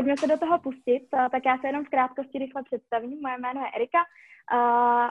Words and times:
pojďme 0.00 0.16
se 0.16 0.26
do 0.26 0.38
toho 0.38 0.58
pustit. 0.58 1.08
Tak 1.10 1.42
já 1.46 1.58
se 1.58 1.66
jenom 1.66 1.84
v 1.84 1.88
krátkosti 1.88 2.38
rychle 2.38 2.62
představím. 2.62 3.20
Moje 3.22 3.38
jméno 3.38 3.60
je 3.60 3.70
Erika 3.76 3.98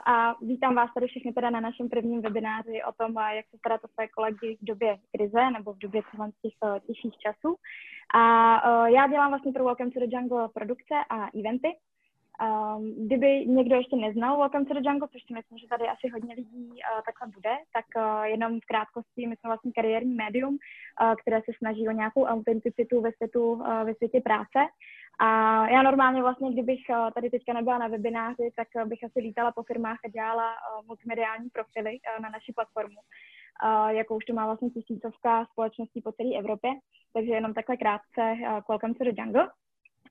a 0.05 0.35
vítám 0.41 0.75
vás 0.75 0.93
tady 0.93 1.07
všechny 1.07 1.33
teda 1.33 1.49
na 1.49 1.59
našem 1.59 1.89
prvním 1.89 2.21
webináři 2.21 2.81
o 2.89 2.91
tom, 2.91 3.13
jak 3.35 3.45
se 3.51 3.57
starat 3.57 3.81
o 3.83 3.87
své 3.87 4.07
kolegy 4.07 4.57
v 4.61 4.65
době 4.65 4.97
krize 5.15 5.51
nebo 5.51 5.73
v 5.73 5.77
době 5.77 6.01
těch 6.41 6.53
těžších 6.87 7.17
časů. 7.17 7.55
A 8.13 8.23
já 8.87 9.07
dělám 9.07 9.31
vlastně 9.31 9.51
pro 9.51 9.63
Welcome 9.63 9.91
to 9.91 9.99
the 9.99 10.15
Jungle 10.15 10.49
produkce 10.53 10.95
a 11.09 11.27
eventy. 11.39 11.67
Um, 12.39 13.07
kdyby 13.07 13.45
někdo 13.45 13.75
ještě 13.75 13.95
neznal 13.95 14.37
Welcome 14.37 14.65
to 14.65 14.73
the 14.73 14.89
Jungle, 14.89 15.07
což 15.07 15.21
si 15.23 15.33
myslím, 15.33 15.57
že 15.57 15.67
tady 15.67 15.83
asi 15.87 16.09
hodně 16.09 16.35
lidí 16.35 16.67
uh, 16.67 17.01
takhle 17.05 17.27
bude, 17.27 17.53
tak 17.73 17.85
uh, 17.95 18.23
jenom 18.23 18.59
v 18.59 18.65
krátkosti, 18.65 19.27
my 19.27 19.35
jsme 19.35 19.47
vlastně 19.47 19.71
kariérní 19.71 20.15
médium, 20.15 20.53
uh, 20.53 21.15
které 21.21 21.41
se 21.41 21.51
snaží 21.57 21.87
o 21.87 21.91
nějakou 21.91 22.23
autenticitu 22.25 23.01
ve 23.01 23.11
světu, 23.11 23.51
uh, 23.51 23.83
ve 23.83 23.93
světě 23.93 24.21
práce. 24.21 24.59
A 25.19 25.27
já 25.69 25.81
normálně 25.83 26.21
vlastně, 26.21 26.51
kdybych 26.53 26.79
uh, 26.89 27.11
tady 27.11 27.29
teďka 27.29 27.53
nebyla 27.53 27.77
na 27.77 27.87
webináři, 27.87 28.51
tak 28.55 28.67
uh, 28.75 28.85
bych 28.85 29.03
asi 29.03 29.19
lítala 29.19 29.51
po 29.51 29.63
firmách 29.63 29.99
a 30.05 30.09
dělala 30.09 30.51
uh, 30.51 30.85
multimediální 30.87 31.49
profily 31.49 31.93
uh, 31.99 32.23
na 32.23 32.29
naší 32.29 32.53
platformu. 32.53 32.99
Uh, 32.99 33.89
jako 33.89 34.15
už 34.15 34.25
to 34.25 34.33
má 34.33 34.45
vlastně 34.45 34.69
tisícovka 34.69 35.45
společností 35.51 36.01
po 36.01 36.11
celé 36.11 36.39
Evropě, 36.39 36.71
takže 37.13 37.31
jenom 37.31 37.53
takhle 37.53 37.77
krátce 37.77 38.21
uh, 38.21 38.59
Welcome 38.69 38.93
to 38.93 39.03
the 39.03 39.21
Jungle. 39.21 39.49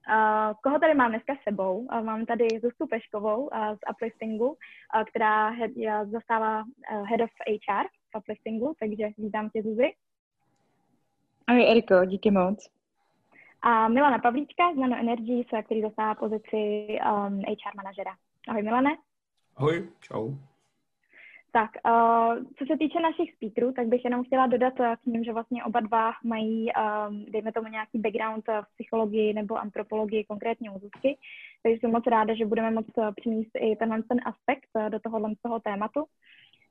Uh, 0.09 0.55
koho 0.63 0.79
tady 0.79 0.95
mám 0.95 1.11
dneska 1.11 1.35
s 1.35 1.43
sebou? 1.43 1.79
Uh, 1.79 2.03
mám 2.03 2.27
tady 2.27 2.49
Zuzku 2.63 2.87
Peškovou 2.87 3.41
uh, 3.47 3.75
z 3.75 3.79
Upliftingu, 3.91 4.49
uh, 4.49 4.57
která 5.05 5.49
head, 5.49 5.71
uh, 5.77 6.11
zastává 6.11 6.63
uh, 6.63 7.09
Head 7.09 7.21
of 7.21 7.31
HR 7.49 7.87
v 8.13 8.19
Upliftingu, 8.19 8.75
takže 8.81 9.09
vítám 9.19 9.51
tě, 9.51 9.63
Zuzi. 9.63 9.93
Ahoj, 11.47 11.71
Eriko, 11.71 12.05
díky 12.05 12.31
moc. 12.31 12.71
A 13.63 13.89
Milana 13.89 14.19
Pavlíčka 14.19 14.73
z 14.75 14.77
Nano 14.77 14.97
Energies, 14.97 15.47
který 15.65 15.83
zastává 15.83 16.15
pozici 16.15 16.87
um, 16.89 17.41
HR 17.41 17.77
manažera. 17.77 18.11
Ahoj, 18.49 18.63
Milane. 18.63 18.91
Ahoj, 19.57 19.89
čau. 20.01 20.35
Tak, 21.53 21.71
uh, 21.87 22.45
co 22.59 22.65
se 22.67 22.79
týče 22.79 23.01
našich 23.01 23.35
speakerů, 23.35 23.73
tak 23.73 23.87
bych 23.87 24.05
jenom 24.05 24.25
chtěla 24.25 24.47
dodat 24.47 24.81
uh, 24.81 24.97
k 24.97 25.07
ním, 25.07 25.25
že 25.25 25.33
vlastně 25.33 25.65
oba 25.65 25.81
dva 25.81 26.13
mají, 26.25 26.69
um, 26.73 27.25
dejme 27.29 27.53
tomu, 27.53 27.69
nějaký 27.69 27.99
background 27.99 28.45
v 28.49 28.75
psychologii 28.75 29.33
nebo 29.33 29.59
antropologii, 29.59 30.25
konkrétně 30.25 30.71
u 30.71 30.79
Zuzky. 30.79 31.19
Takže 31.63 31.79
jsem 31.81 31.91
moc 31.91 32.07
ráda, 32.07 32.35
že 32.35 32.47
budeme 32.47 32.71
moct 32.71 32.93
přinést 33.17 33.51
i 33.61 33.77
tenhle 33.77 34.03
ten 34.03 34.21
aspekt 34.25 34.91
do 34.91 35.01
tohohle 35.01 35.31
toho 35.43 35.61
tématu. 35.61 36.05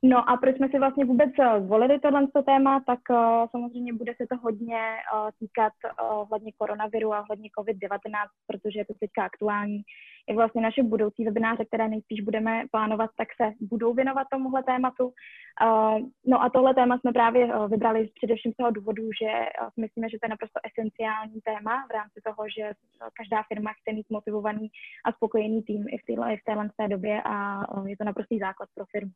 No 0.04 0.30
a 0.30 0.38
proč 0.38 0.56
jsme 0.56 0.70
si 0.70 0.80
vlastně 0.80 1.06
vůbec 1.06 1.30
eh, 1.40 1.62
zvolili 1.62 2.00
tohle 2.00 2.28
téma, 2.46 2.84
tak 2.86 3.00
uh, 3.10 3.18
samozřejmě 3.52 3.94
bude 3.94 4.14
se 4.16 4.28
to 4.28 4.38
hodně 4.38 4.80
uh, 5.14 5.30
týkat 5.40 5.74
uh, 5.84 6.30
hledně 6.30 6.52
koronaviru 6.58 7.14
a 7.14 7.20
hledně 7.20 7.50
COVID-19, 7.60 8.28
protože 8.48 8.80
je 8.80 8.86
to 8.86 8.94
teďka 9.00 9.24
aktuální. 9.24 9.82
I 10.28 10.36
vlastně 10.36 10.62
naše 10.62 10.84
budoucí 10.84 11.26
webináře, 11.26 11.66
které 11.66 11.88
nejspíš 11.88 12.22
budeme 12.22 12.64
plánovat, 12.72 13.10
tak 13.18 13.28
se 13.42 13.54
budou 13.60 13.94
věnovat 13.94 14.28
tomuhle 14.32 14.64
tématu. 14.64 15.06
Uh, 15.06 16.00
no 16.26 16.44
a 16.44 16.50
tohle 16.50 16.74
téma 16.74 16.98
jsme 16.98 17.14
právě 17.14 17.46
uh, 17.46 17.68
vybrali 17.70 18.10
především 18.16 18.54
z 18.54 18.56
toho 18.56 18.72
důvodu, 18.72 19.04
že 19.22 19.32
uh, 19.32 19.70
myslíme, 19.78 20.10
že 20.10 20.18
to 20.20 20.26
je 20.26 20.30
naprosto 20.30 20.60
esenciální 20.70 21.42
téma 21.42 21.86
v 21.88 21.92
rámci 21.92 22.22
toho, 22.26 22.50
že 22.58 22.72
každá 23.14 23.44
firma 23.44 23.74
chce 23.74 23.94
mít 23.94 24.10
motivovaný 24.10 24.68
a 25.06 25.12
spokojený 25.12 25.64
tým 25.64 25.86
i 25.90 25.98
v 25.98 26.06
téhle, 26.06 26.34
i 26.34 26.38
v 26.38 26.44
téhle 26.44 26.70
době 26.88 27.22
a 27.26 27.64
je 27.86 27.98
to 27.98 28.04
naprostý 28.04 28.40
základ 28.40 28.70
pro 28.76 28.86
firmu. 28.86 29.12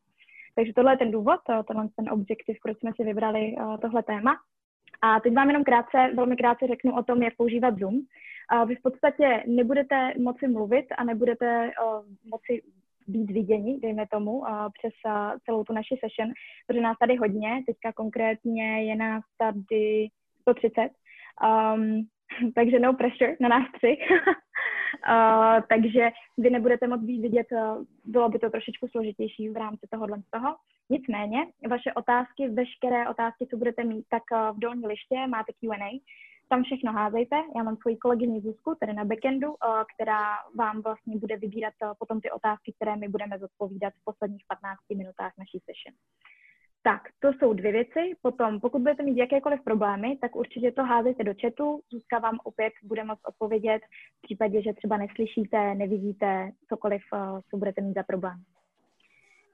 Takže 0.54 0.72
tohle 0.72 0.92
je 0.92 0.96
ten 0.96 1.10
důvod, 1.10 1.40
eh, 1.50 1.62
tohle 1.66 1.88
ten 1.96 2.12
objektiv, 2.12 2.56
proč 2.62 2.78
jsme 2.78 2.90
si 2.96 3.04
vybrali 3.04 3.56
tohle 3.80 4.02
téma. 4.02 4.36
A 5.02 5.20
teď 5.20 5.34
vám 5.34 5.48
jenom 5.48 5.64
krátce, 5.64 6.10
velmi 6.14 6.36
krátce 6.36 6.66
řeknu 6.66 6.96
o 6.96 7.02
tom, 7.02 7.22
jak 7.22 7.36
používat 7.36 7.78
Zoom. 7.78 8.00
Vy 8.66 8.74
v 8.76 8.82
podstatě 8.82 9.42
nebudete 9.46 10.12
moci 10.18 10.48
mluvit 10.48 10.86
a 10.98 11.04
nebudete 11.04 11.70
uh, 11.84 12.04
moci 12.30 12.62
být 13.06 13.30
viděni, 13.30 13.80
dejme 13.80 14.06
tomu, 14.06 14.38
uh, 14.38 14.48
přes 14.48 14.92
uh, 15.06 15.38
celou 15.44 15.64
tu 15.64 15.72
naši 15.72 15.96
session, 16.00 16.32
protože 16.66 16.80
nás 16.80 16.98
tady 16.98 17.16
hodně, 17.16 17.62
teďka 17.66 17.92
konkrétně 17.92 18.84
je 18.84 18.96
nás 18.96 19.22
tady 19.38 20.08
130, 20.40 20.90
um, 21.72 22.06
takže 22.54 22.78
no 22.78 22.94
pressure 22.94 23.36
na 23.40 23.48
nás 23.48 23.66
tři. 23.76 23.98
uh, 25.08 25.60
takže 25.68 26.10
vy 26.38 26.50
nebudete 26.50 26.86
moc 26.86 27.00
být 27.00 27.20
vidět, 27.20 27.46
uh, 27.52 27.84
bylo 28.04 28.28
by 28.28 28.38
to 28.38 28.50
trošičku 28.50 28.88
složitější 28.88 29.48
v 29.48 29.56
rámci 29.56 29.86
tohohle 29.90 30.18
z 30.18 30.30
toho. 30.30 30.56
Nicméně, 30.90 31.46
vaše 31.68 31.92
otázky, 31.92 32.48
veškeré 32.48 33.08
otázky, 33.08 33.46
co 33.46 33.56
budete 33.56 33.84
mít, 33.84 34.04
tak 34.08 34.22
uh, 34.32 34.56
v 34.56 34.58
dolní 34.58 34.86
liště 34.86 35.26
máte 35.28 35.52
Q&A, 35.52 36.00
tam 36.48 36.62
všechno 36.62 36.92
házejte. 36.92 37.36
Já 37.56 37.62
mám 37.62 37.76
svoji 37.76 37.96
kolegyni 37.96 38.40
Zuzku, 38.40 38.74
tady 38.80 38.92
na 38.92 39.04
backendu, 39.04 39.48
uh, 39.48 39.56
která 39.94 40.34
vám 40.58 40.82
vlastně 40.82 41.16
bude 41.16 41.36
vybírat 41.36 41.74
uh, 41.82 41.92
potom 41.98 42.20
ty 42.20 42.30
otázky, 42.30 42.72
které 42.76 42.96
my 42.96 43.08
budeme 43.08 43.38
zodpovídat 43.38 43.92
v 43.94 44.04
posledních 44.04 44.44
15 44.48 44.78
minutách 44.94 45.32
naší 45.38 45.58
session. 45.58 45.94
Tak, 46.84 47.02
to 47.20 47.32
jsou 47.32 47.52
dvě 47.52 47.72
věci. 47.72 48.16
Potom, 48.22 48.60
pokud 48.60 48.82
budete 48.82 49.02
mít 49.02 49.16
jakékoliv 49.16 49.64
problémy, 49.64 50.16
tak 50.20 50.36
určitě 50.36 50.72
to 50.72 50.82
házejte 50.82 51.24
do 51.24 51.34
chatu. 51.40 51.80
Zuzka 51.90 52.18
vám 52.18 52.38
opět 52.44 52.72
bude 52.82 53.04
moct 53.04 53.20
odpovědět 53.28 53.82
v 54.18 54.22
případě, 54.22 54.62
že 54.62 54.72
třeba 54.72 54.96
neslyšíte, 54.96 55.74
nevidíte 55.74 56.50
cokoliv, 56.68 57.02
eh, 57.14 57.18
co 57.50 57.56
budete 57.56 57.80
mít 57.80 57.94
za 57.94 58.02
problém. 58.02 58.42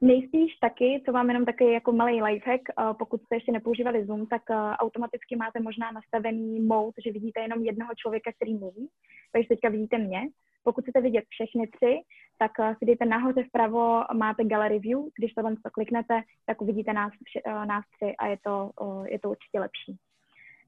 Nejspíš 0.01 0.57
taky, 0.57 1.03
co 1.07 1.13
vám 1.13 1.29
jenom 1.29 1.45
taky 1.45 1.73
jako 1.73 1.93
malý 1.93 2.23
lifehack, 2.23 2.63
eh, 2.69 2.95
pokud 2.99 3.23
jste 3.23 3.37
ještě 3.37 3.53
nepoužívali 3.53 4.07
Zoom, 4.07 4.27
tak 4.27 4.43
eh, 4.51 4.55
automaticky 4.55 5.37
máte 5.37 5.61
možná 5.61 5.93
nastavený 5.93 6.61
mode, 6.61 7.03
že 7.05 7.13
vidíte 7.13 7.41
jenom 7.41 7.65
jednoho 7.65 7.91
člověka, 7.95 8.33
který 8.33 8.55
mluví. 8.55 8.89
Takže 9.33 9.49
teďka 9.49 9.69
vidíte 9.69 9.99
mě. 9.99 10.21
Pokud 10.65 10.85
chcete 10.85 11.01
vidět 11.01 11.25
všechny 11.29 11.67
tři, 11.67 12.01
tak 12.39 12.53
eh, 12.61 12.75
si 12.79 12.87
dejte 12.87 13.05
nahoře 13.05 13.45
vpravo, 13.45 14.05
máte 14.15 14.45
gallery 14.45 14.79
view, 14.79 15.01
když 15.19 15.35
to 15.35 15.43
to 15.43 15.71
kliknete, 15.73 16.23
tak 16.47 16.63
uvidíte 16.63 16.93
nás, 16.93 17.13
eh, 17.47 17.67
nás 17.67 17.85
tři 17.97 18.17
a 18.19 18.27
je 18.27 18.39
to, 18.45 18.71
je 19.09 19.19
to 19.19 19.31
určitě 19.31 19.61
lepší. 19.61 19.97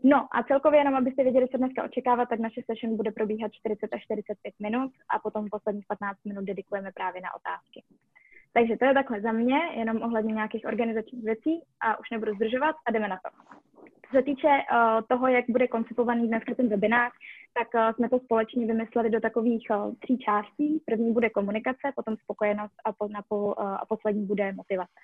No 0.05 0.29
a 0.33 0.43
celkově 0.43 0.81
jenom, 0.81 0.95
abyste 0.95 1.23
věděli, 1.23 1.49
co 1.49 1.59
dneska 1.59 1.85
očekávat, 1.85 2.29
tak 2.29 2.41
naše 2.41 2.63
session 2.71 2.97
bude 2.97 3.11
probíhat 3.11 3.53
40 3.53 3.95
až 3.95 4.03
45 4.03 4.55
minut 4.61 4.93
a 5.09 5.19
potom 5.19 5.49
posledních 5.51 5.87
15 5.87 6.19
minut 6.25 6.45
dedikujeme 6.45 6.93
právě 6.93 7.23
na 7.23 7.35
otázky. 7.35 7.85
Takže 8.53 8.77
to 8.77 8.85
je 8.85 8.95
takhle 8.95 9.21
za 9.21 9.33
mě, 9.33 9.59
jenom 9.77 10.03
ohledně 10.03 10.35
nějakých 10.35 10.65
organizačních 10.65 11.25
věcí 11.25 11.63
a 11.81 12.01
už 12.01 12.11
nebudu 12.11 12.35
zdržovat 12.35 12.77
a 12.87 12.91
jdeme 12.91 13.09
na 13.09 13.17
to. 13.17 13.31
Co 14.11 14.17
se 14.17 14.23
týče 14.23 14.49
uh, 14.49 15.03
toho, 15.09 15.29
jak 15.29 15.45
bude 15.49 15.69
koncipovaný 15.69 16.29
dneska 16.29 16.55
ten 16.55 16.69
webinář, 16.69 17.13
tak 17.55 17.69
uh, 17.75 17.95
jsme 17.95 18.09
to 18.09 18.19
společně 18.19 18.67
vymysleli 18.67 19.11
do 19.11 19.21
takových 19.21 19.67
uh, 19.71 19.95
tří 19.95 20.19
částí. 20.19 20.83
První 20.87 21.13
bude 21.13 21.31
komunikace, 21.31 21.93
potom 21.97 22.17
spokojenost 22.17 22.75
a, 22.85 22.93
po, 22.93 23.09
na 23.09 23.23
po, 23.29 23.37
uh, 23.37 23.53
a 23.63 23.87
poslední 23.89 24.27
bude 24.27 24.53
motivace. 24.53 25.01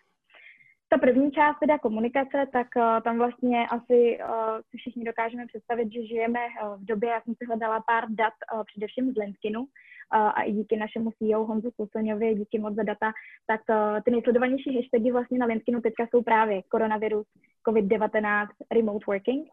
Ta 0.89 0.99
první 0.99 1.31
část, 1.33 1.59
teda 1.59 1.79
komunikace, 1.79 2.47
tak 2.53 2.67
uh, 2.77 2.83
tam 3.05 3.19
vlastně 3.19 3.67
asi 3.69 4.19
uh, 4.19 4.61
si 4.71 4.77
všichni 4.77 5.05
dokážeme 5.05 5.47
představit, 5.47 5.93
že 5.93 6.07
žijeme 6.07 6.41
uh, 6.41 6.77
v 6.77 6.85
době, 6.85 7.09
já 7.09 7.21
jsem 7.21 7.35
si 7.35 7.45
hledala 7.47 7.81
pár 7.87 8.05
dat, 8.09 8.33
uh, 8.55 8.63
především 8.65 9.13
z 9.13 9.17
Lenskinu, 9.17 9.61
uh, 9.61 9.69
a 10.11 10.43
i 10.43 10.53
díky 10.53 10.77
našemu 10.77 11.11
CEO 11.11 11.45
Honzu 11.45 11.71
Kusoňovi, 11.77 12.35
díky 12.35 12.59
moc 12.59 12.75
za 12.75 12.83
data, 12.83 13.13
tak 13.47 13.61
uh, 13.71 14.01
ty 14.05 14.11
nejsledovanější 14.11 14.77
hashtagy 14.77 15.13
vlastně 15.13 15.39
na 15.39 15.47
Lenskinu 15.47 15.81
teďka 15.81 16.07
jsou 16.07 16.23
právě 16.23 16.63
koronavirus, 16.63 17.27
COVID-19, 17.69 18.47
remote 18.73 19.05
working. 19.07 19.49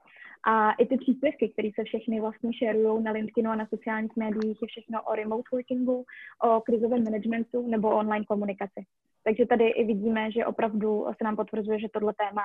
A 0.47 0.71
i 0.71 0.85
ty 0.85 0.97
příspěvky, 0.97 1.49
které 1.49 1.69
se 1.75 1.83
všechny 1.83 2.21
vlastně 2.21 2.53
šerují 2.53 3.03
na 3.03 3.11
LinkedInu 3.11 3.51
a 3.51 3.55
na 3.55 3.65
sociálních 3.65 4.15
médiích, 4.15 4.61
je 4.61 4.67
všechno 4.67 5.01
o 5.01 5.15
remote 5.15 5.49
workingu, 5.51 6.05
o 6.43 6.61
krizovém 6.61 7.03
managementu 7.03 7.67
nebo 7.67 7.89
online 7.89 8.25
komunikaci. 8.25 8.85
Takže 9.23 9.45
tady 9.45 9.67
i 9.67 9.83
vidíme, 9.83 10.31
že 10.31 10.45
opravdu 10.45 11.05
se 11.17 11.23
nám 11.23 11.35
potvrzuje, 11.35 11.79
že 11.79 11.87
tohle 11.93 12.13
téma 12.13 12.43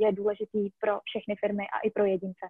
je 0.00 0.12
důležitý 0.12 0.68
pro 0.80 1.00
všechny 1.04 1.34
firmy 1.36 1.64
a 1.72 1.78
i 1.78 1.90
pro 1.90 2.04
jedince. 2.04 2.46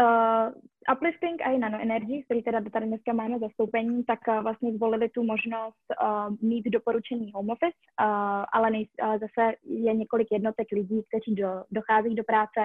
Uh, 0.00 0.52
Uplifting 0.96 1.42
a 1.42 1.50
i 1.50 1.58
Nano 1.58 1.78
Energy, 1.82 2.22
který 2.24 2.42
teda 2.42 2.60
tady 2.72 2.86
dneska 2.86 3.12
máme 3.12 3.38
zastoupení, 3.38 4.04
tak 4.04 4.18
uh, 4.28 4.42
vlastně 4.42 4.72
zvolili 4.72 5.08
tu 5.08 5.22
možnost 5.22 5.84
uh, 6.02 6.36
mít 6.48 6.64
doporučený 6.64 7.32
home 7.34 7.50
office, 7.50 7.76
uh, 8.00 8.44
ale 8.52 8.70
nej, 8.70 8.88
uh, 9.02 9.12
zase 9.12 9.54
je 9.64 9.94
několik 9.94 10.28
jednotek 10.30 10.68
lidí, 10.72 11.02
kteří 11.08 11.34
do, 11.34 11.64
dochází 11.70 12.14
do 12.14 12.24
práce 12.24 12.60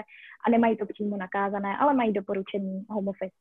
a 0.46 0.50
nemají 0.50 0.78
to 0.78 0.86
přímo 0.86 1.18
nakázané, 1.18 1.78
ale 1.78 1.94
mají 1.94 2.14
doporučený 2.14 2.86
home 2.90 3.08
office. 3.08 3.36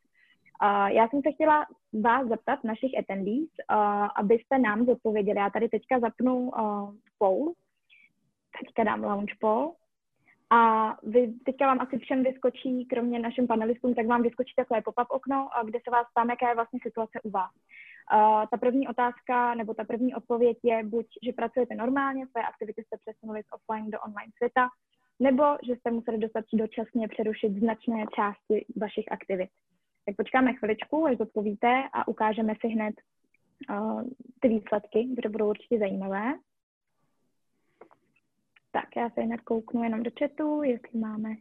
Já 0.86 1.08
jsem 1.08 1.22
se 1.22 1.32
chtěla 1.32 1.66
vás 2.02 2.28
zeptat, 2.28 2.64
našich 2.64 2.98
attendees, 2.98 3.48
uh, 3.70 4.08
abyste 4.16 4.58
nám 4.58 4.84
zodpověděli. 4.84 5.38
Já 5.38 5.50
tady 5.50 5.68
teďka 5.68 6.00
zapnu 6.00 6.36
uh, 6.38 6.94
poll, 7.18 7.52
teďka 8.60 8.84
dám 8.84 9.04
launch 9.04 9.32
poll 9.40 9.74
a 10.50 10.92
vy, 11.02 11.32
teďka 11.44 11.66
vám 11.66 11.80
asi 11.80 11.98
všem 11.98 12.22
vyskočí, 12.22 12.86
kromě 12.86 13.18
našim 13.18 13.46
panelistům, 13.46 13.94
tak 13.94 14.06
vám 14.06 14.22
vyskočí 14.22 14.52
takové 14.56 14.80
pop-up 14.80 15.06
okno, 15.10 15.48
kde 15.64 15.78
se 15.84 15.90
vás 15.90 16.06
ptám, 16.10 16.30
jaká 16.30 16.48
je 16.48 16.54
vlastně 16.54 16.80
situace 16.82 17.20
u 17.22 17.30
vás. 17.30 17.50
Uh, 18.14 18.46
ta 18.50 18.56
první 18.56 18.88
otázka 18.88 19.54
nebo 19.54 19.74
ta 19.74 19.84
první 19.84 20.14
odpověď 20.14 20.58
je 20.62 20.84
buď, 20.84 21.06
že 21.22 21.32
pracujete 21.32 21.74
normálně, 21.74 22.26
své 22.26 22.42
aktivity 22.42 22.82
jste 22.82 22.96
přesunuli 22.96 23.42
z 23.42 23.46
offline 23.52 23.90
do 23.90 23.98
online 24.00 24.32
světa, 24.36 24.68
nebo 25.20 25.44
že 25.66 25.76
jste 25.76 25.90
museli 25.90 26.18
dostat 26.18 26.44
dočasně 26.52 27.08
přerušit 27.08 27.52
značné 27.58 28.04
části 28.16 28.66
vašich 28.76 29.12
aktivit. 29.12 29.50
Tak 30.06 30.16
počkáme 30.16 30.54
chviličku, 30.54 31.06
až 31.06 31.20
odpovíte 31.20 31.82
a 31.92 32.08
ukážeme 32.08 32.54
si 32.60 32.68
hned 32.68 32.94
uh, 33.70 34.02
ty 34.40 34.48
výsledky, 34.48 35.08
které 35.12 35.30
budou 35.30 35.48
určitě 35.48 35.78
zajímavé. 35.78 36.34
Tak, 38.70 38.96
já 38.96 39.10
se 39.10 39.20
hned 39.20 39.40
kouknu 39.40 39.82
jenom 39.82 40.02
do 40.02 40.10
chatu, 40.18 40.62
jestli 40.62 40.98
máme 40.98 41.36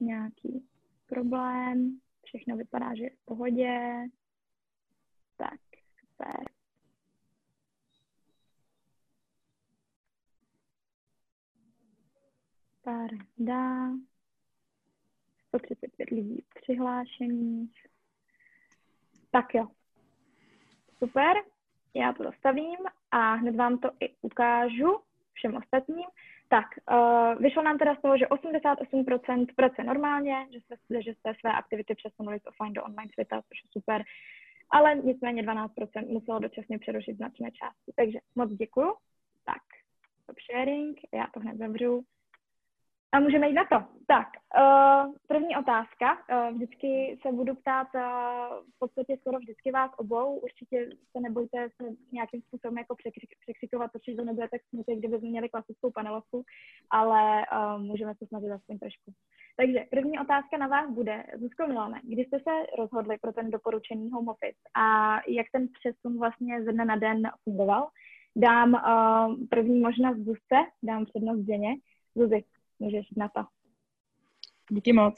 nějaký 0.00 0.68
problém. 1.06 2.00
Všechno 2.24 2.56
vypadá, 2.56 2.94
že 2.94 3.04
je 3.04 3.10
v 3.10 3.24
pohodě. 3.24 3.80
Tak, 5.36 5.60
super. 6.00 6.44
Pár 12.82 13.10
dá. 13.38 13.90
135 15.48 16.10
lidí 16.10 16.44
přihlášených. 16.54 17.93
Tak 19.34 19.54
jo. 19.54 19.66
Super. 20.98 21.36
Já 21.94 22.12
to 22.12 22.22
zastavím 22.22 22.78
a 23.10 23.34
hned 23.34 23.56
vám 23.56 23.78
to 23.78 23.90
i 24.00 24.14
ukážu 24.22 24.98
všem 25.32 25.56
ostatním. 25.56 26.06
Tak, 26.48 26.66
uh, 26.90 27.42
vyšlo 27.42 27.62
nám 27.62 27.78
teda 27.78 27.94
z 27.94 28.02
toho, 28.02 28.18
že 28.18 28.26
88% 28.26 29.46
pracuje 29.56 29.84
normálně, 29.84 30.46
že 30.52 30.60
jste, 30.60 31.02
že 31.02 31.14
jste 31.14 31.34
své 31.40 31.52
aktivity 31.52 31.94
přesunuli 31.94 32.40
z 32.40 32.46
offline 32.46 32.72
do 32.72 32.84
online 32.84 33.10
světa, 33.14 33.42
což 33.48 33.64
je 33.64 33.68
super, 33.72 34.02
ale 34.70 34.94
nicméně 34.94 35.42
12% 35.42 36.08
muselo 36.08 36.38
dočasně 36.38 36.78
přerušit 36.78 37.16
značné 37.16 37.50
části. 37.50 37.92
Takže 37.96 38.18
moc 38.34 38.50
děkuju. 38.50 38.94
Tak, 39.44 39.62
stop 40.22 40.36
sharing, 40.50 40.98
já 41.14 41.26
to 41.34 41.40
hned 41.40 41.58
zavřu. 41.58 42.04
A 43.14 43.20
můžeme 43.20 43.48
jít 43.48 43.54
na 43.54 43.64
to. 43.64 43.76
Tak, 44.06 44.28
uh, 44.58 45.14
první 45.26 45.56
otázka. 45.56 46.06
Uh, 46.14 46.54
vždycky 46.54 47.18
se 47.22 47.32
budu 47.32 47.54
ptát 47.54 47.88
uh, 47.94 48.00
v 48.76 48.78
podstatě 48.78 49.16
skoro 49.20 49.38
vždycky 49.38 49.70
vás 49.70 49.90
obou. 49.96 50.38
Určitě 50.38 50.88
se 51.12 51.20
nebojte 51.20 51.68
se 51.76 51.88
nějakým 52.12 52.42
způsobem 52.42 52.78
jako 52.78 52.96
překřikovat, 53.40 53.92
protože 53.92 54.16
to 54.16 54.24
nebude 54.24 54.48
tak 54.48 54.60
smutné, 54.68 54.96
kdyby 54.96 55.18
jsme 55.18 55.28
měli 55.28 55.48
klasickou 55.48 55.90
panelovku, 55.90 56.44
ale 56.90 57.42
uh, 57.52 57.82
můžeme 57.82 58.14
se 58.14 58.26
snažit 58.26 58.50
aspoň 58.50 58.78
trošku. 58.78 59.12
Takže 59.56 59.84
první 59.90 60.18
otázka 60.18 60.56
na 60.58 60.66
vás 60.66 60.90
bude, 60.90 61.24
Zuzko 61.40 61.66
Milane, 61.66 62.00
kdy 62.02 62.24
jste 62.24 62.38
se 62.38 62.52
rozhodli 62.78 63.18
pro 63.18 63.32
ten 63.32 63.50
doporučený 63.50 64.10
home 64.10 64.28
office 64.28 64.60
a 64.74 65.16
jak 65.28 65.46
ten 65.52 65.68
přesun 65.68 66.18
vlastně 66.18 66.62
ze 66.64 66.72
dne 66.72 66.84
na 66.84 66.96
den 66.96 67.22
fungoval? 67.44 67.88
Dám 68.36 68.72
uh, 68.74 69.46
první 69.50 69.80
možnost 69.80 70.16
Zuzce, 70.16 70.58
dám 70.82 71.04
přednost 71.04 71.40
Děně. 71.40 71.74
Zuzi, 72.16 72.44
můžeš 72.84 73.06
na 73.16 73.28
to. 73.28 73.42
Díky 74.70 74.92
moc. 74.92 75.14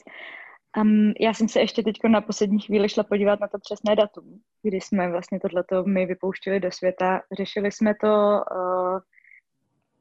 Um, 0.77 1.13
já 1.21 1.35
jsem 1.35 1.49
se 1.49 1.61
ještě 1.61 1.83
teď 1.83 1.97
na 2.09 2.21
poslední 2.21 2.61
chvíli 2.61 2.89
šla 2.89 3.05
podívat 3.05 3.41
na 3.41 3.49
to 3.49 3.59
přesné 3.59 3.97
datum, 3.97 4.41
kdy 4.63 4.81
jsme 4.81 5.11
vlastně 5.11 5.41
tohleto 5.41 5.85
my 5.85 6.07
vypouštili 6.07 6.61
do 6.61 6.71
světa. 6.73 7.21
Řešili 7.37 7.73
jsme 7.73 7.95
to 8.01 8.09
uh, 8.09 8.99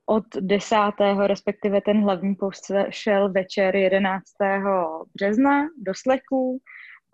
od 0.05 0.23
10. 0.39 0.75
respektive 1.25 1.81
ten 1.81 2.03
hlavní 2.03 2.35
post 2.35 2.71
šel 2.89 3.31
večer 3.31 3.75
11. 3.75 4.23
března 5.15 5.63
do 5.77 5.93
Slacku. 5.95 6.61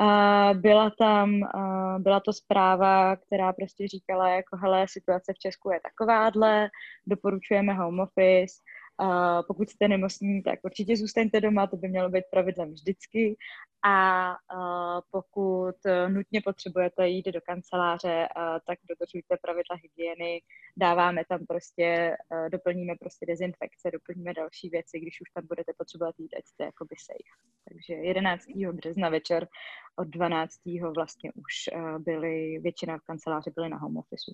Uh, 0.01 0.59
byla 0.59 0.91
tam, 0.99 1.33
uh, 1.33 1.99
byla 1.99 2.19
to 2.19 2.33
zpráva, 2.33 3.15
která 3.15 3.53
prostě 3.53 3.87
říkala 3.87 4.29
jako 4.29 4.57
hele, 4.57 4.85
situace 4.89 5.33
v 5.33 5.39
Česku 5.39 5.71
je 5.71 5.79
takováhle, 5.83 6.69
doporučujeme 7.07 7.73
home 7.73 7.99
office, 7.99 8.55
Uh, 9.01 9.41
pokud 9.47 9.69
jste 9.69 9.87
nemocní, 9.87 10.43
tak 10.43 10.59
určitě 10.63 10.97
zůstaňte 10.97 11.41
doma, 11.41 11.67
to 11.67 11.77
by 11.77 11.87
mělo 11.87 12.09
být 12.09 12.23
pravidlem 12.31 12.71
vždycky. 12.71 13.37
A 13.83 14.29
uh, 14.31 15.01
pokud 15.11 15.75
nutně 16.07 16.41
potřebujete 16.41 17.07
jít 17.07 17.25
do 17.25 17.41
kanceláře, 17.41 18.27
uh, 18.37 18.43
tak 18.67 18.79
dodržujte 18.89 19.37
pravidla 19.41 19.75
hygieny, 19.83 20.41
dáváme 20.77 21.23
tam 21.29 21.45
prostě, 21.45 22.17
uh, 22.31 22.49
doplníme 22.49 22.93
prostě 22.99 23.25
dezinfekce, 23.25 23.91
doplníme 23.93 24.33
další 24.33 24.69
věci, 24.69 24.99
když 24.99 25.21
už 25.21 25.29
tam 25.33 25.47
budete 25.47 25.71
potřebovat 25.77 26.15
jít, 26.17 26.33
ať 26.37 26.45
jste 26.45 26.63
jakoby 26.63 26.95
safe. 26.99 27.49
Takže 27.69 27.93
11. 27.93 28.45
března 28.71 29.09
večer 29.09 29.47
od 29.95 30.07
12. 30.07 30.55
vlastně 30.95 31.31
už 31.35 31.53
uh, 31.73 31.99
byly, 31.99 32.59
většina 32.59 32.97
v 32.97 33.01
kanceláři 33.01 33.51
byly 33.55 33.69
na 33.69 33.77
home 33.77 33.97
office. 33.97 34.31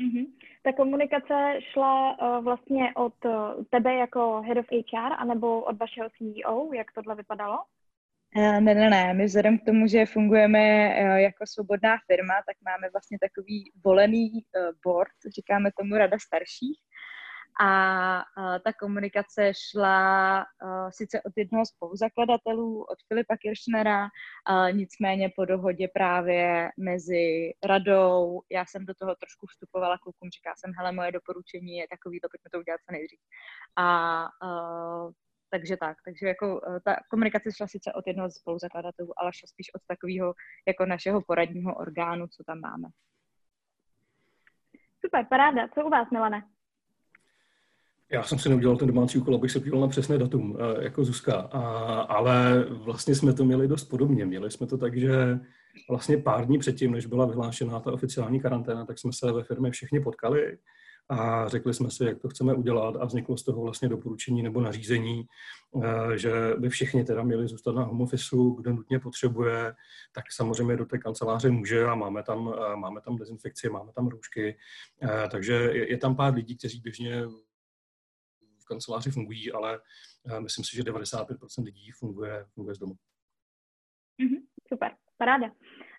Mm-hmm. 0.00 0.26
Ta 0.62 0.72
komunikace 0.72 1.58
šla 1.72 2.18
uh, 2.18 2.44
vlastně 2.44 2.94
od 2.96 3.24
uh, 3.24 3.64
tebe 3.70 3.94
jako 3.94 4.42
head 4.46 4.58
of 4.58 4.66
HR, 4.70 5.12
anebo 5.18 5.62
od 5.62 5.78
vašeho 5.78 6.08
CEO, 6.10 6.72
jak 6.72 6.92
tohle 6.92 7.14
vypadalo? 7.14 7.58
Uh, 8.36 8.60
ne, 8.60 8.74
ne, 8.74 8.90
ne. 8.90 9.14
My 9.14 9.24
vzhledem 9.24 9.58
k 9.58 9.64
tomu, 9.64 9.86
že 9.86 10.06
fungujeme 10.06 10.60
jako 11.20 11.44
svobodná 11.46 11.96
firma, 12.06 12.34
tak 12.46 12.56
máme 12.64 12.90
vlastně 12.92 13.18
takový 13.20 13.72
volený 13.84 14.30
board, 14.84 15.16
říkáme 15.36 15.70
tomu 15.78 15.94
rada 15.94 16.16
starších, 16.18 16.78
a 17.60 18.24
ta 18.64 18.72
komunikace 18.80 19.52
šla 19.54 20.44
sice 20.90 21.22
od 21.22 21.32
jednoho 21.36 21.66
z 21.66 21.68
spoluzakladatelů, 21.68 22.84
od 22.84 22.98
Filipa 23.08 23.36
Kiršnera, 23.36 24.08
nicméně 24.72 25.30
po 25.36 25.44
dohodě 25.44 25.88
právě 25.94 26.70
mezi 26.78 27.52
radou, 27.64 28.42
já 28.50 28.64
jsem 28.66 28.86
do 28.86 28.94
toho 28.94 29.14
trošku 29.14 29.46
vstupovala, 29.46 29.98
klukům 29.98 30.30
říká 30.30 30.52
jsem, 30.56 30.72
hele, 30.78 30.92
moje 30.92 31.12
doporučení 31.12 31.76
je 31.76 31.86
takový, 31.88 32.20
to 32.20 32.28
pojďme 32.28 32.50
to 32.52 32.58
udělat 32.58 32.80
co 32.86 32.92
nejdřív. 32.92 33.20
A 33.78 34.28
takže 35.50 35.76
tak, 35.76 35.96
takže 36.04 36.26
jako 36.26 36.60
ta 36.84 36.96
komunikace 37.10 37.52
šla 37.52 37.66
sice 37.66 37.92
od 37.92 38.06
jednoho 38.06 38.30
z 38.30 38.34
spoluzakladatelů, 38.34 39.12
ale 39.20 39.32
šla 39.32 39.46
spíš 39.46 39.74
od 39.74 39.82
takového 39.86 40.34
jako 40.66 40.86
našeho 40.86 41.22
poradního 41.22 41.74
orgánu, 41.74 42.26
co 42.26 42.44
tam 42.44 42.60
máme. 42.60 42.88
Super, 45.04 45.26
paráda. 45.30 45.68
Co 45.68 45.86
u 45.86 45.90
vás, 45.90 46.10
Milane? 46.10 46.42
Já 48.12 48.22
jsem 48.22 48.38
si 48.38 48.48
neudělal 48.48 48.76
ten 48.76 48.88
domácí 48.88 49.18
úkol, 49.18 49.34
abych 49.34 49.50
se 49.50 49.58
podíval 49.58 49.80
na 49.80 49.88
přesné 49.88 50.18
datum, 50.18 50.58
eh, 50.58 50.84
jako 50.84 51.04
Zuzka, 51.04 51.34
a, 51.34 51.60
ale 52.00 52.64
vlastně 52.68 53.14
jsme 53.14 53.32
to 53.32 53.44
měli 53.44 53.68
dost 53.68 53.84
podobně. 53.84 54.26
Měli 54.26 54.50
jsme 54.50 54.66
to 54.66 54.78
tak, 54.78 54.96
že 54.96 55.38
vlastně 55.90 56.18
pár 56.18 56.46
dní 56.46 56.58
předtím, 56.58 56.92
než 56.92 57.06
byla 57.06 57.26
vyhlášená 57.26 57.80
ta 57.80 57.92
oficiální 57.92 58.40
karanténa, 58.40 58.84
tak 58.84 58.98
jsme 58.98 59.12
se 59.12 59.32
ve 59.32 59.44
firmě 59.44 59.70
všichni 59.70 60.00
potkali 60.00 60.58
a 61.08 61.48
řekli 61.48 61.74
jsme 61.74 61.90
si, 61.90 62.04
jak 62.04 62.18
to 62.18 62.28
chceme 62.28 62.54
udělat 62.54 62.96
a 62.96 63.04
vzniklo 63.04 63.36
z 63.36 63.42
toho 63.42 63.62
vlastně 63.62 63.88
doporučení 63.88 64.42
nebo 64.42 64.60
nařízení, 64.60 65.26
eh, 65.82 66.18
že 66.18 66.32
by 66.58 66.68
všichni 66.68 67.04
teda 67.04 67.22
měli 67.22 67.48
zůstat 67.48 67.74
na 67.74 67.82
home 67.82 68.00
office, 68.00 68.36
kdo 68.56 68.72
nutně 68.72 68.98
potřebuje, 68.98 69.74
tak 70.12 70.24
samozřejmě 70.32 70.76
do 70.76 70.84
té 70.84 70.98
kanceláře 70.98 71.50
může 71.50 71.84
a 71.84 71.94
máme 71.94 72.22
tam, 72.22 72.54
eh, 72.56 72.76
máme 72.76 73.00
tam 73.00 73.16
dezinfekci, 73.16 73.68
máme 73.68 73.92
tam 73.92 74.08
roušky, 74.08 74.56
takže 75.30 75.52
je, 75.52 75.90
je 75.90 75.98
tam 75.98 76.16
pár 76.16 76.34
lidí, 76.34 76.56
kteří 76.56 76.80
běžně 76.80 77.22
kanceláři 78.68 79.10
fungují, 79.10 79.52
ale 79.52 79.80
eh, 80.26 80.40
myslím 80.40 80.64
si, 80.64 80.76
že 80.76 80.82
95% 80.82 81.64
lidí 81.64 81.90
funguje, 81.90 82.44
funguje 82.54 82.74
z 82.74 82.78
domu. 82.78 82.94
Mm-hmm, 84.22 84.40
super, 84.68 84.90
paráda. 85.18 85.50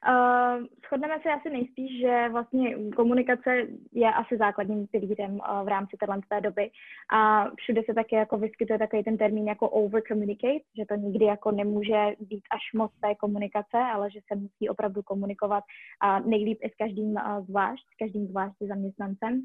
Uh, 0.09 0.65
shodneme 0.88 1.19
se 1.24 1.29
asi 1.29 1.50
nejspíš, 1.50 2.01
že 2.01 2.29
vlastně 2.31 2.75
komunikace 2.95 3.67
je 3.93 4.13
asi 4.13 4.38
základním 4.38 4.88
pilířem 4.88 5.33
uh, 5.33 5.65
v 5.65 5.67
rámci 5.67 5.97
této 5.97 6.39
doby 6.41 6.69
a 7.13 7.50
všude 7.55 7.81
se 7.86 7.93
také 7.93 8.15
jako 8.15 8.38
vyskytuje 8.38 8.79
takový 8.79 9.03
ten 9.03 9.17
termín 9.17 9.47
jako 9.47 9.69
over 9.69 10.01
communicate, 10.07 10.63
že 10.77 10.86
to 10.89 10.95
nikdy 10.95 11.25
jako 11.25 11.51
nemůže 11.51 12.15
být 12.19 12.43
až 12.51 12.62
moc 12.75 12.91
té 13.01 13.15
komunikace, 13.15 13.77
ale 13.77 14.12
že 14.12 14.19
se 14.27 14.39
musí 14.39 14.69
opravdu 14.69 15.03
komunikovat 15.03 15.63
a 16.01 16.19
nejlíp 16.19 16.59
i 16.62 16.69
s 16.69 16.75
každým 16.75 17.12
uh, 17.12 17.45
zvlášť, 17.45 17.86
s 17.93 17.97
každým 18.00 18.27
zvlášť 18.27 18.55
zaměstnancem. 18.67 19.41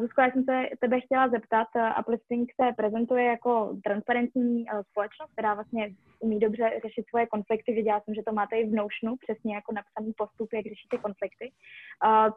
Zuzko, 0.00 0.20
já 0.20 0.30
jsem 0.30 0.44
se 0.44 0.68
tebe 0.80 1.00
chtěla 1.00 1.28
zeptat, 1.28 1.68
uh, 1.76 2.00
Uplifting 2.00 2.50
se 2.60 2.72
prezentuje 2.76 3.24
jako 3.24 3.76
transparentní 3.84 4.64
uh, 4.64 4.82
společnost, 4.90 5.32
která 5.32 5.54
vlastně 5.54 5.94
umí 6.18 6.40
dobře 6.40 6.80
řešit 6.82 7.04
svoje 7.08 7.26
konflikty. 7.26 7.72
Viděla 7.72 8.00
jsem, 8.00 8.14
že 8.14 8.22
to 8.26 8.32
máte 8.32 8.56
i 8.56 8.66
v 8.66 8.74
Notionu, 8.74 9.16
přesně 9.16 9.54
jako 9.54 9.72
napsaný 9.72 10.12
postup, 10.16 10.52
jak 10.52 10.64
řešíte 10.64 10.98
konflikty. 10.98 11.52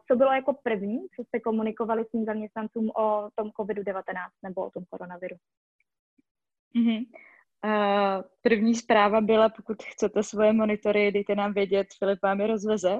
Co 0.07 0.15
bylo 0.15 0.31
jako 0.31 0.53
první, 0.63 0.99
co 1.15 1.23
jste 1.23 1.39
komunikovali 1.39 2.05
s 2.05 2.11
tím 2.11 2.25
zaměstnancům 2.25 2.89
o 2.89 3.29
tom 3.35 3.47
COVID-19 3.49 4.03
nebo 4.43 4.65
o 4.65 4.71
tom 4.71 4.83
koronaviru? 4.89 5.35
Mm-hmm. 6.75 7.05
Uh, 7.65 8.23
první 8.41 8.75
zpráva 8.75 9.21
byla, 9.21 9.49
pokud 9.49 9.83
chcete 9.83 10.23
svoje 10.23 10.53
monitory, 10.53 11.11
dejte 11.11 11.35
nám 11.35 11.53
vědět, 11.53 11.87
Filip 11.99 12.19
vám 12.23 12.41
je 12.41 12.47
rozveze, 12.47 12.99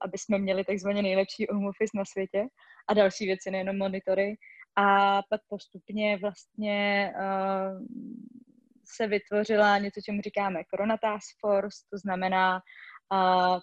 aby 0.00 0.18
jsme 0.18 0.38
měli 0.38 0.64
takzvaně 0.64 1.02
nejlepší 1.02 1.46
home 1.50 1.66
office 1.66 1.92
na 1.94 2.04
světě 2.04 2.46
a 2.88 2.94
další 2.94 3.26
věci, 3.26 3.50
nejenom 3.50 3.78
monitory. 3.78 4.36
A 4.76 5.22
pak 5.30 5.40
postupně 5.48 6.18
vlastně 6.18 7.12
uh, 7.16 7.86
se 8.84 9.06
vytvořila 9.06 9.78
něco, 9.78 10.00
čemu 10.04 10.20
říkáme 10.22 10.62
Corona 10.70 10.96
Task 10.96 11.28
Force, 11.40 11.78
to 11.92 11.98
znamená 11.98 12.54
uh, 12.54 13.58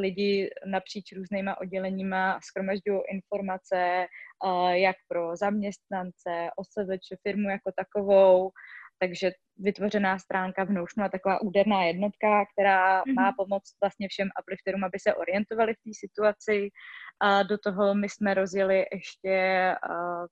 lidi 0.00 0.50
napříč 0.66 1.12
různýma 1.12 1.60
odděleníma 1.60 2.40
schromažďují 2.42 3.00
informace, 3.12 4.06
jak 4.72 4.96
pro 5.08 5.36
zaměstnance, 5.36 6.48
OSVČ, 6.56 7.20
firmu 7.22 7.48
jako 7.48 7.72
takovou, 7.76 8.50
takže 9.00 9.30
vytvořená 9.58 10.18
stránka 10.18 10.64
v 10.64 10.70
Notionu 10.70 11.06
a 11.06 11.08
taková 11.08 11.42
úderná 11.42 11.84
jednotka, 11.84 12.44
která 12.52 13.02
mm-hmm. 13.02 13.14
má 13.14 13.32
pomoct 13.32 13.76
vlastně 13.82 14.08
všem 14.08 14.28
uplifterům, 14.42 14.84
aby 14.84 14.98
se 14.98 15.14
orientovali 15.14 15.74
v 15.74 15.82
té 15.84 15.90
situaci. 16.06 16.68
A 17.20 17.42
do 17.42 17.58
toho 17.58 17.94
my 17.94 18.08
jsme 18.08 18.34
rozjeli 18.34 18.84
ještě 18.92 19.74
uh, 19.90 20.26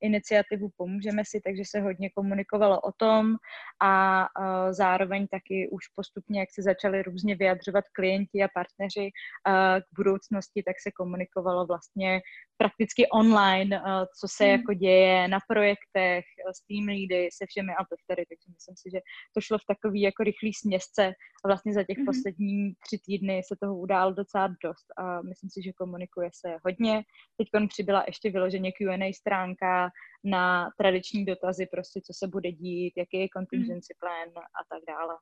iniciativu 0.00 0.68
Pomůžeme 0.76 1.22
si, 1.26 1.40
takže 1.44 1.62
se 1.66 1.80
hodně 1.80 2.10
komunikovalo 2.10 2.80
o 2.80 2.92
tom 2.92 3.36
a 3.82 4.22
uh, 4.22 4.72
zároveň 4.72 5.26
taky 5.26 5.68
už 5.72 5.88
postupně, 5.94 6.40
jak 6.40 6.48
se 6.52 6.62
začali 6.62 7.02
různě 7.02 7.36
vyjadřovat 7.36 7.84
klienti 7.92 8.42
a 8.42 8.48
partneři 8.54 9.10
uh, 9.10 9.80
k 9.80 9.96
budoucnosti, 9.96 10.62
tak 10.62 10.76
se 10.80 10.90
komunikovalo 10.90 11.66
vlastně 11.66 12.20
prakticky 12.58 13.02
online, 13.08 13.80
uh, 13.80 14.04
co 14.20 14.26
se 14.36 14.44
hmm. 14.44 14.52
jako 14.52 14.74
děje 14.74 15.28
na 15.28 15.38
projektech, 15.48 16.24
s 16.56 16.60
team 16.68 16.84
leady, 16.86 17.28
se 17.32 17.46
všemi 17.46 17.72
upliftery, 17.82 18.22
takže 18.30 18.46
myslím 18.56 18.76
si, 18.76 18.86
že 18.94 19.00
to 19.34 19.40
šlo 19.40 19.58
v 19.58 19.68
takový 19.72 20.00
jako 20.00 20.22
rychlý 20.22 20.52
směsce 20.54 21.02
a 21.44 21.48
vlastně 21.48 21.72
za 21.72 21.82
těch 21.82 21.96
hmm. 21.96 22.06
poslední 22.06 22.72
tři 22.84 22.98
týdny 23.06 23.42
se 23.48 23.54
toho 23.62 23.78
událo 23.78 24.12
docela 24.12 24.46
dost 24.64 24.88
a 24.96 25.22
myslím 25.22 25.50
si, 25.50 25.62
že 25.62 25.72
komunikuje 25.72 26.30
se 26.32 26.48
hodně. 26.64 27.02
Teď 27.36 27.48
přibyla 27.68 28.04
ještě 28.06 28.30
vyloženě 28.30 28.72
Q&A 28.72 29.12
stránka, 29.12 29.90
na 30.24 30.70
tradiční 30.78 31.24
dotazy, 31.24 31.66
prostě 31.66 32.00
co 32.00 32.12
se 32.14 32.28
bude 32.28 32.52
dít, 32.52 32.92
jaký 32.96 33.16
je 33.20 33.28
contingency 33.36 33.94
mhm. 33.94 34.00
plan 34.00 34.44
a 34.58 34.60
tak 34.68 34.82
dále. 34.88 35.14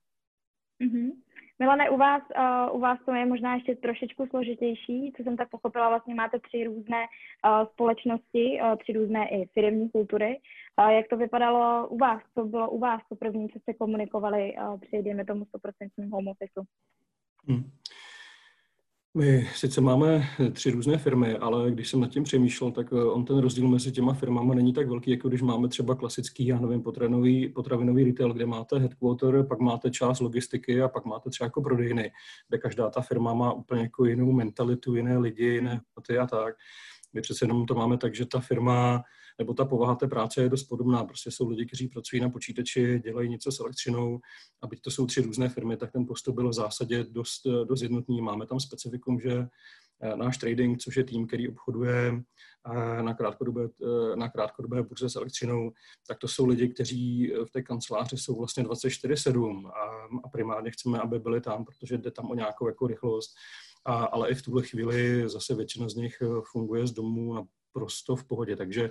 Mm-hmm. 0.81 1.11
Milane, 1.59 1.91
u 1.91 1.97
vás, 1.97 2.23
uh, 2.37 2.77
u 2.77 2.81
vás 2.81 2.99
to 3.05 3.15
je 3.15 3.27
možná 3.27 3.55
ještě 3.55 3.75
trošičku 3.75 4.27
složitější, 4.27 5.13
co 5.17 5.23
jsem 5.23 5.37
tak 5.37 5.51
pochopila, 5.51 5.89
vlastně 5.89 6.15
máte 6.15 6.39
tři 6.41 6.65
různé 6.65 7.07
uh, 7.07 7.67
společnosti, 7.67 8.59
uh, 8.63 8.77
tři 8.77 8.93
různé 8.93 9.29
i 9.29 9.47
firmní 9.47 9.91
kultury. 9.91 10.41
Uh, 10.79 10.89
jak 10.89 11.09
to 11.09 11.17
vypadalo 11.17 11.89
u 11.89 11.99
vás? 11.99 12.23
Co 12.35 12.45
bylo 12.45 12.71
u 12.71 12.79
vás 12.79 13.03
to 13.09 13.17
první, 13.17 13.49
co 13.49 13.59
jste 13.59 13.75
komunikovali 13.75 14.55
uh, 14.57 14.81
při, 14.81 15.03
dejme 15.03 15.25
tomu, 15.25 15.45
100% 15.45 16.11
home 16.11 16.29
office? 16.29 16.61
Hmm. 17.49 17.71
My 19.17 19.49
sice 19.55 19.81
máme 19.81 20.29
tři 20.53 20.71
různé 20.71 20.99
firmy, 20.99 21.37
ale 21.37 21.71
když 21.71 21.89
jsem 21.89 22.01
nad 22.01 22.11
tím 22.11 22.23
přemýšlel, 22.23 22.71
tak 22.71 22.87
eh, 22.93 23.05
on 23.05 23.25
ten 23.25 23.39
rozdíl 23.39 23.69
mezi 23.69 23.93
těma 23.93 24.15
firmama 24.15 24.55
není 24.55 24.73
tak 24.73 24.89
velký, 24.89 25.11
jako 25.11 25.29
když 25.29 25.43
máme 25.43 25.69
třeba 25.69 25.95
klasický, 25.95 26.47
já 26.47 26.61
nevím, 26.61 26.83
potravinový, 26.83 27.49
potravinový 27.49 28.05
retail, 28.05 28.33
kde 28.33 28.47
máte 28.47 28.79
headquarter, 28.79 29.47
pak 29.47 29.59
máte 29.59 29.91
část 29.91 30.21
logistiky 30.21 30.83
a 30.83 30.89
pak 30.89 31.05
máte 31.05 31.31
třeba 31.31 31.47
jako 31.47 31.63
prodejny, 31.63 32.13
kde 32.49 32.59
každá 32.59 32.91
ta 32.91 33.01
firma 33.01 33.35
má 33.35 33.53
úplně 33.53 33.83
jako 33.83 34.05
jinou 34.05 34.33
mentalitu, 34.33 34.95
jiné 34.95 35.19
lidi, 35.19 35.45
jiné 35.45 35.71
hodnoty 35.71 36.19
a 36.19 36.27
tak. 36.27 36.55
My 37.13 37.21
přece 37.21 37.45
jenom 37.45 37.67
to 37.67 37.75
máme 37.75 37.99
tak, 37.99 38.15
že 38.15 38.27
ta 38.27 38.41
firma 38.41 39.03
nebo 39.39 39.55
ta 39.55 39.65
povaha 39.65 39.95
té 39.95 40.09
práce 40.09 40.43
je 40.43 40.49
dost 40.49 40.65
podobná. 40.65 41.05
Prostě 41.05 41.31
jsou 41.31 41.49
lidi, 41.49 41.67
kteří 41.67 41.89
pracují 41.89 42.23
na 42.23 42.31
počítači, 42.31 43.01
dělají 43.05 43.29
něco 43.29 43.53
s 43.53 43.61
elektřinou 43.61 44.21
a 44.63 44.67
byť 44.67 44.81
to 44.81 44.91
jsou 44.91 45.07
tři 45.07 45.21
různé 45.21 45.49
firmy, 45.49 45.77
tak 45.77 45.93
ten 45.93 46.07
postup 46.07 46.35
byl 46.35 46.49
v 46.49 46.53
zásadě 46.53 47.05
dost, 47.05 47.47
dost 47.65 47.83
jednotný. 47.83 48.21
Máme 48.21 48.47
tam 48.47 48.61
specifikum, 48.61 49.21
že 49.21 49.47
eh, 50.01 50.17
náš 50.17 50.39
trading, 50.39 50.79
což 50.79 50.97
je 50.97 51.05
tým, 51.05 51.27
který 51.27 51.49
obchoduje 51.49 52.23
eh, 52.73 53.03
na 53.03 53.15
krátkodobé, 53.15 53.65
eh, 53.65 54.17
na 54.17 54.29
krátkodobé 54.29 54.83
burze 54.83 55.11
s 55.11 55.17
elektřinou, 55.17 55.73
tak 56.09 56.19
to 56.19 56.29
jsou 56.29 56.47
lidi, 56.47 56.69
kteří 56.69 57.33
v 57.49 57.51
té 57.51 57.63
kanceláři 57.63 58.17
jsou 58.17 58.39
vlastně 58.39 58.63
24-7 58.63 59.69
a, 59.69 60.09
a 60.25 60.29
primárně 60.29 60.71
chceme, 60.71 60.99
aby 61.01 61.19
byli 61.19 61.41
tam, 61.41 61.65
protože 61.65 61.99
jde 61.99 62.11
tam 62.11 62.31
o 62.31 62.35
nějakou 62.35 62.69
jako 62.69 62.87
rychlost. 62.87 63.31
A, 63.85 64.05
ale 64.05 64.31
i 64.31 64.35
v 64.35 64.43
tuhle 64.43 64.63
chvíli 64.63 65.29
zase 65.29 65.55
většina 65.55 65.89
z 65.89 65.95
nich 65.95 66.23
funguje 66.53 66.87
z 66.87 66.93
domu 66.93 67.49
naprosto 67.77 68.17
v 68.17 68.25
pohodě. 68.25 68.57
Takže 68.57 68.91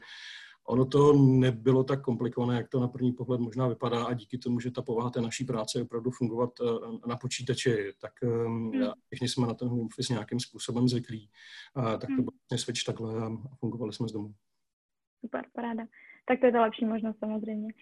ono 0.68 0.86
to 0.86 1.14
nebylo 1.14 1.84
tak 1.84 2.02
komplikované, 2.02 2.56
jak 2.56 2.70
to 2.70 2.80
na 2.80 2.88
první 2.88 3.14
pohled 3.14 3.42
možná 3.42 3.68
vypadá 3.68 4.06
a 4.06 4.14
díky 4.14 4.38
tomu, 4.38 4.60
že 4.60 4.72
ta 4.72 4.82
povaha 4.82 5.10
té 5.10 5.22
naší 5.22 5.46
práce 5.46 5.80
je 5.80 5.84
opravdu 5.84 6.12
fungovat 6.12 6.50
eh, 6.62 7.08
na 7.08 7.18
počítači, 7.18 7.94
tak 8.02 8.12
hmm. 8.24 8.72
všichni 9.06 9.28
jsme 9.28 9.48
na 9.48 9.54
ten 9.54 9.68
home 9.68 9.86
office 9.86 10.14
nějakým 10.14 10.40
způsobem 10.40 10.88
zvyklí, 10.88 11.30
tak 11.76 12.00
to 12.00 12.08
hmm. 12.08 12.24
byl 12.24 12.34
vlastně 12.34 12.58
switch 12.58 12.84
takhle 12.86 13.26
a 13.26 13.30
fungovali 13.60 13.94
jsme 13.94 14.08
z 14.08 14.12
domu. 14.12 14.34
Super, 15.22 15.46
paráda. 15.54 15.84
Tak 16.28 16.40
to 16.40 16.46
je 16.46 16.52
ta 16.52 16.62
lepší 16.62 16.86
možnost 16.86 17.20
samozřejmě. 17.20 17.74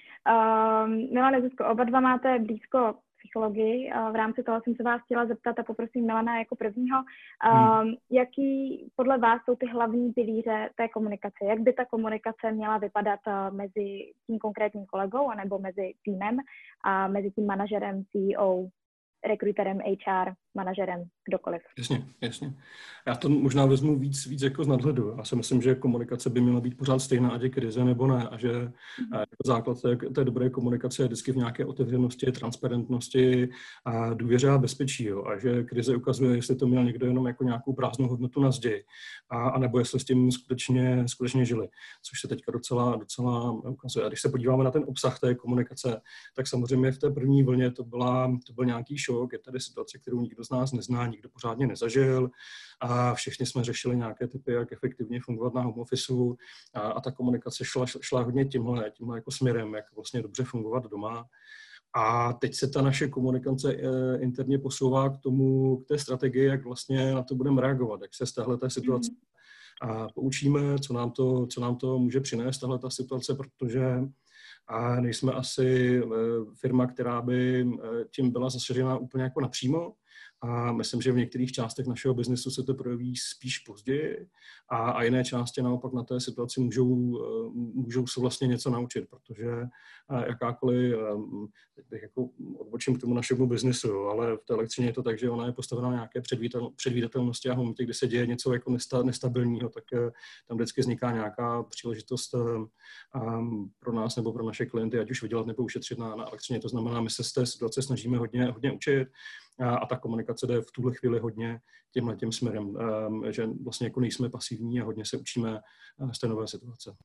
Um, 0.85 1.13
Milane, 1.13 1.41
Zuzko, 1.41 1.65
oba 1.65 1.83
dva 1.83 1.99
máte 1.99 2.39
blízko 2.39 2.93
psychologii. 3.23 3.91
V 4.11 4.15
rámci 4.15 4.43
toho 4.43 4.61
jsem 4.63 4.75
se 4.75 4.83
vás 4.83 5.01
chtěla 5.01 5.25
zeptat 5.25 5.59
a 5.59 5.63
poprosím 5.63 6.05
Milana 6.05 6.39
jako 6.39 6.55
prvního, 6.55 7.03
hmm. 7.43 7.87
Um, 7.87 7.95
jaký 8.11 8.85
podle 8.95 9.17
vás 9.17 9.41
jsou 9.45 9.55
ty 9.55 9.65
hlavní 9.65 10.11
pilíře 10.11 10.69
té 10.75 10.87
komunikace? 10.87 11.45
Jak 11.45 11.59
by 11.59 11.73
ta 11.73 11.85
komunikace 11.85 12.51
měla 12.51 12.77
vypadat 12.77 13.19
uh, 13.27 13.57
mezi 13.57 14.11
tím 14.27 14.37
konkrétním 14.41 14.85
kolegou 14.85 15.29
anebo 15.29 15.59
mezi 15.59 15.93
týmem 16.05 16.37
a 16.85 17.07
mezi 17.07 17.31
tím 17.31 17.45
manažerem, 17.45 18.03
CEO, 18.11 18.67
rekruterem, 19.27 19.79
HR, 19.79 20.31
manažerem, 20.55 21.03
kdokoliv. 21.25 21.61
Jasně, 21.77 22.07
jasně. 22.21 22.53
Já 23.07 23.15
to 23.15 23.29
možná 23.29 23.65
vezmu 23.65 23.99
víc, 23.99 24.27
víc 24.27 24.41
jako 24.41 24.63
z 24.63 24.67
nadhledu. 24.67 25.13
Já 25.17 25.23
si 25.23 25.35
myslím, 25.35 25.61
že 25.61 25.75
komunikace 25.75 26.29
by 26.29 26.41
měla 26.41 26.61
být 26.61 26.77
pořád 26.77 26.99
stejná, 26.99 27.29
ať 27.29 27.41
je 27.41 27.49
krize 27.49 27.85
nebo 27.85 28.07
ne, 28.07 28.27
a 28.27 28.37
že 28.37 28.51
mm-hmm. 28.51 29.25
základ 29.45 29.81
té, 29.81 29.95
té 29.95 30.23
dobré 30.23 30.49
komunikace 30.49 31.03
je 31.03 31.07
vždycky 31.07 31.31
v 31.31 31.35
nějaké 31.35 31.65
otevřenosti, 31.65 32.31
transparentnosti 32.31 33.49
a 33.85 34.13
důvěře 34.13 34.49
a 34.49 34.57
bezpečí. 34.57 35.05
Jo. 35.05 35.25
A 35.25 35.39
že 35.39 35.63
krize 35.63 35.95
ukazuje, 35.95 36.35
jestli 36.35 36.55
to 36.55 36.67
měl 36.67 36.83
někdo 36.83 37.05
jenom 37.05 37.27
jako 37.27 37.43
nějakou 37.43 37.73
prázdnou 37.73 38.07
hodnotu 38.07 38.41
na 38.41 38.51
zdi, 38.51 38.83
a, 39.29 39.49
a 39.49 39.59
nebo 39.59 39.79
jestli 39.79 39.99
s 39.99 40.05
tím 40.05 40.31
skutečně, 40.31 41.03
skutečně 41.07 41.45
žili, 41.45 41.67
což 42.03 42.21
se 42.21 42.27
teďka 42.27 42.51
docela, 42.51 42.95
docela 42.95 43.51
ukazuje. 43.51 44.05
A 44.05 44.07
když 44.07 44.21
se 44.21 44.29
podíváme 44.29 44.63
na 44.63 44.71
ten 44.71 44.83
obsah 44.87 45.19
té 45.19 45.35
komunikace, 45.35 46.01
tak 46.35 46.47
samozřejmě 46.47 46.91
v 46.91 46.97
té 46.97 47.11
první 47.11 47.43
vlně 47.43 47.71
to, 47.71 47.83
byla, 47.83 48.37
to 48.47 48.53
byl 48.53 48.65
nějaký 48.65 48.97
šok, 48.97 49.33
je 49.33 49.39
tady 49.39 49.59
situace, 49.59 49.97
kterou 49.97 50.21
nikdo 50.21 50.43
z 50.43 50.49
nás 50.49 50.71
nezná, 50.71 51.07
nikdo 51.13 51.29
pořádně 51.29 51.67
nezažil 51.67 52.29
a 52.79 53.13
všichni 53.13 53.45
jsme 53.45 53.63
řešili 53.63 53.97
nějaké 53.97 54.27
typy, 54.27 54.51
jak 54.51 54.71
efektivně 54.71 55.19
fungovat 55.21 55.53
na 55.53 55.61
home 55.61 55.79
office 55.79 56.13
a, 56.73 56.79
a 56.79 57.01
ta 57.01 57.11
komunikace 57.11 57.65
šla, 57.65 57.85
šla 57.85 58.21
hodně 58.21 58.45
tímhle, 58.45 58.91
tímhle 58.91 59.17
jako 59.17 59.31
směrem, 59.31 59.73
jak 59.73 59.85
vlastně 59.95 60.21
dobře 60.21 60.43
fungovat 60.43 60.85
doma. 60.85 61.25
A 61.95 62.33
teď 62.33 62.55
se 62.55 62.67
ta 62.67 62.81
naše 62.81 63.07
komunikace 63.07 63.73
eh, 63.73 64.17
interně 64.19 64.59
posouvá 64.59 65.09
k 65.09 65.17
tomu, 65.17 65.77
k 65.77 65.87
té 65.87 65.97
strategii, 65.99 66.45
jak 66.45 66.65
vlastně 66.65 67.13
na 67.13 67.23
to 67.23 67.35
budeme 67.35 67.61
reagovat, 67.61 68.01
jak 68.01 68.15
se 68.15 68.25
z 68.25 68.31
téhle 68.31 68.57
situace 68.67 69.11
mm-hmm. 69.11 69.89
a 69.89 70.07
poučíme, 70.15 70.79
co 70.79 70.93
nám, 70.93 71.11
to, 71.11 71.47
co 71.47 71.61
nám 71.61 71.75
to 71.75 71.99
může 71.99 72.19
přinést, 72.19 72.57
tahle 72.57 72.79
ta 72.79 72.89
situace, 72.89 73.35
protože 73.35 73.83
a 74.67 75.01
nejsme 75.01 75.33
asi 75.33 75.99
eh, 76.03 76.09
firma, 76.61 76.87
která 76.87 77.21
by 77.21 77.61
eh, 77.61 78.05
tím 78.15 78.31
byla 78.31 78.49
zasažena 78.49 78.97
úplně 78.97 79.23
jako 79.23 79.41
napřímo, 79.41 79.93
a 80.43 80.71
myslím, 80.71 81.01
že 81.01 81.11
v 81.11 81.17
některých 81.17 81.51
částech 81.51 81.87
našeho 81.87 82.13
biznesu 82.13 82.51
se 82.51 82.63
to 82.63 82.73
projeví 82.73 83.15
spíš 83.15 83.57
později 83.57 84.27
a, 84.69 84.77
a 84.77 85.03
jiné 85.03 85.23
části 85.23 85.61
naopak 85.61 85.93
na 85.93 86.03
té 86.03 86.19
situaci 86.19 86.61
můžou, 86.61 87.19
eh, 87.23 87.49
můžou 87.55 88.07
se 88.07 88.21
vlastně 88.21 88.47
něco 88.47 88.69
naučit, 88.69 89.09
protože 89.09 89.49
eh, 89.49 90.25
jakákoliv, 90.27 90.93
eh, 90.93 91.47
teď 91.75 91.85
bych 91.89 92.01
jako 92.01 92.29
odbočím 92.57 92.95
k 92.97 93.01
tomu 93.01 93.13
našemu 93.13 93.47
biznesu, 93.47 93.97
ale 93.97 94.37
v 94.37 94.45
té 94.45 94.53
elektřině 94.53 94.87
je 94.87 94.93
to 94.93 95.03
tak, 95.03 95.19
že 95.19 95.29
ona 95.29 95.45
je 95.45 95.51
postavena 95.51 95.89
na 95.89 95.95
nějaké 95.95 96.21
předvídatelnosti 96.75 97.49
a 97.49 97.55
momentě, 97.55 97.83
kdy 97.83 97.93
se 97.93 98.07
děje 98.07 98.27
něco 98.27 98.53
jako 98.53 98.77
nestabilního, 99.03 99.69
tak 99.69 99.83
tam 100.47 100.57
vždycky 100.57 100.81
vzniká 100.81 101.11
nějaká 101.11 101.63
příležitost 101.63 102.35
pro 103.79 103.93
nás 103.93 104.15
nebo 104.15 104.33
pro 104.33 104.45
naše 104.45 104.65
klienty, 104.65 104.99
ať 104.99 105.11
už 105.11 105.21
vydělat 105.21 105.47
nebo 105.47 105.63
ušetřit 105.63 105.99
na, 105.99 106.15
na 106.15 106.27
elektřině. 106.27 106.59
To 106.59 106.69
znamená, 106.69 107.01
my 107.01 107.09
se 107.09 107.23
z 107.23 107.33
té 107.33 107.45
situace 107.45 107.81
snažíme 107.81 108.17
hodně, 108.17 108.45
hodně 108.45 108.71
učit 108.71 109.07
a, 109.59 109.75
a 109.75 109.85
ta 109.85 109.97
komunikace 109.97 110.47
jde 110.47 110.61
v 110.61 110.71
tuhle 110.71 110.93
chvíli 110.95 111.19
hodně 111.19 111.59
tímhle 111.93 112.15
tím 112.15 112.31
směrem, 112.31 112.75
um, 113.07 113.31
že 113.31 113.47
vlastně 113.63 113.87
jako 113.87 113.99
nejsme 113.99 114.29
pasivní 114.29 114.81
a 114.81 114.83
hodně 114.83 115.05
se 115.05 115.17
učíme 115.17 115.59
z 116.11 116.19
té 116.19 116.27
nové 116.27 116.47
situace. 116.47 116.95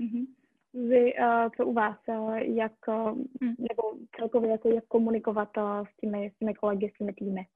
Mm-hmm. 0.00 0.26
Vy, 0.88 1.14
uh, 1.14 1.50
co 1.56 1.66
u 1.66 1.72
vás, 1.72 1.98
uh, 2.08 2.36
jak, 2.36 2.72
uh, 2.88 3.18
nebo 3.40 3.82
celkově 4.16 4.50
jako 4.50 4.68
jak 4.68 4.84
komunikovat 4.84 5.56
uh, 5.56 5.86
s, 5.86 5.96
těmi, 5.96 6.30
s 6.34 6.38
těmi 6.38 6.54
kolegy, 6.54 6.90
s 6.94 6.98
těmi 6.98 7.12
týmy? 7.12 7.46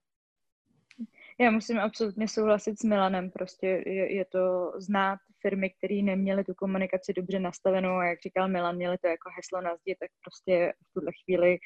Já 1.39 1.51
musím 1.51 1.79
absolutně 1.79 2.27
souhlasit 2.27 2.79
s 2.79 2.83
Milanem, 2.83 3.31
prostě 3.31 3.67
je, 3.67 4.15
je 4.15 4.25
to 4.25 4.73
znát 4.77 5.19
firmy, 5.43 5.69
které 5.69 5.95
neměly 5.95 6.43
tu 6.43 6.53
komunikaci 6.53 7.13
dobře 7.13 7.39
nastavenou 7.39 7.95
a 7.95 8.05
jak 8.05 8.19
říkal 8.21 8.47
Milan, 8.47 8.75
měli 8.75 8.97
to 8.97 9.07
jako 9.07 9.29
heslo 9.37 9.61
na 9.61 9.75
zdi, 9.75 9.95
tak 9.99 10.09
prostě 10.23 10.73
v 10.89 10.93
tuhle 10.93 11.11
chvíli 11.23 11.57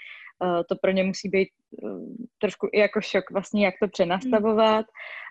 uh, 0.43 0.61
to 0.69 0.75
pro 0.81 0.91
ně 0.91 1.03
musí 1.03 1.29
být 1.29 1.49
uh, 1.83 2.15
trošku 2.41 2.69
i 2.73 2.79
jako 2.79 3.01
šok 3.01 3.31
vlastně, 3.31 3.65
jak 3.65 3.75
to 3.81 3.87
přenastavovat. 3.87 4.85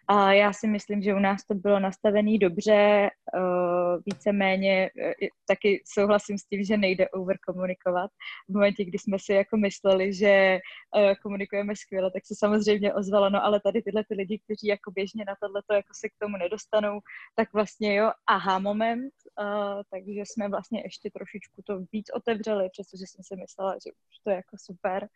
A 0.09 0.33
já 0.33 0.53
si 0.53 0.67
myslím, 0.67 1.03
že 1.03 1.15
u 1.15 1.19
nás 1.19 1.47
to 1.47 1.55
bylo 1.55 1.81
nastavené 1.81 2.39
dobře, 2.39 3.11
uh, 3.35 4.03
víceméně 4.07 4.91
uh, 4.91 5.13
taky 5.49 5.83
souhlasím 5.87 6.39
s 6.39 6.45
tím, 6.45 6.65
že 6.65 6.77
nejde 6.77 7.09
overkomunikovat. 7.09 8.11
V 8.49 8.53
momentě, 8.53 8.85
kdy 8.85 8.99
jsme 8.99 9.19
si 9.19 9.33
jako 9.33 9.57
mysleli, 9.57 10.15
že 10.15 10.59
uh, 10.97 11.13
komunikujeme 11.23 11.77
skvěle, 11.77 12.11
tak 12.11 12.23
se 12.27 12.35
samozřejmě 12.39 12.95
ozvalo, 12.95 13.31
no 13.31 13.45
ale 13.45 13.61
tady 13.61 13.83
tyhle 13.83 14.05
ty 14.09 14.15
lidi 14.15 14.39
kteří 14.45 14.67
jako 14.67 14.91
běžně 14.91 15.25
na 15.27 15.35
tohleto 15.43 15.75
jako 15.75 15.93
se 15.93 16.09
k 16.09 16.19
tomu 16.19 16.37
nedostanou, 16.37 17.01
tak 17.35 17.53
vlastně 17.53 17.95
jo, 17.95 18.11
aha 18.37 18.59
moment, 18.59 19.13
uh, 19.41 19.83
takže 19.91 20.21
jsme 20.21 20.49
vlastně 20.49 20.83
ještě 20.85 21.11
trošičku 21.11 21.63
to 21.63 21.73
víc 21.93 22.07
otevřeli, 22.15 22.69
přestože 22.73 23.05
jsem 23.07 23.25
si 23.25 23.37
myslela, 23.37 23.73
že 23.73 23.91
už 23.93 24.17
to 24.25 24.31
je 24.31 24.37
jako 24.37 24.57
super. 24.59 25.09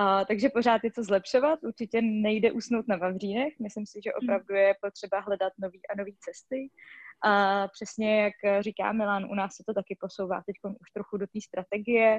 Uh, 0.00 0.24
takže 0.28 0.48
pořád 0.48 0.84
je 0.84 0.90
co 0.90 1.02
zlepšovat, 1.02 1.58
určitě 1.62 2.02
nejde 2.02 2.52
usnout 2.52 2.88
na 2.88 2.96
Vavřínech, 2.96 3.52
myslím 3.60 3.86
si, 3.86 4.00
že 4.04 4.10
hmm. 4.10 4.18
opravdu 4.22 4.54
je 4.54 4.74
potřeba 4.80 5.20
hledat 5.20 5.52
nový 5.58 5.80
a 5.90 5.96
nový 5.96 6.16
cesty. 6.20 6.70
A 7.24 7.68
přesně 7.68 8.22
jak 8.22 8.64
říká 8.64 8.92
Milan, 8.92 9.24
u 9.24 9.34
nás 9.34 9.54
se 9.56 9.62
to 9.66 9.74
taky 9.74 9.96
posouvá 10.00 10.42
teď 10.46 10.56
už 10.64 10.90
trochu 10.90 11.16
do 11.16 11.26
té 11.26 11.40
strategie, 11.40 12.18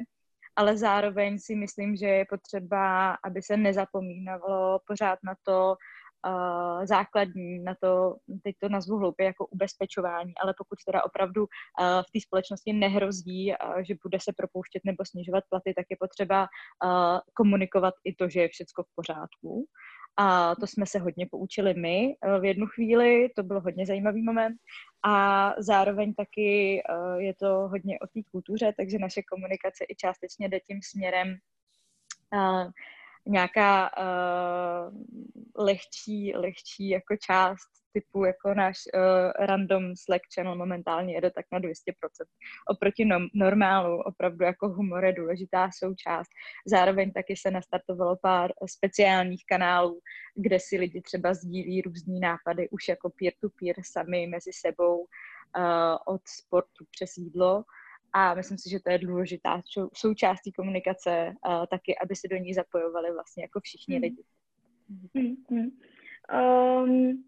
ale 0.55 0.77
zároveň 0.77 1.39
si 1.39 1.55
myslím, 1.55 1.95
že 1.95 2.07
je 2.07 2.25
potřeba, 2.29 3.13
aby 3.23 3.41
se 3.41 3.57
nezapomínalo 3.57 4.79
pořád 4.87 5.19
na 5.23 5.35
to 5.43 5.75
uh, 6.27 6.85
základní, 6.85 7.59
na 7.59 7.75
to, 7.81 8.15
teď 8.43 8.55
to 8.59 8.69
nazvu 8.69 8.97
hloupě, 8.97 9.25
jako 9.25 9.45
ubezpečování, 9.45 10.33
ale 10.41 10.53
pokud 10.57 10.77
teda 10.85 11.03
opravdu 11.03 11.41
uh, 11.41 11.47
v 12.01 12.11
té 12.13 12.19
společnosti 12.21 12.73
nehrozí, 12.73 13.51
uh, 13.51 13.81
že 13.81 13.95
bude 14.03 14.17
se 14.21 14.31
propouštět 14.37 14.81
nebo 14.85 15.05
snižovat 15.05 15.43
platy, 15.49 15.73
tak 15.73 15.85
je 15.89 15.97
potřeba 15.99 16.41
uh, 16.41 17.19
komunikovat 17.33 17.93
i 18.03 18.15
to, 18.15 18.29
že 18.29 18.41
je 18.41 18.47
všechno 18.47 18.83
v 18.83 18.95
pořádku. 18.95 19.65
A 20.17 20.55
to 20.55 20.67
jsme 20.67 20.85
se 20.85 20.99
hodně 20.99 21.27
poučili 21.31 21.73
my 21.73 22.15
v 22.39 22.45
jednu 22.45 22.65
chvíli, 22.67 23.29
to 23.35 23.43
byl 23.43 23.61
hodně 23.61 23.85
zajímavý 23.85 24.21
moment. 24.21 24.57
A 25.05 25.53
zároveň 25.57 26.13
taky 26.13 26.81
je 27.17 27.33
to 27.33 27.47
hodně 27.47 27.99
o 27.99 28.07
té 28.07 28.19
kultuře, 28.31 28.73
takže 28.77 28.97
naše 28.99 29.21
komunikace 29.21 29.85
i 29.89 29.95
částečně 29.95 30.49
jde 30.49 30.59
tím 30.59 30.79
směrem 30.83 31.37
nějaká 33.25 33.91
uh, 33.97 34.93
lehčí, 35.65 36.33
lehčí 36.35 36.89
jako 36.89 37.15
část 37.17 37.83
typu 37.93 38.25
jako 38.25 38.53
náš 38.53 38.77
uh, 38.93 39.45
random 39.45 39.95
Slack 39.95 40.21
channel 40.35 40.55
momentálně 40.55 41.15
jede 41.15 41.31
tak 41.31 41.45
na 41.51 41.59
200%. 41.59 41.71
Oproti 42.69 43.05
no, 43.05 43.19
normálu 43.33 44.01
opravdu 44.01 44.45
jako 44.45 44.69
humor 44.69 45.05
je 45.05 45.13
důležitá 45.13 45.69
součást. 45.77 46.29
Zároveň 46.67 47.11
taky 47.11 47.35
se 47.37 47.51
nastartovalo 47.51 48.17
pár 48.21 48.51
speciálních 48.69 49.43
kanálů, 49.45 49.99
kde 50.35 50.59
si 50.59 50.77
lidi 50.77 51.01
třeba 51.01 51.33
sdílí 51.33 51.81
různý 51.81 52.19
nápady 52.19 52.69
už 52.69 52.87
jako 52.87 53.09
peer-to-peer 53.09 53.75
sami 53.91 54.27
mezi 54.27 54.51
sebou 54.53 54.99
uh, 54.99 56.15
od 56.15 56.21
sportu 56.25 56.85
přes 56.91 57.17
jídlo 57.17 57.63
a 58.13 58.33
myslím 58.33 58.57
si, 58.57 58.69
že 58.69 58.79
to 58.79 58.91
je 58.91 58.97
důležitá 58.97 59.61
součástí 59.93 60.51
komunikace 60.51 61.35
uh, 61.47 61.65
taky, 61.65 61.97
aby 61.97 62.15
se 62.15 62.27
do 62.27 62.37
ní 62.37 62.53
zapojovali 62.53 63.13
vlastně 63.13 63.43
jako 63.43 63.59
všichni 63.59 63.95
mm. 63.95 64.01
lidi. 64.01 64.23
Mm, 65.49 65.69
Um, 66.33 67.23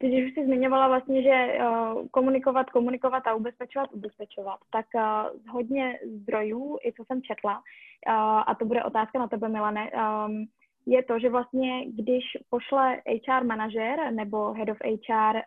ty, 0.00 0.24
už 0.24 0.34
jsi 0.34 0.44
zmiňovala 0.44 0.88
vlastně, 0.88 1.22
že 1.22 1.58
uh, 1.58 2.08
komunikovat, 2.10 2.70
komunikovat 2.70 3.26
a 3.26 3.34
ubezpečovat, 3.34 3.92
ubezpečovat, 3.92 4.58
tak 4.72 4.86
uh, 4.94 5.52
hodně 5.52 5.98
zdrojů, 6.04 6.78
i 6.84 6.92
co 6.92 7.04
jsem 7.04 7.22
četla, 7.22 7.58
uh, 7.58 8.42
a 8.46 8.54
to 8.58 8.64
bude 8.64 8.84
otázka 8.84 9.18
na 9.18 9.28
tebe, 9.28 9.48
Milane, 9.48 9.90
um, 9.90 10.46
je 10.86 11.02
to, 11.02 11.18
že 11.18 11.30
vlastně, 11.30 11.86
když 11.86 12.24
pošle 12.50 12.96
HR 13.06 13.44
manažer 13.44 14.12
nebo 14.12 14.52
head 14.52 14.68
of 14.68 14.78
HR 14.80 15.38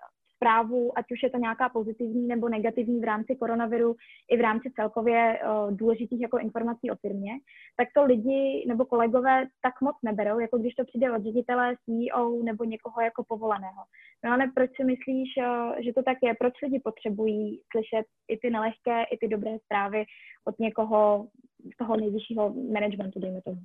zprávu, 0.42 0.98
ať 0.98 1.06
už 1.12 1.24
je 1.24 1.30
to 1.30 1.38
nějaká 1.38 1.70
pozitivní 1.70 2.28
nebo 2.28 2.50
negativní 2.50 3.00
v 3.00 3.04
rámci 3.04 3.36
koronaviru 3.36 3.96
i 4.32 4.38
v 4.38 4.42
rámci 4.42 4.72
celkově 4.76 5.40
uh, 5.40 5.72
důležitých 5.72 6.22
jako 6.22 6.38
informací 6.38 6.92
o 6.92 6.96
firmě, 6.96 7.32
tak 7.78 7.88
to 7.96 8.06
lidi 8.06 8.66
nebo 8.68 8.86
kolegové 8.86 9.46
tak 9.62 9.82
moc 9.82 9.96
neberou, 10.04 10.40
jako 10.40 10.58
když 10.58 10.76
to 10.76 10.86
přijde 10.86 11.12
od 11.12 11.24
ředitele, 11.24 11.76
CEO 11.86 12.44
nebo 12.44 12.64
někoho 12.64 13.02
jako 13.02 13.24
povoleného. 13.28 13.84
No 14.26 14.32
ale 14.32 14.52
proč 14.56 14.72
si 14.76 14.84
myslíš, 14.84 15.30
uh, 15.38 15.76
že 15.86 15.94
to 15.94 16.04
tak 16.04 16.18
je? 16.24 16.34
Proč 16.40 16.54
lidi 16.64 16.80
potřebují 16.84 17.62
slyšet 17.72 18.06
i 18.28 18.38
ty 18.38 18.50
nelehké, 18.50 19.04
i 19.04 19.18
ty 19.18 19.28
dobré 19.28 19.58
zprávy 19.66 20.06
od 20.46 20.60
někoho 20.60 21.28
z 21.74 21.78
toho 21.78 21.98
nejvyššího 21.98 22.54
managementu, 22.74 23.20
dejme 23.20 23.42
tomu? 23.42 23.62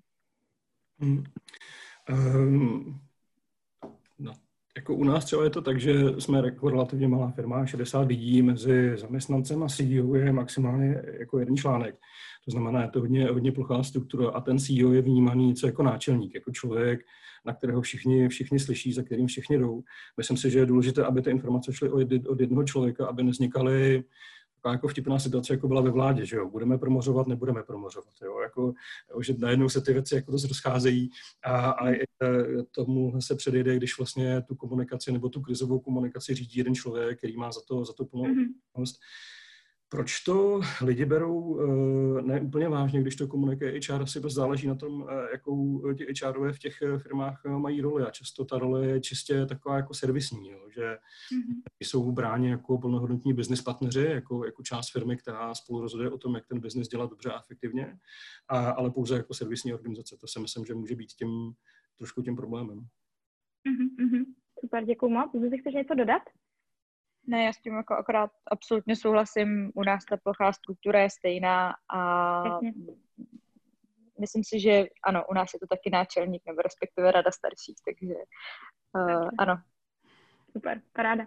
Hmm. 1.01 1.25
Um, 2.11 3.06
jako 4.77 4.95
u 4.95 5.05
nás 5.05 5.25
třeba 5.25 5.45
je 5.45 5.51
to 5.51 5.63
tak, 5.63 5.81
že 5.81 5.95
jsme 6.19 6.43
relativně 6.63 7.09
malá 7.09 7.31
firma, 7.31 7.67
60 7.67 8.01
lidí 8.01 8.43
mezi 8.43 8.93
zaměstnancem 8.97 9.63
a 9.63 9.69
CEO 9.69 10.15
je 10.15 10.33
maximálně 10.33 11.03
jako 11.19 11.39
jeden 11.39 11.57
článek. 11.57 11.95
To 12.45 12.51
znamená, 12.51 12.83
je 12.83 12.89
to 12.89 13.01
hodně, 13.01 13.27
hodně 13.27 13.53
plochá 13.53 13.83
struktura 13.83 14.31
a 14.31 14.41
ten 14.41 14.59
CEO 14.59 14.93
je 14.93 15.03
vnímaný 15.03 15.55
co 15.55 15.67
jako 15.67 15.83
náčelník, 15.83 16.35
jako 16.35 16.51
člověk, 16.51 17.01
na 17.45 17.55
kterého 17.55 17.81
všichni, 17.81 18.29
všichni 18.29 18.59
slyší, 18.59 18.93
za 18.93 19.03
kterým 19.03 19.27
všichni 19.27 19.59
jdou. 19.59 19.83
Myslím 20.17 20.37
si, 20.37 20.51
že 20.51 20.59
je 20.59 20.67
důležité, 20.67 21.05
aby 21.05 21.23
ty 21.23 21.31
informace 21.31 21.73
šly 21.73 21.91
od 22.29 22.41
jednoho 22.41 22.65
člověka, 22.65 23.07
aby 23.07 23.23
nevznikaly 23.23 24.05
taková 24.67 24.73
jako 24.73 24.89
vtipná 24.89 25.19
situace, 25.19 25.53
jako 25.53 25.69
byla 25.69 25.81
ve 25.81 25.91
vládě, 25.91 26.27
že 26.27 26.37
jo, 26.37 26.51
budeme 26.51 26.79
promořovat, 26.79 27.27
nebudeme 27.27 27.63
promořovat, 27.63 28.15
jo, 28.23 28.41
jako, 28.41 28.73
že 29.23 29.35
najednou 29.39 29.69
se 29.69 29.81
ty 29.81 29.93
věci 29.93 30.15
jako 30.15 30.33
dost 30.33 30.45
rozcházejí 30.45 31.11
a, 31.45 31.71
a 31.71 31.95
tomu 32.71 33.21
se 33.21 33.37
předejde, 33.37 33.77
když 33.77 33.99
vlastně 33.99 34.43
tu 34.43 34.55
komunikaci 34.55 35.13
nebo 35.13 35.29
tu 35.29 35.41
krizovou 35.41 35.81
komunikaci 35.81 36.35
řídí 36.35 36.59
jeden 36.59 36.75
člověk, 36.75 37.19
který 37.19 37.37
má 37.37 37.53
za 37.53 37.61
to, 37.69 37.85
za 37.85 37.93
to 37.93 38.05
plnou 38.05 38.25
mm-hmm. 38.25 38.85
Proč 39.89 40.21
to 40.21 40.61
lidi 40.85 41.05
berou 41.05 41.41
uh, 41.41 42.21
ne 42.21 42.41
úplně 42.41 42.69
vážně, 42.69 43.01
když 43.01 43.17
to 43.17 43.29
komunikuje 43.29 43.81
HR? 43.89 44.03
Asi 44.03 44.21
to 44.21 44.31
záleží 44.31 44.67
na 44.67 44.75
tom, 44.75 45.01
uh, 45.01 45.09
jakou 45.33 45.93
ti 45.95 46.07
HRové 46.25 46.53
v 46.53 46.59
těch 46.59 46.83
eh, 46.83 46.99
firmách 46.99 47.45
mají 47.45 47.81
roli. 47.81 48.05
A 48.05 48.11
často 48.11 48.45
ta 48.45 48.59
role 48.59 48.87
je 48.87 49.01
čistě 49.01 49.47
taková 49.47 49.77
jako 49.77 49.95
servisní, 49.95 50.51
jo, 50.51 50.69
že 50.75 50.83
mm-hmm. 50.83 51.63
jsou 51.81 52.13
bráni 52.13 52.51
jako 52.51 52.79
plnohodnotní 52.79 53.35
business 53.35 53.63
partneři, 53.63 54.05
jako, 54.05 54.45
jako 54.45 54.63
část 54.63 54.93
firmy, 54.93 55.17
která 55.17 55.55
spolu 55.55 55.81
rozhoduje 55.81 56.11
o 56.11 56.19
tom, 56.19 56.35
jak 56.35 56.47
ten 56.47 56.61
business 56.61 56.89
dělat 56.89 57.11
dobře 57.11 57.31
a 57.31 57.41
efektivně, 57.41 57.99
a, 58.49 58.71
ale 58.71 58.91
pouze 58.91 59.17
jako 59.17 59.35
servisní 59.35 59.75
organizace. 59.75 60.17
To 60.21 60.27
si 60.27 60.41
myslím, 60.41 60.65
že 60.65 60.75
může 60.75 60.95
být 60.95 61.13
tím 61.13 61.53
trošku 61.99 62.23
tím 62.23 62.37
problémem. 62.37 62.79
Mm-hmm. 62.79 64.25
Super, 64.61 64.85
děkuji 64.85 65.09
moc. 65.09 65.31
Zde 65.47 65.59
chceš 65.59 65.75
něco 65.75 65.95
dodat? 65.95 66.23
Ne, 67.27 67.45
já 67.45 67.53
s 67.53 67.59
tím 67.59 67.75
jako 67.75 67.95
akorát 67.95 68.31
absolutně 68.51 68.97
souhlasím. 68.97 69.73
U 69.75 69.83
nás 69.83 70.05
ta 70.05 70.17
plochá 70.17 70.53
struktura 70.53 71.01
je 71.01 71.11
stejná 71.11 71.75
a 71.95 72.01
Jasně. 72.49 72.73
myslím 74.21 74.45
si, 74.45 74.61
že 74.61 74.85
ano, 75.03 75.25
u 75.31 75.35
nás 75.35 75.55
je 75.55 75.61
to 75.61 75.67
taky 75.67 75.91
náčelník 75.91 76.43
nebo 76.47 76.63
respektive 76.63 77.13
rada 77.13 77.31
starších, 77.31 77.77
takže 77.85 78.15
uh, 78.95 79.29
ano. 79.39 79.57
Super, 80.53 80.81
paráda. 80.93 81.27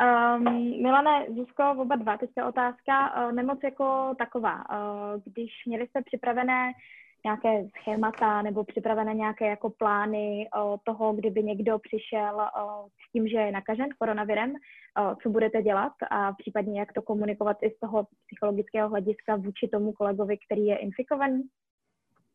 Um, 0.00 0.82
Milane, 0.82 1.26
Zuzko, 1.36 1.74
oba 1.78 1.96
dva, 1.96 2.16
teďka 2.16 2.48
otázka, 2.48 3.26
uh, 3.26 3.32
nemoc 3.32 3.58
jako 3.64 4.14
taková. 4.18 4.54
Uh, 4.54 5.22
když 5.24 5.50
měli 5.66 5.86
jste 5.86 6.02
připravené 6.02 6.72
nějaké 7.24 7.68
schémata 7.68 8.42
nebo 8.42 8.64
připravené 8.64 9.14
nějaké 9.14 9.46
jako 9.46 9.70
plány 9.70 10.48
o, 10.58 10.78
toho, 10.84 11.12
kdyby 11.12 11.42
někdo 11.42 11.78
přišel 11.78 12.40
o, 12.40 12.88
s 12.88 13.12
tím, 13.12 13.28
že 13.28 13.36
je 13.36 13.52
nakažen 13.52 13.88
koronavirem, 13.98 14.52
o, 14.52 15.16
co 15.22 15.30
budete 15.30 15.62
dělat 15.62 15.92
a 16.10 16.32
případně 16.32 16.80
jak 16.80 16.92
to 16.92 17.02
komunikovat 17.02 17.56
i 17.62 17.70
z 17.70 17.78
toho 17.78 18.06
psychologického 18.26 18.88
hlediska 18.88 19.36
vůči 19.36 19.68
tomu 19.68 19.92
kolegovi, 19.92 20.38
který 20.46 20.66
je 20.66 20.76
infikovaný? 20.76 21.42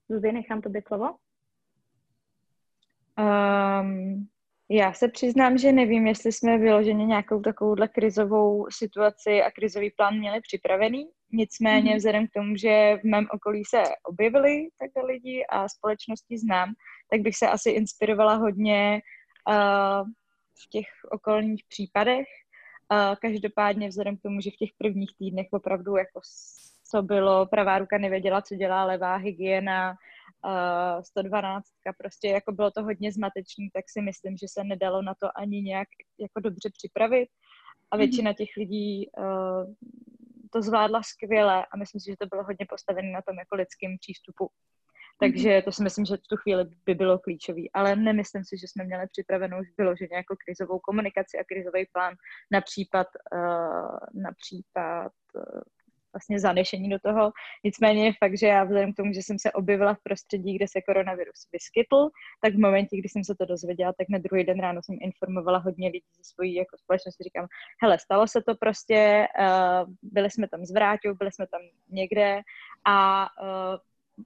Zuzi, 0.09 0.31
nechám 0.31 0.61
to 0.61 0.69
být 0.69 0.87
slovo. 0.87 1.15
Um, 3.17 4.27
já 4.69 4.93
se 4.93 5.07
přiznám, 5.07 5.57
že 5.57 5.71
nevím, 5.71 6.07
jestli 6.07 6.31
jsme 6.31 6.57
vyloženě 6.57 7.05
nějakou 7.05 7.41
takovouhle 7.41 7.87
krizovou 7.87 8.67
situaci 8.69 9.41
a 9.41 9.51
krizový 9.51 9.91
plán 9.91 10.17
měli 10.17 10.41
připravený. 10.41 11.09
Nicméně 11.31 11.91
mm-hmm. 11.91 11.97
vzhledem 11.97 12.27
k 12.27 12.31
tomu, 12.31 12.55
že 12.55 12.97
v 13.01 13.03
mém 13.03 13.27
okolí 13.31 13.63
se 13.65 13.83
objevili 14.03 14.67
takhle 14.79 15.11
lidi 15.11 15.45
a 15.49 15.69
společnosti 15.69 16.37
znám, 16.37 16.73
tak 17.11 17.21
bych 17.21 17.37
se 17.37 17.47
asi 17.47 17.69
inspirovala 17.69 18.33
hodně 18.35 19.01
uh, 19.49 20.07
v 20.63 20.69
těch 20.69 20.87
okolních 21.11 21.63
případech. 21.69 22.27
Uh, 22.91 23.15
každopádně 23.21 23.87
vzhledem 23.87 24.17
k 24.17 24.21
tomu, 24.21 24.41
že 24.41 24.49
v 24.51 24.57
těch 24.57 24.69
prvních 24.77 25.11
týdnech 25.17 25.47
opravdu 25.51 25.95
jako 25.95 26.19
co 26.91 27.01
bylo, 27.01 27.45
pravá 27.45 27.79
ruka 27.79 27.97
nevěděla, 27.97 28.41
co 28.41 28.55
dělá 28.55 28.85
levá 28.85 29.15
hygiena, 29.15 29.95
uh, 30.45 31.01
112, 31.01 31.65
prostě 31.97 32.27
jako 32.27 32.51
bylo 32.51 32.71
to 32.71 32.83
hodně 32.83 33.11
zmatečný, 33.11 33.69
tak 33.73 33.85
si 33.87 34.01
myslím, 34.01 34.37
že 34.37 34.47
se 34.49 34.63
nedalo 34.63 35.01
na 35.01 35.13
to 35.15 35.37
ani 35.37 35.61
nějak 35.61 35.87
jako 36.19 36.39
dobře 36.39 36.69
připravit 36.77 37.29
a 37.91 37.97
většina 37.97 38.33
těch 38.33 38.49
lidí 38.57 39.09
uh, 39.17 39.73
to 40.53 40.61
zvládla 40.61 41.01
skvěle 41.03 41.65
a 41.71 41.77
myslím 41.77 42.01
si, 42.01 42.11
že 42.11 42.17
to 42.19 42.25
bylo 42.25 42.43
hodně 42.43 42.65
postavené 42.69 43.11
na 43.11 43.21
tom 43.21 43.39
jako 43.39 43.55
lidském 43.55 43.97
přístupu. 43.99 44.49
Takže 45.19 45.61
to 45.65 45.71
si 45.71 45.83
myslím, 45.83 46.05
že 46.05 46.17
v 46.17 46.27
tu 46.29 46.37
chvíli 46.37 46.65
by 46.85 46.93
bylo 46.95 47.19
klíčový. 47.19 47.71
Ale 47.71 47.95
nemyslím 47.95 48.43
si, 48.43 48.57
že 48.57 48.67
jsme 48.67 48.83
měli 48.83 49.07
připravenou 49.11 49.59
už 49.61 49.67
vyloženě 49.77 50.15
jako 50.15 50.35
krizovou 50.45 50.79
komunikaci 50.79 51.37
a 51.37 51.43
krizový 51.43 51.85
plán 51.93 52.13
na 52.51 52.61
případ, 52.61 53.07
uh, 53.33 54.21
na 54.23 54.31
případ 54.41 55.11
uh, 55.35 55.61
vlastně 56.15 56.39
zanešení 56.39 56.89
do 56.89 56.99
toho. 56.99 57.31
Nicméně 57.63 58.05
je 58.05 58.13
fakt, 58.23 58.37
že 58.39 58.47
já 58.47 58.63
vzhledem 58.63 58.93
k 58.93 58.95
tomu, 58.95 59.13
že 59.13 59.19
jsem 59.23 59.39
se 59.39 59.51
objevila 59.51 59.93
v 59.93 60.03
prostředí, 60.03 60.55
kde 60.55 60.67
se 60.67 60.81
koronavirus 60.81 61.47
vyskytl, 61.53 62.09
tak 62.43 62.53
v 62.53 62.59
momentě, 62.59 62.97
kdy 62.97 63.09
jsem 63.09 63.23
se 63.23 63.35
to 63.35 63.45
dozvěděla, 63.45 63.93
tak 63.97 64.07
na 64.09 64.17
druhý 64.17 64.43
den 64.43 64.59
ráno 64.59 64.81
jsem 64.83 64.97
informovala 65.01 65.57
hodně 65.57 65.87
lidí 65.87 66.05
ze 66.17 66.23
svojí 66.23 66.55
jako 66.55 66.77
společnosti. 66.77 67.23
Říkám, 67.23 67.47
hele, 67.81 67.99
stalo 67.99 68.27
se 68.27 68.41
to 68.41 68.55
prostě, 68.55 69.27
uh, 69.39 69.93
byli 70.01 70.31
jsme 70.31 70.47
tam 70.47 70.65
s 70.65 70.71
Vráťou, 70.71 71.13
byli 71.13 71.31
jsme 71.31 71.47
tam 71.47 71.61
někde 71.89 72.41
a 72.87 73.27
uh, 73.41 73.77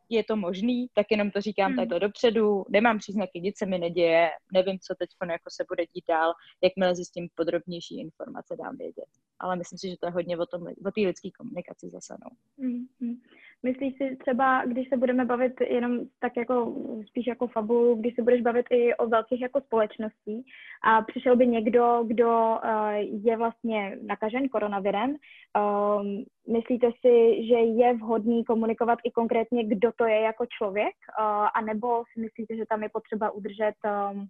je 0.10 0.23
to 0.23 0.36
možný, 0.36 0.88
tak 0.93 1.06
jenom 1.12 1.32
to 1.32 1.41
říkám 1.41 1.67
hmm. 1.67 1.75
takhle 1.75 1.99
dopředu, 1.99 2.65
nemám 2.69 2.97
příznaky, 2.97 3.41
nic 3.41 3.58
se 3.58 3.65
mi 3.65 3.78
neděje, 3.80 4.30
nevím, 4.54 4.80
co 4.80 4.95
teď 4.95 5.10
jako 5.30 5.49
se 5.49 5.65
bude 5.69 5.84
dít 5.86 6.04
dál, 6.10 6.34
jakmile 6.63 6.95
zjistím 6.95 7.28
podrobnější 7.36 7.99
informace, 7.99 8.56
dám 8.63 8.78
vědět. 8.78 9.10
Ale 9.39 9.56
myslím 9.56 9.80
si, 9.80 9.89
že 9.89 9.97
to 9.99 10.06
je 10.08 10.12
hodně 10.12 10.38
o, 10.38 10.45
tom, 10.45 10.62
o 10.86 10.91
té 10.91 11.02
lidské 11.02 11.30
komunikaci 11.38 11.89
zase. 11.89 12.15
No. 12.23 12.30
Hmm. 12.65 13.21
Myslíš 13.63 13.98
si 13.98 14.15
třeba, 14.15 14.65
když 14.65 14.89
se 14.89 14.98
budeme 14.98 15.26
bavit 15.26 15.62
jenom 15.62 16.00
tak 16.19 16.38
jako 16.38 16.76
spíš 17.08 17.28
jako 17.28 17.48
fabulu, 17.48 17.95
když 17.95 18.15
se 18.15 18.22
budeš 18.22 18.41
bavit 18.41 18.65
i 18.69 18.95
o 18.95 19.08
velkých 19.08 19.41
jako 19.41 19.62
společností 19.62 20.45
a 20.84 21.02
přišel 21.02 21.36
by 21.36 21.48
někdo, 21.48 22.04
kdo 22.08 22.58
uh, 22.63 22.91
je 23.26 23.38
vlastně 23.38 23.98
nakažen 24.02 24.50
koronavirem, 24.50 25.10
um, 25.10 26.24
myslíte 26.54 26.91
si, 27.02 27.48
že 27.48 27.56
je 27.56 27.93
vhodný 27.93 28.45
komunikovat 28.45 29.00
i 29.04 29.12
konkrétně, 29.12 29.63
kdo 29.63 29.91
to 29.98 30.06
je 30.06 30.22
jako 30.22 30.45
člověk, 30.58 30.95
uh, 31.19 31.48
anebo 31.56 32.04
si 32.13 32.22
myslíte, 32.22 32.56
že 32.56 32.65
tam 32.69 32.84
je 32.84 32.89
potřeba 32.89 33.32
udržet 33.32 33.76
um, 34.12 34.28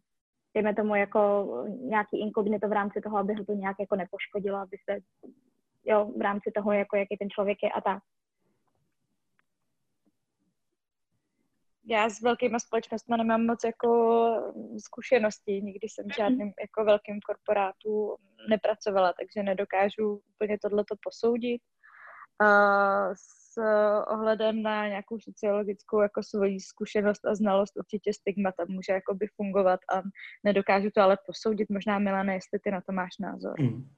dejme 0.54 0.76
tomu 0.76 0.96
jako 0.96 1.48
nějaký 1.82 2.20
inkognito 2.20 2.68
v 2.68 2.72
rámci 2.72 3.02
toho, 3.02 3.18
aby 3.18 3.34
ho 3.34 3.46
to 3.46 3.54
nějak 3.54 3.76
jako 3.80 3.96
nepoškodilo, 3.96 4.58
aby 4.58 4.78
se 4.90 5.00
jo, 5.86 6.12
v 6.18 6.22
rámci 6.22 6.52
toho, 6.56 6.72
jako 6.72 6.96
jaký 6.98 7.18
ten 7.18 7.30
člověk 7.30 7.58
je 7.64 7.70
a 7.70 7.82
tak. 7.82 8.04
Já 11.90 12.10
s 12.10 12.22
velkýma 12.22 12.60
společnostmi 12.60 13.18
nemám 13.18 13.46
moc 13.46 13.60
jako 13.64 13.90
zkušenosti, 14.78 15.52
nikdy 15.52 15.88
jsem 15.90 16.06
v 16.10 16.16
žádným 16.16 16.52
jako 16.62 16.86
velkým 16.86 17.20
korporátu 17.22 18.16
nepracovala, 18.50 19.14
takže 19.20 19.44
nedokážu 19.44 20.22
úplně 20.36 20.58
tohleto 20.62 20.96
posoudit. 21.04 21.62
A 22.42 23.16
s 23.16 23.58
ohledem 24.08 24.62
na 24.62 24.88
nějakou 24.88 25.20
sociologickou 25.20 26.02
jako 26.02 26.24
svoji 26.24 26.60
zkušenost 26.60 27.26
a 27.26 27.36
znalost 27.36 27.78
určitě 27.78 28.14
stigma 28.14 28.52
tam 28.52 28.68
může 28.70 28.94
jakoby 28.94 29.28
fungovat 29.36 29.80
a 29.94 30.02
nedokážu 30.44 30.90
to 30.96 31.02
ale 31.02 31.18
posoudit. 31.26 31.70
Možná 31.70 32.00
Milane, 32.00 32.34
jestli 32.34 32.60
ty 32.60 32.72
na 32.72 32.82
to 32.82 32.92
máš 32.92 33.18
názor. 33.20 33.60
Mm. 33.60 33.90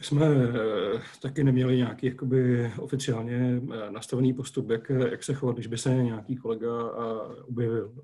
Jsme 0.00 0.26
eh, 0.26 1.02
taky 1.22 1.44
neměli 1.44 1.76
nějaký 1.76 2.06
jakoby, 2.06 2.72
oficiálně 2.78 3.62
eh, 3.72 3.90
nastavený 3.90 4.34
postup, 4.34 4.70
jak, 4.70 4.90
jak 4.90 5.24
se 5.24 5.34
chovat, 5.34 5.56
když 5.56 5.66
by 5.66 5.78
se 5.78 5.94
nějaký 5.94 6.36
kolega 6.36 6.68
eh, 6.68 7.42
objevil 7.42 7.94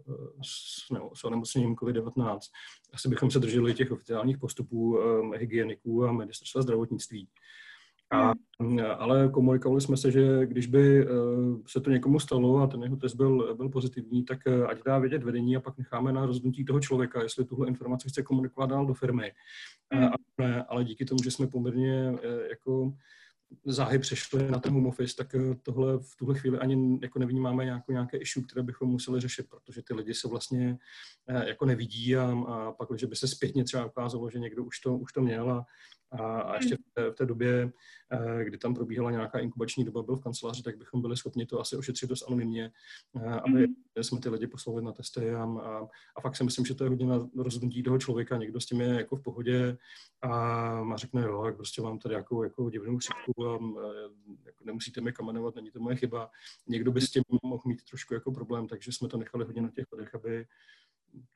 s, 0.43 0.91
ne, 0.91 1.01
s 1.15 1.25
onemocněním 1.25 1.75
COVID-19. 1.75 2.39
Asi 2.93 3.09
bychom 3.09 3.31
se 3.31 3.39
drželi 3.39 3.75
těch 3.75 3.93
oficiálních 3.93 4.39
postupů 4.39 4.99
hygieniků 5.37 6.05
a 6.05 6.13
ministerstva 6.13 6.63
zdravotnictví. 6.63 7.29
A, 8.13 8.33
hmm. 8.61 8.81
ale 8.99 9.29
komunikovali 9.29 9.81
jsme 9.81 9.97
se, 9.97 10.11
že 10.11 10.47
když 10.47 10.67
by 10.67 11.07
se 11.67 11.81
to 11.81 11.91
někomu 11.91 12.21
stalo 12.21 12.59
a 12.59 12.67
ten 12.67 12.83
jeho 12.83 12.97
test 12.97 13.15
byl, 13.15 13.55
byl 13.57 13.69
pozitivní, 13.69 14.25
tak 14.25 14.39
ať 14.47 14.85
dá 14.85 14.99
vědět 14.99 15.23
vedení 15.23 15.57
a 15.57 15.61
pak 15.61 15.79
necháme 15.79 16.13
na 16.13 16.27
rozhodnutí 16.27 16.65
toho 16.65 16.81
člověka, 16.81 17.23
jestli 17.23 17.45
tuhle 17.45 17.69
informaci 17.69 18.09
chce 18.09 18.23
komunikovat 18.23 18.71
dál 18.71 18.87
do 18.87 18.95
firmy. 18.95 19.33
Hmm. 19.93 20.05
A, 20.05 20.11
ne, 20.39 20.65
ale 20.69 20.85
díky 20.85 21.05
tomu, 21.05 21.23
že 21.25 21.31
jsme 21.31 21.47
poměrně 21.47 22.13
eh, 22.23 22.49
jako 22.49 22.93
záhy 23.65 23.99
přešli 23.99 24.51
na 24.51 24.59
ten 24.59 24.73
home 24.73 24.87
office, 24.87 25.17
tak 25.17 25.35
eh, 25.35 25.55
tohle 25.63 25.99
v 25.99 26.17
tuhle 26.17 26.39
chvíli 26.39 26.59
ani 26.59 26.99
jako 27.03 27.19
nevnímáme 27.19 27.65
nějakou, 27.65 27.93
nějaké 27.93 28.17
issue, 28.17 28.45
které 28.45 28.63
bychom 28.63 28.89
museli 28.89 29.21
řešit, 29.21 29.47
protože 29.49 29.83
ty 29.83 29.95
lidi 29.95 30.15
se 30.15 30.29
vlastně 30.29 30.79
eh, 31.29 31.49
jako 31.49 31.67
nevidí 31.67 32.17
a, 32.17 32.33
a 32.49 32.73
pak, 32.73 32.99
že 32.99 33.07
by 33.07 33.17
se 33.17 33.29
zpětně 33.29 33.65
třeba 33.65 33.87
ukázalo, 33.87 34.31
že 34.31 34.39
někdo 34.39 34.65
už 34.65 34.81
to, 34.81 34.97
už 34.97 35.13
to 35.13 35.21
měl 35.21 35.51
a, 35.51 35.67
a, 36.13 36.41
a 36.41 36.57
ještě 36.57 36.77
v 36.77 36.95
té, 36.95 37.11
v 37.11 37.15
té 37.15 37.27
době, 37.27 37.73
eh, 38.11 38.45
kdy 38.45 38.59
tam 38.59 38.75
probíhala 38.75 39.11
nějaká 39.11 39.39
inkubační 39.39 39.85
doba, 39.85 40.03
byl 40.03 40.17
v 40.17 40.23
kanceláři, 40.23 40.63
tak 40.63 40.79
bychom 40.79 41.03
byli 41.03 41.17
schopni 41.17 41.47
to 41.47 41.61
asi 41.61 41.77
ošetřit 41.77 42.09
dost 42.09 42.23
anonymně, 42.27 42.73
eh, 43.17 43.31
aby 43.31 43.67
mm-hmm. 43.67 44.03
jsme 44.03 44.21
ty 44.21 44.29
lidi 44.29 44.47
poslali 44.47 44.83
na 44.83 44.93
testy 44.93 45.31
a, 45.31 45.45
a, 45.45 45.89
a 46.17 46.21
fakt 46.21 46.37
si 46.37 46.45
myslím, 46.45 46.67
že 46.67 46.75
to 46.75 46.85
je 46.85 46.91
hodně 46.91 47.07
na 47.07 47.29
rozhodnutí 47.37 47.83
toho 47.83 47.99
člověka. 47.99 48.37
Někdo 48.37 48.61
s 48.61 48.67
tím 48.67 48.81
je 48.81 48.89
jako 48.89 49.17
v 49.17 49.23
pohodě 49.23 49.79
a 50.23 50.29
má 50.85 50.97
řekne, 50.97 51.23
jo, 51.23 51.45
jak 51.45 51.57
prostě 51.57 51.83
mám 51.83 51.99
tady 51.99 52.15
jako, 52.15 52.45
jako 52.45 52.71
divnou 52.71 52.99
chřipku 52.99 53.47
a 53.47 53.53
jako 54.47 54.65
nemusíte 54.65 55.01
mi 55.01 55.13
kamenovat, 55.13 55.55
není 55.55 55.71
to 55.71 55.81
moje 55.81 55.97
chyba. 55.97 56.31
Někdo 56.69 56.93
by 56.93 57.01
s 57.01 57.11
tím 57.11 57.23
mohl 57.43 57.63
mít 57.67 57.83
trošku 57.83 58.15
jako 58.15 58.33
problém, 58.33 58.69
takže 58.69 58.93
jsme 58.93 59.09
to 59.09 59.17
nechali 59.17 59.45
hodně 59.45 59.63
na 59.63 59.71
těch 59.71 59.93
lidech, 59.93 60.15
aby 60.15 60.47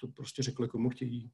to 0.01 0.09
prostě 0.09 0.43
řekli, 0.43 0.69
komu 0.69 0.91
chtějí. 0.91 1.31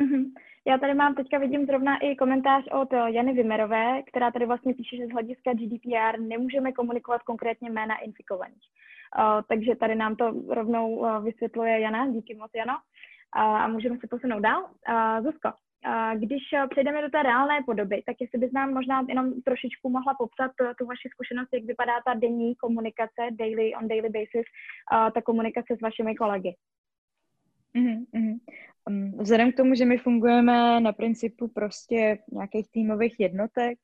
Mm-hmm. 0.00 0.23
Já 0.66 0.78
tady 0.78 0.94
mám, 0.94 1.14
teďka 1.14 1.38
vidím 1.38 1.66
zrovna 1.66 1.98
i 1.98 2.16
komentář 2.16 2.64
od 2.72 2.92
eh, 2.92 3.10
Jany 3.10 3.32
Vimerové, 3.32 4.02
která 4.02 4.30
tady 4.30 4.46
vlastně 4.46 4.74
píše, 4.74 4.96
že 4.96 5.06
z 5.06 5.10
hlediska 5.10 5.52
GDPR 5.52 6.20
nemůžeme 6.20 6.72
komunikovat 6.72 7.22
konkrétně 7.22 7.70
jména 7.70 7.98
infikovaných. 7.98 8.62
Uh, 9.18 9.42
takže 9.48 9.76
tady 9.76 9.94
nám 9.94 10.16
to 10.16 10.34
rovnou 10.48 10.96
uh, 10.96 11.24
vysvětluje 11.24 11.80
Jana, 11.80 12.10
díky 12.10 12.34
moc 12.34 12.50
Jano. 12.54 12.78
A 13.32 13.68
můžeme 13.68 13.98
se 13.98 14.06
posunout 14.06 14.40
dál. 14.40 14.68
Zuzko, 15.22 15.52
když 16.14 16.42
přejdeme 16.70 17.02
do 17.02 17.10
té 17.10 17.22
reálné 17.22 17.62
podoby, 17.66 18.02
tak 18.06 18.16
jestli 18.20 18.38
bys 18.38 18.52
nám 18.52 18.74
možná 18.74 19.04
jenom 19.08 19.42
trošičku 19.42 19.90
mohla 19.90 20.14
popsat 20.14 20.50
tu 20.78 20.86
vaši 20.86 21.08
zkušenost, 21.08 21.48
jak 21.52 21.64
vypadá 21.64 21.92
ta 22.06 22.14
denní 22.14 22.54
komunikace, 22.54 23.22
daily, 23.30 23.74
on 23.74 23.88
daily 23.88 24.08
basis, 24.08 24.46
ta 25.14 25.22
komunikace 25.22 25.76
s 25.76 25.80
vašimi 25.80 26.14
kolegy. 26.14 26.54
Mm-hmm. 27.74 28.38
Vzhledem 29.18 29.52
k 29.52 29.56
tomu, 29.56 29.74
že 29.74 29.84
my 29.84 29.98
fungujeme 29.98 30.80
na 30.80 30.92
principu 30.92 31.48
prostě 31.48 32.18
nějakých 32.32 32.70
týmových 32.70 33.20
jednotek, 33.20 33.78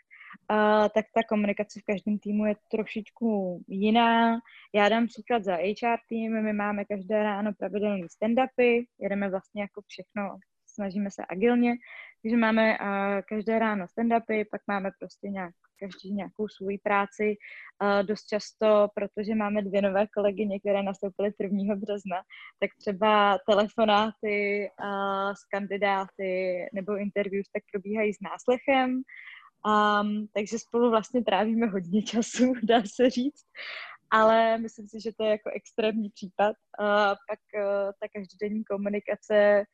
uh, 0.50 0.88
tak 0.94 1.04
ta 1.14 1.20
komunikace 1.28 1.80
v 1.80 1.84
každém 1.92 2.18
týmu 2.18 2.46
je 2.46 2.54
trošičku 2.70 3.60
jiná. 3.68 4.38
Já 4.74 4.88
dám 4.88 5.06
příklad 5.06 5.44
za 5.44 5.56
HR 5.56 5.98
tým, 6.08 6.42
my 6.42 6.52
máme 6.52 6.84
každé 6.84 7.22
ráno 7.22 7.52
pravidelné 7.58 8.06
stand-upy, 8.06 8.84
jedeme 8.98 9.30
vlastně 9.30 9.62
jako 9.62 9.82
všechno, 9.86 10.38
snažíme 10.66 11.10
se 11.10 11.22
agilně, 11.28 11.74
takže 12.22 12.36
máme 12.36 12.76
každé 13.28 13.58
ráno 13.58 13.84
stand-upy, 13.84 14.44
pak 14.50 14.60
máme 14.66 14.90
prostě 14.98 15.28
nějak 15.28 15.54
každý 15.80 16.12
nějakou 16.12 16.48
svou 16.48 16.68
práci. 16.82 17.36
Dost 18.02 18.26
často, 18.26 18.88
protože 18.94 19.34
máme 19.34 19.62
dvě 19.62 19.82
nové 19.82 20.06
kolegyně, 20.06 20.60
které 20.60 20.82
nastoupily 20.82 21.30
1. 21.40 21.74
března, 21.76 22.16
tak 22.60 22.70
třeba 22.78 23.38
telefonáty 23.48 24.68
s 25.32 25.44
kandidáty 25.44 26.56
nebo 26.74 26.96
interviews 26.96 27.48
tak 27.52 27.62
probíhají 27.72 28.14
s 28.14 28.20
náslechem. 28.20 29.02
Um, 29.66 30.28
takže 30.34 30.58
spolu 30.58 30.90
vlastně 30.90 31.24
trávíme 31.24 31.66
hodně 31.66 32.02
času, 32.02 32.52
dá 32.62 32.82
se 32.94 33.10
říct. 33.10 33.44
Ale 34.12 34.58
myslím 34.58 34.88
si, 34.88 35.00
že 35.00 35.12
to 35.16 35.24
je 35.24 35.30
jako 35.30 35.50
extrémní 35.54 36.10
případ. 36.10 36.56
Uh, 36.80 36.86
pak 37.28 37.40
uh, 37.54 37.92
ta 38.00 38.06
každodenní 38.14 38.64
komunikace 38.64 39.64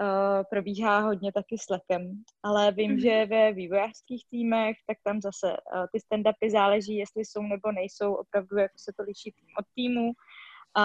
uh, 0.00 0.44
probíhá 0.50 1.00
hodně 1.00 1.32
taky 1.32 1.56
lekem, 1.70 2.22
ale 2.42 2.72
vím, 2.72 2.96
mm-hmm. 2.96 3.02
že 3.02 3.26
ve 3.26 3.52
vývojářských 3.52 4.24
týmech, 4.30 4.76
tak 4.86 4.98
tam 5.04 5.20
zase 5.20 5.46
uh, 5.52 5.86
ty 5.92 5.98
stand-upy 5.98 6.50
záleží, 6.50 6.96
jestli 6.96 7.24
jsou 7.24 7.42
nebo 7.42 7.72
nejsou, 7.72 8.14
opravdu 8.14 8.56
jako 8.56 8.74
se 8.76 8.92
to 8.96 9.02
liší 9.02 9.32
tým 9.32 9.48
od 9.58 9.64
týmu 9.74 10.12
a, 10.76 10.84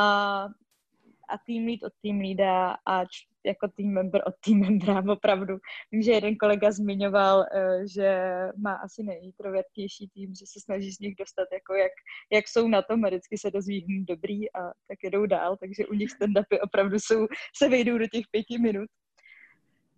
a 1.29 1.37
tým 1.45 1.65
lead 1.65 1.83
od 1.83 1.93
tým 2.01 2.19
leada 2.19 2.77
a 2.85 3.05
č, 3.05 3.09
jako 3.45 3.67
tým 3.67 3.93
member 3.93 4.23
od 4.25 4.33
tým 4.45 4.59
membera, 4.59 5.03
opravdu. 5.11 5.57
Vím, 5.91 6.01
že 6.01 6.11
jeden 6.11 6.35
kolega 6.35 6.71
zmiňoval, 6.71 7.39
uh, 7.39 7.85
že 7.95 8.09
má 8.57 8.73
asi 8.73 9.03
nejintrovertnější 9.03 10.09
tým, 10.13 10.35
že 10.35 10.45
se 10.45 10.59
snaží 10.59 10.91
z 10.91 10.99
nich 10.99 11.15
dostat, 11.15 11.47
jako 11.53 11.73
jak, 11.73 11.91
jak 12.31 12.47
jsou 12.47 12.67
na 12.67 12.81
tom 12.81 13.05
a 13.05 13.07
vždycky 13.07 13.37
se 13.37 13.51
dozví, 13.51 13.85
hm, 13.85 14.05
dobrý 14.05 14.53
a 14.53 14.59
tak 14.87 14.97
jedou 15.03 15.25
dál, 15.25 15.57
takže 15.57 15.87
u 15.87 15.93
nich 15.93 16.09
stand-upy 16.09 16.59
opravdu 16.61 16.95
jsou, 16.99 17.27
se 17.57 17.69
vejdou 17.69 17.97
do 17.97 18.07
těch 18.07 18.25
pěti 18.31 18.57
minut. 18.57 18.89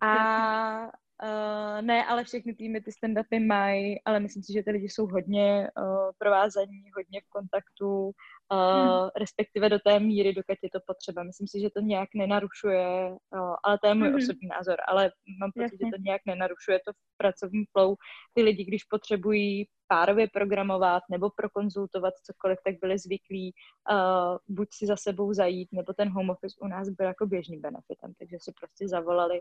A 0.06 0.90
uh, 1.22 1.82
ne, 1.86 2.06
ale 2.06 2.24
všechny 2.24 2.54
týmy 2.54 2.80
ty 2.80 2.90
stand-upy 2.90 3.46
mají, 3.46 4.02
ale 4.04 4.20
myslím 4.20 4.42
si, 4.42 4.52
že 4.52 4.62
ty 4.62 4.70
lidi 4.70 4.88
jsou 4.88 5.06
hodně 5.06 5.70
uh, 5.78 6.10
provázaní, 6.18 6.84
hodně 6.96 7.20
v 7.20 7.28
kontaktu, 7.28 8.10
uh, 8.52 9.08
respektive 9.16 9.68
do 9.68 9.78
té 9.78 10.00
míry, 10.00 10.32
dokud 10.32 10.56
je 10.62 10.70
to 10.70 10.78
potřeba. 10.86 11.22
Myslím 11.22 11.48
si, 11.48 11.60
že 11.60 11.70
to 11.70 11.80
nějak 11.80 12.08
nenarušuje, 12.14 13.10
uh, 13.10 13.54
ale 13.64 13.78
to 13.78 13.86
je 13.86 13.94
můj 13.94 14.08
hmm. 14.08 14.16
osobní 14.16 14.48
názor, 14.48 14.76
ale 14.88 15.12
mám 15.40 15.52
pocit, 15.52 15.62
Jasně. 15.62 15.78
že 15.86 15.96
to 15.96 16.02
nějak 16.02 16.22
nenarušuje 16.26 16.78
to 16.86 16.92
v 16.92 17.16
pracovním 17.16 17.64
flow. 17.72 17.96
Ty 18.34 18.42
lidi, 18.42 18.64
když 18.64 18.84
potřebují 18.84 19.66
párově 19.88 20.28
programovat 20.32 21.02
nebo 21.10 21.30
prokonzultovat 21.30 22.14
cokoliv, 22.14 22.58
tak 22.64 22.74
byli 22.80 22.98
zvyklí 22.98 23.52
uh, 23.90 24.56
buď 24.56 24.68
si 24.72 24.86
za 24.86 24.96
sebou 24.96 25.32
zajít, 25.32 25.68
nebo 25.72 25.92
ten 25.92 26.08
home 26.08 26.30
office 26.30 26.56
u 26.60 26.66
nás 26.66 26.88
byl 26.88 27.06
jako 27.06 27.26
běžným 27.26 27.60
benefitem, 27.60 28.12
takže 28.18 28.36
si 28.40 28.52
prostě 28.60 28.88
zavolali 28.88 29.40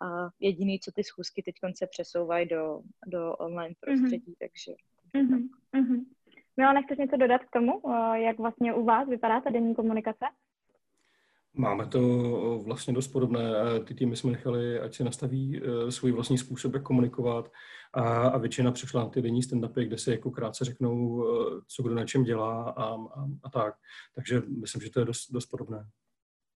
a 0.00 0.28
jediný, 0.40 0.80
co 0.80 0.92
ty 0.92 1.04
schůzky 1.04 1.42
teď 1.42 1.54
se 1.74 1.86
přesouvají 1.86 2.48
do, 2.48 2.80
do 3.06 3.36
online 3.36 3.68
mhm. 3.68 3.74
prostředí, 3.80 4.32
mm-hmm. 4.32 4.36
takže, 4.38 4.74
Mm-hmm. 5.14 5.48
Mm-hmm. 5.76 6.04
Milo, 6.56 6.72
nechceš 6.72 6.98
něco 6.98 7.16
dodat 7.16 7.40
k 7.44 7.50
tomu, 7.50 7.82
jak 8.14 8.38
vlastně 8.38 8.74
u 8.74 8.84
vás 8.84 9.08
vypadá 9.08 9.40
ta 9.40 9.50
denní 9.50 9.74
komunikace? 9.74 10.24
Máme 11.54 11.86
to 11.86 12.00
vlastně 12.66 12.94
dost 12.94 13.08
podobné. 13.08 13.40
Ty 13.84 13.94
týmy 13.94 14.16
jsme 14.16 14.30
nechali, 14.30 14.80
ať 14.80 14.94
si 14.94 15.04
nastaví 15.04 15.62
svůj 15.88 16.12
vlastní 16.12 16.38
způsob, 16.38 16.74
jak 16.74 16.82
komunikovat 16.82 17.52
a, 17.92 18.02
a 18.28 18.38
většina 18.38 18.72
přešla 18.72 19.02
na 19.02 19.08
ty 19.08 19.22
denní 19.22 19.40
stand-upy, 19.40 19.84
kde 19.84 19.98
se 19.98 20.10
jako 20.10 20.30
krátce 20.30 20.64
řeknou, 20.64 21.24
co 21.68 21.82
kdo 21.82 21.94
na 21.94 22.06
čem 22.06 22.24
dělá 22.24 22.70
a, 22.70 22.84
a, 22.94 23.26
a 23.42 23.50
tak. 23.50 23.74
Takže 24.14 24.42
myslím, 24.60 24.82
že 24.82 24.90
to 24.90 25.00
je 25.00 25.04
dost, 25.06 25.32
dost 25.32 25.46
podobné. 25.46 25.86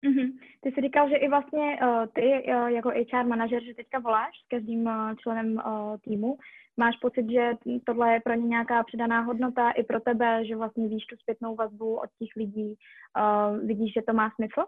Mm-hmm. 0.08 0.32
Ty 0.66 0.72
jsi 0.72 0.82
říkal, 0.82 1.10
že 1.10 1.16
i 1.16 1.30
vlastně 1.30 1.78
uh, 1.82 2.06
ty 2.14 2.22
uh, 2.22 2.68
jako 2.68 2.90
HR 2.90 3.26
manažer, 3.28 3.64
že 3.64 3.74
teďka 3.74 4.00
voláš 4.00 4.32
s 4.46 4.48
každým 4.48 4.86
uh, 4.86 5.16
členem 5.16 5.56
uh, 5.56 5.98
týmu. 5.98 6.38
Máš 6.78 6.96
pocit, 7.02 7.26
že 7.32 7.52
tohle 7.86 8.14
je 8.14 8.20
pro 8.20 8.34
ně 8.34 8.48
nějaká 8.48 8.84
přidaná 8.84 9.22
hodnota 9.22 9.72
i 9.72 9.84
pro 9.84 10.00
tebe, 10.00 10.46
že 10.46 10.56
vlastně 10.56 10.88
víš 10.88 11.06
tu 11.06 11.16
zpětnou 11.22 11.56
vazbu 11.56 11.96
od 11.96 12.10
těch 12.20 12.30
lidí, 12.36 12.76
uh, 13.18 13.68
vidíš, 13.68 13.94
že 13.94 14.02
to 14.08 14.14
má 14.14 14.32
smysl? 14.36 14.68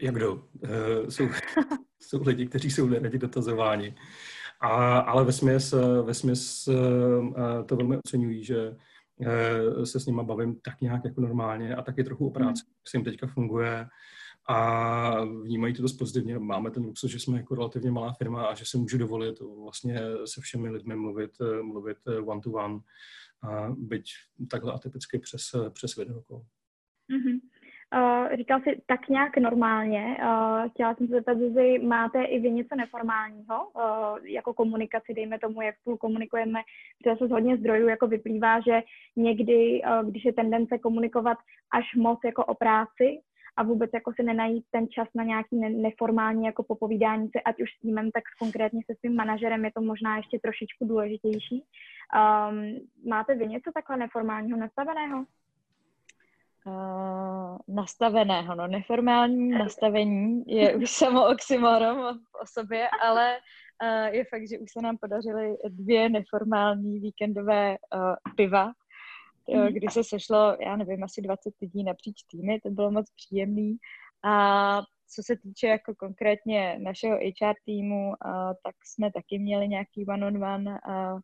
Jak 0.00 0.14
kdo? 0.14 0.34
Uh, 0.34 0.40
jsou, 1.08 1.24
jsou 2.00 2.22
lidi, 2.22 2.46
kteří 2.46 2.70
jsou 2.70 2.86
neradi 2.86 3.18
dotazováni. 3.18 3.94
A, 4.60 4.98
ale 4.98 5.24
ve 5.24 5.32
směs, 5.32 5.74
ve 6.02 6.14
směs 6.14 6.68
uh, 6.68 7.66
to 7.66 7.76
velmi 7.76 7.96
oceňují, 7.96 8.44
že 8.44 8.76
uh, 9.16 9.84
se 9.84 10.00
s 10.00 10.06
nima 10.06 10.22
bavím 10.22 10.60
tak 10.60 10.80
nějak 10.80 11.04
jako 11.04 11.20
normálně 11.20 11.76
a 11.76 11.82
taky 11.82 12.04
trochu 12.04 12.26
o 12.26 12.30
práci, 12.30 12.64
jak 12.66 12.88
se 12.88 12.96
jim 12.96 13.04
teďka 13.04 13.26
funguje 13.26 13.86
a 14.48 15.24
vnímají 15.24 15.74
to 15.74 15.82
dost 15.82 15.92
pozitivně. 15.92 16.38
Máme 16.38 16.70
ten 16.70 16.84
luxus, 16.84 17.10
že 17.10 17.18
jsme 17.18 17.36
jako 17.36 17.54
relativně 17.54 17.90
malá 17.90 18.12
firma 18.12 18.46
a 18.46 18.54
že 18.54 18.64
se 18.66 18.78
můžu 18.78 18.98
dovolit 18.98 19.40
vlastně 19.40 20.00
se 20.24 20.40
všemi 20.40 20.70
lidmi 20.70 20.96
mluvit, 20.96 21.30
mluvit 21.62 21.96
one 22.26 22.40
to 22.40 22.50
one, 22.50 22.80
a 23.42 23.68
byť 23.78 24.10
takhle 24.50 24.72
atypicky 24.72 25.18
přes, 25.18 25.42
přes 25.70 25.96
videokol. 25.96 26.42
Mm-hmm. 27.10 27.40
Uh, 27.96 28.36
říkal 28.36 28.60
jsi 28.60 28.82
tak 28.86 29.08
nějak 29.08 29.36
normálně. 29.36 30.16
Uh, 30.22 30.68
chtěla 30.70 30.94
jsem 30.94 31.06
se 31.08 31.14
zeptat, 31.14 31.38
že 31.38 31.78
máte 31.86 32.24
i 32.24 32.40
vy 32.40 32.50
něco 32.50 32.74
neformálního, 32.76 33.68
uh, 33.74 34.26
jako 34.26 34.54
komunikaci, 34.54 35.14
dejme 35.14 35.38
tomu, 35.38 35.62
jak 35.62 35.76
spolu 35.78 35.96
komunikujeme, 35.96 36.60
protože 37.02 37.26
z 37.26 37.30
hodně 37.30 37.56
zdrojů 37.56 37.88
jako 37.88 38.06
vyplývá, 38.06 38.60
že 38.60 38.82
někdy, 39.16 39.82
uh, 39.82 40.10
když 40.10 40.24
je 40.24 40.32
tendence 40.32 40.78
komunikovat 40.78 41.38
až 41.72 41.94
moc 41.96 42.18
jako 42.24 42.44
o 42.44 42.54
práci, 42.54 43.20
a 43.56 43.62
vůbec 43.62 43.90
jako 43.94 44.12
si 44.12 44.22
nenajít 44.22 44.64
ten 44.70 44.88
čas 44.88 45.08
na 45.14 45.24
nějaký 45.24 45.56
ne- 45.56 45.70
neformální 45.70 46.46
jako 46.46 46.62
popovídání 46.62 47.28
se, 47.28 47.40
ať 47.40 47.62
už 47.62 47.70
s 47.70 47.80
týmem, 47.80 48.10
tak 48.10 48.24
konkrétně 48.38 48.80
se 48.86 48.96
svým 48.98 49.16
manažerem 49.16 49.64
je 49.64 49.72
to 49.74 49.80
možná 49.80 50.16
ještě 50.16 50.38
trošičku 50.42 50.86
důležitější. 50.86 51.64
Um, 52.14 52.76
máte 53.08 53.34
vy 53.34 53.46
něco 53.46 53.70
takhle 53.74 53.96
neformálního 53.96 54.58
nastaveného? 54.58 55.24
Uh, 56.66 57.58
nastaveného, 57.68 58.54
no 58.54 58.66
neformální 58.66 59.48
nastavení 59.58 60.44
je 60.46 60.76
už 60.76 60.90
samo 60.90 61.28
oxymorom 61.28 61.98
o 62.42 62.46
sobě, 62.46 62.88
ale 63.02 63.36
uh, 63.82 64.14
je 64.14 64.24
fakt, 64.24 64.48
že 64.48 64.58
už 64.58 64.72
se 64.72 64.82
nám 64.82 64.96
podařily 64.98 65.56
dvě 65.68 66.08
neformální 66.08 67.00
víkendové 67.00 67.70
uh, 67.70 68.14
piva, 68.36 68.72
jo, 69.48 69.66
kdy 69.70 69.86
se 69.90 70.04
sešlo, 70.04 70.56
já 70.60 70.76
nevím, 70.76 71.04
asi 71.04 71.22
20 71.22 71.54
lidí 71.62 71.84
napříč 71.84 72.22
týmy, 72.30 72.60
to 72.60 72.70
bylo 72.70 72.90
moc 72.90 73.06
příjemný. 73.16 73.76
A 74.24 74.82
co 75.14 75.22
se 75.22 75.36
týče 75.36 75.66
jako 75.66 75.94
konkrétně 75.94 76.78
našeho 76.78 77.16
HR 77.16 77.54
týmu, 77.64 78.12
tak 78.62 78.74
jsme 78.84 79.12
taky 79.12 79.38
měli 79.38 79.68
nějaký 79.68 80.06
one-on-one 80.06 80.80
a, 80.88 81.16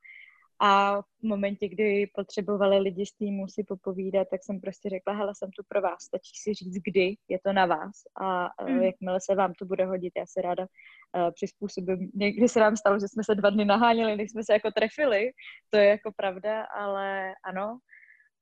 a 0.60 1.02
v 1.02 1.22
momentě, 1.22 1.68
kdy 1.68 2.06
potřebovali 2.14 2.78
lidi 2.78 3.06
z 3.06 3.12
týmu 3.12 3.48
si 3.48 3.64
popovídat, 3.64 4.28
tak 4.30 4.40
jsem 4.44 4.60
prostě 4.60 4.88
řekla, 4.88 5.14
hele, 5.14 5.32
jsem 5.34 5.50
tu 5.50 5.62
pro 5.68 5.80
vás, 5.80 6.02
stačí 6.02 6.32
si 6.34 6.54
říct, 6.54 6.82
kdy 6.84 7.16
je 7.28 7.38
to 7.44 7.52
na 7.52 7.66
vás 7.66 7.92
a 8.20 8.50
mm. 8.64 8.82
jakmile 8.82 9.18
se 9.20 9.34
vám 9.34 9.52
to 9.58 9.64
bude 9.64 9.86
hodit, 9.86 10.12
já 10.16 10.26
se 10.26 10.42
ráda 10.42 10.62
uh, 10.62 11.30
přizpůsobím. 11.34 12.10
Někdy 12.14 12.48
se 12.48 12.60
nám 12.60 12.76
stalo, 12.76 13.00
že 13.00 13.08
jsme 13.08 13.24
se 13.24 13.34
dva 13.34 13.50
dny 13.50 13.64
naháněli, 13.64 14.16
než 14.16 14.30
jsme 14.30 14.44
se 14.44 14.52
jako 14.52 14.70
trefili, 14.70 15.30
to 15.70 15.76
je 15.76 15.88
jako 15.88 16.12
pravda, 16.16 16.62
ale 16.64 17.34
ano, 17.44 17.78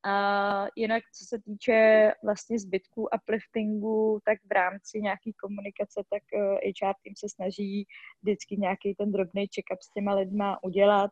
a 0.05 0.67
jinak, 0.77 1.03
co 1.19 1.25
se 1.25 1.43
týče 1.45 2.11
vlastně 2.25 2.59
zbytků 2.59 3.09
upliftingu, 3.23 4.19
tak 4.25 4.39
v 4.51 4.53
rámci 4.53 5.01
nějaký 5.01 5.33
komunikace, 5.33 6.03
tak 6.11 6.23
HR 6.65 6.95
tým 7.03 7.13
se 7.17 7.29
snaží 7.29 7.87
vždycky 8.23 8.57
nějaký 8.57 8.95
ten 8.95 9.13
drobný 9.13 9.47
check-up 9.47 9.83
s 9.83 9.93
těma 9.93 10.15
lidma 10.15 10.63
udělat. 10.63 11.11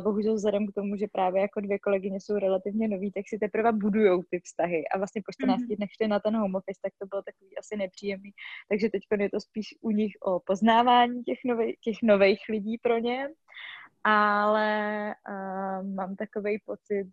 Bohužel 0.00 0.34
vzhledem 0.34 0.66
k 0.66 0.74
tomu, 0.74 0.96
že 0.96 1.06
právě 1.12 1.42
jako 1.42 1.60
dvě 1.60 1.78
kolegyně 1.78 2.20
jsou 2.20 2.34
relativně 2.34 2.88
nový, 2.88 3.12
tak 3.12 3.24
si 3.28 3.38
teprve 3.38 3.72
budujou 3.72 4.22
ty 4.30 4.40
vztahy. 4.40 4.88
A 4.94 4.98
vlastně 4.98 5.22
po 5.26 5.32
14 5.32 5.60
mm-hmm. 5.60 5.76
dnech 5.76 5.90
šli 5.96 6.08
na 6.08 6.20
ten 6.20 6.36
home 6.36 6.54
office, 6.54 6.80
tak 6.82 6.92
to 6.98 7.06
bylo 7.06 7.22
takový 7.22 7.58
asi 7.58 7.76
nepříjemný. 7.76 8.30
Takže 8.68 8.90
teď 8.90 9.02
je 9.20 9.30
to 9.30 9.40
spíš 9.40 9.66
u 9.80 9.90
nich 9.90 10.12
o 10.22 10.40
poznávání 10.40 11.22
těch, 11.22 11.38
novej, 11.44 11.76
těch 11.84 11.96
nových 12.02 12.40
lidí 12.48 12.78
pro 12.78 12.98
ně 12.98 13.28
ale 14.08 15.14
uh, 15.28 15.94
mám 15.94 16.16
takový 16.16 16.58
pocit, 16.64 17.06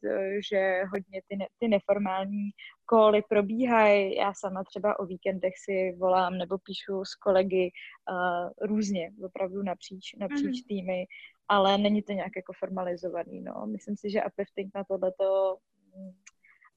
že 0.49 0.83
hodně 0.91 1.21
ty, 1.27 1.35
ne, 1.35 1.47
ty 1.59 1.67
neformální 1.67 2.49
koly 2.85 3.21
probíhají. 3.29 4.15
Já 4.15 4.33
sama 4.33 4.63
třeba 4.63 4.99
o 4.99 5.05
víkendech 5.05 5.53
si 5.57 5.95
volám 5.97 6.37
nebo 6.37 6.57
píšu 6.57 7.05
s 7.05 7.15
kolegy 7.15 7.71
uh, 8.11 8.49
různě, 8.67 9.11
opravdu 9.25 9.63
napříč, 9.63 10.15
napříč 10.19 10.61
mm. 10.61 10.67
týmy, 10.67 11.05
ale 11.47 11.77
není 11.77 12.01
to 12.01 12.11
nějak 12.11 12.31
jako 12.35 12.53
formalizovaný. 12.53 13.41
No. 13.41 13.65
Myslím 13.65 13.97
si, 13.97 14.09
že 14.09 14.23
uplifting 14.23 14.71
na 14.75 14.83
tohleto 14.83 15.57
mm, 15.95 16.11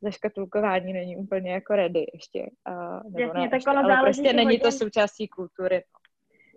zaškatulkování 0.03 0.93
není 0.93 1.17
úplně 1.17 1.53
jako 1.53 1.77
ready 1.77 2.07
ještě. 2.15 2.51
Uh, 2.69 3.03
nebo 3.05 3.21
Jasně, 3.21 3.41
ne, 3.41 3.49
tak 3.49 3.57
ještě, 3.57 3.71
ono 3.71 3.81
ale 3.81 4.03
prostě 4.03 4.33
není 4.33 4.47
hodně... 4.47 4.61
to 4.61 4.73
součástí 4.73 5.29
kultury. 5.29 5.77
No. 5.77 6.06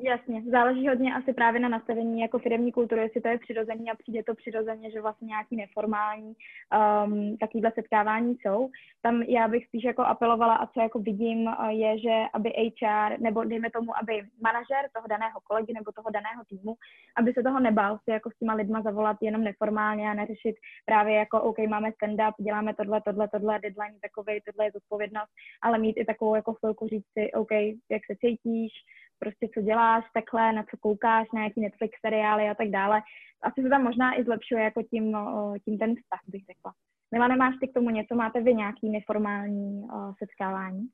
Jasně, 0.02 0.44
záleží 0.52 0.88
hodně 0.88 1.14
asi 1.14 1.34
právě 1.34 1.60
na 1.62 1.70
nastavení 1.70 2.22
jako 2.22 2.40
firmní 2.40 2.72
kultury, 2.72 3.02
jestli 3.02 3.22
to 3.22 3.28
je 3.28 3.38
přirozený 3.38 3.92
a 3.92 3.96
přijde 3.96 4.24
to 4.24 4.36
přirozeně, 4.36 4.92
že 4.92 5.02
vlastně 5.02 5.26
nějaký 5.26 5.56
neformální 5.56 6.34
um, 6.34 7.38
takovýhle 7.38 7.72
setkávání 7.76 8.38
jsou. 8.42 8.70
Tam 9.02 9.22
já 9.22 9.48
bych 9.48 9.66
spíš 9.66 9.84
jako 9.84 10.02
apelovala 10.02 10.56
a 10.56 10.68
co 10.68 10.82
jako 10.82 11.00
vidím 11.00 11.50
je, 11.70 12.00
že 12.00 12.24
aby 12.34 12.50
HR, 12.50 13.20
nebo 13.20 13.44
dejme 13.44 13.72
tomu, 13.72 13.98
aby 14.02 14.24
manažer 14.42 14.90
toho 14.94 15.08
daného 15.08 15.40
kolegy 15.44 15.74
nebo 15.74 15.92
toho 15.92 16.10
daného 16.10 16.44
týmu, 16.50 16.76
aby 17.16 17.34
se 17.34 17.44
toho 17.44 17.60
nebál 17.60 18.00
si 18.04 18.12
jako 18.12 18.32
s 18.32 18.40
těma 18.40 18.54
lidma 18.54 18.82
zavolat 18.82 19.18
jenom 19.22 19.44
neformálně 19.44 20.10
a 20.10 20.14
neřešit 20.14 20.56
právě 20.86 21.16
jako 21.16 21.42
OK, 21.42 21.58
máme 21.58 21.90
stand-up, 21.90 22.34
děláme 22.40 22.74
tohle, 22.74 23.02
tohle, 23.02 23.28
tohle, 23.28 23.60
deadline 23.60 24.00
takový, 24.02 24.42
tohle 24.46 24.66
je 24.66 24.72
zodpovědnost, 24.72 25.32
ale 25.62 25.80
mít 25.80 25.98
i 25.98 26.06
takovou 26.06 26.36
jako 26.36 26.54
chvilku 26.54 26.88
říct 26.88 27.08
si 27.18 27.32
OK, 27.32 27.52
jak 27.90 28.02
se 28.06 28.16
cítíš, 28.22 28.72
prostě 29.20 29.50
co 29.54 29.62
děláš 29.62 30.04
takhle, 30.14 30.54
na 30.54 30.64
co 30.64 30.78
koukáš, 30.78 31.28
na 31.34 31.44
jaký 31.44 31.62
Netflix 31.62 31.94
seriály 32.06 32.50
a 32.50 32.56
tak 32.56 32.70
dále. 32.70 33.02
Asi 33.44 33.62
se 33.62 33.70
tam 33.70 33.84
možná 33.84 34.20
i 34.20 34.24
zlepšuje 34.24 34.64
jako 34.64 34.84
tím, 34.84 35.18
tím 35.66 35.78
ten 35.78 35.96
vztah, 35.96 36.20
bych 36.28 36.46
řekla. 36.46 36.74
Milane, 37.12 37.36
máš 37.36 37.56
ty 37.62 37.68
k 37.68 37.74
tomu 37.74 37.90
něco? 37.90 38.16
Máte 38.16 38.42
vy 38.42 38.54
nějaký 38.54 38.90
neformální 38.90 39.82
uh, 39.82 40.14
setkávání? 40.18 40.88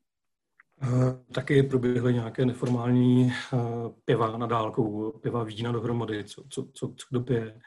Uh, 0.82 1.32
taky 1.34 1.62
proběhly 1.62 2.14
nějaké 2.14 2.44
neformální 2.44 3.32
uh, 3.52 3.60
piva 4.04 4.36
na 4.36 4.46
dálku, 4.46 5.12
piva 5.22 5.44
vína 5.44 5.72
dohromady, 5.72 6.24
co, 6.24 6.44
co, 6.48 6.68
co, 6.72 6.88
co 6.88 7.06
kdo 7.10 7.20
pije. 7.20 7.60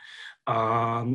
A 0.47 1.05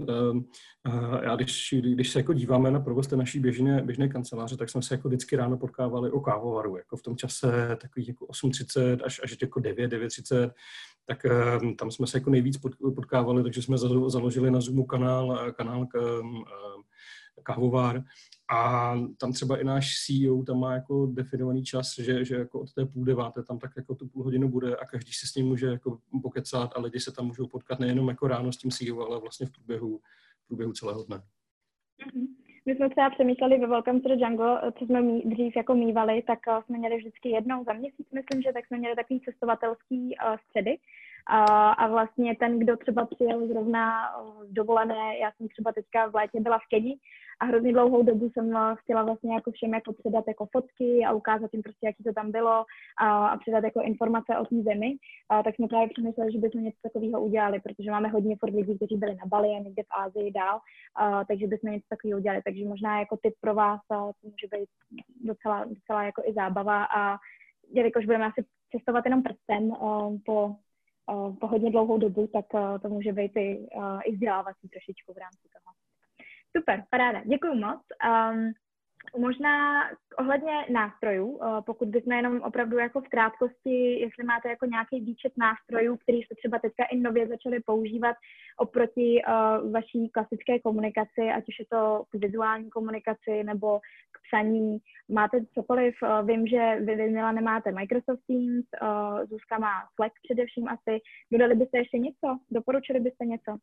já 1.23 1.37
když, 1.37 1.75
když 1.81 2.11
se 2.11 2.19
jako 2.19 2.33
díváme 2.33 2.71
na 2.71 2.81
provoz 2.81 3.07
té 3.07 3.17
naší 3.17 3.41
běžné, 3.41 3.83
běžné 3.83 4.09
kanceláře, 4.09 4.57
tak 4.57 4.71
jsme 4.71 4.83
se 4.83 4.95
jako 4.95 5.09
vždycky 5.09 5.37
ráno 5.37 5.57
potkávali 5.57 6.11
o 6.11 6.21
kávovaru, 6.21 6.77
jako 6.77 6.97
v 6.97 7.03
tom 7.03 7.17
čase 7.17 7.77
takových 7.81 8.09
jako 8.09 8.27
8.30 8.27 8.99
až, 9.05 9.21
až 9.25 9.37
jako 9.43 9.61
9, 9.61 9.93
9.30, 9.93 10.51
tak 11.07 11.19
uh, 11.25 11.75
tam 11.79 11.91
jsme 11.91 12.07
se 12.07 12.19
jako 12.19 12.31
nejvíc 12.31 12.59
potkávali, 12.95 13.43
takže 13.43 13.63
jsme 13.63 13.79
založili 14.07 14.51
na 14.51 14.61
Zoomu 14.61 14.85
kanál, 14.85 15.53
kanál 15.57 15.87
uh, 15.95 16.43
kávovar 17.43 18.05
a 18.49 18.93
tam 19.21 19.33
třeba 19.33 19.61
i 19.61 19.65
náš 19.65 19.95
CEO 20.07 20.43
tam 20.43 20.61
má 20.61 20.75
jako 20.75 21.07
definovaný 21.07 21.65
čas, 21.65 21.99
že, 21.99 22.25
že 22.25 22.35
jako 22.35 22.61
od 22.61 22.73
té 22.73 22.87
půl 22.87 23.05
deváté 23.05 23.43
tam 23.43 23.59
tak 23.59 23.71
jako 23.77 23.95
tu 23.95 24.09
půl 24.09 24.25
hodinu 24.25 24.49
bude 24.49 24.77
a 24.77 24.87
každý 24.87 25.13
si 25.13 25.27
s 25.27 25.35
ním 25.35 25.47
může 25.47 25.67
jako 25.67 25.99
pokecat 26.23 26.71
a 26.77 26.81
lidi 26.81 27.01
se 27.01 27.13
tam 27.13 27.27
můžou 27.27 27.47
potkat 27.47 27.79
nejenom 27.79 28.09
jako 28.09 28.29
ráno 28.29 28.53
s 28.53 28.57
tím 28.57 28.71
CEO, 28.71 29.01
ale 29.01 29.21
vlastně 29.21 29.47
v 29.47 29.51
průběhu, 29.53 30.01
v 30.45 30.47
průběhu 30.47 30.73
celého 30.73 31.05
dne. 31.05 31.17
Mm-hmm. 31.17 32.27
My 32.67 32.77
jsme 32.77 32.91
třeba 32.91 33.11
přemýšleli 33.11 33.59
ve 33.59 33.67
Welcome 33.67 34.01
to 34.01 34.09
the 34.09 34.25
Jungle, 34.25 34.73
co 34.79 34.85
jsme 34.85 35.03
mý, 35.03 35.23
dřív 35.25 35.57
jako 35.57 35.75
mývali, 35.75 36.23
tak 36.23 36.39
uh, 36.49 36.63
jsme 36.63 36.79
měli 36.79 36.97
vždycky 36.97 37.29
jednou 37.29 37.65
za 37.65 37.73
měsíc, 37.73 38.09
myslím, 38.13 38.43
že 38.43 38.53
tak 38.53 38.67
jsme 38.67 38.79
měli 38.79 38.97
takový 38.97 39.21
cestovatelský 39.21 40.15
uh, 40.17 40.37
středy. 40.49 40.79
A, 41.27 41.89
vlastně 41.89 42.37
ten, 42.37 42.59
kdo 42.59 42.77
třeba 42.77 43.07
přijel 43.07 43.49
zrovna 43.49 44.11
z 44.45 44.53
dovolené, 44.53 45.19
já 45.19 45.33
jsem 45.33 45.49
třeba 45.49 45.73
teďka 45.73 46.07
v 46.07 46.15
létě 46.15 46.41
byla 46.41 46.59
v 46.59 46.69
Keni 46.71 46.99
a 47.41 47.45
hrozně 47.45 47.73
dlouhou 47.73 48.03
dobu 48.03 48.31
jsem 48.31 48.75
chtěla 48.75 49.03
vlastně 49.03 49.35
jako 49.35 49.51
všem 49.51 49.75
jako 49.75 49.93
předat 49.93 50.25
jako 50.29 50.47
fotky 50.53 51.05
a 51.07 51.13
ukázat 51.13 51.51
jim 51.53 51.63
prostě, 51.63 51.87
jaký 51.87 52.05
to 52.05 52.13
tam 52.13 52.31
bylo 52.31 52.65
a, 53.01 53.27
a 53.29 53.37
předat 53.37 53.65
jako 53.65 53.81
informace 53.81 54.39
o 54.39 54.45
té 54.45 54.57
zemi, 54.63 54.97
a, 55.29 55.43
tak 55.43 55.55
jsme 55.55 55.69
právě 55.69 55.89
přemýšleli, 55.89 56.33
že 56.33 56.39
bychom 56.39 56.65
něco 56.65 56.79
takového 56.83 57.25
udělali, 57.25 57.61
protože 57.61 57.91
máme 57.91 58.09
hodně 58.09 58.37
furt 58.41 58.55
lidí, 58.55 58.77
kteří 58.77 58.97
byli 58.97 59.15
na 59.15 59.27
Bali 59.27 59.49
a 59.49 59.63
někde 59.63 59.83
v 59.83 59.97
Ázii 60.01 60.33
dál, 60.33 60.59
a, 60.97 61.25
takže 61.25 61.47
bychom 61.47 61.71
něco 61.71 61.87
takového 61.89 62.19
udělali. 62.19 62.43
Takže 62.45 62.65
možná 62.65 62.99
jako 62.99 63.17
tip 63.23 63.35
pro 63.41 63.55
vás 63.55 63.81
a 63.91 63.97
to 63.97 64.13
může 64.23 64.47
být 64.53 64.69
docela, 65.25 65.65
docela 65.65 66.03
jako 66.05 66.23
i 66.25 66.35
zábava 66.35 66.85
a 66.85 67.17
jelikož 67.73 68.05
budeme 68.07 68.27
asi 68.27 68.45
cestovat 68.77 69.05
jenom 69.05 69.23
prstem 69.23 69.65
uh, 69.65 70.19
po, 70.25 70.57
po 71.41 71.47
hodně 71.47 71.71
dlouhou 71.71 71.99
dobu, 71.99 72.27
tak 72.27 72.47
to 72.83 72.89
může 72.89 73.13
být 73.13 73.37
i, 73.37 73.69
i 74.05 74.13
vzdělávací 74.13 74.69
trošičku 74.69 75.13
v 75.13 75.19
rámci 75.19 75.49
toho. 75.53 75.84
Super, 76.57 76.85
paráda, 76.91 77.23
děkuji 77.25 77.55
moc. 77.55 77.81
Um, 78.33 78.53
Možná 79.19 79.85
ohledně 80.19 80.67
nástrojů, 80.71 81.41
eh, 81.43 81.63
pokud 81.67 81.89
bychom 81.89 82.13
jenom 82.13 82.41
opravdu 82.41 82.79
jako 82.79 83.01
v 83.01 83.09
krátkosti, 83.09 84.01
jestli 84.01 84.25
máte 84.25 84.49
jako 84.49 84.67
nějaký 84.67 85.01
výčet 85.01 85.33
nástrojů, 85.37 85.97
který 85.97 86.23
jste 86.23 86.35
třeba 86.35 86.59
teďka 86.59 86.85
i 86.85 86.97
nově 86.97 87.29
začali 87.29 87.61
používat 87.61 88.17
oproti 88.57 89.23
uh, 89.23 89.73
vaší 89.73 90.09
klasické 90.09 90.59
komunikaci, 90.59 91.21
ať 91.37 91.49
už 91.49 91.59
je 91.59 91.67
to 91.71 92.05
k 92.11 92.15
vizuální 92.15 92.71
komunikaci 92.71 93.45
nebo 93.45 93.79
k 94.13 94.19
psaní, 94.27 94.79
máte 95.09 95.45
cokoliv, 95.55 95.95
uh, 96.03 96.27
vím, 96.27 96.47
že 96.47 96.77
vy, 96.81 97.11
Mila, 97.11 97.33
nemáte 97.33 97.73
Microsoft 97.73 98.23
Teams, 98.27 98.67
Zuzka 99.31 99.59
má 99.59 99.89
Slack 99.95 100.13
především 100.23 100.69
asi, 100.69 101.01
dodali 101.33 101.55
byste 101.55 101.79
ještě 101.79 101.99
něco, 101.99 102.39
doporučili 102.51 103.01
byste 103.01 103.25
něco? 103.25 103.57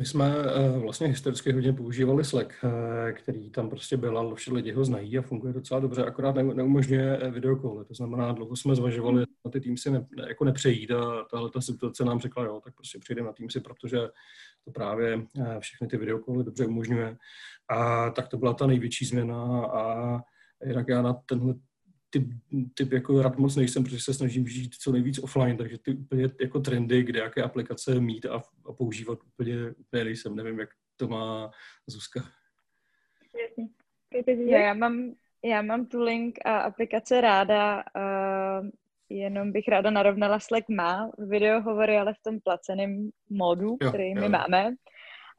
My 0.00 0.06
jsme 0.06 0.34
uh, 0.36 0.82
vlastně 0.82 1.06
historicky 1.06 1.52
hodně 1.52 1.72
používali 1.72 2.24
Slack, 2.24 2.52
uh, 2.64 2.70
který 3.12 3.50
tam 3.50 3.70
prostě 3.70 3.96
byl 3.96 4.18
a 4.18 4.34
všichni 4.34 4.56
lidi 4.56 4.72
ho 4.72 4.84
znají 4.84 5.18
a 5.18 5.22
funguje 5.22 5.52
docela 5.52 5.80
dobře, 5.80 6.04
akorát 6.04 6.34
ne, 6.34 6.42
neumožňuje 6.42 7.18
eh, 7.22 7.30
videokoly. 7.30 7.84
To 7.84 7.94
znamená, 7.94 8.32
dlouho 8.32 8.56
jsme 8.56 8.74
zvažovali, 8.74 9.24
na 9.44 9.50
ty 9.50 9.60
Teamsy 9.60 9.90
ne, 9.90 10.06
ne, 10.16 10.24
jako 10.28 10.44
nepřejít 10.44 10.90
a 10.90 11.24
tahle 11.30 11.50
ta 11.50 11.60
situace 11.60 12.04
nám 12.04 12.20
řekla, 12.20 12.44
jo, 12.44 12.60
tak 12.64 12.74
prostě 12.74 12.98
přijdeme 12.98 13.26
na 13.26 13.32
Teamsy, 13.32 13.60
protože 13.60 13.98
to 14.64 14.70
právě 14.70 15.26
všechny 15.58 15.88
ty 15.88 15.96
videokoly 15.96 16.44
dobře 16.44 16.66
umožňuje. 16.66 17.16
A 17.68 18.10
tak 18.10 18.28
to 18.28 18.38
byla 18.38 18.54
ta 18.54 18.66
největší 18.66 19.04
změna 19.04 19.66
a 19.66 20.16
jinak 20.66 20.88
já 20.88 21.02
na 21.02 21.12
tenhle 21.12 21.54
typ, 22.10 22.28
typ 22.74 22.92
jako 22.92 23.22
rad 23.22 23.38
moc 23.38 23.56
nejsem, 23.56 23.84
protože 23.84 24.00
se 24.00 24.14
snažím 24.14 24.46
žít 24.46 24.74
co 24.74 24.92
nejvíc 24.92 25.18
offline, 25.18 25.56
takže 25.56 25.78
ty 25.78 25.94
úplně 25.94 26.28
jako 26.40 26.60
trendy, 26.60 27.02
kde 27.02 27.18
jaké 27.18 27.42
aplikace 27.42 28.00
mít 28.00 28.26
a, 28.26 28.42
a 28.66 28.72
používat 28.72 29.18
úplně, 29.26 29.54
úplně 29.78 30.04
nejsem. 30.04 30.36
Nevím, 30.36 30.60
jak 30.60 30.68
to 30.96 31.08
má 31.08 31.50
Zuzka. 31.86 32.20
Já, 34.46 34.58
já, 34.58 34.74
mám, 34.74 35.14
já 35.44 35.62
mám 35.62 35.86
tu 35.86 36.00
link 36.00 36.38
a 36.44 36.58
aplikace 36.58 37.20
ráda, 37.20 37.84
uh, 37.96 38.68
jenom 39.08 39.52
bych 39.52 39.68
ráda 39.68 39.90
narovnala, 39.90 40.40
Slack 40.40 40.68
má 40.68 41.10
videohovory, 41.18 41.98
ale 41.98 42.14
v 42.14 42.22
tom 42.22 42.40
placeném 42.40 43.10
módu, 43.30 43.78
jo, 43.82 43.88
který 43.88 44.10
jo. 44.10 44.20
my 44.20 44.28
máme. 44.28 44.74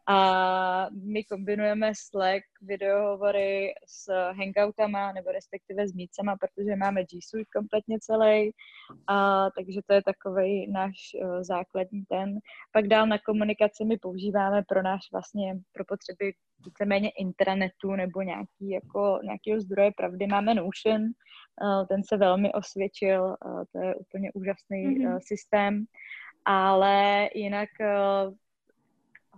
A 0.08 0.88
my 0.92 1.24
kombinujeme 1.24 1.92
Slack, 1.96 2.44
videohovory 2.62 3.74
s 3.88 4.14
hangoutama, 4.32 5.12
nebo 5.12 5.32
respektive 5.32 5.88
s 5.88 5.94
mícema, 5.94 6.36
protože 6.38 6.76
máme 6.76 7.04
G 7.04 7.20
Suite 7.22 7.50
kompletně 7.56 7.98
celý, 8.00 8.52
a, 9.08 9.48
takže 9.58 9.80
to 9.88 9.94
je 9.94 10.04
takový 10.04 10.72
náš 10.72 10.96
uh, 11.16 11.42
základní 11.42 12.04
ten. 12.10 12.40
Pak 12.72 12.88
dál 12.88 13.08
na 13.08 13.18
komunikaci 13.18 13.86
my 13.86 13.98
používáme 13.98 14.64
pro 14.68 14.82
náš 14.82 15.02
vlastně, 15.12 15.58
pro 15.74 15.86
potřeby 15.86 16.34
víceméně 16.66 17.10
intranetu 17.10 17.92
nebo 17.92 18.22
nějaký, 18.22 18.70
jako, 18.70 19.20
nějakého 19.24 19.60
zdroje 19.60 19.92
pravdy 19.98 20.28
máme 20.28 20.54
Notion, 20.54 21.02
uh, 21.02 21.86
ten 21.88 22.04
se 22.04 22.18
velmi 22.18 22.54
osvědčil, 22.54 23.24
uh, 23.24 23.64
to 23.72 23.80
je 23.80 23.96
úplně 23.96 24.32
úžasný 24.34 24.88
mm-hmm. 24.88 25.14
uh, 25.14 25.20
systém, 25.22 25.86
ale 26.46 27.30
jinak 27.36 27.70
uh, 27.80 28.34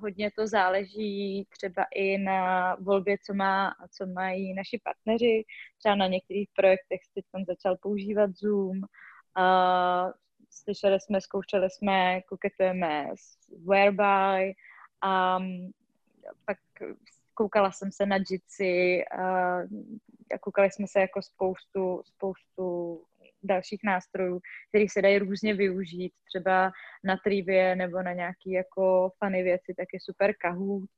hodně 0.03 0.31
to 0.31 0.47
záleží 0.47 1.47
třeba 1.49 1.85
i 1.95 2.17
na 2.17 2.75
volbě, 2.75 3.17
co, 3.25 3.33
má, 3.33 3.75
co 3.91 4.05
mají 4.05 4.53
naši 4.53 4.81
partneři. 4.83 5.43
Třeba 5.79 5.95
na 5.95 6.07
některých 6.07 6.49
projektech 6.55 6.99
teď 7.13 7.25
začal 7.47 7.77
používat 7.81 8.29
Zoom. 8.35 8.77
Uh, 8.77 10.11
slyšeli 10.49 10.99
jsme, 10.99 11.21
zkoušeli 11.21 11.69
jsme, 11.69 12.21
koketujeme 12.21 13.07
s 13.15 13.37
Whereby. 13.65 14.53
Um, 15.05 15.71
pak 16.45 16.57
koukala 17.33 17.71
jsem 17.71 17.91
se 17.91 18.05
na 18.05 18.15
Jitsi, 18.15 19.03
uh, 19.17 19.63
koukali 20.41 20.71
jsme 20.71 20.87
se 20.87 20.99
jako 20.99 21.21
spoustu, 21.21 22.01
spoustu 22.05 23.01
dalších 23.43 23.79
nástrojů, 23.83 24.39
které 24.69 24.85
se 24.89 25.01
dají 25.01 25.17
různě 25.17 25.53
využít, 25.53 26.13
třeba 26.33 26.71
na 27.03 27.17
trivie 27.23 27.75
nebo 27.75 28.01
na 28.01 28.13
nějaké 28.13 28.49
jako 28.49 29.11
funny 29.23 29.43
věci, 29.43 29.73
tak 29.77 29.87
je 29.93 29.99
super 30.01 30.33
Kahoot. 30.41 30.89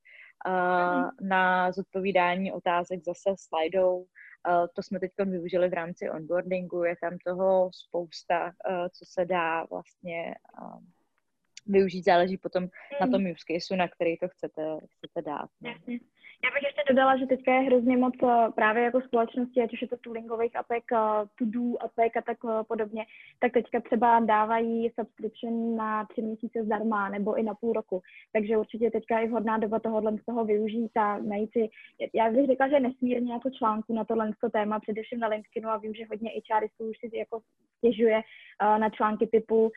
Uh, 0.47 1.09
na 1.21 1.71
zodpovídání 1.71 2.51
otázek 2.51 2.99
zase 3.03 3.35
slajdou. 3.39 3.97
Uh, 3.97 4.05
to 4.75 4.83
jsme 4.83 4.99
teď 4.99 5.11
využili 5.25 5.69
v 5.69 5.73
rámci 5.73 6.09
onboardingu, 6.09 6.83
je 6.83 6.95
tam 7.01 7.17
toho 7.25 7.69
spousta, 7.73 8.45
uh, 8.45 8.87
co 8.93 9.05
se 9.05 9.25
dá 9.25 9.65
vlastně 9.65 10.35
využít, 11.65 12.05
záleží 12.05 12.37
potom 12.37 12.63
mm. 12.63 12.69
na 13.01 13.07
tom 13.07 13.25
use 13.31 13.43
case, 13.47 13.75
na 13.75 13.87
který 13.87 14.17
to 14.17 14.27
chcete, 14.27 14.61
chcete 14.95 15.21
dát. 15.21 15.49
No. 15.61 15.69
Jasně. 15.69 15.99
Já 16.43 16.49
bych 16.53 16.63
ještě 16.63 16.81
dodala, 16.89 17.17
že 17.17 17.25
teďka 17.25 17.53
je 17.53 17.61
hrozně 17.61 17.97
moc 17.97 18.13
eh, 18.23 18.51
právě 18.55 18.83
jako 18.83 19.01
společnosti, 19.01 19.61
ať 19.61 19.73
už 19.73 19.81
je 19.81 19.87
to 19.87 19.97
toolingových 19.97 20.55
apek, 20.55 20.83
eh, 20.91 20.97
to-do 21.37 21.83
apek 21.83 22.17
a 22.17 22.21
tak 22.21 22.37
eh, 22.45 22.63
podobně, 22.67 23.05
tak 23.39 23.51
teďka 23.51 23.81
třeba 23.81 24.19
dávají 24.19 24.91
subscription 24.99 25.75
na 25.75 26.05
tři 26.05 26.21
měsíce 26.21 26.63
zdarma 26.63 27.09
nebo 27.09 27.35
i 27.35 27.43
na 27.43 27.53
půl 27.53 27.73
roku. 27.73 28.01
Takže 28.33 28.57
určitě 28.57 28.91
teďka 28.91 29.19
je 29.19 29.27
vhodná 29.27 29.57
doba 29.57 29.79
tohohle 29.79 30.17
z 30.17 30.25
toho 30.25 30.45
využít 30.45 30.97
a 30.97 31.17
najít 31.17 31.51
si, 31.51 31.69
já 32.13 32.31
bych 32.31 32.45
řekla, 32.45 32.67
že 32.67 32.79
nesmírně 32.79 33.33
jako 33.33 33.49
článku 33.49 33.93
na 33.93 34.05
tohle 34.05 34.31
téma, 34.51 34.79
především 34.79 35.19
na 35.19 35.27
LinkedInu 35.27 35.69
a 35.69 35.77
vím, 35.77 35.93
že 35.93 36.05
hodně 36.09 36.31
HRistů 36.51 36.89
už 36.89 36.97
si 36.97 37.17
jako 37.17 37.41
stěžuje 37.77 38.21
na 38.61 38.89
články 38.89 39.27
typu 39.27 39.71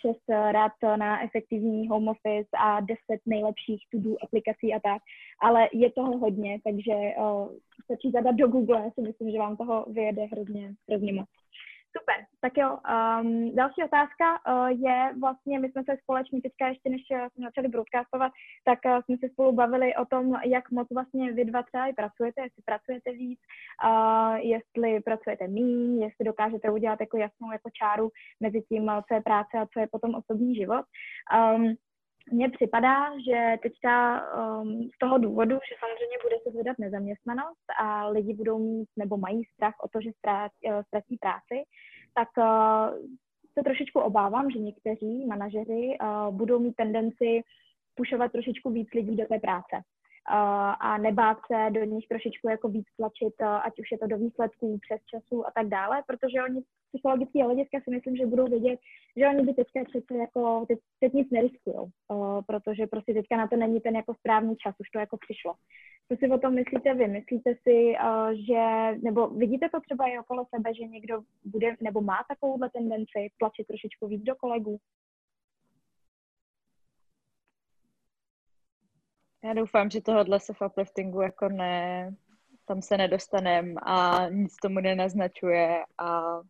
6 0.00 0.18
rad 0.28 0.72
na 0.96 1.24
efektivní 1.24 1.88
home 1.88 2.08
office 2.08 2.48
a 2.58 2.80
10 2.80 2.96
nejlepších 3.26 3.82
to-do 3.90 4.16
aplikací 4.22 4.74
a 4.74 4.80
tak, 4.80 5.02
ale 5.40 5.68
je 5.72 5.90
toho 6.02 6.18
hodně, 6.18 6.58
takže 6.64 6.94
uh, 7.18 7.48
stačí 7.84 8.10
zadat 8.10 8.34
do 8.34 8.48
Google, 8.48 8.90
si 8.94 9.00
myslím, 9.00 9.30
že 9.30 9.38
vám 9.38 9.56
toho 9.56 9.86
vyjede 9.88 10.22
hrozně, 10.24 10.74
hrozně 10.88 11.12
moc. 11.12 11.28
Super, 11.98 12.18
tak 12.40 12.52
jo. 12.56 12.70
Um, 12.70 13.54
další 13.54 13.80
otázka 13.84 14.26
uh, 14.32 14.68
je 14.86 14.98
vlastně, 15.20 15.58
my 15.58 15.70
jsme 15.70 15.82
se 15.84 15.96
společně 16.02 16.42
teďka 16.42 16.68
ještě, 16.68 16.90
než 16.90 17.02
jsme 17.06 17.44
začali 17.48 17.68
broadcastovat, 17.68 18.32
tak 18.64 18.78
uh, 18.86 19.00
jsme 19.02 19.16
se 19.16 19.28
spolu 19.32 19.52
bavili 19.52 19.96
o 20.02 20.04
tom, 20.04 20.24
jak 20.44 20.70
moc 20.70 20.88
vlastně 20.94 21.32
vy 21.32 21.44
dva 21.44 21.62
třeba 21.62 21.92
pracujete, 21.96 22.40
jestli 22.42 22.62
pracujete 22.64 23.12
víc, 23.12 23.40
uh, 23.84 24.34
jestli 24.52 25.00
pracujete 25.00 25.48
méně, 25.48 26.04
jestli 26.04 26.24
dokážete 26.24 26.70
udělat 26.70 27.00
jako 27.00 27.16
jasnou 27.16 27.52
jako 27.52 27.70
čáru 27.80 28.10
mezi 28.40 28.62
tím, 28.68 28.90
co 29.08 29.14
je 29.14 29.20
práce 29.20 29.54
a 29.58 29.66
co 29.72 29.80
je 29.80 29.86
potom 29.94 30.14
osobní 30.14 30.54
život. 30.54 30.84
Um, 31.36 31.74
mně 32.30 32.50
připadá, 32.50 33.18
že 33.18 33.56
teďka 33.62 34.22
um, 34.36 34.82
z 34.94 34.98
toho 34.98 35.18
důvodu, 35.18 35.54
že 35.54 35.74
samozřejmě 35.78 36.16
bude 36.22 36.36
se 36.42 36.50
zvedat 36.50 36.78
nezaměstnanost 36.78 37.66
a 37.80 38.08
lidi 38.08 38.34
budou 38.34 38.58
mít 38.58 38.88
nebo 38.96 39.16
mají 39.16 39.44
strach 39.44 39.74
o 39.84 39.88
to, 39.88 40.00
že 40.00 40.10
ztratí, 40.18 40.54
uh, 40.64 40.82
ztratí 40.82 41.16
práci, 41.20 41.64
tak 42.14 42.28
uh, 42.38 42.98
se 43.58 43.64
trošičku 43.64 44.00
obávám, 44.00 44.50
že 44.50 44.58
někteří 44.58 45.26
manažeři 45.26 45.96
uh, 46.00 46.34
budou 46.34 46.58
mít 46.58 46.76
tendenci 46.76 47.42
pušovat 47.94 48.32
trošičku 48.32 48.70
víc 48.70 48.88
lidí 48.94 49.16
do 49.16 49.26
té 49.26 49.38
práce 49.38 49.82
a 50.80 50.98
nebát 50.98 51.38
se 51.46 51.70
do 51.70 51.84
nich 51.84 52.08
trošičku 52.08 52.48
jako 52.48 52.68
víc 52.68 52.86
tlačit, 52.96 53.42
ať 53.42 53.80
už 53.80 53.92
je 53.92 53.98
to 53.98 54.06
do 54.06 54.18
výsledků, 54.18 54.78
přes 54.78 55.00
času 55.06 55.46
a 55.46 55.50
tak 55.54 55.66
dále, 55.68 56.02
protože 56.06 56.42
oni 56.42 56.62
psychologické 56.92 57.44
hlediska 57.44 57.78
si 57.84 57.90
myslím, 57.90 58.16
že 58.16 58.26
budou 58.26 58.46
vědět, 58.46 58.80
že 59.16 59.28
oni 59.28 59.42
by 59.42 59.54
teďka 59.54 59.84
přece 59.84 60.14
jako, 60.16 60.64
teď, 60.68 60.78
teď 61.00 61.12
nic 61.12 61.30
neriskují, 61.30 61.76
protože 62.46 62.86
prostě 62.86 63.14
teďka 63.14 63.36
na 63.36 63.48
to 63.48 63.56
není 63.56 63.80
ten 63.80 63.96
jako 63.96 64.14
správný 64.14 64.56
čas, 64.56 64.74
už 64.78 64.90
to 64.90 64.98
jako 64.98 65.16
přišlo. 65.16 65.54
Co 66.08 66.16
si 66.16 66.30
o 66.30 66.38
tom 66.38 66.54
myslíte 66.54 66.94
vy? 66.94 67.08
Myslíte 67.08 67.54
si, 67.62 67.94
že, 68.48 68.62
nebo 69.02 69.28
vidíte 69.28 69.68
to 69.68 69.80
třeba 69.80 70.06
i 70.06 70.18
okolo 70.18 70.46
sebe, 70.54 70.74
že 70.74 70.84
někdo 70.84 71.20
bude, 71.44 71.76
nebo 71.80 72.00
má 72.00 72.24
takovouhle 72.28 72.70
tendenci 72.70 73.28
tlačit 73.38 73.66
trošičku 73.66 74.06
víc 74.06 74.22
do 74.22 74.34
kolegů? 74.34 74.78
Já 79.44 79.52
doufám, 79.52 79.90
že 79.90 80.00
tohohle 80.00 80.40
se 80.40 80.52
v 80.52 80.62
upliftingu 80.66 81.20
jako 81.20 81.48
ne, 81.48 82.14
tam 82.64 82.82
se 82.82 82.96
nedostanem 82.96 83.74
a 83.82 84.28
nic 84.28 84.56
tomu 84.56 84.80
nenaznačuje 84.80 85.82
a 85.98 86.40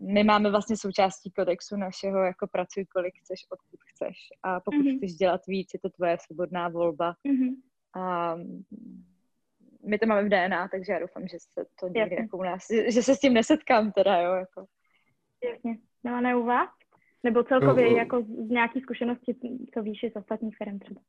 my 0.00 0.24
máme 0.24 0.50
vlastně 0.50 0.76
součástí 0.76 1.30
kodexu 1.30 1.76
našeho, 1.76 2.18
jako 2.18 2.46
pracuj 2.46 2.84
kolik 2.84 3.14
chceš, 3.18 3.46
odkud 3.50 3.80
chceš. 3.86 4.16
A 4.42 4.60
pokud 4.60 4.76
mm-hmm. 4.76 4.96
chceš 4.96 5.14
dělat 5.14 5.40
víc, 5.46 5.70
je 5.74 5.80
to 5.80 5.90
tvoje 5.90 6.16
svobodná 6.20 6.68
volba. 6.68 7.14
Mm-hmm. 7.28 7.54
A 8.02 8.34
my 9.86 9.98
to 9.98 10.06
máme 10.06 10.22
v 10.22 10.28
DNA, 10.28 10.68
takže 10.68 10.92
já 10.92 10.98
doufám, 10.98 11.28
že 11.28 11.36
se 11.40 11.66
to 11.80 11.88
někdy 11.88 12.16
jako 12.16 12.38
u 12.38 12.42
nás, 12.42 12.66
že 12.88 13.02
se 13.02 13.16
s 13.16 13.20
tím 13.20 13.34
nesetkám 13.34 13.92
teda, 13.92 14.20
jo, 14.20 14.32
jako. 14.32 14.66
Jasně. 15.52 15.78
No 16.04 16.20
ne 16.20 16.36
u 16.36 16.44
vás? 16.44 16.70
Nebo 17.22 17.44
celkově 17.44 17.90
no, 17.90 17.96
jako 17.96 18.22
z 18.22 18.48
nějaký 18.48 18.80
zkušenosti, 18.80 19.34
co 19.74 19.82
víš 19.82 20.00
z 20.12 20.16
ostatních 20.16 20.56
firm 20.56 20.78
třeba? 20.78 21.00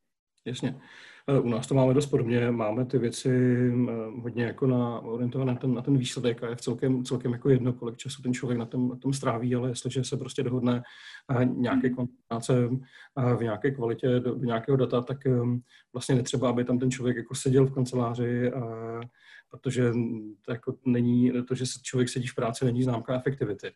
Jasně. 0.46 0.82
Eh, 1.28 1.40
u 1.40 1.50
nás 1.50 1.68
to 1.68 1.76
máme 1.76 1.94
dost 1.94 2.06
podobně, 2.06 2.52
máme 2.52 2.86
ty 2.86 2.98
věci 2.98 3.30
eh, 3.30 4.22
hodně 4.22 4.44
jako 4.44 4.68
na, 4.68 5.00
orientované 5.00 5.54
na 5.54 5.60
ten, 5.60 5.74
na 5.74 5.82
ten 5.82 5.98
výsledek 5.98 6.44
a 6.44 6.50
je 6.50 6.56
v 6.56 6.62
celkem, 6.62 7.04
celkem 7.04 7.32
jako 7.32 7.50
jedno, 7.50 7.74
kolik 7.74 7.98
času 7.98 8.22
ten 8.22 8.34
člověk 8.34 8.60
na 8.60 8.66
tom, 8.66 8.90
na 8.90 8.96
tom 8.96 9.14
stráví, 9.14 9.56
ale 9.56 9.70
jestliže 9.70 10.04
se 10.04 10.18
prostě 10.18 10.44
dohodne 10.44 10.84
eh, 11.32 11.46
nějaké 11.46 11.88
mhm. 11.88 11.96
koncentrace 11.96 12.70
v 13.38 13.44
nějaké 13.44 13.72
kvalitě 13.72 14.20
do, 14.20 14.36
do 14.36 14.46
nějakého 14.46 14.78
data, 14.78 15.02
tak 15.02 15.18
vlastně 15.94 16.16
netřeba, 16.16 16.50
aby 16.50 16.64
tam 16.64 16.80
ten 16.80 16.92
člověk 16.92 17.18
jako 17.18 17.36
seděl 17.36 17.66
v 17.66 17.74
kanceláři, 17.74 18.52
protože 19.50 19.92
to 20.42 20.52
jako 20.52 20.76
není, 20.86 21.32
to, 21.48 21.56
že 21.56 21.66
člověk 21.84 22.10
sedí 22.10 22.28
v 22.28 22.36
práci, 22.36 22.66
není 22.66 22.84
známka 22.84 23.16
efektivity. 23.16 23.72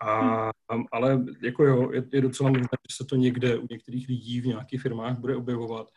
A, 0.00 0.44
mhm. 0.72 0.84
ale 0.92 1.24
jako 1.42 1.64
jo, 1.64 1.92
je, 1.92 2.04
je 2.12 2.20
docela 2.20 2.50
možné, 2.50 2.68
že 2.90 2.96
se 2.96 3.04
to 3.04 3.16
někde 3.16 3.58
u 3.58 3.66
některých 3.70 4.08
lidí 4.08 4.40
v 4.40 4.46
nějakých 4.46 4.82
firmách 4.82 5.18
bude 5.18 5.36
objevovat. 5.36 5.88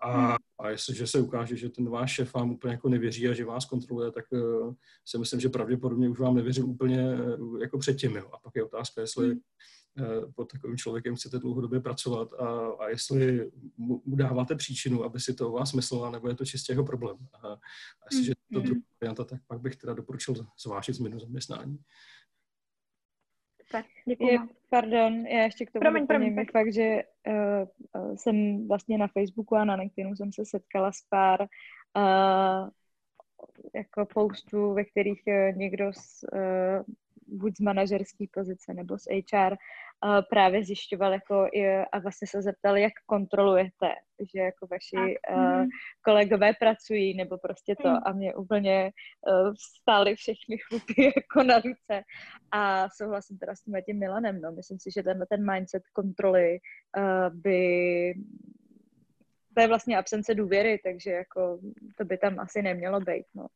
A, 0.00 0.26
hmm. 0.26 0.36
a 0.58 0.70
jestliže 0.70 1.06
se 1.06 1.20
ukáže, 1.20 1.56
že 1.56 1.68
ten 1.68 1.88
váš 1.88 2.12
šéf 2.12 2.34
vám 2.34 2.50
úplně 2.50 2.72
jako 2.72 2.88
nevěří 2.88 3.28
a 3.28 3.32
že 3.32 3.44
vás 3.44 3.64
kontroluje, 3.64 4.10
tak 4.10 4.24
uh, 4.32 4.74
si 5.04 5.18
myslím, 5.18 5.40
že 5.40 5.48
pravděpodobně 5.48 6.08
už 6.08 6.18
vám 6.18 6.34
nevěřil 6.34 6.66
úplně 6.66 7.14
uh, 7.38 7.60
jako 7.60 7.78
předtím. 7.78 8.16
Jo. 8.16 8.30
A 8.32 8.38
pak 8.38 8.52
je 8.56 8.64
otázka, 8.64 9.00
jestli 9.00 9.32
uh, 9.32 10.32
pod 10.34 10.52
takovým 10.52 10.76
člověkem 10.76 11.16
chcete 11.16 11.38
dlouhodobě 11.38 11.80
pracovat 11.80 12.32
a, 12.32 12.68
a 12.68 12.88
jestli 12.88 13.50
mu, 13.76 14.02
mu 14.04 14.16
dáváte 14.16 14.54
příčinu, 14.54 15.04
aby 15.04 15.20
si 15.20 15.34
to 15.34 15.48
o 15.48 15.52
vás 15.52 15.72
myslela, 15.72 16.10
nebo 16.10 16.28
je 16.28 16.34
to 16.34 16.44
čistě 16.44 16.72
jeho 16.72 16.84
problém. 16.84 17.16
A, 17.42 17.48
a 17.48 17.58
jestliže 18.10 18.32
to 18.52 18.58
hmm. 18.58 18.66
druhá 18.66 18.80
varianta, 19.00 19.24
tak 19.24 19.40
pak 19.46 19.60
bych 19.60 19.76
teda 19.76 19.94
doporučil 19.94 20.34
zvážit 20.64 20.94
změnu 20.94 21.18
zaměstnání. 21.18 21.78
Tak, 23.72 23.86
děkuji. 24.04 24.38
Pardon, 24.68 25.26
já 25.26 25.42
ještě 25.42 25.66
k 25.66 25.72
tomu 25.72 25.80
promiň, 25.80 26.02
doplním. 26.02 26.34
Promiň, 26.34 26.46
fakt, 26.52 26.72
že 26.74 27.02
uh, 27.26 28.16
jsem 28.16 28.68
vlastně 28.68 28.98
na 28.98 29.08
Facebooku 29.08 29.56
a 29.56 29.64
na 29.64 29.74
LinkedInu 29.74 30.16
jsem 30.16 30.32
se 30.32 30.44
setkala 30.44 30.92
s 30.92 31.02
pár 31.10 31.40
uh, 31.42 32.68
jako 33.74 34.06
postů, 34.06 34.74
ve 34.74 34.84
kterých 34.84 35.22
uh, 35.26 35.56
někdo 35.56 35.92
z, 35.92 36.24
uh, 36.32 37.38
buď 37.38 37.56
z 37.56 37.60
manažerské 37.60 38.24
pozice 38.32 38.74
nebo 38.74 38.98
z 38.98 39.04
HR 39.32 39.56
uh, 40.04 40.20
právě 40.30 40.64
zjišťoval 40.64 41.12
jako 41.12 41.46
a 41.92 41.98
vlastně 41.98 42.28
se 42.28 42.42
zeptal, 42.42 42.76
jak 42.76 42.92
kontrolujete, 43.06 43.88
že 44.34 44.40
jako 44.40 44.66
vaši 44.66 45.16
uh, 45.36 45.64
kolegové 46.04 46.52
pracují 46.60 47.16
nebo 47.16 47.38
prostě 47.38 47.76
to 47.82 47.88
mm. 47.88 47.96
a 48.06 48.12
mě 48.12 48.34
úplně 48.34 48.92
uh, 49.28 49.54
vstály 49.54 50.16
všechny 50.16 50.58
chlupy 50.58 51.04
jako 51.16 51.42
na 51.42 51.58
ruce 51.58 52.02
a 52.50 52.88
souhlasím 52.88 53.38
teda 53.38 53.54
s 53.54 53.62
tím, 53.62 53.74
tím 53.86 53.98
Milanem, 53.98 54.40
no. 54.40 54.52
Myslím 54.52 54.78
si, 54.78 54.90
že 54.90 55.02
tenhle 55.02 55.26
ten 55.26 55.52
mindset 55.52 55.82
kontroly 55.92 56.58
uh, 56.96 57.36
by 57.36 58.14
to 59.54 59.60
je 59.60 59.68
vlastně 59.68 59.98
absence 59.98 60.34
důvěry, 60.34 60.80
takže 60.84 61.10
jako 61.10 61.60
to 61.96 62.04
by 62.04 62.18
tam 62.18 62.40
asi 62.40 62.62
nemělo 62.62 63.00
být, 63.00 63.26
no. 63.34 63.46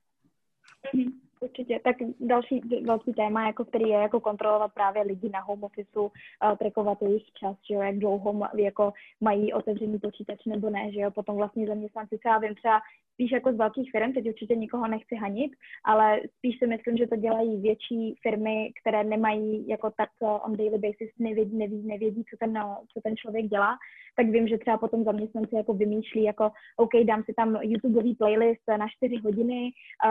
Mm-hmm. 0.95 1.12
Určitě. 1.45 1.80
Tak 1.84 1.97
další 2.20 2.61
velký 2.84 3.12
téma, 3.12 3.47
jako 3.47 3.64
který 3.64 3.88
je 3.88 3.99
jako 3.99 4.20
kontrolovat 4.20 4.72
právě 4.74 5.03
lidi 5.03 5.28
na 5.28 5.40
home 5.40 5.64
officeu, 5.64 6.03
uh, 6.03 6.57
trackovat 6.57 7.03
jejich 7.03 7.32
čas, 7.32 7.57
že 7.68 7.74
jo, 7.74 7.80
jak 7.80 7.99
dlouho 7.99 8.49
jako 8.57 8.92
mají 9.20 9.53
otevřený 9.53 9.99
počítač 9.99 10.45
nebo 10.47 10.70
ne, 10.70 10.92
že 10.92 11.01
jo, 11.01 11.11
potom 11.11 11.36
vlastně 11.36 11.66
zaměstnanci, 11.66 12.18
třeba 12.18 12.38
vím 12.38 12.55
třeba 12.55 12.80
spíš 13.14 13.32
jako 13.32 13.53
z 13.53 13.57
velkých 13.57 13.90
firm, 13.90 14.12
teď 14.12 14.28
určitě 14.28 14.57
nikoho 14.57 14.88
nechci 14.88 15.16
hanit, 15.16 15.53
ale 15.84 16.20
spíš 16.38 16.59
si 16.59 16.66
myslím, 16.66 16.97
že 16.97 17.07
to 17.07 17.16
dělají 17.16 17.61
větší 17.61 18.14
firmy, 18.22 18.72
které 18.80 19.05
nemají 19.05 19.68
jako 19.68 19.90
tak 19.90 20.11
uh, 20.20 20.28
on 20.45 20.57
daily 20.57 20.78
basis, 20.78 21.11
nevědí, 21.18 21.57
neví, 21.57 21.82
nevědí 21.82 22.24
co, 22.30 22.36
ten, 22.40 22.59
co 22.92 23.01
ten 23.01 23.16
člověk 23.16 23.47
dělá, 23.47 23.76
tak 24.16 24.26
vím, 24.26 24.49
že 24.49 24.59
třeba 24.59 24.78
potom 24.78 25.05
zaměstnanci 25.05 25.55
jako 25.57 25.74
vymýšlí 25.74 26.22
jako 26.22 26.51
OK, 26.76 26.90
dám 27.05 27.22
si 27.24 27.34
tam 27.34 27.59
YouTubeový 27.62 28.14
playlist 28.14 28.62
na 28.78 28.86
4 28.97 29.16
hodiny, 29.24 29.70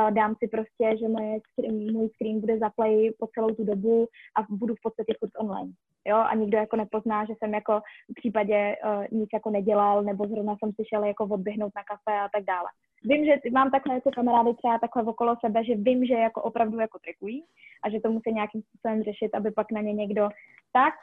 dám 0.10 0.36
si 0.40 0.48
prostě, 0.48 0.98
že 1.00 1.08
moje 1.08 1.23
screen, 1.52 1.94
můj 1.94 2.10
screen 2.10 2.40
bude 2.40 2.58
zaplay 2.58 3.12
po 3.20 3.28
celou 3.28 3.50
tu 3.56 3.64
dobu 3.64 4.08
a 4.38 4.46
budu 4.50 4.76
v 4.76 4.82
podstatě 4.84 5.14
furt 5.20 5.32
online. 5.38 5.72
Jo, 6.06 6.18
a 6.18 6.36
nikdo 6.36 6.58
jako 6.58 6.76
nepozná, 6.76 7.26
že 7.26 7.34
jsem 7.38 7.54
jako 7.54 7.82
v 8.10 8.14
případě 8.14 8.76
uh, 8.86 9.20
nic 9.20 9.30
jako 9.34 9.50
nedělal, 9.50 10.04
nebo 10.04 10.28
zrovna 10.28 10.56
jsem 10.58 10.72
si 10.72 10.84
šel 10.86 11.04
jako 11.04 11.24
odběhnout 11.24 11.72
na 11.76 11.84
kafe 11.84 12.20
a 12.20 12.30
tak 12.34 12.44
dále. 12.44 12.68
Vím, 13.04 13.26
že 13.26 13.34
mám 13.52 13.72
takhle 13.72 13.96
jako 13.96 14.12
kamarády 14.12 14.54
třeba 14.54 14.80
takhle 14.80 15.04
okolo 15.04 15.36
sebe, 15.46 15.64
že 15.64 15.76
vím, 15.76 16.06
že 16.06 16.14
jako 16.14 16.42
opravdu 16.42 16.80
jako 16.80 17.00
trikují 17.00 17.46
a 17.84 17.90
že 17.90 18.00
to 18.00 18.12
musí 18.12 18.34
nějakým 18.34 18.62
způsobem 18.62 19.04
řešit, 19.04 19.36
aby 19.36 19.52
pak 19.52 19.72
na 19.72 19.82
ně 19.82 19.94
někdo 19.94 20.30
tak, 20.74 20.94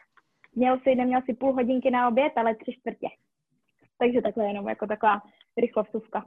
měl 0.54 0.78
si, 0.80 0.94
neměl 0.94 1.20
si 1.24 1.34
půl 1.34 1.52
hodinky 1.52 1.90
na 1.90 2.08
oběd, 2.08 2.32
ale 2.36 2.54
tři 2.54 2.72
čtvrtě. 2.72 3.08
Takže 3.98 4.22
takhle 4.22 4.46
jenom 4.46 4.68
jako 4.68 4.86
taková 4.86 5.22
rychlovstovka. 5.56 6.26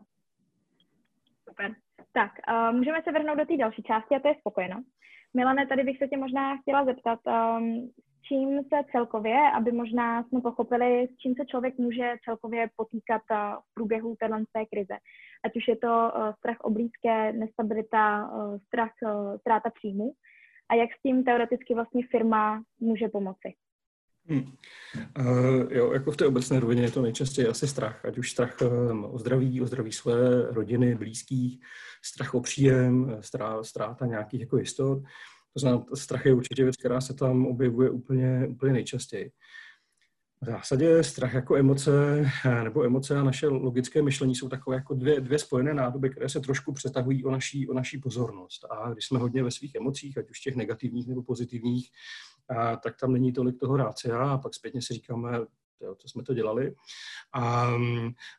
Super. 1.49 1.75
Tak, 2.13 2.31
uh, 2.49 2.75
můžeme 2.77 3.01
se 3.03 3.11
vrhnout 3.11 3.37
do 3.37 3.45
té 3.45 3.57
další 3.57 3.83
části 3.83 4.15
a 4.15 4.19
to 4.19 4.27
je 4.27 4.35
spokojenost. 4.39 4.87
Milane, 5.33 5.67
tady 5.67 5.83
bych 5.83 5.97
se 5.97 6.07
tě 6.07 6.17
možná 6.17 6.57
chtěla 6.57 6.85
zeptat, 6.85 7.19
um, 7.27 7.89
s 7.97 8.21
čím 8.27 8.63
se 8.63 8.91
celkově, 8.91 9.37
aby 9.55 9.71
možná 9.71 10.23
jsme 10.23 10.41
pochopili, 10.41 11.07
s 11.07 11.17
čím 11.17 11.35
se 11.35 11.45
člověk 11.45 11.77
může 11.77 12.15
celkově 12.25 12.69
potýkat 12.75 13.21
uh, 13.31 13.37
v 13.37 13.73
průběhu 13.73 14.15
téhle 14.19 14.43
krize. 14.71 14.97
Ať 15.45 15.55
už 15.55 15.67
je 15.67 15.75
to 15.75 15.87
uh, 15.87 16.33
strach 16.33 16.57
o 16.61 16.69
blízké, 16.69 17.33
nestabilita, 17.33 18.29
uh, 18.31 18.57
strach, 18.67 18.93
uh, 19.03 19.37
ztráta 19.37 19.69
příjmu 19.69 20.13
a 20.69 20.75
jak 20.75 20.89
s 20.93 21.01
tím 21.01 21.23
teoreticky 21.23 21.73
vlastně 21.73 22.07
firma 22.11 22.63
může 22.79 23.07
pomoci. 23.07 23.53
Hmm. 24.27 24.53
Uh, 25.19 25.71
jo, 25.71 25.93
jako 25.93 26.11
v 26.11 26.17
té 26.17 26.25
obecné 26.25 26.59
rovině 26.59 26.81
je 26.81 26.91
to 26.91 27.01
nejčastěji 27.01 27.47
asi 27.47 27.67
strach, 27.67 28.05
ať 28.05 28.17
už 28.17 28.31
strach 28.31 28.57
um, 28.61 29.05
o 29.05 29.19
zdraví, 29.19 29.61
o 29.61 29.65
zdraví 29.65 29.91
své 29.91 30.41
rodiny, 30.51 30.95
blízkých, 30.95 31.59
strach 32.05 32.33
o 32.33 32.41
příjem, 32.41 33.17
strá, 33.19 33.63
ztráta 33.63 34.05
nějakých 34.05 34.41
jako 34.41 34.57
jistot. 34.57 35.03
To 35.53 35.59
znamená, 35.59 35.85
strach 35.93 36.25
je 36.25 36.33
určitě 36.33 36.63
věc, 36.63 36.75
která 36.77 37.01
se 37.01 37.13
tam 37.13 37.45
objevuje 37.45 37.89
úplně, 37.89 38.47
úplně 38.49 38.73
nejčastěji. 38.73 39.31
V 40.41 40.45
zásadě 40.45 41.03
strach 41.03 41.33
jako 41.33 41.55
emoce, 41.55 41.91
nebo 42.63 42.83
emoce 42.83 43.17
a 43.17 43.23
naše 43.23 43.47
logické 43.47 44.01
myšlení 44.01 44.35
jsou 44.35 44.49
takové 44.49 44.75
jako 44.75 44.93
dvě, 44.93 45.21
dvě 45.21 45.39
spojené 45.39 45.73
nádoby, 45.73 46.09
které 46.09 46.29
se 46.29 46.39
trošku 46.39 46.73
přetahují 46.73 47.23
o 47.23 47.31
naší, 47.31 47.69
o 47.69 47.73
naší 47.73 47.97
pozornost. 47.97 48.65
A 48.69 48.93
když 48.93 49.05
jsme 49.05 49.19
hodně 49.19 49.43
ve 49.43 49.51
svých 49.51 49.75
emocích, 49.75 50.17
ať 50.17 50.29
už 50.29 50.39
těch 50.39 50.55
negativních 50.55 51.07
nebo 51.07 51.23
pozitivních, 51.23 51.89
a, 52.49 52.75
tak 52.75 52.97
tam 52.99 53.13
není 53.13 53.33
tolik 53.33 53.59
toho 53.59 53.77
rácia 53.77 54.17
a 54.17 54.37
pak 54.37 54.53
zpětně 54.53 54.81
si 54.81 54.93
říkáme, 54.93 55.39
jo, 55.83 55.95
to 55.95 56.07
jsme 56.07 56.23
to 56.23 56.33
dělali. 56.33 56.75
A, 57.33 57.73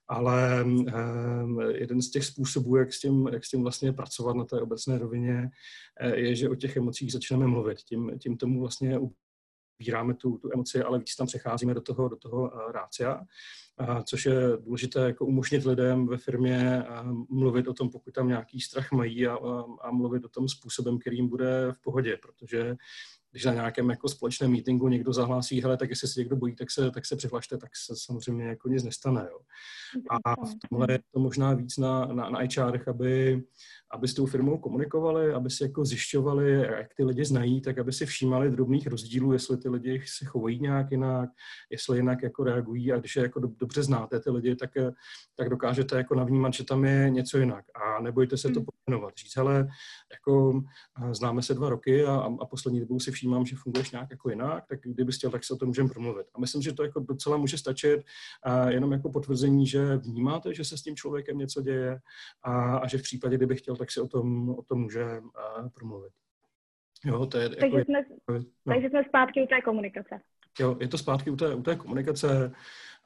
ale 0.09 0.65
um, 0.65 1.61
jeden 1.61 2.03
z 2.03 2.11
těch 2.11 2.25
způsobů, 2.25 2.77
jak 2.77 2.93
s, 2.93 3.01
tím, 3.01 3.29
jak 3.33 3.45
s 3.45 3.51
tím 3.51 3.63
vlastně 3.63 3.93
pracovat 3.93 4.37
na 4.37 4.45
té 4.45 4.61
obecné 4.61 4.99
rovině, 4.99 5.51
eh, 6.01 6.17
je, 6.17 6.35
že 6.35 6.49
o 6.49 6.55
těch 6.55 6.77
emocích 6.77 7.13
začneme 7.13 7.47
mluvit. 7.47 7.79
Tím, 7.79 8.19
tím 8.19 8.37
tomu 8.37 8.61
vlastně 8.61 8.99
ubíráme 9.79 10.15
tu, 10.15 10.39
tu 10.39 10.51
emoci, 10.53 10.83
ale 10.83 10.99
víc 10.99 11.17
tam 11.17 11.27
přecházíme 11.27 11.75
do 11.75 11.81
toho, 11.81 12.09
do 12.09 12.17
toho 12.17 12.43
uh, 12.43 12.73
rácia, 12.73 13.21
uh, 13.81 14.01
což 14.03 14.27
je 14.27 14.35
důležité 14.61 15.01
jako 15.01 15.27
umožnit 15.27 15.65
lidem 15.65 16.07
ve 16.07 16.17
firmě 16.17 16.85
uh, 16.91 17.25
mluvit 17.29 17.69
o 17.69 17.75
tom, 17.75 17.91
pokud 17.91 18.15
tam 18.15 18.29
nějaký 18.29 18.61
strach 18.61 18.93
mají 18.93 19.27
a, 19.27 19.35
a, 19.35 19.65
a 19.81 19.91
mluvit 19.91 20.25
o 20.25 20.29
tom 20.29 20.49
způsobem, 20.49 20.99
kterým 20.99 21.29
bude 21.29 21.73
v 21.73 21.81
pohodě, 21.81 22.17
protože 22.23 22.77
když 23.35 23.45
na 23.45 23.55
nějakém 23.55 23.91
jako 23.91 24.09
společném 24.09 24.51
meetingu 24.51 24.89
někdo 24.89 25.13
zahlásí, 25.13 25.63
hele, 25.63 25.77
tak 25.77 25.91
jestli 25.91 26.09
se 26.09 26.21
někdo 26.21 26.37
bojí, 26.37 26.55
tak 26.57 26.71
se, 26.71 26.91
tak 26.91 27.07
se 27.07 27.17
přihlašte, 27.17 27.59
tak 27.59 27.71
se 27.77 27.95
samozřejmě 27.97 28.45
jako 28.45 28.69
nic 28.69 28.85
nestane. 28.85 29.29
Jo. 29.31 29.39
A 30.25 30.45
v 30.45 30.55
tomhle 30.69 30.87
je 30.91 30.99
to 31.13 31.21
možná 31.21 31.55
víc 31.55 31.77
na, 31.77 32.07
na, 32.07 32.31
na 32.31 32.39
HR, 32.39 32.81
aby, 32.91 33.43
aby 33.95 34.09
s 34.09 34.15
tou 34.15 34.27
firmou 34.27 34.59
komunikovali, 34.59 35.33
aby 35.33 35.51
si 35.51 35.63
jako 35.63 35.85
zjišťovali, 35.85 36.53
jak 36.53 36.95
ty 36.95 37.05
lidi 37.05 37.25
znají, 37.25 37.61
tak 37.61 37.79
aby 37.79 37.93
si 37.93 38.07
všímali 38.07 38.51
drobných 38.51 38.87
rozdílů, 38.87 39.33
jestli 39.33 39.57
ty 39.57 39.69
lidi 39.69 40.03
se 40.07 40.25
chovají 40.25 40.61
nějak 40.61 40.91
jinak, 40.91 41.31
jestli 41.71 41.99
jinak 41.99 42.23
jako 42.23 42.45
reagují 42.45 42.93
a 42.93 42.99
když 42.99 43.17
je 43.17 43.23
jako 43.23 43.41
dobře 43.41 43.83
znáte 43.83 44.21
ty 44.21 44.31
lidi, 44.31 44.57
tak, 44.57 44.71
tak 45.37 45.49
dokážete 45.49 45.97
jako 45.97 46.15
navnímat, 46.15 46.55
že 46.55 46.65
tam 46.65 46.85
je 46.85 47.11
něco 47.11 47.39
jinak 47.39 47.65
a 47.75 48.03
nebojte 48.03 48.37
se 48.37 48.49
to 48.49 48.61
hmm. 48.61 48.67
pojmenovat. 48.67 49.15
Říct, 49.17 49.37
hele, 49.37 49.69
jako 50.13 50.63
známe 51.13 51.43
se 51.43 51.55
dva 51.55 51.69
roky 51.69 52.05
a, 52.05 52.15
a 52.41 52.47
poslední 52.47 52.81
dobou 52.81 53.01
si 53.01 53.11
všímám, 53.11 53.47
že 53.47 53.57
funguješ 53.57 53.91
nějak 53.91 54.11
jako 54.11 54.31
jinak, 54.31 54.65
tak 54.69 54.79
kdyby 54.83 55.13
chtěl, 55.13 55.31
tak 55.31 55.45
se 55.45 55.55
o 55.55 55.57
tom 55.57 55.69
můžeme 55.69 55.89
promluvit. 55.89 56.27
A 56.35 56.41
myslím, 56.41 56.63
že 56.63 56.73
to 56.73 56.83
jako 56.83 57.01
docela 57.01 57.37
může 57.37 57.59
stačit 57.59 58.01
a 58.43 58.71
jenom 58.71 58.93
jako 58.93 59.11
potvrzení, 59.11 59.67
že 59.67 59.97
vnímáte, 59.97 60.55
že 60.55 60.65
se 60.65 60.79
s 60.79 60.83
tím 60.83 60.97
člověkem 60.97 61.39
něco 61.39 61.63
děje 61.63 62.01
a, 62.43 62.77
a 62.77 62.89
že 62.89 62.99
v 62.99 63.03
případě, 63.03 63.37
kdyby 63.37 63.57
chtěl, 63.57 63.77
tak 63.85 63.91
si 63.91 64.01
o 64.01 64.09
tom, 64.09 64.51
o 64.51 64.63
tom 64.63 64.81
může 64.81 65.05
uh, 65.05 65.69
promluvit. 65.69 66.13
Jo, 67.05 67.27
to 67.27 67.39
je, 67.39 67.49
takže, 67.49 67.77
jako, 67.77 67.85
jsme, 67.85 68.05
no. 68.29 68.75
takže 68.75 68.89
jsme 68.89 69.05
zpátky 69.05 69.43
u 69.43 69.47
té 69.47 69.61
komunikace. 69.61 70.21
Jo, 70.61 70.77
je 70.81 70.89
to 70.89 70.99
zpátky 70.99 71.31
u 71.31 71.37
té, 71.37 71.55
u 71.55 71.63
té 71.63 71.77
komunikace. 71.77 72.53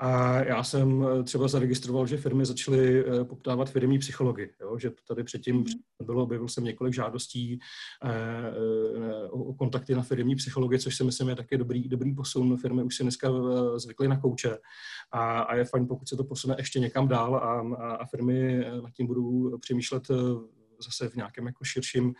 A 0.00 0.38
já 0.44 0.62
jsem 0.62 1.06
eh, 1.06 1.22
třeba 1.22 1.48
zaregistroval, 1.48 2.06
že 2.06 2.16
firmy 2.16 2.44
začaly 2.44 3.04
eh, 3.04 3.24
poptávat 3.24 3.70
firmní 3.70 3.98
psychologi, 3.98 4.50
jo? 4.60 4.78
že 4.78 4.90
tady 5.08 5.24
předtím 5.24 5.56
mhm. 5.56 5.66
bylo, 6.02 6.22
objevil 6.22 6.48
jsem 6.48 6.64
několik 6.64 6.94
žádostí 6.94 7.58
eh, 8.04 9.28
o 9.30 9.54
kontakty 9.54 9.94
na 9.94 10.02
firmní 10.02 10.36
psychologi, 10.36 10.78
což 10.78 10.96
si 10.96 11.04
myslím 11.04 11.28
je 11.28 11.36
taky 11.36 11.58
dobrý, 11.58 11.88
dobrý 11.88 12.14
posun. 12.14 12.56
Firmy 12.56 12.82
už 12.82 12.96
si 12.96 13.02
dneska 13.02 13.28
zvykly 13.76 14.08
na 14.08 14.20
kouče 14.20 14.58
a, 15.12 15.40
a 15.40 15.54
je 15.54 15.64
fajn, 15.64 15.86
pokud 15.86 16.08
se 16.08 16.16
to 16.16 16.24
posune 16.24 16.54
ještě 16.58 16.80
někam 16.80 17.08
dál 17.08 17.34
a, 17.34 17.60
a, 17.60 17.94
a 17.94 18.06
firmy 18.06 18.64
nad 18.82 18.92
tím 18.92 19.06
budou 19.06 19.58
přemýšlet 19.58 20.08
zase 20.80 21.08
v 21.08 21.14
nějakém 21.14 21.46
jako 21.46 21.64
širším, 21.64 22.14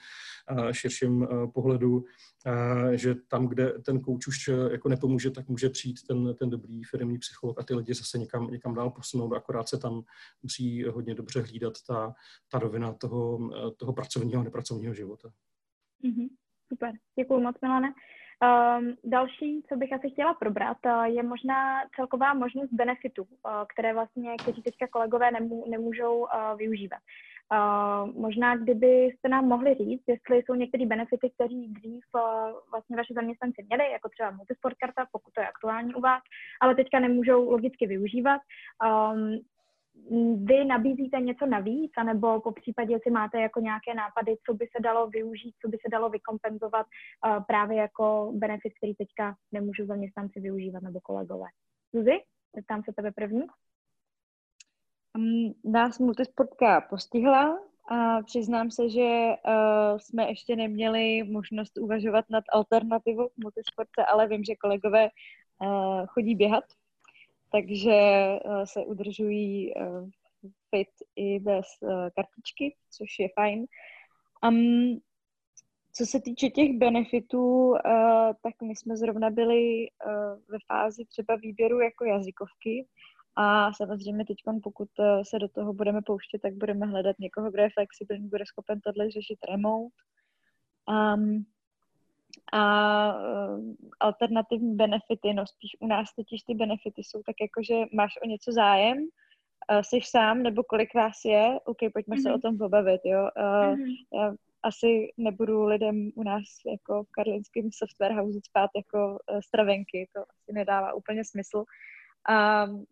širším 0.73 1.29
pohledu, 1.55 2.05
že 2.93 3.15
tam, 3.15 3.47
kde 3.47 3.73
ten 3.73 4.01
kouč 4.01 4.27
už 4.27 4.51
jako 4.71 4.89
nepomůže, 4.89 5.31
tak 5.31 5.49
může 5.49 5.69
přijít 5.71 6.07
ten, 6.09 6.35
ten 6.35 6.51
dobrý 6.51 6.85
firmní 6.85 7.19
psycholog 7.19 7.61
a 7.61 7.63
ty 7.63 7.75
lidi 7.75 7.95
zase 7.95 8.19
někam, 8.19 8.47
někam 8.47 8.75
dál 8.75 8.91
posunout, 8.91 9.33
akorát 9.33 9.69
se 9.69 9.79
tam 9.79 10.03
musí 10.43 10.85
hodně 10.85 11.15
dobře 11.15 11.41
hlídat 11.41 11.75
ta, 11.87 12.15
ta 12.51 12.59
rovina 12.59 12.93
toho, 12.93 13.39
toho 13.77 13.93
pracovního 13.93 14.41
a 14.41 14.45
nepracovního 14.45 14.95
života. 14.95 15.29
Mm-hmm. 16.05 16.29
Super, 16.69 16.93
děkuji 17.19 17.41
moc, 17.41 17.57
Milane. 17.63 17.89
Um, 18.43 18.95
další, 19.05 19.63
co 19.69 19.77
bych 19.77 19.93
asi 19.93 20.11
chtěla 20.11 20.35
probrat, 20.35 20.77
je 21.05 21.23
možná 21.23 21.81
celková 21.97 22.35
možnost 22.35 22.73
benefitů, 22.73 23.27
které 23.73 23.95
vlastně, 23.95 24.37
kteří 24.43 24.63
teďka 24.63 24.87
kolegové 24.87 25.31
nemů, 25.31 25.65
nemůžou 25.71 26.19
uh, 26.19 26.29
využívat. 26.59 26.99
Uh, 27.53 28.15
možná 28.15 28.57
kdybyste 28.57 29.29
nám 29.29 29.49
mohli 29.49 29.75
říct, 29.75 30.03
jestli 30.07 30.37
jsou 30.37 30.55
některé 30.55 30.87
benefity, 30.87 31.31
které 31.31 31.55
dřív 31.69 32.05
uh, 32.15 32.21
vlastně 32.71 32.97
vaši 32.97 33.15
zaměstnanci 33.15 33.65
měli, 33.69 33.93
jako 33.93 34.09
třeba 34.09 34.31
multisport 34.31 34.77
karta, 34.77 35.07
pokud 35.13 35.33
to 35.35 35.41
je 35.41 35.49
aktuální 35.49 35.95
u 35.95 36.01
vás, 36.01 36.23
ale 36.61 36.75
teďka 36.75 37.01
nemůžou 37.01 37.51
logicky 37.51 37.87
využívat. 37.87 38.41
Um, 39.13 39.39
vy 40.45 40.65
nabízíte 40.65 41.21
něco 41.21 41.47
navíc, 41.47 41.93
anebo 41.97 42.41
po 42.41 42.53
případě, 42.53 42.93
jestli 42.95 43.11
máte 43.11 43.41
jako 43.41 43.61
nějaké 43.61 43.95
nápady, 43.95 44.37
co 44.47 44.55
by 44.55 44.67
se 44.77 44.83
dalo 44.83 45.07
využít, 45.07 45.55
co 45.63 45.69
by 45.69 45.77
se 45.77 45.89
dalo 45.91 46.09
vykompenzovat 46.11 46.87
uh, 46.87 47.45
právě 47.45 47.77
jako 47.77 48.33
benefit, 48.35 48.73
který 48.77 48.95
teďka 48.95 49.35
nemůžou 49.53 49.87
zaměstnanci 49.87 50.41
využívat 50.41 50.83
nebo 50.83 51.01
kolegové. 51.01 51.47
Zuzi, 51.93 52.21
tam 52.69 52.83
se 52.83 52.93
tebe 52.93 53.13
první. 53.13 53.43
Nás 55.65 55.99
multisportka 55.99 56.81
postihla 56.81 57.59
a 57.89 58.23
přiznám 58.23 58.71
se, 58.71 58.91
že 58.91 59.29
uh, 59.47 59.99
jsme 59.99 60.29
ještě 60.29 60.57
neměli 60.57 61.23
možnost 61.23 61.79
uvažovat 61.79 62.25
nad 62.31 62.45
alternativou 62.53 63.29
k 63.29 63.37
multisportce, 63.37 64.05
ale 64.05 64.27
vím, 64.27 64.45
že 64.45 64.57
kolegové 64.57 65.09
uh, 65.61 66.07
chodí 66.07 66.35
běhat, 66.35 66.65
takže 67.53 67.93
uh, 68.45 68.63
se 68.65 68.85
udržují 68.85 69.75
uh, 69.75 70.09
fit 70.71 70.89
i 71.17 71.41
bez 71.41 71.67
uh, 71.81 71.91
kartičky, 72.17 72.77
což 72.91 73.19
je 73.19 73.29
fajn. 73.35 73.67
Um, 74.49 74.99
co 75.93 76.07
se 76.07 76.21
týče 76.21 76.51
těch 76.51 76.73
benefitů, 76.73 77.69
uh, 77.69 77.77
tak 78.43 78.63
my 78.63 78.77
jsme 78.77 78.97
zrovna 78.97 79.31
byli 79.31 79.89
uh, 80.07 80.13
ve 80.49 80.59
fázi 80.67 81.05
třeba 81.05 81.37
výběru 81.37 81.81
jako 81.81 82.05
jazykovky, 82.05 82.87
a 83.41 83.73
samozřejmě 83.73 84.25
teď, 84.25 84.37
pokud 84.63 84.89
eh, 85.01 85.25
se 85.25 85.39
do 85.39 85.49
toho 85.49 85.73
budeme 85.73 86.03
pouštět, 86.03 86.39
tak 86.43 86.55
budeme 86.55 86.87
hledat 86.87 87.17
někoho, 87.19 87.51
kdo 87.51 87.63
je 87.63 87.71
flexibilní, 87.75 88.29
bude 88.29 88.47
schopen 88.47 88.81
tohle 88.81 89.11
řešit 89.11 89.39
remote. 89.51 89.95
Um, 90.89 91.47
a 92.53 93.15
uh, 93.15 93.75
alternativní 94.01 94.77
benefity, 94.77 95.35
no 95.35 95.47
spíš 95.47 95.77
u 95.81 95.87
nás 95.87 96.15
totiž 96.15 96.43
ty 96.43 96.55
benefity 96.55 97.05
jsou 97.05 97.23
tak 97.23 97.37
jako, 97.41 97.63
že 97.63 97.75
máš 97.97 98.13
o 98.23 98.27
něco 98.27 98.53
zájem, 98.53 98.99
uh, 98.99 99.81
jsi 99.81 100.01
sám, 100.05 100.43
nebo 100.43 100.63
kolik 100.63 100.95
vás 100.95 101.25
je, 101.25 101.59
OK, 101.65 101.79
pojďme 101.93 102.17
mm-hmm. 102.17 102.23
se 102.23 102.29
o 102.29 102.33
mhm. 102.33 102.41
tom 102.41 102.59
pobavit, 102.59 103.01
jo. 103.05 103.29
Mm-hmm. 103.37 103.95
Já 104.15 104.35
asi 104.63 105.13
nebudu 105.17 105.65
lidem 105.65 106.11
u 106.15 106.23
nás 106.23 106.45
jako 106.67 107.05
v 107.05 107.11
karlinském 107.11 107.69
software 107.73 108.15
house 108.15 108.39
spát 108.45 108.71
jako 108.77 109.19
stravenky, 109.47 110.09
to 110.15 110.21
asi 110.21 110.53
nedává 110.53 110.95
úplně 110.95 111.25
smysl. 111.25 111.65
Um, 112.29 112.87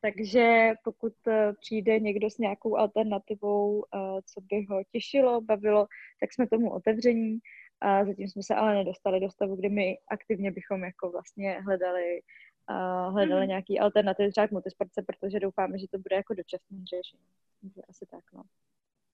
takže 0.00 0.72
pokud 0.84 1.12
eh, 1.28 1.52
přijde 1.60 2.00
někdo 2.00 2.30
s 2.30 2.38
nějakou 2.38 2.76
alternativou, 2.76 3.84
eh, 3.84 3.98
co 4.24 4.40
by 4.40 4.66
ho 4.70 4.82
těšilo, 4.92 5.40
bavilo, 5.40 5.86
tak 6.20 6.32
jsme 6.32 6.46
tomu 6.46 6.70
otevření. 6.70 7.38
A 7.80 8.04
zatím 8.04 8.28
jsme 8.28 8.42
se 8.42 8.54
ale 8.54 8.74
nedostali 8.74 9.20
do 9.20 9.30
stavu, 9.30 9.56
kdy 9.56 9.68
my 9.68 9.98
aktivně 10.08 10.50
bychom 10.50 10.84
jako 10.84 11.10
vlastně 11.10 11.60
hledali, 11.60 12.20
hledali 13.10 13.42
mm. 13.42 13.48
nějaký 13.48 13.80
alternativy 13.80 14.30
třeba 14.30 14.48
k 14.48 14.50
multisportce, 14.50 15.02
protože 15.02 15.40
doufáme, 15.40 15.78
že 15.78 15.88
to 15.88 15.98
bude 15.98 16.16
jako 16.16 16.34
dočasné 16.34 16.78
řešení. 16.84 17.22
Takže 17.60 17.82
asi 17.88 18.06
tak, 18.06 18.24
no. 18.32 18.42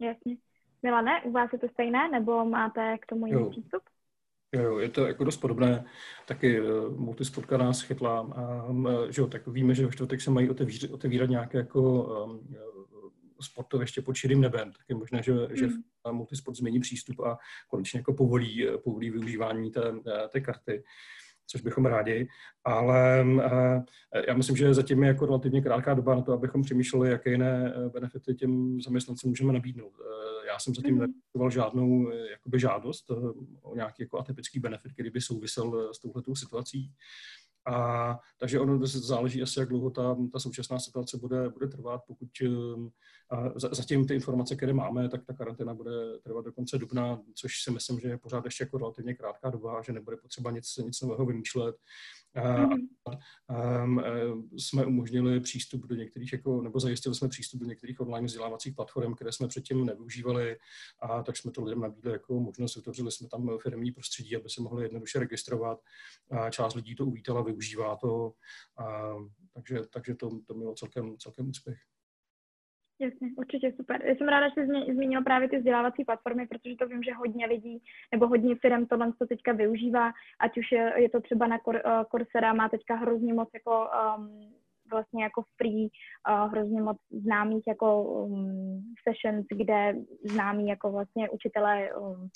Jasně. 0.01 0.37
Milane, 0.83 1.23
u 1.23 1.31
vás 1.31 1.53
je 1.53 1.59
to 1.59 1.69
stejné, 1.69 2.09
nebo 2.09 2.45
máte 2.45 2.99
k 2.99 3.07
tomu 3.07 3.27
jiný 3.27 3.51
přístup? 3.51 3.83
Jo, 4.53 4.79
je 4.79 4.89
to 4.89 5.07
jako 5.07 5.25
dost 5.25 5.37
podobné. 5.37 5.85
Taky 6.27 6.61
uh, 6.61 6.99
multisportka 6.99 7.57
nás 7.57 7.81
chytla. 7.81 8.19
A, 8.19 8.65
um, 8.65 8.89
že 9.11 9.23
jo, 9.23 9.27
tak 9.27 9.47
víme, 9.47 9.75
že 9.75 9.87
v 9.87 9.95
čtvrtek 9.95 10.21
se 10.21 10.31
mají 10.31 10.51
otevírat, 10.51 10.91
otevírat 10.91 11.31
nějaké 11.31 11.59
jako 11.59 12.03
um, 12.25 12.55
sportoviště 13.41 14.03
pod 14.03 14.17
širým 14.17 14.41
nebem. 14.41 14.73
Tak 14.73 14.87
je 14.89 14.95
možné, 14.95 15.23
že, 15.23 15.33
mm. 15.33 15.57
že 15.57 15.69
multisport 16.11 16.57
změní 16.57 16.81
přístup 16.81 17.21
a 17.21 17.39
konečně 17.69 18.01
jako 18.01 18.15
povolí, 18.15 18.67
povolí 18.85 19.11
využívání 19.11 19.71
té, 19.71 19.93
té 20.31 20.41
karty. 20.41 20.79
Uh, 20.79 20.85
což 21.47 21.61
bychom 21.61 21.87
rádi, 21.87 22.29
ale 22.65 23.25
uh, 23.25 23.43
já 24.29 24.35
myslím, 24.35 24.57
že 24.57 24.75
zatím 24.75 25.03
je 25.03 25.09
jako 25.09 25.27
relativně 25.27 25.63
krátká 25.63 25.95
doba 25.95 26.15
na 26.15 26.23
to, 26.23 26.33
abychom 26.33 26.63
přemýšleli, 26.63 27.11
jaké 27.11 27.31
jiné 27.31 27.75
eh, 27.75 27.89
benefity 27.89 28.35
těm 28.35 28.81
zaměstnancům 28.81 29.31
můžeme 29.31 29.53
nabídnout. 29.53 29.93
Uh, 29.99 30.47
já 30.47 30.59
jsem 30.59 30.75
zatím 30.75 30.95
mm. 30.95 31.01
nepoval 31.01 31.51
žádnou 31.51 32.11
jakoby 32.31 32.61
žádost 32.61 33.11
o 33.63 33.75
nějaký 33.75 34.03
jako 34.03 34.19
atypický 34.19 34.61
benefit, 34.61 34.93
který 34.93 35.11
by 35.11 35.21
souvisel 35.21 35.95
s 35.95 35.99
touhletou 35.99 36.35
situací. 36.35 36.93
A, 37.67 38.19
takže 38.39 38.61
ono 38.61 38.87
záleží 38.87 39.43
asi, 39.43 39.61
jak 39.61 39.69
dlouho 39.69 39.91
ta, 39.91 40.17
ta 40.33 40.39
současná 40.39 40.79
situace 40.79 41.17
bude, 41.17 41.49
bude 41.49 41.69
trvat. 41.69 42.01
Pokud 42.07 42.29
um, 42.49 42.91
a 43.31 43.53
zatím 43.57 44.07
ty 44.07 44.15
informace, 44.15 44.57
které 44.57 44.73
máme, 44.73 45.09
tak 45.09 45.25
ta 45.25 45.33
karanténa 45.33 45.75
bude 45.75 45.91
trvat 46.23 46.45
do 46.45 46.53
konce 46.53 46.79
dubna, 46.79 47.21
což 47.35 47.63
si 47.63 47.71
myslím, 47.71 48.01
že 48.01 48.09
je 48.09 48.19
pořád 48.19 48.45
ještě 48.45 48.65
jako 48.65 48.79
relativně 48.79 49.15
krátká 49.15 49.51
doba, 49.51 49.83
že 49.83 49.93
nebude 49.93 50.17
potřeba 50.17 50.51
nic, 50.51 50.77
nic 50.77 51.01
nového 51.01 51.27
vymýšlet. 51.27 51.77
Mm-hmm. 52.37 52.87
Um, 53.85 54.49
jsme 54.59 54.87
umožnili 54.87 55.41
přístup 55.41 55.87
do 55.87 55.95
některých, 55.95 56.33
jako, 56.33 56.63
nebo 56.63 56.81
zajistili 56.81 57.15
jsme 57.15 57.29
přístup 57.29 57.61
do 57.61 57.67
některých 57.67 58.01
online 58.01 58.27
vzdělávacích 58.27 58.75
platform, 58.75 59.15
které 59.15 59.33
jsme 59.33 59.49
předtím 59.49 59.87
nevyužívali, 59.87 60.57
a 61.01 61.23
tak 61.23 61.37
jsme 61.37 61.51
to 61.51 61.65
lidem 61.65 61.81
nabídli 61.81 62.13
jako 62.13 62.41
možnost. 62.41 62.77
Otevřeli 62.77 63.13
jsme 63.13 63.29
tam 63.29 63.59
firmní 63.63 63.93
prostředí, 63.93 64.37
aby 64.37 64.51
se 64.51 64.63
mohli 64.63 64.85
jednoduše 64.85 65.19
registrovat. 65.19 65.81
A 66.31 66.51
část 66.51 66.75
lidí 66.75 66.95
to 66.95 67.07
uvítala, 67.07 67.43
využívá 67.43 67.97
to, 67.97 68.33
a, 68.79 69.15
takže, 69.55 69.81
takže 69.91 70.15
to, 70.15 70.31
to 70.47 70.55
mělo 70.55 70.75
celkem, 70.75 71.19
celkem 71.19 71.49
úspěch. 71.49 71.79
Jasně, 72.99 73.29
určitě 73.37 73.73
super. 73.73 74.03
Já 74.07 74.15
jsem 74.15 74.29
ráda, 74.29 74.49
že 74.49 74.55
jsi 74.55 74.95
zmínil 74.95 75.23
právě 75.23 75.49
ty 75.49 75.57
vzdělávací 75.59 76.05
platformy, 76.05 76.47
protože 76.47 76.77
to 76.77 76.87
vím, 76.87 77.03
že 77.03 77.13
hodně 77.13 77.47
lidí 77.47 77.83
nebo 78.13 78.27
hodně 78.27 78.55
firm 78.55 78.87
tohle 78.87 79.13
to 79.19 79.27
teďka 79.27 79.53
využívá, 79.53 80.13
ať 80.41 80.59
už 80.59 80.73
je, 80.73 80.93
je 80.97 81.11
to 81.11 81.21
třeba 81.21 81.47
na 81.47 81.59
Cor, 81.59 81.75
uh, 81.75 82.05
Coursera, 82.11 82.53
má 82.53 82.69
teďka 82.69 82.95
hrozně 82.95 83.35
moc 83.35 83.49
jako 83.55 83.89
um, 84.19 84.55
vlastně 84.91 85.23
jako 85.23 85.43
free, 85.57 85.89
uh, 86.29 86.51
hrozně 86.51 86.83
moc 86.83 86.99
známých 87.11 87.65
jako 87.67 88.03
um, 88.03 88.83
sessions, 89.09 89.47
kde 89.51 89.95
známí 90.25 90.69
jako 90.69 90.93
vlastně 90.93 91.31
učitelé 91.31 91.95
um, 91.95 92.29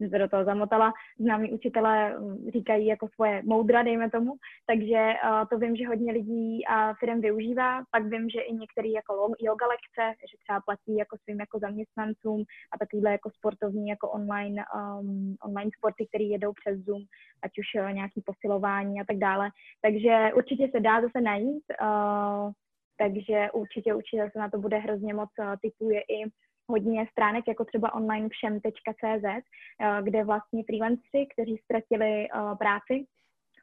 jsem 0.00 0.10
se 0.10 0.18
do 0.18 0.28
toho 0.28 0.44
zamotala, 0.44 0.92
známí 1.18 1.52
učitelé 1.52 2.18
hm, 2.18 2.50
říkají 2.52 2.86
jako 2.86 3.08
svoje 3.14 3.42
moudra, 3.44 3.82
dejme 3.82 4.10
tomu, 4.10 4.32
takže 4.66 5.12
uh, 5.24 5.48
to 5.50 5.58
vím, 5.58 5.76
že 5.76 5.88
hodně 5.88 6.12
lidí 6.12 6.66
a 6.66 6.94
firm 6.94 7.20
využívá, 7.20 7.82
pak 7.90 8.04
vím, 8.04 8.30
že 8.30 8.40
i 8.40 8.52
některý 8.52 8.92
jako 8.92 9.34
yoga 9.40 9.66
lekce, 9.66 10.14
že 10.30 10.36
třeba 10.38 10.60
platí 10.60 10.96
jako 10.96 11.16
svým 11.22 11.40
jako 11.40 11.58
zaměstnancům 11.58 12.44
a 12.72 12.78
takovýhle 12.78 13.12
jako 13.12 13.30
sportovní, 13.30 13.88
jako 13.88 14.10
online, 14.10 14.64
um, 14.74 15.36
online 15.44 15.70
sporty, 15.78 16.06
které 16.06 16.24
jedou 16.24 16.52
přes 16.52 16.78
Zoom, 16.84 17.02
ať 17.42 17.50
už 17.58 17.66
uh, 17.82 17.92
nějaký 17.92 18.22
posilování 18.24 19.00
a 19.00 19.04
tak 19.04 19.16
dále. 19.16 19.50
Takže 19.82 20.30
určitě 20.34 20.68
se 20.74 20.80
dá 20.80 21.00
zase 21.00 21.20
najít, 21.20 21.64
uh, 21.82 22.50
takže 22.98 23.48
určitě, 23.52 23.94
určitě 23.94 24.30
se 24.32 24.38
na 24.38 24.50
to 24.50 24.58
bude 24.58 24.78
hrozně 24.78 25.14
moc 25.14 25.30
uh, 25.38 25.54
typuje 25.62 26.00
i 26.00 26.24
hodně 26.70 27.06
stránek, 27.12 27.44
jako 27.48 27.64
třeba 27.64 27.94
onlinevšem.cz, 27.94 29.24
eh, 29.24 30.02
kde 30.02 30.24
vlastně 30.24 30.62
freelanceri, 30.66 31.26
kteří 31.32 31.56
ztratili 31.56 32.28
eh, 32.28 32.56
práci, 32.58 33.06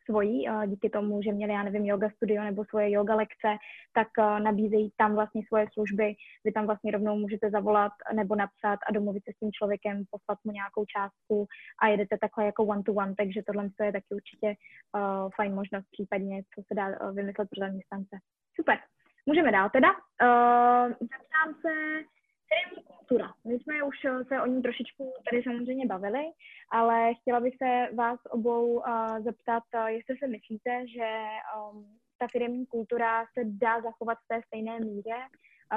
svojí, 0.09 0.47
díky 0.65 0.89
tomu, 0.89 1.21
že 1.21 1.31
měli, 1.31 1.53
já 1.53 1.63
nevím, 1.63 1.85
yoga 1.85 2.09
studio 2.09 2.43
nebo 2.43 2.65
svoje 2.65 2.91
yoga 2.91 3.15
lekce, 3.15 3.49
tak 3.93 4.07
nabízejí 4.43 4.91
tam 4.97 5.15
vlastně 5.15 5.41
svoje 5.47 5.65
služby. 5.73 6.13
Vy 6.45 6.51
tam 6.51 6.65
vlastně 6.65 6.91
rovnou 6.91 7.15
můžete 7.15 7.49
zavolat 7.49 7.91
nebo 8.13 8.35
napsat 8.35 8.79
a 8.87 8.91
domluvit 8.93 9.23
se 9.23 9.31
s 9.35 9.39
tím 9.39 9.51
člověkem, 9.51 10.03
poslat 10.11 10.39
mu 10.43 10.51
nějakou 10.51 10.85
částku 10.85 11.47
a 11.81 11.87
jedete 11.87 12.17
takhle 12.17 12.45
jako 12.45 12.63
one-to-one, 12.63 13.13
takže 13.17 13.41
tohle 13.47 13.63
je 13.83 13.91
taky 13.91 14.11
určitě 14.15 14.47
uh, 14.47 15.29
fajn 15.35 15.55
možnost 15.55 15.85
případně, 15.91 16.43
co 16.53 16.61
se 16.67 16.73
dá 16.75 17.11
vymyslet 17.11 17.47
pro 17.49 17.59
zaměstnance. 17.65 18.15
Super. 18.55 18.77
Můžeme 19.25 19.51
dál 19.51 19.69
teda. 19.69 19.91
Uh, 19.91 20.87
zeptám 21.11 21.49
se, 21.61 21.73
Firmní 22.49 22.83
kultura. 22.83 23.33
My 23.45 23.53
jsme 23.53 23.83
už 23.83 23.95
se 24.27 24.41
o 24.41 24.45
ní 24.45 24.61
trošičku 24.61 25.13
tady 25.29 25.43
samozřejmě 25.43 25.85
bavili, 25.85 26.23
ale 26.71 27.13
chtěla 27.13 27.39
bych 27.39 27.55
se 27.57 27.95
vás 27.95 28.19
obou 28.29 28.73
uh, 28.73 29.19
zeptat, 29.23 29.63
uh, 29.75 29.85
jestli 29.87 30.17
si 30.17 30.27
myslíte, 30.27 30.87
že 30.87 31.09
um, 31.71 31.97
ta 32.17 32.27
firmní 32.31 32.65
kultura 32.65 33.25
se 33.25 33.41
dá 33.45 33.81
zachovat 33.81 34.17
v 34.17 34.27
té 34.27 34.41
stejné 34.47 34.79
míře, 34.79 35.17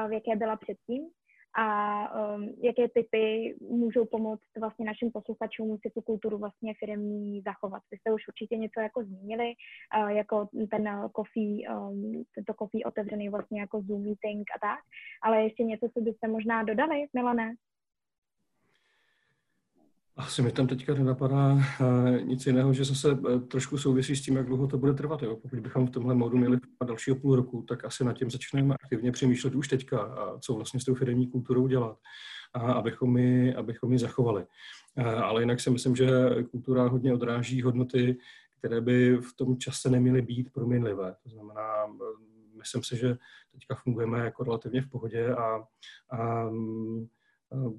v 0.08 0.12
jaké 0.12 0.36
byla 0.36 0.56
předtím, 0.56 1.10
a 1.58 2.34
um, 2.34 2.54
jaké 2.62 2.88
typy 2.88 3.56
můžou 3.60 4.04
pomoct 4.04 4.48
vlastně 4.60 4.84
našim 4.84 5.10
posluchačům 5.10 5.78
si 5.82 5.90
tu 5.90 6.00
kulturu 6.00 6.38
vlastně 6.38 6.74
firmní 6.78 7.42
zachovat. 7.42 7.82
Vy 7.90 7.98
jste 7.98 8.12
už 8.12 8.28
určitě 8.28 8.56
něco 8.56 8.80
jako 8.80 9.04
zmínili, 9.04 9.52
uh, 9.98 10.08
jako 10.08 10.48
ten 10.70 11.10
coffee, 11.16 11.68
um, 11.68 12.24
tento 12.34 12.54
coffee 12.54 12.84
otevřený 12.84 13.28
vlastně 13.28 13.60
jako 13.60 13.82
Zoom 13.82 14.02
meeting 14.02 14.44
a 14.56 14.58
tak, 14.58 14.78
ale 15.22 15.42
ještě 15.42 15.62
něco, 15.64 15.88
co 15.94 16.00
byste 16.00 16.28
možná 16.28 16.62
dodali, 16.62 17.06
Milané? 17.14 17.54
Asi 20.20 20.42
mi 20.42 20.52
tam 20.52 20.66
teďka 20.66 20.94
nenapadá 20.94 21.52
uh, 21.52 21.60
nic 22.22 22.46
jiného, 22.46 22.72
že 22.72 22.84
zase 22.84 23.12
uh, 23.12 23.40
trošku 23.40 23.78
souvisí 23.78 24.16
s 24.16 24.22
tím, 24.22 24.36
jak 24.36 24.46
dlouho 24.46 24.66
to 24.66 24.78
bude 24.78 24.94
trvat. 24.94 25.22
Jo. 25.22 25.36
Pokud 25.36 25.60
bychom 25.60 25.86
v 25.86 25.90
tomhle 25.90 26.14
modu 26.14 26.38
měli 26.38 26.58
dalšího 26.86 27.16
půl 27.16 27.36
roku, 27.36 27.64
tak 27.68 27.84
asi 27.84 28.04
nad 28.04 28.12
tím 28.12 28.30
začneme 28.30 28.74
aktivně 28.74 29.12
přemýšlet 29.12 29.54
už 29.54 29.68
teďka, 29.68 30.00
a 30.00 30.38
co 30.38 30.54
vlastně 30.54 30.80
s 30.80 30.84
tou 30.84 30.94
firmní 30.94 31.26
kulturou 31.26 31.66
dělat, 31.66 31.98
a 32.54 32.72
abychom 32.72 33.18
ji, 33.18 33.54
abychom 33.54 33.92
ji 33.92 33.98
zachovali. 33.98 34.46
Uh, 34.98 35.06
ale 35.06 35.42
jinak 35.42 35.60
si 35.60 35.70
myslím, 35.70 35.96
že 35.96 36.10
kultura 36.50 36.88
hodně 36.88 37.14
odráží 37.14 37.62
hodnoty, 37.62 38.18
které 38.58 38.80
by 38.80 39.16
v 39.16 39.36
tom 39.36 39.58
čase 39.58 39.90
neměly 39.90 40.22
být 40.22 40.52
proměnlivé. 40.52 41.14
To 41.22 41.28
znamená, 41.30 41.64
myslím 42.58 42.82
si, 42.82 42.96
že 42.96 43.16
teďka 43.52 43.74
fungujeme 43.74 44.18
jako 44.18 44.44
relativně 44.44 44.82
v 44.82 44.90
pohodě 44.90 45.34
a, 45.34 45.64
a 46.12 46.50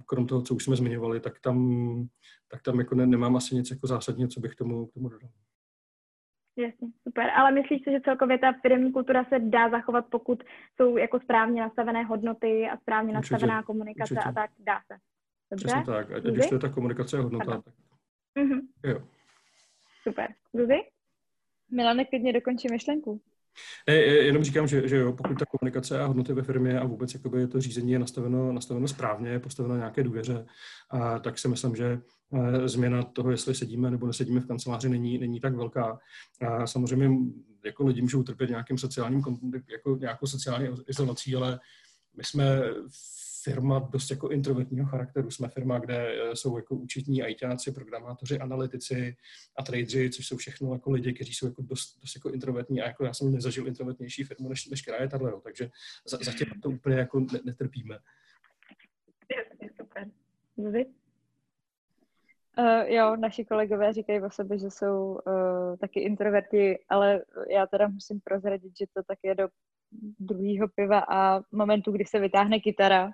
krom 0.05 0.27
toho, 0.27 0.41
co 0.41 0.55
už 0.55 0.63
jsme 0.63 0.75
zmiňovali, 0.75 1.19
tak 1.19 1.39
tam, 1.39 2.07
tak 2.47 2.61
tam 2.61 2.79
jako 2.79 2.95
ne, 2.95 3.05
nemám 3.05 3.35
asi 3.35 3.55
nic 3.55 3.71
jako 3.71 3.87
zásadního, 3.87 4.29
co 4.29 4.39
bych 4.39 4.55
tomu, 4.55 4.85
k 4.85 4.93
tomu 4.93 5.09
dodal. 5.09 5.29
Jasně, 6.57 6.87
super. 7.07 7.29
Ale 7.29 7.51
myslíš 7.51 7.83
si, 7.83 7.91
že 7.91 8.01
celkově 8.01 8.37
ta 8.37 8.53
firmní 8.61 8.91
kultura 8.91 9.25
se 9.25 9.39
dá 9.39 9.69
zachovat, 9.69 10.05
pokud 10.09 10.43
jsou 10.75 10.97
jako 10.97 11.19
správně 11.19 11.61
nastavené 11.61 12.03
hodnoty 12.03 12.69
a 12.69 12.77
správně 12.77 13.17
určitě, 13.17 13.33
nastavená 13.33 13.63
komunikace 13.63 14.13
určitě. 14.13 14.29
a 14.29 14.31
tak 14.31 14.51
dá 14.59 14.79
se? 14.87 14.99
Dobře? 15.51 15.67
Přesně 15.67 15.83
tak. 15.85 16.11
A 16.11 16.19
když 16.19 16.47
to 16.47 16.55
je 16.55 16.59
ta 16.59 16.69
komunikace 16.69 17.17
a 17.17 17.21
hodnota, 17.21 17.45
Pardon. 17.45 17.63
tak 17.63 17.73
mm-hmm. 18.35 18.61
jo. 18.83 19.07
Super. 20.03 20.33
Zuzi? 20.53 20.77
Milane, 21.71 22.05
klidně 22.05 22.33
dokončí 22.33 22.67
myšlenku. 22.71 23.21
Ne, 23.87 23.95
jenom 23.95 24.43
říkám, 24.43 24.67
že, 24.67 24.87
že 24.87 24.97
jo, 24.97 25.13
pokud 25.13 25.39
ta 25.39 25.45
komunikace 25.45 26.01
a 26.01 26.05
hodnoty 26.05 26.33
ve 26.33 26.43
firmě 26.43 26.79
a 26.79 26.85
vůbec 26.85 27.13
jakoby 27.13 27.47
to 27.47 27.61
řízení 27.61 27.91
je 27.91 27.99
nastaveno, 27.99 28.51
nastaveno 28.51 28.87
správně, 28.87 29.29
je 29.29 29.39
postaveno 29.39 29.75
nějaké 29.75 30.03
důvěře, 30.03 30.45
a 30.89 31.19
tak 31.19 31.39
si 31.39 31.47
myslím, 31.47 31.75
že 31.75 32.01
eh, 32.33 32.67
změna 32.67 33.03
toho, 33.03 33.31
jestli 33.31 33.55
sedíme 33.55 33.91
nebo 33.91 34.07
nesedíme 34.07 34.39
v 34.39 34.47
kanceláři, 34.47 34.89
není, 34.89 35.17
není 35.17 35.39
tak 35.39 35.55
velká. 35.55 35.99
A 36.41 36.67
samozřejmě 36.67 37.09
jako 37.65 37.85
lidi 37.85 38.01
můžou 38.01 38.23
trpět 38.23 38.49
nějakým 38.49 38.77
sociálním, 38.77 39.21
jako 39.71 39.95
nějakou 39.95 40.27
sociální 40.27 40.67
izolací, 40.87 41.35
ale 41.35 41.59
my 42.17 42.23
jsme 42.23 42.61
firma 43.43 43.79
dost 43.79 44.11
jako 44.11 44.29
introvertního 44.29 44.85
charakteru. 44.85 45.31
Jsme 45.31 45.49
firma, 45.49 45.79
kde 45.79 46.13
eh, 46.13 46.35
jsou 46.35 46.57
jako 46.57 46.75
účetní 46.75 47.23
ajťáci, 47.23 47.71
programátoři, 47.71 48.39
analytici 48.39 49.15
a 49.55 49.63
tradeři, 49.63 50.09
což 50.09 50.27
jsou 50.27 50.37
všechno 50.37 50.73
jako 50.73 50.91
lidi, 50.91 51.13
kteří 51.13 51.33
jsou 51.33 51.45
jako 51.45 51.61
dost, 51.61 51.99
dost 52.01 52.15
jako 52.15 52.29
introvertní 52.29 52.81
a 52.81 52.87
jako 52.87 53.05
já 53.05 53.13
jsem 53.13 53.31
nezažil 53.31 53.67
introvertnější 53.67 54.23
firmu, 54.23 54.49
než, 54.49 54.67
než 54.67 54.81
která 54.81 55.01
je 55.01 55.09
tahle, 55.09 55.33
takže 55.43 55.69
za, 56.07 56.17
zatím 56.21 56.47
to 56.61 56.69
úplně 56.69 56.95
jako 56.95 57.25
netrpíme. 57.45 57.99
Uh, 62.57 62.81
jo, 62.85 63.15
naši 63.15 63.45
kolegové 63.45 63.93
říkají 63.93 64.21
o 64.21 64.29
sobě, 64.29 64.57
že 64.57 64.69
jsou 64.69 65.19
uh, 65.27 65.77
taky 65.77 65.99
introverti, 65.99 66.79
ale 66.89 67.21
já 67.49 67.67
teda 67.67 67.87
musím 67.87 68.19
prozradit, 68.23 68.77
že 68.77 68.85
to 68.93 69.03
tak 69.03 69.19
je 69.23 69.35
do 69.35 69.47
druhého 70.19 70.67
piva 70.67 71.03
a 71.09 71.41
momentu, 71.51 71.91
kdy 71.91 72.05
se 72.05 72.19
vytáhne 72.19 72.59
kytara, 72.59 73.11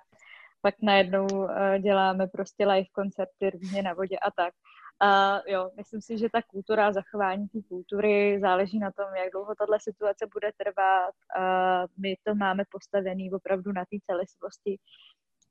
pak 0.62 0.74
najednou 0.82 1.26
uh, 1.26 1.48
děláme 1.78 2.26
prostě 2.26 2.66
live 2.66 2.88
koncerty 2.92 3.50
různě 3.50 3.82
na 3.82 3.94
vodě 3.94 4.18
a 4.18 4.30
tak. 4.30 4.54
A 5.00 5.40
jo, 5.46 5.70
myslím 5.76 6.00
si, 6.00 6.18
že 6.18 6.28
ta 6.32 6.42
kultura, 6.42 6.92
zachování 6.92 7.48
té 7.48 7.58
kultury 7.68 8.38
záleží 8.40 8.78
na 8.78 8.92
tom, 8.92 9.06
jak 9.16 9.32
dlouho 9.32 9.54
tahle 9.54 9.78
situace 9.80 10.26
bude 10.34 10.50
trvat. 10.56 11.40
A 11.40 11.82
my 11.98 12.16
to 12.22 12.34
máme 12.34 12.64
postavený 12.70 13.32
opravdu 13.32 13.72
na 13.72 13.84
té 13.84 13.96
celistvosti. 14.06 14.78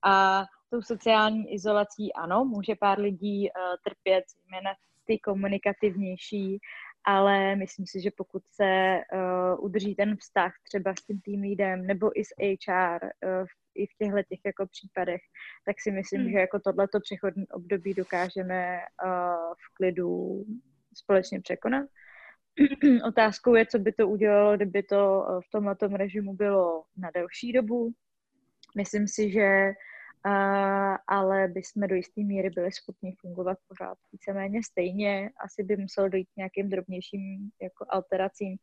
A 0.05 0.43
tou 0.69 0.81
sociální 0.81 1.53
izolací, 1.53 2.13
ano, 2.13 2.45
může 2.45 2.75
pár 2.75 2.99
lidí 2.99 3.49
uh, 3.49 3.75
trpět, 3.83 4.23
zejména 4.43 4.71
ty 5.05 5.19
komunikativnější, 5.19 6.59
ale 7.03 7.55
myslím 7.55 7.85
si, 7.85 8.01
že 8.01 8.11
pokud 8.17 8.43
se 8.47 8.99
uh, 9.13 9.65
udrží 9.65 9.95
ten 9.95 10.17
vztah 10.17 10.53
třeba 10.63 10.91
s 10.91 11.03
tím 11.05 11.21
tým 11.21 11.41
leadem 11.41 11.87
nebo 11.87 12.19
i 12.19 12.25
s 12.25 12.29
HR 12.39 12.99
uh, 13.03 13.45
i 13.77 13.85
v 13.87 13.97
těchto 13.97 14.23
těch 14.29 14.39
jako 14.45 14.65
případech, 14.65 15.21
tak 15.65 15.75
si 15.79 15.91
myslím, 15.91 16.21
hmm. 16.21 16.31
že 16.31 16.37
jako 16.37 16.59
tohleto 16.59 16.99
přechodní 16.99 17.47
období 17.47 17.93
dokážeme 17.93 18.79
uh, 19.05 19.53
v 19.53 19.73
klidu 19.73 20.43
společně 20.93 21.41
překonat. 21.41 21.85
Otázkou 23.07 23.55
je, 23.55 23.65
co 23.65 23.79
by 23.79 23.91
to 23.91 24.07
udělalo, 24.07 24.55
kdyby 24.55 24.83
to 24.83 25.25
v 25.47 25.49
tomhle 25.51 25.75
režimu 25.93 26.33
bylo 26.33 26.83
na 26.97 27.11
delší 27.13 27.53
dobu. 27.53 27.91
Myslím 28.75 29.07
si, 29.07 29.31
že 29.31 29.71
Uh, 30.25 30.97
ale 31.07 31.47
bychom 31.47 31.87
do 31.87 31.95
jisté 31.95 32.21
míry 32.21 32.49
byli 32.49 32.71
schopni 32.71 33.13
fungovat 33.21 33.57
pořád 33.67 33.97
víceméně 34.11 34.63
stejně. 34.63 35.29
Asi 35.45 35.63
by 35.63 35.77
muselo 35.77 36.09
dojít 36.09 36.29
k 36.33 36.37
nějakým 36.37 36.69
drobnějším 36.69 37.49
jako 37.61 37.85
alteracím, 37.89 38.57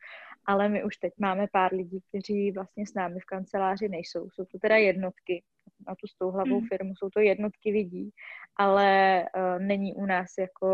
ale 0.46 0.68
my 0.68 0.84
už 0.84 0.96
teď 0.96 1.12
máme 1.18 1.46
pár 1.52 1.74
lidí, 1.74 2.00
kteří 2.08 2.52
vlastně 2.52 2.86
s 2.86 2.94
námi 2.94 3.20
v 3.20 3.24
kanceláři 3.24 3.88
nejsou. 3.88 4.30
Jsou 4.30 4.44
to 4.44 4.58
teda 4.58 4.76
jednotky, 4.76 5.42
na 5.88 5.94
tu 5.94 6.06
s 6.06 6.14
tou 6.18 6.30
hlavou 6.30 6.60
mm. 6.60 6.66
firmu 6.66 6.92
jsou 6.96 7.10
to 7.10 7.20
jednotky 7.20 7.70
lidí, 7.70 8.10
ale 8.56 9.22
uh, 9.22 9.62
není 9.62 9.94
u 9.94 10.06
nás 10.06 10.26
jako 10.38 10.68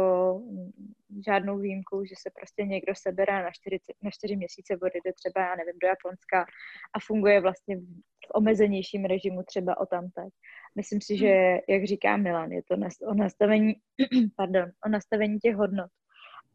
žádnou 1.26 1.58
výjimkou, 1.58 2.04
že 2.04 2.14
se 2.18 2.30
prostě 2.38 2.64
někdo 2.64 2.92
sebere 2.96 3.42
na, 3.42 3.50
40, 3.50 3.82
na 4.02 4.10
4 4.10 4.36
měsíce 4.36 4.74
odjede 4.76 5.12
třeba, 5.12 5.40
já 5.40 5.54
nevím, 5.56 5.78
do 5.82 5.88
Japonska 5.88 6.46
a 6.94 7.00
funguje 7.06 7.40
vlastně 7.40 7.76
v 7.76 8.30
omezenějším 8.34 9.04
režimu 9.04 9.42
třeba 9.42 9.80
o 9.80 9.86
tamteď. 9.86 10.32
Myslím 10.76 11.00
si, 11.00 11.16
že, 11.16 11.26
hmm. 11.26 11.58
jak 11.68 11.84
říká 11.84 12.16
Milan, 12.16 12.52
je 12.52 12.62
to 12.62 12.74
o 13.06 13.14
nastavení, 13.14 13.74
pardon, 14.36 14.70
o 14.86 14.88
nastavení 14.88 15.38
těch 15.38 15.56
hodnot. 15.56 15.90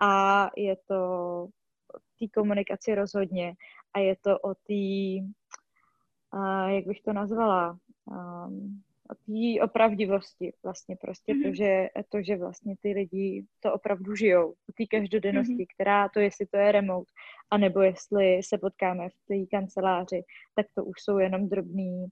A 0.01 0.49
je 0.57 0.75
to 0.87 0.97
té 2.19 2.27
komunikaci 2.33 2.95
rozhodně 2.95 3.53
a 3.93 3.99
je 3.99 4.15
to 4.15 4.39
o 4.39 4.53
té, 4.53 4.73
jak 6.69 6.85
bych 6.85 7.01
to 7.01 7.13
nazvala, 7.13 7.77
um, 8.05 8.81
o 9.09 9.15
té 9.15 9.63
opravdivosti 9.63 10.53
vlastně 10.63 10.95
prostě 10.95 11.33
mm-hmm. 11.33 11.49
to, 11.49 11.55
že, 11.55 11.87
to, 12.09 12.21
že 12.21 12.37
vlastně 12.37 12.75
ty 12.81 12.93
lidi 12.93 13.45
to 13.59 13.73
opravdu 13.73 14.15
žijou, 14.15 14.51
o 14.51 14.71
té 14.77 14.85
každodennosti, 14.85 15.53
mm-hmm. 15.53 15.73
která 15.75 16.09
to, 16.09 16.19
jestli 16.19 16.45
to 16.45 16.57
je 16.57 16.71
remote, 16.71 17.11
anebo 17.51 17.81
jestli 17.81 18.43
se 18.43 18.57
potkáme 18.57 19.09
v 19.09 19.13
té 19.27 19.57
kanceláři, 19.57 20.23
tak 20.55 20.65
to 20.75 20.85
už 20.85 20.95
jsou 20.99 21.17
jenom 21.17 21.49
drobný 21.49 22.07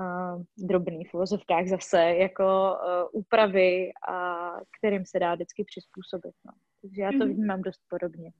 uh, 0.00 0.42
drobný 0.58 1.04
v 1.04 1.14
uvozovkách 1.14 1.66
zase, 1.66 2.02
jako 2.02 2.44
uh, 2.44 3.20
úpravy, 3.20 3.92
a 4.08 4.50
kterým 4.78 5.06
se 5.06 5.18
dá 5.18 5.34
vždycky 5.34 5.64
přizpůsobit. 5.64 6.34
No. 6.46 6.52
Takže 6.82 7.02
já 7.02 7.10
to 7.10 7.16
mm-hmm. 7.16 7.34
vnímám 7.34 7.62
dost 7.62 7.80
podobně. 7.88 8.32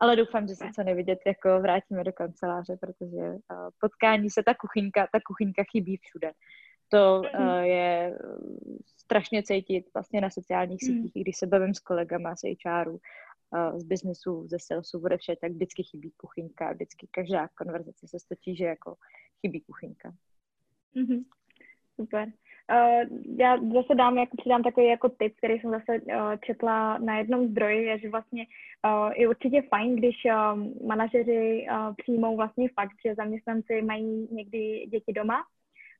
Ale 0.00 0.16
doufám, 0.16 0.48
že 0.48 0.54
se 0.54 0.64
co 0.74 0.82
nevidět, 0.82 1.18
jako 1.26 1.60
vrátíme 1.60 2.04
do 2.04 2.12
kanceláře, 2.12 2.76
protože 2.80 3.16
uh, 3.16 3.68
potkání 3.80 4.30
se, 4.30 4.42
ta 4.42 4.54
kuchyňka, 4.54 5.08
ta 5.12 5.18
kuchyňka 5.26 5.62
chybí 5.72 5.96
všude. 5.96 6.32
To 6.88 7.22
uh, 7.38 7.58
je 7.58 8.18
strašně 8.86 9.42
cítit 9.42 9.86
vlastně 9.94 10.20
na 10.20 10.30
sociálních 10.30 10.80
mm. 10.82 10.86
sítích, 10.86 11.22
když 11.22 11.36
se 11.36 11.46
bavím 11.46 11.74
s 11.74 11.80
kolegama 11.80 12.36
z 12.36 12.40
HRu, 12.66 12.92
uh, 12.92 13.78
z 13.78 13.84
biznesu, 13.84 14.46
ze 14.48 14.56
salesu, 14.58 15.00
bude 15.00 15.16
vše, 15.16 15.36
tak 15.40 15.52
vždycky 15.52 15.82
chybí 15.82 16.12
kuchyňka, 16.16 16.72
vždycky 16.72 17.08
každá 17.10 17.48
konverzace 17.48 18.08
se 18.08 18.18
stočí, 18.18 18.56
že 18.56 18.64
jako 18.64 18.96
chybí 19.40 19.60
kuchyňka. 19.60 20.14
Mm-hmm. 20.96 21.24
Super. 22.00 22.32
Uh, 22.72 23.18
já 23.38 23.58
zase 23.58 23.94
dám, 23.94 24.18
jako 24.18 24.36
přidám 24.36 24.62
takový 24.62 24.86
jako 24.86 25.08
tip, 25.08 25.34
který 25.36 25.60
jsem 25.60 25.70
zase 25.70 26.00
uh, 26.00 26.36
četla 26.44 26.98
na 26.98 27.18
jednom 27.18 27.48
zdroji, 27.48 27.84
je, 27.84 27.98
že 27.98 28.10
vlastně 28.10 28.46
uh, 28.86 29.12
je 29.16 29.28
určitě 29.28 29.62
fajn, 29.62 29.96
když 29.96 30.16
uh, 30.24 30.86
manažeři 30.86 31.66
uh, 31.70 31.94
přijmou 31.96 32.36
vlastně 32.36 32.68
fakt, 32.80 32.96
že 33.06 33.14
zaměstnanci 33.14 33.82
mají 33.82 34.28
někdy 34.30 34.86
děti 34.90 35.12
doma, 35.12 35.44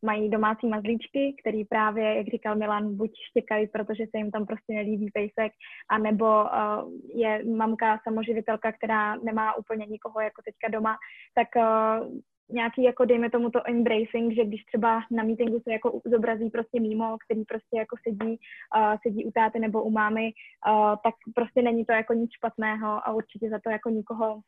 mají 0.04 0.30
domácí 0.30 0.66
mazlíčky, 0.66 1.36
který 1.40 1.64
právě, 1.64 2.14
jak 2.14 2.26
říkal 2.26 2.56
Milan, 2.56 2.96
buď 2.96 3.10
štěkají, 3.30 3.66
protože 3.66 4.04
se 4.10 4.18
jim 4.18 4.30
tam 4.30 4.46
prostě 4.46 4.72
nelíbí 4.72 5.10
pejsek, 5.10 5.52
anebo 5.88 6.24
uh, 6.44 6.90
je 7.14 7.44
mamka 7.44 8.00
samoživitelka, 8.04 8.72
která 8.72 9.16
nemá 9.16 9.56
úplně 9.56 9.86
nikoho 9.86 10.20
jako 10.20 10.42
teďka 10.42 10.68
doma, 10.68 10.96
tak 11.34 11.48
uh, 11.56 12.18
nějaký, 12.50 12.82
jako 12.82 13.04
dejme 13.04 13.30
tomu 13.30 13.50
to 13.50 13.68
embracing, 13.68 14.34
že 14.34 14.44
když 14.44 14.64
třeba 14.64 15.02
na 15.10 15.22
meetingu 15.22 15.60
se 15.60 15.72
jako 15.72 16.00
zobrazí 16.04 16.50
prostě 16.50 16.80
mimo, 16.80 17.16
který 17.24 17.44
prostě 17.44 17.78
jako 17.78 17.96
sedí, 18.08 18.38
uh, 18.76 18.94
sedí 19.02 19.24
u 19.24 19.30
táty 19.30 19.58
nebo 19.58 19.82
u 19.82 19.90
mámy, 19.90 20.32
uh, 20.68 20.96
tak 21.04 21.14
prostě 21.34 21.62
není 21.62 21.84
to 21.84 21.92
jako 21.92 22.12
nic 22.12 22.30
špatného 22.36 23.08
a 23.08 23.12
určitě 23.12 23.50
za 23.50 23.58
to 23.64 23.70
jako 23.70 23.90
nikoho 23.90 24.40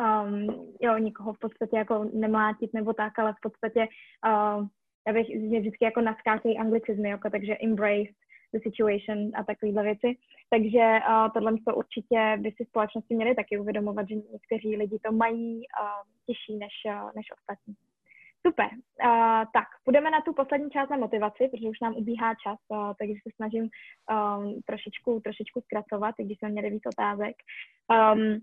um, 0.00 0.66
jo, 0.80 0.98
nikoho 0.98 1.32
v 1.32 1.38
podstatě 1.38 1.76
jako 1.76 2.10
nemlátit 2.12 2.74
nebo 2.74 2.92
tak, 2.92 3.18
ale 3.18 3.32
v 3.32 3.40
podstatě 3.42 3.80
uh, 4.26 4.66
já 5.06 5.12
bych, 5.12 5.26
že 5.26 5.60
vždycky 5.60 5.84
jako 5.84 6.00
naskáčejí 6.00 6.58
anglicizmy, 6.58 7.08
jako, 7.08 7.30
takže 7.30 7.56
embrace 7.62 8.12
the 8.52 8.60
situation 8.62 9.30
a 9.34 9.44
takovéhle 9.44 9.82
věci. 9.82 10.16
Takže 10.50 10.98
uh, 11.08 11.32
tohle 11.34 11.52
to 11.66 11.74
určitě 11.74 12.38
by 12.40 12.52
si 12.56 12.64
společnosti 12.64 13.14
měly 13.14 13.34
taky 13.34 13.58
uvědomovat, 13.58 14.08
že 14.08 14.14
někteří 14.14 14.76
lidi 14.76 14.98
to 14.98 15.12
mají 15.12 15.56
uh, 15.56 16.02
těžší 16.26 16.56
než, 16.58 16.72
uh, 16.86 17.10
než 17.16 17.26
ostatní. 17.38 17.74
Super. 18.46 18.68
Uh, 19.04 19.44
tak, 19.52 19.68
půjdeme 19.84 20.10
na 20.10 20.20
tu 20.20 20.32
poslední 20.32 20.70
část 20.70 20.88
na 20.88 20.96
motivaci, 20.96 21.48
protože 21.48 21.68
už 21.68 21.80
nám 21.80 21.96
ubíhá 21.96 22.34
čas, 22.34 22.58
uh, 22.68 22.92
takže 22.98 23.14
se 23.22 23.30
snažím 23.36 23.64
um, 23.64 24.60
trošičku, 24.66 25.20
trošičku 25.20 25.60
zkracovat, 25.60 26.14
i 26.18 26.24
když 26.24 26.38
jsme 26.38 26.48
měli 26.48 26.70
víc 26.70 26.82
otázek. 26.86 27.36
Um, 28.14 28.40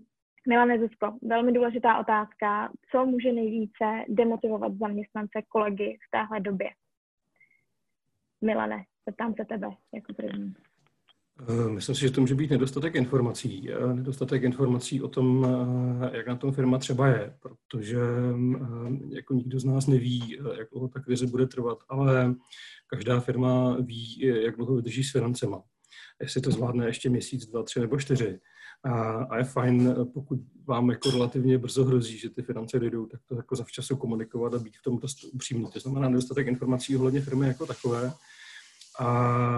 Milane 0.48 0.78
Zuzko, 0.78 1.18
velmi 1.22 1.52
důležitá 1.52 1.98
otázka. 1.98 2.72
Co 2.90 3.06
může 3.06 3.32
nejvíce 3.32 4.04
demotivovat 4.08 4.72
zaměstnance, 4.74 5.42
kolegy 5.48 5.98
v 6.08 6.10
téhle 6.10 6.40
době? 6.40 6.70
Milane, 8.40 8.84
zeptám 9.08 9.34
se 9.34 9.44
tebe 9.44 9.68
jako 9.94 10.14
první. 10.14 10.54
Eh, 11.40 11.70
myslím 11.70 11.94
si, 11.94 12.00
že 12.00 12.10
to 12.10 12.20
může 12.20 12.34
být 12.34 12.50
nedostatek 12.50 12.94
informací. 12.94 13.70
Eh, 13.70 13.94
nedostatek 13.94 14.42
informací 14.42 15.02
o 15.02 15.08
tom, 15.08 15.46
eh, 15.46 16.16
jak 16.16 16.26
na 16.26 16.36
tom 16.36 16.52
firma 16.52 16.78
třeba 16.78 17.06
je, 17.06 17.34
protože 17.40 17.98
jako 19.10 19.34
nikdo 19.34 19.60
z 19.60 19.64
nás 19.64 19.86
neví, 19.86 20.38
jak 20.58 20.68
dlouho 20.72 20.88
ta 20.88 21.00
krize 21.00 21.26
bude 21.26 21.46
trvat, 21.46 21.78
ale 21.88 22.34
každá 22.86 23.20
firma 23.20 23.76
ví, 23.80 24.20
jak 24.20 24.56
dlouho 24.56 24.74
vydrží 24.74 25.04
s 25.04 25.12
financema. 25.12 25.62
Jestli 26.20 26.40
to 26.40 26.50
zvládne 26.50 26.86
ještě 26.86 27.10
měsíc, 27.10 27.46
dva, 27.46 27.62
tři 27.62 27.80
nebo 27.80 27.98
čtyři. 27.98 28.40
A, 28.84 29.12
a 29.12 29.38
je 29.38 29.44
fajn, 29.44 29.94
pokud 30.14 30.38
vám 30.64 30.90
jako 30.90 31.10
relativně 31.10 31.58
brzo 31.58 31.84
hrozí, 31.84 32.18
že 32.18 32.30
ty 32.30 32.42
finance 32.42 32.78
dojdou, 32.78 33.06
tak 33.06 33.20
to 33.26 33.36
jako 33.36 33.56
zavčasu 33.56 33.96
komunikovat 33.96 34.54
a 34.54 34.58
být 34.58 34.76
v 34.76 34.82
tom 34.82 34.98
dost 34.98 35.24
upřímný. 35.24 35.66
To 35.72 35.80
znamená 35.80 36.08
nedostatek 36.08 36.46
informací 36.46 36.96
ohledně 36.96 37.20
firmy 37.20 37.46
jako 37.46 37.66
takové. 37.66 38.12
A, 38.98 39.06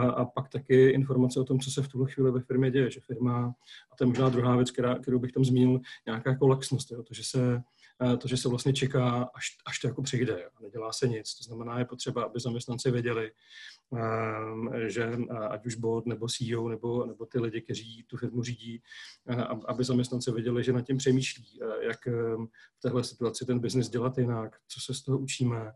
a 0.01 0.25
pak 0.25 0.49
taky 0.49 0.89
informace 0.89 1.41
o 1.41 1.45
tom, 1.45 1.61
co 1.61 1.71
se 1.71 1.83
v 1.83 1.89
tuhle 1.89 2.11
chvíli 2.11 2.31
ve 2.31 2.41
firmě 2.41 2.71
děje, 2.71 2.91
že 2.91 3.01
firma, 3.01 3.55
a 3.93 3.97
to 3.97 4.05
je 4.05 4.09
možná 4.09 4.29
druhá 4.29 4.57
věc, 4.57 4.71
která, 4.71 4.99
kterou 4.99 5.19
bych 5.19 5.33
tam 5.33 5.45
zmínil, 5.45 5.81
nějaká 6.07 6.31
jako 6.31 6.47
laxnost, 6.47 6.91
jo, 6.91 7.03
to, 7.03 7.15
že 7.15 7.25
se 7.25 7.63
to, 8.19 8.29
že 8.29 8.37
se 8.37 8.49
vlastně 8.49 8.73
čeká, 8.73 9.31
až, 9.35 9.47
až 9.67 9.79
to 9.79 9.89
jako 9.89 10.03
přijde 10.03 10.45
a 10.45 10.63
nedělá 10.63 10.93
se 10.93 11.09
nic. 11.09 11.35
To 11.35 11.45
znamená, 11.45 11.79
je 11.79 11.85
potřeba, 11.85 12.25
aby 12.25 12.41
zaměstnanci 12.41 12.91
věděli, 12.91 13.33
ehm, 13.97 14.71
že 14.87 15.03
eh, 15.31 15.49
ať 15.49 15.67
už 15.67 15.75
bod 15.75 16.07
nebo 16.07 16.27
CEO 16.29 16.69
nebo, 16.69 17.07
nebo 17.07 17.27
ty 17.27 17.41
lidi, 17.41 17.61
kteří 17.61 18.05
tu 18.07 18.17
firmu 18.17 18.43
řídí, 18.43 18.83
eh, 19.29 19.43
aby 19.45 19.85
zaměstnanci 19.85 20.33
věděli, 20.33 20.65
že 20.65 20.73
nad 20.73 20.83
tím 20.83 20.97
přemýšlí, 20.97 21.61
jak 21.81 22.07
ehm, 22.07 22.47
v 22.79 22.81
téhle 22.83 23.05
situaci 23.05 23.47
ten 23.47 23.59
biznis 23.59 23.89
dělat 23.89 24.19
jinak, 24.19 24.57
co 24.69 24.81
se 24.81 24.95
z 24.95 25.03
toho 25.03 25.19
učíme 25.19 25.73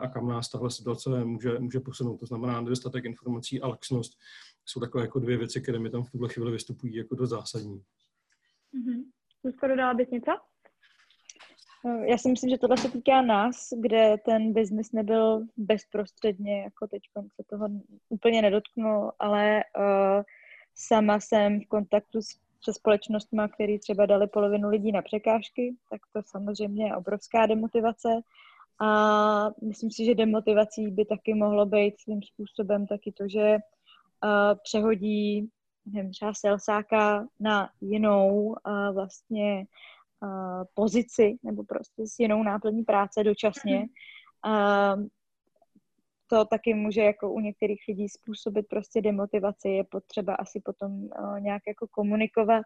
a 0.00 0.08
kam 0.08 0.28
nás 0.28 0.48
tahle 0.48 0.70
situace 0.70 1.24
může, 1.24 1.58
může 1.58 1.80
posunout. 1.80 2.16
To 2.16 2.26
znamená, 2.26 2.60
nedostatek 2.60 3.04
informací 3.04 3.60
a 3.60 3.68
laxnost 3.68 4.18
jsou 4.64 4.80
takové 4.80 5.04
jako 5.04 5.18
dvě 5.18 5.36
věci, 5.36 5.60
které 5.60 5.78
mi 5.78 5.90
tam 5.90 6.04
v 6.04 6.10
tuhle 6.10 6.28
chvíli 6.28 6.52
vystupují 6.52 6.94
jako 6.94 7.14
do 7.14 7.26
zásadní. 7.26 7.82
Mm-hmm. 8.74 9.04
Skoro 9.56 9.76
dala 9.76 9.94
bys 9.94 10.10
něco? 10.10 10.32
Já 11.84 12.18
si 12.18 12.28
myslím, 12.28 12.50
že 12.50 12.58
tohle 12.58 12.76
se 12.76 12.90
týká 12.90 13.22
nás, 13.22 13.68
kde 13.80 14.16
ten 14.24 14.52
biznis 14.52 14.92
nebyl 14.92 15.46
bezprostředně, 15.56 16.62
jako 16.62 16.86
teď 16.86 17.02
se 17.16 17.42
toho 17.50 17.68
úplně 18.08 18.42
nedotknul, 18.42 19.12
ale 19.18 19.64
uh, 19.78 20.22
sama 20.74 21.20
jsem 21.20 21.60
v 21.60 21.66
kontaktu 21.66 22.22
s, 22.22 22.28
se 22.64 22.72
společnostmi, 22.72 23.42
který 23.54 23.78
třeba 23.78 24.06
dali 24.06 24.26
polovinu 24.26 24.68
lidí 24.68 24.92
na 24.92 25.02
překážky, 25.02 25.76
tak 25.90 26.00
to 26.12 26.20
samozřejmě 26.26 26.86
je 26.86 26.96
obrovská 26.96 27.46
demotivace. 27.46 28.08
A 28.80 29.50
myslím 29.62 29.90
si, 29.90 30.04
že 30.04 30.14
demotivací 30.14 30.90
by 30.90 31.04
taky 31.04 31.34
mohlo 31.34 31.66
být 31.66 32.00
svým 32.00 32.22
způsobem 32.22 32.86
taky 32.86 33.12
to, 33.12 33.28
že 33.28 33.56
uh, 34.24 34.58
přehodí 34.62 35.50
nevím, 35.92 36.10
třeba 36.10 36.34
selsáka 36.34 37.26
na 37.40 37.70
jinou 37.80 38.46
uh, 38.46 38.94
vlastně 38.94 39.66
uh, 40.22 40.64
pozici 40.74 41.36
nebo 41.42 41.64
prostě 41.64 42.06
s 42.06 42.18
jinou 42.18 42.42
náplní 42.42 42.82
práce 42.82 43.24
dočasně. 43.24 43.86
Uh, 44.46 45.06
to 46.30 46.44
taky 46.44 46.74
může 46.74 47.00
jako 47.00 47.32
u 47.32 47.40
některých 47.40 47.80
lidí 47.88 48.08
způsobit 48.08 48.66
prostě 48.68 49.00
demotivaci. 49.00 49.68
Je 49.68 49.84
potřeba 49.84 50.34
asi 50.34 50.60
potom 50.64 50.92
uh, 50.92 51.40
nějak 51.40 51.62
jako 51.68 51.86
komunikovat 51.90 52.62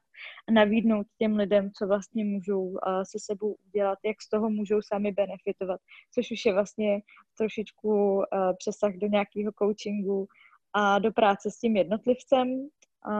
a 0.48 0.52
navídnout 0.52 1.06
těm 1.18 1.36
lidem, 1.36 1.70
co 1.78 1.86
vlastně 1.86 2.24
můžou 2.24 2.62
uh, 2.62 2.78
se 3.02 3.18
sebou 3.18 3.56
udělat, 3.68 3.98
jak 4.04 4.22
z 4.22 4.28
toho 4.28 4.50
můžou 4.50 4.82
sami 4.82 5.12
benefitovat, 5.12 5.80
což 6.14 6.30
už 6.30 6.44
je 6.46 6.52
vlastně 6.52 7.00
trošičku 7.38 8.16
uh, 8.16 8.22
přesah 8.58 8.94
do 8.94 9.06
nějakého 9.06 9.52
coachingu 9.58 10.26
a 10.72 10.98
do 10.98 11.12
práce 11.12 11.50
s 11.50 11.58
tím 11.58 11.76
jednotlivcem. 11.76 12.68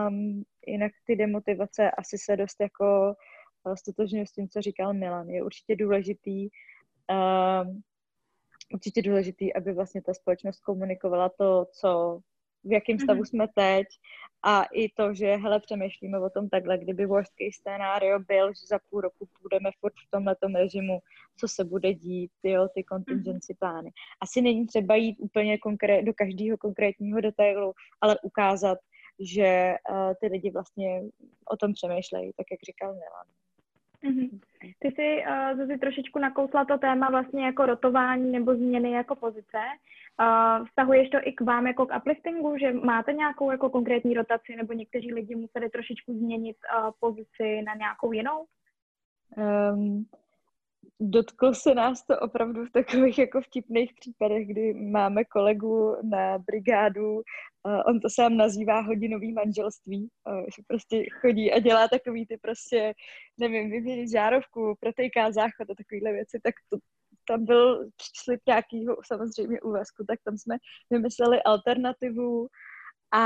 Um, 0.09 0.43
jinak 0.67 0.93
ty 1.07 1.17
demotivace 1.17 1.91
asi 1.91 2.19
se 2.19 2.37
dost 2.37 2.61
jako 2.61 3.15
stotožňuji 3.75 4.27
s 4.27 4.33
tím, 4.33 4.49
co 4.49 4.63
říkal 4.63 4.95
Milan. 4.95 5.29
Je 5.29 5.43
určitě 5.43 5.77
důležitý, 5.77 6.49
uh, 7.11 7.77
určitě 8.75 9.03
důležitý, 9.03 9.55
aby 9.55 9.73
vlastně 9.73 10.03
ta 10.03 10.15
společnost 10.15 10.61
komunikovala 10.61 11.29
to, 11.29 11.67
co 11.81 12.21
v 12.65 12.73
jakém 12.73 12.97
mhm. 12.97 13.05
stavu 13.05 13.25
jsme 13.25 13.49
teď 13.55 13.87
a 14.43 14.65
i 14.65 14.89
to, 14.89 15.15
že 15.15 15.37
hele, 15.37 15.61
přemýšlíme 15.61 16.19
o 16.19 16.31
tom 16.31 16.49
takhle, 16.49 16.79
kdyby 16.79 17.07
worst 17.07 17.33
case 17.33 17.61
scénario 17.61 18.19
byl, 18.19 18.49
že 18.49 18.67
za 18.67 18.79
půl 18.91 19.01
roku 19.01 19.29
budeme 19.43 19.71
furt 19.81 19.93
v 19.93 20.11
tomhle 20.11 20.37
režimu, 20.55 20.99
co 21.37 21.49
se 21.49 21.65
bude 21.65 21.95
dít, 21.95 22.31
jo, 22.43 22.69
ty 22.75 22.85
contingency 22.93 23.53
mhm. 23.53 23.59
plány. 23.59 23.91
Asi 24.21 24.41
není 24.43 24.67
třeba 24.67 24.97
jít 24.97 25.17
úplně 25.19 25.59
konkrét, 25.59 26.03
do 26.03 26.13
každého 26.15 26.59
konkrétního 26.59 27.21
detailu, 27.21 27.73
ale 28.01 28.19
ukázat, 28.23 28.79
že 29.21 29.75
uh, 29.91 30.13
ty 30.21 30.27
lidi 30.27 30.51
vlastně 30.51 31.03
o 31.49 31.57
tom 31.57 31.73
přemýšlejí, 31.73 32.33
tak 32.37 32.47
jak 32.51 32.61
říkal 32.61 32.95
Milan. 32.95 33.27
Mm-hmm. 34.05 34.41
Ty 34.79 34.89
jsi, 34.89 35.25
uh, 35.29 35.59
Zuzi, 35.59 35.79
trošičku 35.79 36.19
nakousla 36.19 36.65
to 36.65 36.79
téma 36.79 37.11
vlastně 37.11 37.45
jako 37.45 37.67
rotování 37.67 38.33
nebo 38.33 38.55
změny 38.55 38.91
jako 38.91 39.15
pozice. 39.15 39.59
Uh, 40.21 40.67
vztahuješ 40.67 41.11
to 41.11 41.19
i 41.23 41.33
k 41.33 41.41
vám 41.41 41.67
jako 41.67 41.87
k 41.87 41.97
upliftingu, 41.97 42.59
že 42.59 42.73
máte 42.73 43.13
nějakou 43.13 43.51
jako 43.51 43.71
konkrétní 43.71 44.15
rotaci 44.15 44.57
nebo 44.57 44.73
někteří 44.73 45.15
lidi 45.15 45.35
museli 45.35 45.71
trošičku 45.71 46.13
změnit 46.13 46.57
uh, 46.79 46.91
pozici 47.01 47.63
na 47.63 47.75
nějakou 47.75 48.13
jinou? 48.13 48.45
Um, 49.37 50.07
dotklo 51.03 51.55
se 51.55 51.75
nás 51.75 52.05
to 52.05 52.19
opravdu 52.19 52.65
v 52.65 52.71
takových 52.71 53.19
jako 53.19 53.41
vtipných 53.41 53.95
případech, 53.95 54.49
kdy 54.49 54.75
máme 54.75 55.25
kolegu 55.25 55.97
na 56.03 56.39
brigádu, 56.39 57.23
on 57.87 58.01
to 58.01 58.11
sám 58.11 58.37
nazývá 58.37 58.81
hodinový 58.81 59.33
manželství, 59.33 60.09
že 60.57 60.63
prostě 60.67 61.05
chodí 61.21 61.53
a 61.53 61.59
dělá 61.59 61.89
takový 61.89 62.27
ty 62.27 62.39
prostě, 62.39 62.95
nevím, 63.39 63.71
vyměnit 63.71 64.11
žárovku, 64.11 64.75
protejká 64.81 65.33
záchod 65.33 65.71
a 65.71 65.75
takovýhle 65.75 66.13
věci, 66.13 66.41
tak 66.43 66.55
to, 66.69 66.79
tam 67.29 67.45
byl 67.45 67.89
slib 68.25 68.41
nějakýho 68.47 68.97
samozřejmě 69.07 69.61
úvazku, 69.61 70.05
tak 70.09 70.19
tam 70.25 70.39
jsme 70.39 70.57
vymysleli 70.91 71.43
alternativu, 71.43 72.49
a 73.13 73.25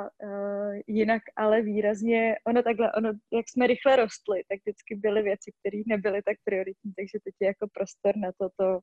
uh, 0.00 0.74
jinak 0.86 1.22
ale 1.36 1.62
výrazně, 1.62 2.36
ono 2.46 2.62
takhle, 2.62 2.92
ono, 2.92 3.08
jak 3.08 3.48
jsme 3.48 3.66
rychle 3.66 3.96
rostli, 3.96 4.42
tak 4.48 4.58
vždycky 4.58 4.94
byly 4.96 5.22
věci, 5.22 5.52
které 5.60 5.82
nebyly 5.86 6.22
tak 6.22 6.36
prioritní, 6.44 6.92
takže 6.96 7.18
teď 7.24 7.34
je 7.40 7.46
jako 7.46 7.66
prostor 7.72 8.16
na 8.16 8.30
to 8.38 8.48
to 8.56 8.80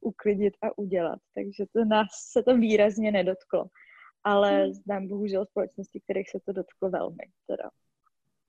uklidit 0.00 0.54
a 0.62 0.78
udělat. 0.78 1.18
Takže 1.34 1.64
to 1.72 1.84
nás 1.84 2.08
se 2.32 2.42
to 2.42 2.56
výrazně 2.56 3.12
nedotklo. 3.12 3.64
Ale 4.24 4.66
mm. 4.66 4.72
znám 4.72 5.08
bohužel 5.08 5.46
společnosti, 5.46 6.00
kterých 6.00 6.30
se 6.30 6.38
to 6.46 6.52
dotklo 6.52 6.90
velmi. 6.90 7.24
Teda. 7.46 7.70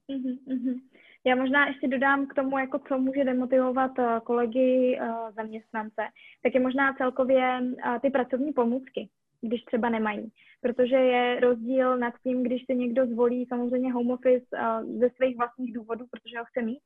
Mm-hmm. 0.09 0.81
Já 1.25 1.35
možná 1.35 1.67
ještě 1.67 1.87
dodám 1.87 2.27
k 2.27 2.33
tomu, 2.33 2.57
jako 2.57 2.79
co 2.87 2.97
může 2.97 3.23
demotivovat 3.23 3.99
uh, 3.99 4.19
kolegy 4.19 4.99
uh, 5.01 5.31
zaměstnance, 5.31 6.01
tak 6.43 6.53
je 6.53 6.59
možná 6.59 6.93
celkově 6.93 7.61
ty 8.01 8.09
pracovní 8.09 8.53
pomůcky 8.53 9.09
když 9.41 9.63
třeba 9.63 9.89
nemají. 9.89 10.31
Protože 10.61 10.95
je 10.95 11.39
rozdíl 11.39 11.97
nad 11.97 12.13
tím, 12.23 12.43
když 12.43 12.65
se 12.65 12.73
někdo 12.73 13.05
zvolí 13.05 13.45
samozřejmě 13.45 13.93
home 13.93 14.11
office 14.11 14.45
uh, 14.53 14.99
ze 14.99 15.09
svých 15.09 15.37
vlastních 15.37 15.73
důvodů, 15.73 16.05
protože 16.11 16.39
ho 16.39 16.45
chce 16.45 16.61
mít, 16.61 16.79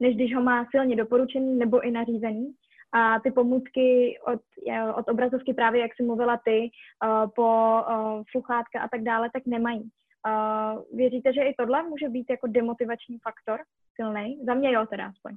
než 0.00 0.14
když 0.14 0.34
ho 0.34 0.42
má 0.42 0.66
silně 0.70 0.96
doporučený 0.96 1.58
nebo 1.58 1.80
i 1.80 1.90
nařízený. 1.90 2.54
A 2.94 3.20
ty 3.20 3.30
pomůcky 3.30 4.18
od, 4.26 4.40
od 4.96 5.08
obrazovky 5.08 5.54
právě, 5.54 5.80
jak 5.80 5.94
jsi 5.94 6.02
mluvila 6.02 6.40
ty, 6.44 6.70
uh, 7.04 7.30
po 7.30 7.80
uh, 7.88 8.22
sluchátka 8.30 8.80
a 8.80 8.88
tak 8.88 9.02
dále, 9.02 9.30
tak 9.32 9.46
nemají. 9.46 9.82
Uh, 9.82 10.98
věříte, 10.98 11.32
že 11.32 11.42
i 11.42 11.54
tohle 11.58 11.82
může 11.82 12.08
být 12.08 12.26
jako 12.30 12.46
demotivační 12.46 13.18
faktor 13.18 13.60
silný? 13.94 14.38
Za 14.46 14.54
mě 14.54 14.72
jo, 14.72 14.86
teda 14.86 15.06
aspoň. 15.06 15.36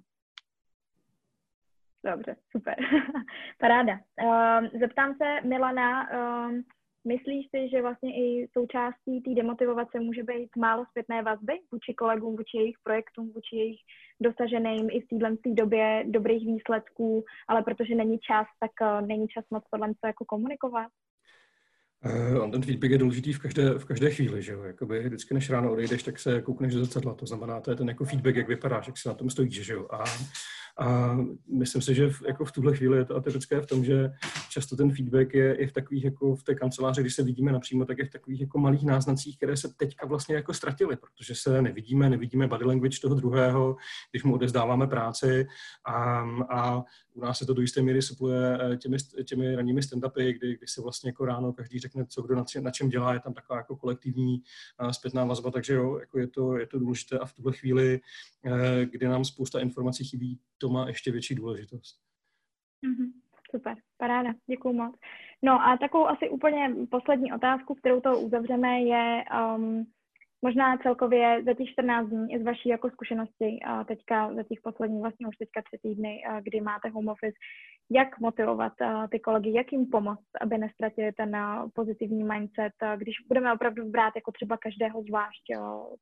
Dobře, 2.06 2.36
super. 2.52 2.76
Paráda. 3.60 3.94
Uh, 3.94 4.80
zeptám 4.80 5.16
se 5.18 5.48
Milana, 5.48 6.10
uh, 6.10 6.52
myslíš 7.08 7.46
si, 7.50 7.70
že 7.70 7.82
vlastně 7.82 8.12
i 8.16 8.48
součástí 8.58 9.22
té 9.22 9.34
demotivace 9.34 10.00
může 10.00 10.24
být 10.24 10.50
málo 10.58 10.86
zpětné 10.90 11.24
vazby 11.24 11.54
vůči 11.72 11.94
kolegům, 11.94 12.36
vůči 12.36 12.58
jejich 12.58 12.76
projektům, 12.84 13.32
vůči 13.36 13.56
jejich 13.56 13.80
dosaženým 14.22 14.88
i 14.92 15.02
v 15.02 15.08
téhle 15.08 15.38
době 15.46 16.04
dobrých 16.08 16.46
výsledků, 16.48 17.24
ale 17.48 17.64
protože 17.64 17.96
není 17.96 18.20
čas, 18.20 18.48
tak 18.60 18.72
uh, 18.82 19.08
není 19.08 19.28
čas 19.28 19.46
moc 19.52 19.64
tohle 19.72 19.90
jako 20.06 20.26
komunikovat? 20.26 20.88
Uh, 22.06 22.44
on 22.44 22.52
ten 22.52 22.62
feedback 22.62 22.92
je 22.92 22.98
důležitý 22.98 23.34
v 23.34 23.40
každé, 23.40 23.70
v 23.70 23.86
každé 23.86 24.12
chvíli, 24.12 24.42
že 24.42 24.52
jo? 24.52 24.64
Jakoby 24.64 25.00
vždycky, 25.00 25.34
než 25.34 25.50
ráno 25.50 25.72
odejdeš, 25.72 26.04
tak 26.04 26.20
se 26.20 26.42
koukneš 26.42 26.74
do 26.74 26.80
zrcadla. 26.86 27.14
To 27.14 27.26
znamená, 27.26 27.62
to 27.62 27.72
je 27.72 27.78
ten 27.78 27.88
jako 27.88 28.06
feedback, 28.06 28.36
jak 28.36 28.48
vypadáš, 28.48 28.88
jak 28.88 28.98
si 28.98 29.08
na 29.08 29.14
tom 29.14 29.30
stojíš, 29.30 29.66
že 29.66 29.74
jo? 29.74 29.88
A 29.92 30.04
a 30.80 31.18
myslím 31.48 31.82
si, 31.82 31.96
že 31.96 32.10
v, 32.10 32.22
jako 32.28 32.46
v 32.46 32.52
tuhle 32.52 32.76
chvíli 32.76 32.98
je 32.98 33.06
to 33.06 33.16
atypické 33.16 33.62
v 33.62 33.66
tom, 33.66 33.86
že 33.86 34.12
často 34.50 34.76
ten 34.76 34.92
feedback 34.92 35.34
je 35.34 35.56
i 35.56 35.68
v 35.68 35.72
takových, 35.72 36.04
jako 36.04 36.36
v 36.36 36.44
té 36.44 36.56
kanceláři, 36.56 37.02
když 37.02 37.16
se 37.16 37.24
vidíme 37.24 37.52
napřímo, 37.52 37.86
tak 37.86 37.98
je 37.98 38.06
v 38.06 38.10
takových 38.10 38.42
jako 38.42 38.60
malých 38.60 38.86
náznacích, 38.86 39.38
které 39.38 39.58
se 39.58 39.74
teďka 39.78 40.08
vlastně 40.08 40.36
jako 40.36 40.54
ztratily, 40.54 40.96
protože 40.96 41.36
se 41.36 41.62
nevidíme, 41.62 42.10
nevidíme 42.10 42.48
body 42.48 42.66
language 42.66 43.00
toho 43.02 43.16
druhého, 43.16 43.76
když 44.12 44.24
mu 44.24 44.34
odezdáváme 44.34 44.88
práci. 44.88 45.48
A, 45.86 46.26
a 46.50 46.84
u 47.16 47.22
nás 47.22 47.38
se 47.38 47.46
to 47.46 47.54
do 47.54 47.62
jisté 47.62 47.82
míry 47.82 48.02
supluje 48.02 48.58
eh, 48.62 48.78
těmi, 48.78 48.98
těmi 49.26 49.56
ranními 49.56 49.82
stand-upy, 49.82 50.34
kdy, 50.34 50.58
kdy 50.58 50.68
se 50.68 50.82
vlastně 50.82 51.10
jako 51.10 51.26
ráno 51.26 51.54
každý 51.54 51.80
řekne, 51.80 52.06
co 52.06 52.22
kdo 52.22 52.36
na, 52.36 52.46
na 52.62 52.72
čem 52.72 52.90
dělá, 52.90 53.14
je 53.14 53.20
tam 53.20 53.34
taková 53.34 53.58
jako 53.58 53.76
kolektivní 53.76 54.42
uh, 54.82 54.90
zpětná 54.90 55.26
vazba, 55.26 55.52
takže 55.52 55.74
jo, 55.74 55.98
jako 56.00 56.20
je, 56.20 56.28
to, 56.28 56.58
je 56.58 56.68
to 56.68 56.80
důležité 56.80 57.20
a 57.20 57.26
v 57.26 57.34
tuhle 57.34 57.54
chvíli, 57.54 58.00
uh, 58.46 58.60
kdy 58.92 59.08
nám 59.08 59.26
spousta 59.26 59.60
informací 59.60 60.04
chybí, 60.04 60.40
to 60.58 60.70
má 60.70 60.88
ještě 60.88 61.12
větší 61.12 61.36
důležitost. 61.36 62.00
Mm-hmm. 62.88 63.12
Super, 63.52 63.76
paráda, 63.98 64.34
děkuju 64.48 64.74
moc. 64.74 64.96
No 65.42 65.62
a 65.62 65.78
takovou 65.78 66.08
asi 66.08 66.30
úplně 66.30 66.76
poslední 66.92 67.34
otázku, 67.34 67.76
kterou 67.76 68.02
to 68.02 68.20
uzavřeme, 68.20 68.82
je 68.82 69.24
um, 69.56 69.88
možná 70.42 70.78
celkově 70.78 71.44
za 71.46 71.54
těch 71.54 71.70
14 71.70 72.10
dní 72.10 72.34
i 72.34 72.40
z 72.40 72.44
vaší 72.44 72.70
jako 72.70 72.90
zkušenosti 72.90 73.60
a 73.66 73.84
teďka 73.84 74.34
za 74.34 74.44
těch 74.44 74.62
posledních 74.64 75.02
vlastně 75.02 75.28
už 75.28 75.38
teďka 75.38 75.62
tři 75.62 75.78
týdny, 75.82 76.24
kdy 76.42 76.62
máte 76.62 76.90
home 76.90 77.08
office, 77.08 77.38
jak 77.90 78.20
motivovat 78.20 78.74
ty 79.12 79.20
kolegy, 79.20 79.54
jak 79.54 79.72
jim 79.72 79.86
pomoct, 79.86 80.30
aby 80.42 80.58
nestratili 80.58 81.12
ten 81.12 81.38
pozitivní 81.74 82.24
mindset, 82.24 82.74
když 82.96 83.16
budeme 83.28 83.54
opravdu 83.54 83.90
brát 83.90 84.14
jako 84.16 84.32
třeba 84.32 84.58
každého 84.58 85.04
zvlášť 85.04 85.44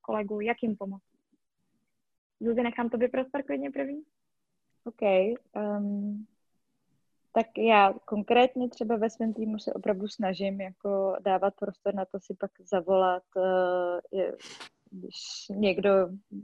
kolegu, 0.02 0.42
jak 0.42 0.58
jim 0.64 0.76
pomoct? 0.76 1.04
Zuzi, 2.40 2.62
nechám 2.64 2.90
tobě 2.90 3.10
prostor 3.10 3.44
klidně 3.44 3.72
první. 3.72 4.02
OK. 4.86 5.02
Um, 5.56 6.26
tak 7.34 7.48
já 7.58 7.94
konkrétně 8.06 8.70
třeba 8.70 8.96
ve 8.96 9.10
svém 9.10 9.34
týmu 9.34 9.60
se 9.60 9.74
opravdu 9.74 10.08
snažím 10.08 10.62
jako 10.62 11.16
dávat 11.22 11.54
prostor 11.60 11.96
na 11.96 12.06
to 12.06 12.20
si 12.20 12.36
pak 12.40 12.52
zavolat, 12.72 13.24
je, 14.12 14.34
když 14.92 15.16
někdo 15.50 15.90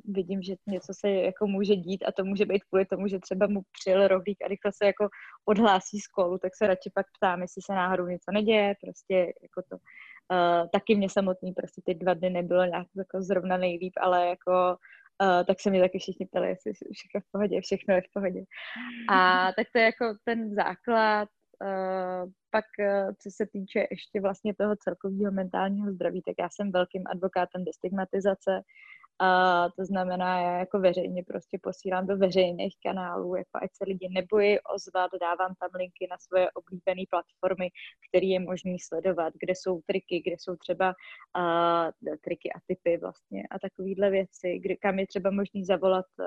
vidím, 0.05 0.41
že 0.41 0.55
něco 0.67 0.93
se 0.99 1.09
jako 1.09 1.47
může 1.47 1.75
dít 1.75 2.03
a 2.07 2.11
to 2.11 2.25
může 2.25 2.45
být 2.45 2.63
kvůli 2.63 2.85
tomu, 2.85 3.07
že 3.07 3.19
třeba 3.19 3.47
mu 3.47 3.61
přijel 3.79 4.07
rohlík 4.07 4.37
a 4.45 4.47
rychle 4.47 4.71
se 4.73 4.85
jako 4.85 5.09
odhlásí 5.45 5.99
z 5.99 6.07
kolu, 6.07 6.37
tak 6.37 6.55
se 6.55 6.67
radši 6.67 6.91
pak 6.93 7.05
ptám, 7.17 7.41
jestli 7.41 7.61
se 7.61 7.73
náhodou 7.73 8.07
něco 8.07 8.31
neděje, 8.31 8.75
prostě 8.81 9.15
jako 9.15 9.61
to. 9.69 9.77
Uh, 10.31 10.67
taky 10.73 10.95
mě 10.95 11.09
samotný 11.09 11.51
prostě 11.53 11.81
ty 11.85 11.93
dva 11.93 12.13
dny 12.13 12.29
nebylo 12.29 12.65
nějak 12.65 12.87
jako 12.97 13.21
zrovna 13.21 13.57
nejlíp, 13.57 13.93
ale 14.01 14.27
jako 14.27 14.77
Uh, 15.21 15.43
tak 15.43 15.59
se 15.59 15.69
mě 15.69 15.81
taky 15.81 15.99
všichni 15.99 16.25
ptali, 16.25 16.49
jestli 16.49 16.73
všechno 16.73 17.21
v 17.21 17.31
pohodě, 17.31 17.61
všechno 17.61 17.95
je 17.95 18.01
v 18.01 18.13
pohodě. 18.13 18.43
A 19.09 19.51
tak 19.55 19.67
to 19.73 19.79
je 19.79 19.85
jako 19.85 20.05
ten 20.23 20.55
základ. 20.55 21.29
Uh, 21.63 22.31
pak, 22.51 22.65
uh, 22.79 23.11
co 23.21 23.29
se 23.31 23.45
týče 23.53 23.87
ještě 23.91 24.21
vlastně 24.21 24.55
toho 24.55 24.75
celkového 24.75 25.31
mentálního 25.31 25.91
zdraví, 25.91 26.21
tak 26.21 26.35
já 26.39 26.49
jsem 26.49 26.71
velkým 26.71 27.03
advokátem 27.07 27.65
destigmatizace 27.65 28.61
a 29.19 29.69
to 29.77 29.85
znamená, 29.85 30.41
já 30.41 30.59
jako 30.59 30.79
veřejně 30.79 31.23
prostě 31.23 31.59
posílám 31.63 32.07
do 32.07 32.17
veřejných 32.17 32.75
kanálů, 32.83 33.35
jako 33.35 33.51
ať 33.53 33.69
se 33.73 33.83
lidi 33.83 34.09
nebojí 34.09 34.57
ozvat, 34.59 35.11
dávám 35.21 35.55
tam 35.59 35.69
linky 35.73 36.07
na 36.11 36.17
svoje 36.17 36.51
oblíbené 36.51 37.01
platformy, 37.09 37.69
které 38.09 38.25
je 38.25 38.39
možné 38.39 38.75
sledovat, 38.87 39.33
kde 39.39 39.53
jsou 39.55 39.81
triky, 39.85 40.21
kde 40.25 40.35
jsou 40.39 40.55
třeba 40.55 40.87
uh, 41.37 42.15
triky 42.23 42.49
a 42.53 42.59
typy 42.67 42.97
vlastně 42.97 43.43
a 43.51 43.59
takovéhle 43.59 44.09
věci, 44.09 44.59
kde, 44.59 44.75
kam 44.75 44.99
je 44.99 45.07
třeba 45.07 45.31
možný 45.31 45.65
zavolat, 45.65 46.05
uh, 46.19 46.25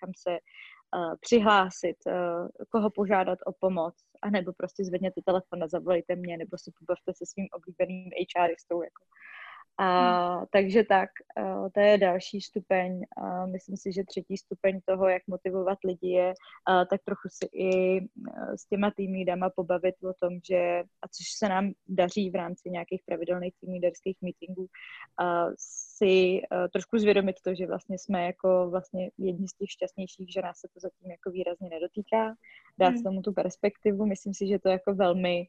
kam 0.00 0.12
se 0.16 0.30
uh, 0.30 1.14
přihlásit, 1.20 1.96
uh, 2.06 2.48
koho 2.68 2.90
požádat 2.90 3.38
o 3.46 3.52
pomoc, 3.52 3.94
anebo 4.22 4.52
prostě 4.52 4.84
zvedněte 4.84 5.20
telefon 5.24 5.62
a 5.62 5.68
zavolejte 5.68 6.16
mě, 6.16 6.36
nebo 6.36 6.58
si 6.58 6.70
pobavte 6.78 7.12
se 7.14 7.24
svým 7.26 7.48
oblíbeným 7.52 8.10
HRistou, 8.38 8.82
jako 8.82 9.04
a 9.78 9.88
hmm. 10.36 10.46
takže 10.52 10.84
tak, 10.84 11.10
to 11.74 11.80
je 11.80 11.98
další 11.98 12.40
stupeň. 12.40 13.02
Myslím 13.46 13.76
si, 13.76 13.92
že 13.92 14.04
třetí 14.04 14.36
stupeň 14.36 14.80
toho, 14.84 15.08
jak 15.08 15.22
motivovat 15.26 15.78
lidi 15.84 16.08
je, 16.08 16.34
tak 16.90 17.00
trochu 17.04 17.28
si 17.28 17.46
i 17.52 18.00
uh, 18.00 18.54
s 18.54 18.66
těma 18.66 18.90
tým 18.90 19.26
pobavit 19.56 19.94
o 20.04 20.14
tom, 20.20 20.38
že, 20.48 20.82
a 21.02 21.08
což 21.08 21.32
se 21.38 21.48
nám 21.48 21.72
daří 21.88 22.30
v 22.30 22.34
rámci 22.34 22.70
nějakých 22.70 23.02
pravidelných 23.06 23.54
tým 23.60 23.72
líderských 23.72 24.16
meetingů, 24.22 24.66
si 25.58 26.40
uh, 26.52 26.68
trošku 26.72 26.98
zvědomit 26.98 27.36
to, 27.44 27.54
že 27.54 27.66
vlastně 27.66 27.98
jsme 27.98 28.26
jako 28.26 28.70
vlastně 28.70 29.10
jedni 29.18 29.48
z 29.48 29.52
těch 29.52 29.70
šťastnějších, 29.70 30.32
že 30.32 30.42
nás 30.42 30.58
se 30.58 30.68
to 30.74 30.80
zatím 30.80 31.10
jako 31.10 31.30
výrazně 31.30 31.68
nedotýká, 31.68 32.34
dát 32.78 32.94
hmm. 32.94 33.02
tomu 33.02 33.22
tu 33.22 33.32
perspektivu. 33.32 34.06
Myslím 34.06 34.34
si, 34.34 34.46
že 34.46 34.58
to 34.58 34.68
jako 34.68 34.94
velmi 34.94 35.46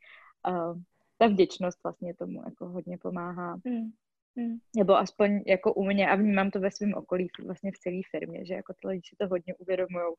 ta 1.17 1.28
vděčnost 1.28 1.84
vlastně 1.84 2.13
tomu 2.13 2.41
jako 2.45 2.65
hodně 2.65 2.97
pomáhá. 2.97 3.57
Hmm. 3.65 3.91
Hmm. 4.38 4.58
Nebo 4.76 4.98
aspoň 4.98 5.44
jako 5.48 5.74
u 5.74 5.84
mě 5.84 6.10
a 6.10 6.16
vnímám 6.16 6.52
to 6.52 6.60
ve 6.60 6.72
svém 6.72 6.94
okolí, 6.94 7.28
vlastně 7.46 7.72
v 7.72 7.78
celé 7.78 8.02
firmě, 8.12 8.46
že 8.46 8.54
jako 8.54 8.74
ty 8.74 8.88
lidi 8.88 9.02
si 9.06 9.16
to 9.16 9.28
hodně 9.28 9.56
uvědomují, 9.56 10.14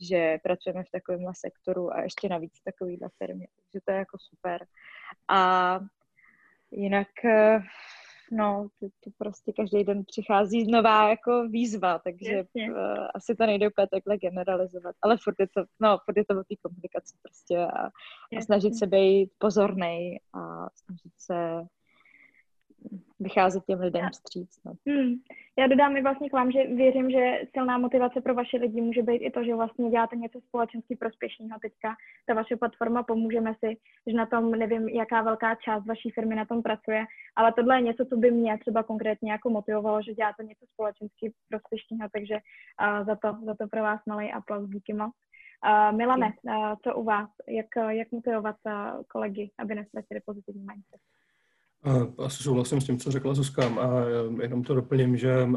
že 0.00 0.38
pracujeme 0.42 0.84
v 0.84 0.90
takovémhle 0.92 1.32
sektoru 1.34 1.92
a 1.94 2.02
ještě 2.02 2.28
navíc 2.28 2.52
v 2.60 2.64
takovéhle 2.64 3.08
firmě, 3.18 3.46
takže 3.56 3.80
to 3.84 3.92
je 3.92 3.98
jako 3.98 4.16
super. 4.18 4.66
A 5.28 5.80
jinak 6.70 7.24
eh, 7.24 7.60
no, 8.30 8.68
to, 8.80 8.86
to 9.04 9.10
prostě 9.18 9.52
každý 9.52 9.84
den 9.84 10.04
přichází 10.04 10.70
nová 10.70 11.08
jako 11.08 11.48
výzva, 11.48 11.98
takže 11.98 12.32
Jasně. 12.32 12.72
uh, 12.72 12.78
asi 13.14 13.34
to 13.34 13.46
nejde 13.46 13.68
úplně 13.68 13.86
takhle 13.86 14.18
generalizovat, 14.18 14.96
ale 15.02 15.16
furt 15.24 15.36
je 15.38 15.46
to, 15.54 15.64
no, 15.80 15.98
furt 16.04 16.16
je 16.16 16.24
to 16.24 16.40
o 16.40 16.44
té 16.44 16.54
komunikaci 16.62 17.16
prostě 17.22 17.58
a, 17.58 17.86
a 18.38 18.40
snažit 18.40 18.78
se 18.78 18.86
být 18.86 19.30
pozornej 19.38 20.20
a 20.34 20.70
snažit 20.74 21.12
se 21.18 21.66
vycházet 23.20 23.64
těm 23.64 23.80
lidem 23.80 24.08
vstříc. 24.10 24.60
No. 24.64 24.72
Hmm. 24.86 25.14
Já 25.58 25.66
dodám 25.66 25.96
i 25.96 26.02
vlastně 26.02 26.30
k 26.30 26.32
vám, 26.32 26.52
že 26.52 26.66
věřím, 26.66 27.10
že 27.10 27.40
silná 27.52 27.78
motivace 27.78 28.20
pro 28.20 28.34
vaše 28.34 28.56
lidi 28.56 28.80
může 28.80 29.02
být 29.02 29.16
i 29.16 29.30
to, 29.30 29.44
že 29.44 29.54
vlastně 29.54 29.90
děláte 29.90 30.16
něco 30.16 30.40
společensky 30.40 30.96
prospěšného 30.96 31.60
teďka. 31.62 31.96
Ta 32.26 32.34
vaše 32.34 32.56
platforma 32.56 33.02
Pomůžeme 33.02 33.54
si, 33.64 33.76
že 34.06 34.16
na 34.16 34.26
tom 34.26 34.50
nevím, 34.50 34.88
jaká 34.88 35.22
velká 35.22 35.54
část 35.54 35.86
vaší 35.86 36.10
firmy 36.10 36.34
na 36.34 36.44
tom 36.44 36.62
pracuje, 36.62 37.04
ale 37.36 37.52
tohle 37.52 37.76
je 37.76 37.82
něco, 37.82 38.04
co 38.04 38.16
by 38.16 38.30
mě 38.30 38.58
třeba 38.58 38.82
konkrétně 38.82 39.32
jako 39.32 39.50
motivovalo, 39.50 40.02
že 40.02 40.14
děláte 40.14 40.44
něco 40.44 40.66
společensky 40.72 41.32
prospěšného, 41.48 42.08
takže 42.12 42.34
uh, 42.34 43.06
za, 43.06 43.16
to, 43.16 43.38
za 43.44 43.54
to 43.54 43.68
pro 43.68 43.82
vás 43.82 44.00
malý 44.06 44.32
aplaus, 44.32 44.68
díky 44.68 44.92
moc. 44.92 45.12
Uh, 45.66 45.96
Milane, 45.96 46.32
uh, 46.42 46.74
co 46.84 46.94
u 46.94 47.04
vás? 47.04 47.30
Jak, 47.48 47.66
jak 47.88 48.12
motivovat 48.12 48.56
uh, 48.66 49.02
kolegy, 49.08 49.50
aby 49.58 49.74
nestratili 49.74 50.20
pozitivní 50.20 50.60
mindset? 50.60 51.00
Asi 52.18 52.42
souhlasím 52.42 52.80
s 52.80 52.84
tím, 52.84 52.98
co 52.98 53.10
řekla 53.10 53.34
Zuzka. 53.34 53.66
A 53.66 54.04
jenom 54.42 54.62
to 54.62 54.74
doplním, 54.74 55.16
že, 55.16 55.48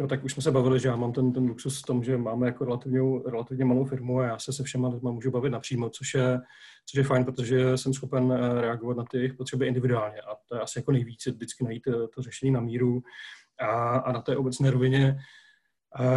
že 0.00 0.06
tak 0.06 0.24
už 0.24 0.32
jsme 0.32 0.42
se 0.42 0.50
bavili, 0.50 0.80
že 0.80 0.88
já 0.88 0.96
mám 0.96 1.12
ten, 1.12 1.32
ten 1.32 1.46
luxus 1.46 1.82
v 1.82 1.86
tom, 1.86 2.04
že 2.04 2.16
máme 2.16 2.46
jako 2.46 2.64
relativně, 2.64 3.00
relativně 3.26 3.64
malou 3.64 3.84
firmu 3.84 4.20
a 4.20 4.24
já 4.24 4.38
se 4.38 4.52
se 4.52 4.64
všema 4.64 4.88
lidma 4.88 5.10
můžu 5.10 5.30
bavit 5.30 5.50
napřímo, 5.50 5.90
což 5.90 6.14
je, 6.14 6.40
což 6.86 6.98
je 6.98 7.04
fajn, 7.04 7.24
protože 7.24 7.76
jsem 7.76 7.94
schopen 7.94 8.30
reagovat 8.60 8.96
na 8.96 9.04
ty 9.10 9.16
jejich 9.16 9.34
potřeby 9.34 9.66
individuálně. 9.66 10.20
A 10.20 10.36
to 10.48 10.54
je 10.54 10.60
asi 10.60 10.78
jako 10.78 10.92
nejvíce 10.92 11.30
vždycky 11.30 11.64
najít 11.64 11.82
to 12.14 12.22
řešení 12.22 12.52
na 12.52 12.60
míru 12.60 13.02
a, 13.60 13.96
a 13.96 14.12
na 14.12 14.20
té 14.20 14.36
obecné 14.36 14.70
rovině 14.70 15.16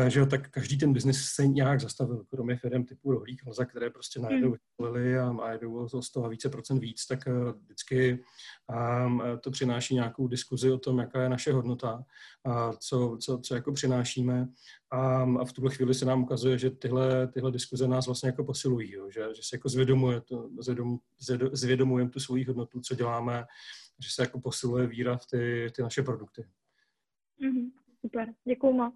že 0.07 0.19
jo, 0.19 0.25
tak 0.25 0.49
každý 0.49 0.77
ten 0.77 0.93
biznis 0.93 1.25
se 1.25 1.47
nějak 1.47 1.81
zastavil, 1.81 2.25
kromě 2.29 2.55
firm 2.55 2.85
typu 2.85 3.11
Rohlík, 3.11 3.41
za 3.51 3.65
které 3.65 3.89
prostě 3.89 4.19
najednou 4.19 4.47
hmm. 4.47 4.57
vytvořili 4.57 5.17
a, 5.17 5.35
a 5.41 5.51
jedou 5.51 5.87
o 5.93 6.01
100 6.01 6.25
a 6.25 6.27
více 6.27 6.49
procent 6.49 6.79
víc, 6.79 7.05
tak 7.05 7.19
uh, 7.27 7.51
vždycky 7.61 8.23
um, 9.05 9.23
to 9.41 9.51
přináší 9.51 9.95
nějakou 9.95 10.27
diskuzi 10.27 10.71
o 10.71 10.77
tom, 10.77 10.99
jaká 10.99 11.23
je 11.23 11.29
naše 11.29 11.53
hodnota, 11.53 12.03
a 12.45 12.73
co, 12.73 13.17
co, 13.21 13.37
co 13.37 13.55
jako 13.55 13.71
přinášíme. 13.71 14.47
A, 14.91 15.21
a 15.39 15.45
v 15.45 15.53
tuhle 15.53 15.71
chvíli 15.71 15.93
se 15.93 16.05
nám 16.05 16.23
ukazuje, 16.23 16.57
že 16.57 16.69
tyhle, 16.69 17.27
tyhle 17.27 17.51
diskuze 17.51 17.87
nás 17.87 18.05
vlastně 18.05 18.27
jako 18.27 18.43
posilují, 18.43 18.91
jo, 18.91 19.09
že, 19.09 19.21
že 19.35 19.41
se 19.43 19.55
jako 19.55 19.69
zvědomuje 19.69 20.21
to, 20.21 20.49
zvědom, 20.59 20.97
zvědomujeme 21.51 22.09
tu 22.09 22.19
svoji 22.19 22.43
hodnotu, 22.45 22.81
co 22.81 22.95
děláme, 22.95 23.45
že 23.99 24.09
se 24.11 24.21
jako 24.21 24.39
posiluje 24.39 24.87
víra 24.87 25.17
v 25.17 25.25
ty, 25.25 25.71
ty 25.75 25.81
naše 25.81 26.03
produkty. 26.03 26.45
Mm-hmm. 27.41 27.71
Super, 28.05 28.33
děkuju 28.47 28.73
moc. 28.73 28.93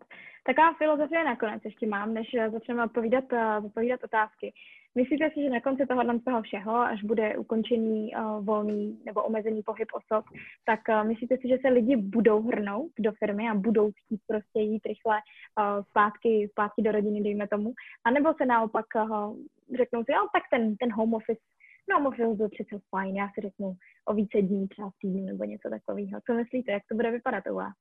Taková 0.48 0.74
filozofie 0.74 1.24
nakonec 1.24 1.66
ještě 1.66 1.88
mám, 1.88 2.14
než 2.14 2.28
začneme 2.52 2.86
odpovídat, 2.86 3.24
uh, 3.32 3.66
odpovídat 3.66 4.04
otázky. 4.04 4.54
Myslíte 4.96 5.30
si, 5.30 5.42
že 5.44 5.50
na 5.50 5.62
konci 5.62 5.86
tohohle 5.86 6.20
toho 6.20 6.42
všeho, 6.42 6.76
až 6.76 7.04
bude 7.04 7.38
ukončený 7.38 8.16
uh, 8.16 8.46
volný 8.46 9.00
nebo 9.06 9.24
omezený 9.24 9.64
pohyb 9.64 9.88
osob, 9.94 10.26
tak 10.66 10.80
uh, 10.90 11.08
myslíte 11.08 11.38
si, 11.38 11.48
že 11.48 11.58
se 11.62 11.68
lidi 11.70 11.96
budou 11.96 12.42
hrnout 12.42 12.92
do 13.00 13.12
firmy 13.12 13.50
a 13.50 13.54
budou 13.56 13.92
chtít 13.92 14.22
prostě 14.28 14.60
jít 14.60 14.86
rychle 14.86 15.16
uh, 15.16 15.84
zpátky, 15.90 16.48
zpátky 16.52 16.82
do 16.82 16.92
rodiny, 16.92 17.22
dejme 17.22 17.48
tomu, 17.48 17.74
a 18.06 18.12
nebo 18.12 18.34
se 18.34 18.46
naopak 18.46 18.86
uh, 18.96 19.38
řeknou 19.78 20.04
si, 20.04 20.12
jo, 20.12 20.28
tak 20.34 20.44
ten, 20.52 20.76
ten 20.76 20.94
home 20.94 21.14
office, 21.14 21.42
no 21.90 21.96
home 21.96 22.08
office 22.08 22.38
byl 22.38 22.50
přece 22.50 22.80
fajn, 22.90 23.16
já 23.16 23.30
si 23.34 23.42
řeknu 23.42 23.74
o 24.06 24.14
více 24.14 24.42
dní, 24.42 24.68
třeba 24.68 24.90
týdnu 25.02 25.26
nebo 25.26 25.44
něco 25.44 25.70
takového. 25.70 26.20
Co 26.26 26.34
myslíte, 26.34 26.72
jak 26.72 26.84
to 26.90 26.96
bude 26.96 27.12
vypadat 27.12 27.44
u 27.52 27.56
vás? 27.56 27.74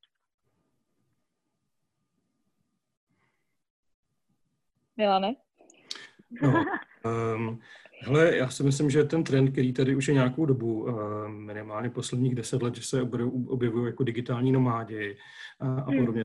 Milane? 4.97 5.35
No, 6.41 6.65
um, 7.35 7.59
hele, 8.01 8.37
já 8.37 8.49
si 8.49 8.63
myslím, 8.63 8.89
že 8.89 9.03
ten 9.03 9.23
trend, 9.23 9.51
který 9.51 9.73
tady 9.73 9.95
už 9.95 10.07
je 10.07 10.13
nějakou 10.13 10.45
dobu, 10.45 10.83
um, 10.83 11.45
minimálně 11.45 11.89
posledních 11.89 12.35
deset 12.35 12.61
let, 12.61 12.75
že 12.75 12.81
se 12.81 13.01
objevují 13.47 13.85
jako 13.85 14.03
digitální 14.03 14.51
nomádi 14.51 15.17
a, 15.59 15.67
a 15.67 15.89
hmm. 15.89 15.99
podobně, 15.99 16.23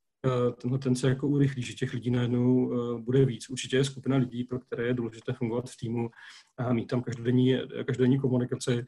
tenhle 0.61 0.79
ten 0.79 0.97
se 0.97 1.09
jako 1.09 1.29
urychlí, 1.29 1.63
že 1.63 1.73
těch 1.73 1.93
lidí 1.93 2.11
najednou 2.11 2.67
uh, 2.67 3.01
bude 3.01 3.25
víc. 3.25 3.51
Určitě 3.51 3.77
je 3.77 3.85
skupina 3.85 4.17
lidí, 4.17 4.45
pro 4.45 4.59
které 4.59 4.87
je 4.87 4.95
důležité 4.95 5.33
fungovat 5.33 5.71
v 5.71 5.77
týmu 5.77 6.11
a 6.57 6.73
mít 6.73 6.87
tam 6.87 7.03
každodenní, 7.03 7.57
každodenní 7.87 8.19
komunikaci 8.19 8.85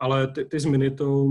ale 0.00 0.32
ty, 0.32 0.44
ty 0.44 0.60
změny 0.60 0.90
to 0.90 1.24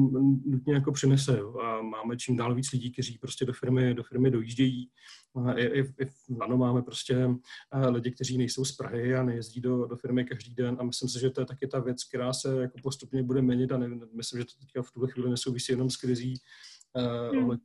nutně 0.45 0.73
jako 0.73 0.91
přinese. 0.91 1.39
A 1.63 1.81
máme 1.81 2.17
čím 2.17 2.37
dál 2.37 2.55
víc 2.55 2.71
lidí, 2.71 2.91
kteří 2.91 3.17
prostě 3.17 3.45
do 3.45 3.53
firmy, 3.53 3.93
do 3.93 4.03
firmy 4.03 4.31
dojíždějí. 4.31 4.89
A 5.45 5.53
i, 5.53 5.65
i, 5.65 5.79
i 5.79 6.05
v 6.05 6.39
Lano 6.39 6.57
máme 6.57 6.81
prostě 6.81 7.29
lidi, 7.89 8.11
kteří 8.11 8.37
nejsou 8.37 8.65
z 8.65 8.71
Prahy 8.71 9.15
a 9.15 9.23
nejezdí 9.23 9.61
do, 9.61 9.85
do 9.85 9.95
firmy 9.95 10.25
každý 10.25 10.55
den. 10.55 10.77
A 10.79 10.83
myslím 10.83 11.09
si, 11.09 11.19
že 11.19 11.29
to 11.29 11.41
je 11.41 11.45
taky 11.45 11.67
ta 11.67 11.79
věc, 11.79 12.03
která 12.03 12.33
se 12.33 12.61
jako 12.61 12.77
postupně 12.83 13.23
bude 13.23 13.41
měnit 13.41 13.71
a 13.71 13.77
nevím, 13.77 14.03
myslím, 14.13 14.39
že 14.39 14.45
to 14.45 14.51
teďka 14.59 14.81
v 14.81 14.91
tuhle 14.91 15.11
chvíli 15.11 15.29
nesouvisí 15.29 15.71
jenom 15.71 15.89
s 15.89 15.97
krizí 15.97 16.33
hmm. 17.01 17.57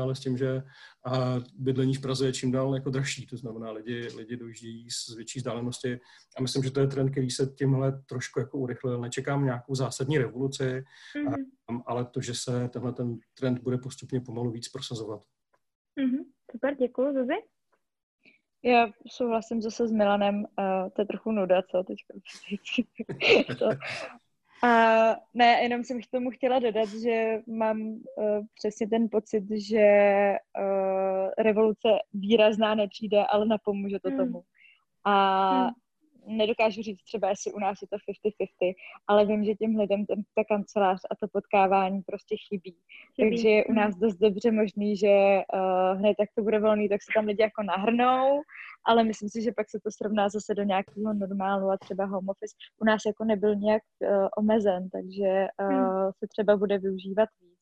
ale 0.00 0.14
s 0.14 0.20
tím, 0.20 0.36
že 0.36 0.62
a 1.06 1.34
bydlení 1.54 1.94
v 1.94 2.00
Praze 2.00 2.26
je 2.26 2.32
čím 2.32 2.52
dál 2.52 2.74
jako 2.74 2.90
dražší, 2.90 3.26
to 3.26 3.36
znamená, 3.36 3.70
lidi, 3.70 4.08
lidi 4.16 4.36
dojíždějí 4.36 4.90
z 4.90 5.16
větší 5.16 5.38
vzdálenosti 5.38 6.00
a 6.36 6.42
myslím, 6.42 6.62
že 6.62 6.70
to 6.70 6.80
je 6.80 6.86
trend, 6.86 7.10
který 7.10 7.30
se 7.30 7.46
tímhle 7.46 8.02
trošku 8.08 8.40
jako 8.40 8.58
urychlil. 8.58 9.00
Nečekám 9.00 9.44
nějakou 9.44 9.74
zásadní 9.74 10.18
revoluci, 10.18 10.84
hmm. 11.16 11.82
ale 11.86 12.04
to, 12.04 12.20
že 12.20 12.34
se 12.34 12.68
tenhle 12.68 12.92
ten 12.92 13.18
trend 13.38 13.58
bude 13.58 13.78
postupně 13.78 14.20
pomalu 14.20 14.50
víc 14.50 14.68
prosazovat. 14.68 15.22
Hmm. 15.98 16.24
Super, 16.50 16.76
děkuji, 16.76 17.12
Zuzi. 17.12 17.34
Já 18.64 18.90
souhlasím 19.08 19.62
zase 19.62 19.88
s 19.88 19.92
Milanem, 19.92 20.36
uh, 20.36 20.90
to 20.92 21.02
je 21.02 21.06
trochu 21.06 21.32
nuda, 21.32 21.62
co 21.62 21.84
teďka 21.84 22.14
to, 23.58 23.68
a 24.62 25.16
ne, 25.34 25.62
jenom 25.62 25.84
jsem 25.84 26.00
k 26.00 26.06
tomu 26.10 26.30
chtěla 26.30 26.58
dodat, 26.58 26.88
že 27.02 27.42
mám 27.46 27.80
uh, 27.80 28.00
přesně 28.54 28.88
ten 28.88 29.08
pocit, 29.10 29.44
že 29.50 29.88
uh, 30.60 31.30
revoluce 31.38 31.88
výrazná 32.14 32.74
nepřijde, 32.74 33.24
ale 33.26 33.46
napomůže 33.46 33.98
to 34.00 34.08
hmm. 34.08 34.18
tomu. 34.18 34.42
A 35.04 35.62
hmm 35.62 35.70
nedokážu 36.28 36.82
říct 36.82 37.02
třeba, 37.02 37.28
jestli 37.28 37.52
u 37.52 37.58
nás 37.58 37.78
je 37.82 37.88
to 37.88 37.96
50-50, 37.96 38.74
ale 39.06 39.26
vím, 39.26 39.44
že 39.44 39.54
těm 39.54 39.76
lidem 39.76 40.06
ten, 40.06 40.22
ta 40.34 40.44
kancelář 40.44 41.00
a 41.10 41.16
to 41.16 41.28
potkávání 41.32 42.02
prostě 42.02 42.36
chybí. 42.48 42.76
chybí. 43.14 43.30
Takže 43.30 43.48
je 43.48 43.64
u 43.64 43.72
nás 43.72 43.96
dost 43.96 44.16
dobře 44.16 44.50
možný, 44.50 44.96
že 44.96 45.42
uh, 45.54 45.98
hned 45.98 46.16
jak 46.20 46.28
to 46.34 46.42
bude 46.42 46.60
volný, 46.60 46.88
tak 46.88 47.02
se 47.02 47.12
tam 47.14 47.26
lidi 47.26 47.42
jako 47.42 47.62
nahrnou, 47.62 48.40
ale 48.84 49.04
myslím 49.04 49.28
si, 49.28 49.42
že 49.42 49.52
pak 49.52 49.70
se 49.70 49.78
to 49.84 49.90
srovná 49.90 50.28
zase 50.28 50.54
do 50.54 50.62
nějakého 50.62 51.12
normálu 51.14 51.70
a 51.70 51.76
třeba 51.76 52.04
home 52.04 52.28
office 52.28 52.56
u 52.78 52.84
nás 52.84 53.02
jako 53.06 53.24
nebyl 53.24 53.54
nějak 53.54 53.82
uh, 54.00 54.28
omezen, 54.38 54.90
takže 54.90 55.46
uh, 55.60 56.10
se 56.18 56.26
třeba 56.28 56.56
bude 56.56 56.78
využívat 56.78 57.28
víc 57.40 57.58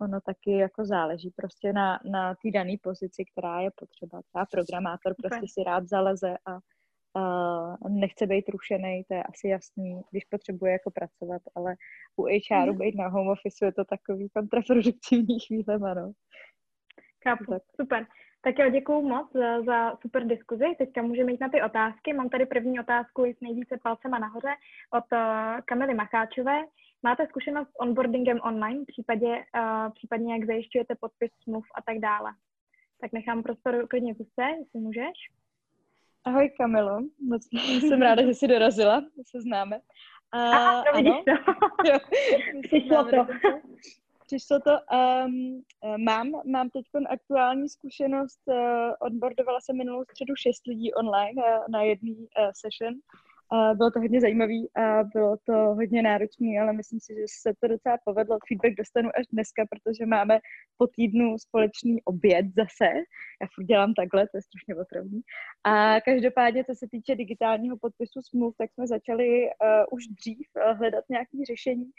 ono 0.00 0.20
taky 0.20 0.52
jako 0.52 0.84
záleží 0.84 1.30
prostě 1.36 1.72
na, 1.72 2.00
na 2.10 2.34
té 2.34 2.50
dané 2.54 2.74
pozici, 2.82 3.24
která 3.32 3.60
je 3.60 3.70
potřeba. 3.76 4.22
Třeba 4.22 4.46
programátor 4.46 5.14
prostě 5.22 5.46
si 5.48 5.62
rád 5.64 5.88
zaleze 5.88 6.36
a 6.46 6.54
uh, 6.54 7.90
nechce 8.00 8.26
být 8.26 8.48
rušený, 8.48 9.04
to 9.08 9.14
je 9.14 9.22
asi 9.22 9.48
jasný, 9.48 10.02
když 10.10 10.24
potřebuje 10.24 10.72
jako 10.72 10.90
pracovat, 10.90 11.42
ale 11.54 11.74
u 12.16 12.24
HR 12.24 12.72
mm. 12.72 12.78
být 12.78 12.94
na 12.94 13.08
home 13.08 13.28
office 13.28 13.66
je 13.66 13.72
to 13.72 13.84
takový 13.84 14.28
kontraproduktivní 14.28 15.40
chvíle, 15.46 15.90
ano. 15.90 16.12
Chápu, 17.24 17.44
tak. 17.44 17.62
super. 17.80 18.06
Tak 18.42 18.58
jo, 18.58 18.70
děkuju 18.70 19.08
moc 19.08 19.32
za, 19.32 19.62
za 19.62 19.96
super 19.96 20.26
diskuzi. 20.26 20.64
Teďka 20.78 21.02
můžeme 21.02 21.32
jít 21.32 21.40
na 21.40 21.48
ty 21.48 21.62
otázky. 21.62 22.12
Mám 22.12 22.28
tady 22.28 22.46
první 22.46 22.80
otázku 22.80 23.24
s 23.24 23.40
nejvíce 23.40 23.78
palcema 23.82 24.18
nahoře 24.18 24.54
od 24.92 25.04
uh, 25.12 25.60
Kamily 25.64 25.94
Macháčové. 25.94 26.60
Máte 27.02 27.26
zkušenost 27.26 27.68
s 27.68 27.80
onboardingem 27.80 28.40
online, 28.42 28.84
případě, 28.86 29.26
uh, 29.26 29.92
případně 29.92 30.34
jak 30.34 30.46
zajišťujete 30.46 30.94
podpis 30.94 31.30
smluv 31.42 31.64
a 31.74 31.82
tak 31.82 31.98
dále? 31.98 32.30
Tak 33.00 33.12
nechám 33.12 33.42
prostor 33.42 33.86
klidně 33.88 34.14
zase, 34.14 34.50
jestli 34.58 34.80
můžeš. 34.80 35.16
Ahoj 36.24 36.50
Kamilo, 36.50 36.98
moc 37.28 37.48
jsem 37.80 38.02
ráda, 38.02 38.22
že 38.22 38.34
jsi 38.34 38.48
dorazila, 38.48 39.00
se 39.30 39.40
známe. 39.40 39.80
A, 40.32 40.38
Aha, 40.38 40.84
no 40.86 41.02
vidíš 41.02 41.24
to. 41.24 41.30
jo, 41.92 41.98
Přišlo 42.62 43.04
to. 43.04 43.26
Přišlo 44.30 44.60
to. 44.60 44.70
Um, 44.70 45.62
mám, 46.04 46.30
mám 46.46 46.70
teď 46.70 46.84
aktuální 47.08 47.68
zkušenost. 47.68 48.40
Uh, 48.46 48.56
onboardovala 49.00 49.60
jsem 49.60 49.76
minulou 49.76 50.04
středu 50.04 50.34
šest 50.36 50.66
lidí 50.66 50.94
online 50.94 51.42
uh, 51.42 51.64
na 51.68 51.82
jedný 51.82 52.16
uh, 52.16 52.50
session 52.60 52.94
a 53.52 53.74
bylo 53.74 53.90
to 53.90 54.00
hodně 54.00 54.20
zajímavé 54.20 54.60
a 54.74 55.02
bylo 55.14 55.36
to 55.46 55.52
hodně 55.52 56.02
náročné, 56.02 56.60
ale 56.62 56.72
myslím 56.72 57.00
si, 57.00 57.14
že 57.14 57.24
se 57.42 57.52
to 57.60 57.68
docela 57.68 57.98
povedlo. 58.04 58.38
Feedback 58.48 58.74
dostanu 58.78 59.10
až 59.14 59.26
dneska, 59.32 59.64
protože 59.70 60.06
máme 60.06 60.38
po 60.76 60.86
týdnu 60.86 61.38
společný 61.38 62.02
oběd 62.02 62.46
zase. 62.56 62.90
Já 63.42 63.46
furt 63.54 63.64
dělám 63.64 63.94
takhle, 63.94 64.28
to 64.28 64.36
je 64.36 64.42
strašně 64.42 64.74
otravný. 64.82 65.20
A 65.64 66.00
každopádně, 66.00 66.64
co 66.64 66.74
se 66.74 66.86
týče 66.90 67.14
digitálního 67.14 67.76
podpisu 67.76 68.22
smluv, 68.22 68.54
tak 68.58 68.72
jsme 68.72 68.86
začali 68.86 69.28
uh, 69.46 69.84
už 69.90 70.06
dřív 70.06 70.46
uh, 70.56 70.78
hledat 70.78 71.04
nějaké 71.10 71.38
řešení. 71.46 71.90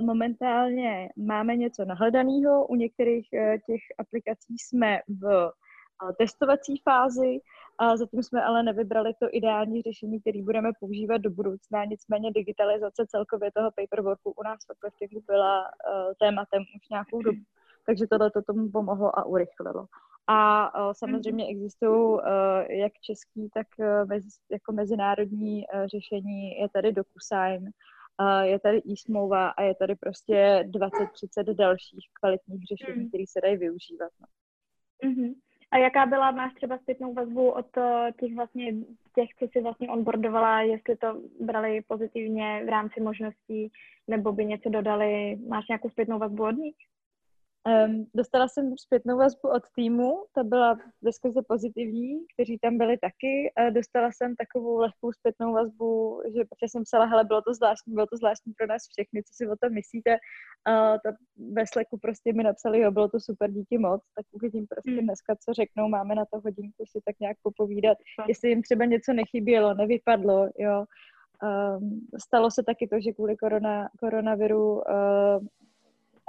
Momentálně 0.00 1.08
máme 1.16 1.56
něco 1.56 1.84
nahledaného, 1.84 2.66
u 2.66 2.74
některých 2.74 3.28
uh, 3.32 3.40
těch 3.66 3.80
aplikací 3.98 4.58
jsme 4.58 4.98
v 5.08 5.52
testovací 6.18 6.82
fázi. 6.84 7.38
A 7.78 7.96
zatím 7.96 8.22
jsme 8.22 8.44
ale 8.44 8.62
nevybrali 8.62 9.14
to 9.14 9.26
ideální 9.32 9.82
řešení, 9.82 10.20
který 10.20 10.42
budeme 10.42 10.70
používat 10.80 11.18
do 11.18 11.30
budoucna. 11.30 11.84
Nicméně 11.84 12.30
digitalizace 12.32 13.06
celkově 13.08 13.52
toho 13.52 13.70
paperworku 13.70 14.30
u 14.36 14.42
nás 14.42 14.58
v 14.66 14.72
Upliftingu 14.76 15.24
byla 15.26 15.60
uh, 15.62 16.12
tématem 16.18 16.62
už 16.62 16.88
nějakou 16.90 17.22
dobu. 17.22 17.40
Takže 17.86 18.06
tohle 18.06 18.30
to 18.30 18.42
tomu 18.42 18.70
pomohlo 18.70 19.18
a 19.18 19.24
urychlilo. 19.24 19.86
A 20.26 20.70
uh, 20.86 20.92
samozřejmě 20.92 21.46
existují 21.46 22.12
uh, 22.12 22.20
jak 22.68 22.92
český, 23.00 23.48
tak 23.54 23.66
uh, 23.78 24.08
mezi, 24.08 24.28
jako 24.50 24.72
mezinárodní 24.72 25.64
uh, 25.66 25.86
řešení. 25.86 26.58
Je 26.60 26.68
tady 26.68 26.92
DocuSign, 26.92 27.70
je 28.42 28.58
tady 28.58 28.82
e-smlouva 28.92 29.48
a 29.48 29.62
je 29.62 29.74
tady 29.74 29.94
prostě 29.94 30.64
20-30 30.68 31.54
dalších 31.54 32.08
kvalitních 32.20 32.64
řešení, 32.64 33.02
mm. 33.02 33.08
které 33.08 33.24
se 33.28 33.40
dají 33.40 33.56
využívat. 33.56 34.12
No. 34.20 34.26
Mm-hmm. 35.10 35.34
A 35.70 35.78
jaká 35.78 36.06
byla, 36.06 36.30
máš 36.30 36.54
třeba 36.54 36.78
zpětnou 36.78 37.14
vazbu 37.14 37.50
od 37.50 37.76
eh, 37.76 38.12
těch 38.20 38.34
vlastně, 38.34 38.72
těch, 39.14 39.28
co 39.38 39.48
si 39.52 39.60
vlastně 39.60 39.88
onboardovala, 39.88 40.60
jestli 40.60 40.96
to 40.96 41.22
brali 41.40 41.82
pozitivně 41.88 42.62
v 42.64 42.68
rámci 42.68 43.00
možností, 43.00 43.72
nebo 44.08 44.32
by 44.32 44.44
něco 44.44 44.68
dodali, 44.68 45.36
máš 45.48 45.68
nějakou 45.68 45.90
zpětnou 45.90 46.18
vazbu 46.18 46.44
od 46.44 46.50
nich? 46.50 46.76
Um, 47.68 48.06
dostala 48.14 48.48
jsem 48.48 48.76
zpětnou 48.78 49.16
vazbu 49.18 49.48
od 49.48 49.62
týmu, 49.76 50.24
ta 50.34 50.42
byla 50.42 50.78
veskrze 51.02 51.40
pozitivní, 51.48 52.26
kteří 52.34 52.58
tam 52.58 52.78
byli 52.78 52.98
taky. 52.98 53.52
Uh, 53.60 53.70
dostala 53.74 54.10
jsem 54.12 54.36
takovou 54.36 54.78
lehkou 54.78 55.12
zpětnou 55.12 55.52
vazbu, 55.52 56.20
že 56.36 56.44
protože 56.44 56.68
jsem 56.68 56.82
psala, 56.82 57.04
hele, 57.04 57.24
bylo 57.24 57.42
to 57.42 57.54
zvláštní, 57.54 57.94
bylo 57.94 58.06
to 58.06 58.16
zvláštní 58.16 58.52
pro 58.52 58.66
nás 58.66 58.82
všechny, 58.88 59.22
co 59.22 59.32
si 59.34 59.48
o 59.48 59.56
tom 59.56 59.72
myslíte. 59.72 60.10
Uh, 60.68 60.96
ta 61.04 61.10
ve 61.52 61.66
Slacku 61.66 61.98
prostě 61.98 62.32
mi 62.32 62.42
napsali, 62.42 62.80
jo, 62.80 62.90
bylo 62.90 63.08
to 63.08 63.20
super, 63.20 63.50
díky 63.50 63.78
moc, 63.78 64.02
tak 64.16 64.26
uvidím 64.32 64.66
prostě 64.66 64.90
hmm. 64.90 65.06
dneska, 65.06 65.36
co 65.36 65.52
řeknou, 65.52 65.88
máme 65.88 66.14
na 66.14 66.24
to 66.24 66.40
hodinku 66.44 66.84
si 66.86 67.00
tak 67.04 67.20
nějak 67.20 67.36
popovídat, 67.42 67.98
jestli 68.28 68.48
jim 68.48 68.62
třeba 68.62 68.84
něco 68.84 69.12
nechybělo, 69.12 69.74
nevypadlo, 69.74 70.48
jo. 70.58 70.84
Um, 71.42 72.00
stalo 72.18 72.50
se 72.50 72.62
taky 72.62 72.88
to, 72.88 73.00
že 73.00 73.12
kvůli 73.12 73.36
korona, 73.36 73.88
koronaviru 74.00 74.74
uh, 74.74 75.46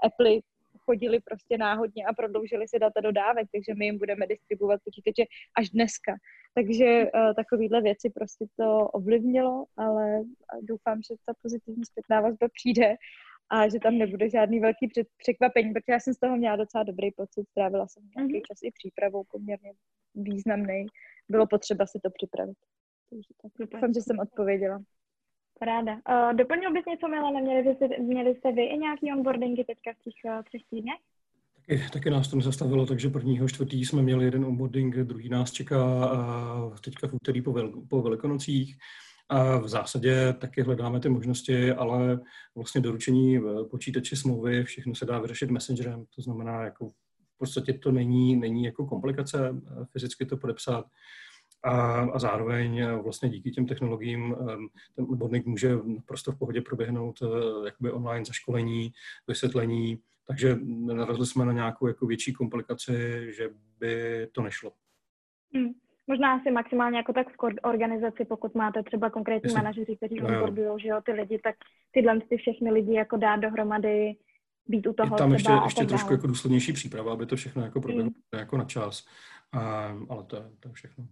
Apple 0.04 0.40
chodili 0.86 1.20
prostě 1.20 1.58
náhodně 1.58 2.06
a 2.06 2.14
prodloužili 2.14 2.68
si 2.68 2.80
data 2.80 3.02
dodávek, 3.02 3.48
takže 3.52 3.74
my 3.78 3.86
jim 3.86 3.98
budeme 3.98 4.28
distribuovat 4.28 4.82
počítače 4.84 5.24
až 5.58 5.70
dneska. 5.70 6.16
Takže 6.54 6.86
uh, 7.04 7.34
takovýhle 7.36 7.82
věci 7.82 8.10
prostě 8.10 8.46
to 8.60 8.88
ovlivnilo, 8.88 9.66
ale 9.78 10.22
doufám, 10.62 11.02
že 11.02 11.16
ta 11.26 11.34
pozitivní 11.42 11.86
zpětná 11.86 12.22
vazba 12.22 12.48
přijde 12.54 12.96
a 13.50 13.70
že 13.70 13.80
tam 13.80 13.98
nebude 13.98 14.30
žádný 14.30 14.60
velký 14.60 14.90
překvapení, 15.18 15.74
protože 15.74 15.92
já 15.92 16.00
jsem 16.00 16.14
z 16.14 16.20
toho 16.20 16.38
měla 16.38 16.56
docela 16.56 16.84
dobrý 16.84 17.12
pocit, 17.12 17.50
strávila 17.50 17.88
jsem 17.88 18.04
nějaký 18.16 18.34
mm-hmm. 18.34 18.48
čas 18.48 18.58
i 18.64 18.72
přípravou 18.72 19.24
poměrně 19.32 19.74
významný. 20.16 20.86
Bylo 21.30 21.48
potřeba 21.48 21.86
si 21.86 22.00
to 22.04 22.10
připravit. 22.10 22.58
Takže 23.10 23.30
tak. 23.42 23.52
Doufám, 23.60 23.94
že 23.94 24.02
jsem 24.02 24.20
odpověděla. 24.20 24.84
Ráda. 25.62 25.94
Uh, 25.94 26.38
doplnil 26.38 26.74
bys 26.74 26.86
něco, 26.86 27.08
Milana? 27.08 27.40
Měli 27.40 27.76
jste, 27.76 27.88
měli 28.02 28.36
jste 28.36 28.52
vy 28.52 28.64
i 28.64 28.78
nějaký 28.78 29.14
onboardingy 29.14 29.64
teďka 29.64 29.92
v 29.94 30.04
těch 30.04 30.14
uh, 30.26 30.44
třech 30.44 30.62
týdnech? 30.70 31.00
Taky, 31.56 31.90
taky 31.94 32.10
nás 32.10 32.28
to 32.28 32.36
nezastavilo, 32.36 32.86
takže 32.86 33.10
prvního 33.10 33.48
čtvrtý 33.48 33.86
jsme 33.86 34.02
měli 34.02 34.26
jeden 34.26 34.46
onboarding, 34.46 34.96
druhý 34.96 35.30
nás 35.30 35.52
čeká 35.52 36.12
uh, 36.14 36.78
teďka 36.78 37.08
v 37.08 37.14
úterý 37.14 37.42
po, 37.42 37.52
vel, 37.52 37.72
po 37.90 38.02
Velikonocích. 38.02 38.78
A 39.30 39.58
v 39.58 39.68
zásadě 39.68 40.34
taky 40.34 40.62
hledáme 40.62 41.00
ty 41.00 41.10
možnosti, 41.10 41.72
ale 41.72 42.20
vlastně 42.56 42.82
doručení 42.82 43.40
počítače 43.72 44.16
smlouvy, 44.16 44.64
všechno 44.64 44.96
se 44.96 45.06
dá 45.06 45.20
vyřešit 45.20 45.52
messengerem, 45.52 46.06
to 46.16 46.22
znamená, 46.22 46.64
jako 46.64 46.90
v 46.90 47.38
podstatě 47.38 47.74
to 47.74 47.92
není, 47.92 48.36
není 48.36 48.64
jako 48.64 48.86
komplikace 48.86 49.62
fyzicky 49.92 50.26
to 50.26 50.38
podepsat 50.38 50.86
a, 51.66 52.02
a 52.14 52.20
zároveň 52.20 52.78
eh, 52.78 52.96
vlastně 52.96 53.30
díky 53.30 53.52
těm 53.52 53.66
technologiím 53.66 54.36
ehm, 54.40 54.68
ten 54.96 55.06
odborník 55.10 55.46
může 55.46 55.78
prostě 56.06 56.32
v 56.32 56.38
pohodě 56.38 56.62
proběhnout 56.62 57.20
eh, 57.22 57.66
jakoby 57.66 57.92
online 57.92 58.26
zaškolení, 58.26 58.92
vysvětlení, 59.28 60.00
takže 60.28 60.56
narazili 60.94 61.26
jsme 61.26 61.46
na 61.46 61.52
nějakou 61.52 61.88
jako 61.88 62.06
větší 62.06 62.34
komplikaci, 62.34 62.94
že 63.34 63.50
by 63.80 64.28
to 64.32 64.42
nešlo. 64.42 64.72
Hmm. 65.54 65.74
Možná 66.08 66.34
asi 66.34 66.52
maximálně 66.52 66.98
jako 66.98 67.14
tak 67.14 67.28
v 67.30 67.38
organizaci, 67.64 68.26
pokud 68.26 68.56
máte 68.56 68.84
třeba 68.84 69.10
konkrétní 69.10 69.48
Jasně. 69.48 69.58
manažeři, 69.58 69.96
kteří 69.96 70.16
no, 70.16 70.28
onboardují, 70.28 70.82
že 70.82 70.88
jo, 70.88 71.02
ty 71.06 71.12
lidi, 71.12 71.40
tak 71.44 71.56
tyhle 71.92 72.20
ty 72.20 72.38
všechny 72.38 72.72
lidi 72.72 72.94
jako 72.94 73.18
dát 73.18 73.36
dohromady, 73.36 74.16
být 74.68 74.88
u 74.88 74.94
toho 74.94 75.16
Je 75.16 75.18
tam 75.18 75.34
ještě, 75.34 75.52
ještě 75.64 75.86
trošku 75.86 76.14
jako 76.14 76.28
důslednější 76.28 76.74
příprava, 76.74 77.14
aby 77.14 77.26
to 77.26 77.36
všechno 77.36 77.64
jako 77.64 77.82
proběhlo 77.82 78.12
hmm. 78.12 78.40
jako 78.40 78.58
na 78.58 78.66
čas, 78.66 79.06
a, 79.52 79.94
ale 80.10 80.24
to, 80.24 80.44
to 80.60 80.70
je 80.70 80.74
všechno. 80.74 81.08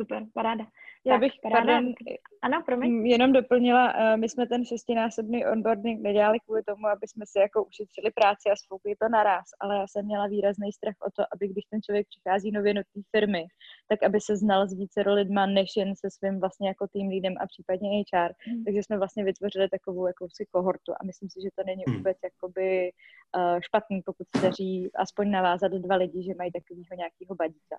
Super, 0.00 0.26
paráda. 0.34 0.64
Já 1.04 1.14
tak, 1.14 1.20
bych, 1.20 1.32
paráda. 1.42 1.72
pardon, 1.72 1.94
ano, 2.42 2.62
promiň. 2.66 3.06
jenom 3.06 3.32
doplnila, 3.32 3.94
uh, 3.94 4.20
my 4.20 4.28
jsme 4.28 4.46
ten 4.46 4.64
šestinásobný 4.64 5.46
onboarding 5.46 6.02
nedělali 6.02 6.38
kvůli 6.40 6.62
tomu, 6.62 6.86
aby 6.86 7.08
jsme 7.08 7.24
si 7.26 7.38
jako 7.38 7.64
ušetřili 7.64 8.10
práci 8.10 8.50
a 8.52 8.56
spoukli 8.56 8.96
to 8.96 9.08
naraz, 9.08 9.44
ale 9.60 9.76
já 9.76 9.86
jsem 9.86 10.04
měla 10.04 10.26
výrazný 10.26 10.72
strach 10.72 10.94
o 11.06 11.10
to, 11.16 11.22
aby 11.32 11.48
když 11.48 11.64
ten 11.64 11.82
člověk 11.82 12.06
přichází 12.08 12.50
nově 12.50 12.74
do 12.74 12.80
té 12.80 13.00
firmy, 13.10 13.44
tak 13.88 14.02
aby 14.02 14.20
se 14.20 14.36
znal 14.36 14.68
s 14.68 14.72
více 14.72 15.00
lidma, 15.00 15.46
než 15.46 15.68
jen 15.76 15.96
se 15.96 16.10
svým 16.10 16.40
vlastně 16.40 16.68
jako 16.68 16.86
tým 16.92 17.08
lídem 17.08 17.34
a 17.40 17.46
případně 17.46 17.88
HR. 17.98 18.32
Hmm. 18.46 18.64
Takže 18.64 18.82
jsme 18.82 18.98
vlastně 18.98 19.24
vytvořili 19.24 19.68
takovou 19.68 20.06
jakousi 20.06 20.46
kohortu 20.50 20.92
a 21.00 21.04
myslím 21.04 21.30
si, 21.30 21.38
že 21.42 21.48
to 21.56 21.62
není 21.66 21.84
hmm. 21.86 21.96
vůbec 21.96 22.16
jakoby 22.24 22.90
uh, 23.36 23.60
špatný, 23.60 24.02
pokud 24.02 24.26
se 24.36 24.42
daří 24.42 24.90
aspoň 24.94 25.30
navázat 25.30 25.72
dva 25.72 25.96
lidi, 25.96 26.22
že 26.22 26.34
mají 26.38 26.52
takového 26.52 26.94
nějakého 26.96 27.34
badíka. 27.34 27.76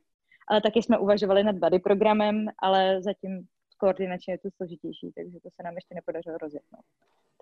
Ale 0.52 0.62
taky 0.62 0.84
jsme 0.84 0.98
uvažovali 0.98 1.44
nad 1.44 1.56
body 1.56 1.80
programem, 1.80 2.46
ale 2.60 3.02
zatím 3.02 3.48
koordinačně 3.78 4.34
je 4.34 4.38
to 4.38 4.50
složitější, 4.56 5.12
takže 5.16 5.40
to 5.40 5.50
se 5.50 5.64
nám 5.64 5.76
ještě 5.76 5.96
nepodařilo 5.96 6.38
rozjetnout. 6.38 6.86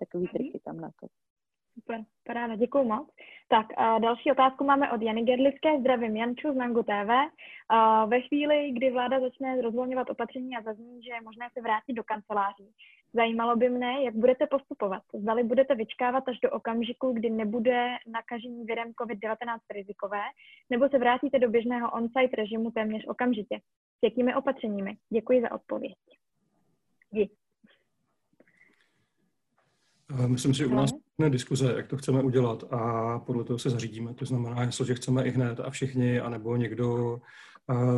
Takový 0.00 0.24
mhm. 0.24 0.32
triky 0.32 0.60
tam 0.64 0.80
na 0.80 0.90
to. 1.00 1.06
Super, 1.74 2.04
paráda, 2.26 2.56
děkuji 2.56 2.84
moc. 2.84 3.08
Tak 3.48 3.66
a 3.76 3.98
další 3.98 4.32
otázku 4.32 4.64
máme 4.64 4.92
od 4.92 5.02
Jany 5.02 5.22
Gerlické. 5.22 5.80
Zdravím 5.80 6.16
Janču 6.16 6.52
z 6.52 6.56
Nangu 6.56 6.82
TV. 6.82 7.10
A 7.68 8.04
ve 8.04 8.20
chvíli, 8.20 8.70
kdy 8.70 8.90
vláda 8.90 9.20
začne 9.20 9.60
rozvolňovat 9.62 10.10
opatření 10.10 10.56
a 10.56 10.62
zazní, 10.62 11.02
že 11.02 11.12
je 11.12 11.20
možné 11.20 11.48
se 11.52 11.60
vrátit 11.60 11.92
do 11.92 12.04
kanceláří, 12.04 12.70
zajímalo 13.12 13.56
by 13.56 13.68
mne, 13.68 14.02
jak 14.02 14.14
budete 14.14 14.46
postupovat. 14.46 15.02
Zdali 15.14 15.44
budete 15.44 15.74
vyčkávat 15.74 16.28
až 16.28 16.38
do 16.40 16.50
okamžiku, 16.50 17.12
kdy 17.12 17.30
nebude 17.30 17.88
nakažení 18.06 18.64
virem 18.64 18.92
COVID-19 18.92 19.58
rizikové, 19.70 20.22
nebo 20.70 20.88
se 20.88 20.98
vrátíte 20.98 21.38
do 21.38 21.50
běžného 21.50 21.90
on-site 21.90 22.36
režimu 22.36 22.70
téměř 22.70 23.04
okamžitě. 23.08 23.58
S 23.98 24.02
jakými 24.02 24.34
opatřeními? 24.34 24.96
Děkuji 25.10 25.42
za 25.42 25.52
odpověď. 25.52 25.94
Díky. 27.10 27.34
Myslím 30.26 30.54
si, 30.54 30.58
že 30.58 30.66
u 30.66 30.74
nás 30.74 30.90
diskuze, 31.28 31.74
jak 31.76 31.86
to 31.88 31.96
chceme 31.96 32.22
udělat 32.22 32.64
a 32.72 33.18
podle 33.18 33.44
toho 33.44 33.58
se 33.58 33.70
zařídíme. 33.70 34.14
To 34.14 34.24
znamená, 34.24 34.62
jestli 34.62 34.94
chceme 34.94 35.24
i 35.24 35.30
hned 35.30 35.60
a 35.60 35.70
všichni, 35.70 36.20
anebo 36.20 36.56
někdo 36.56 37.20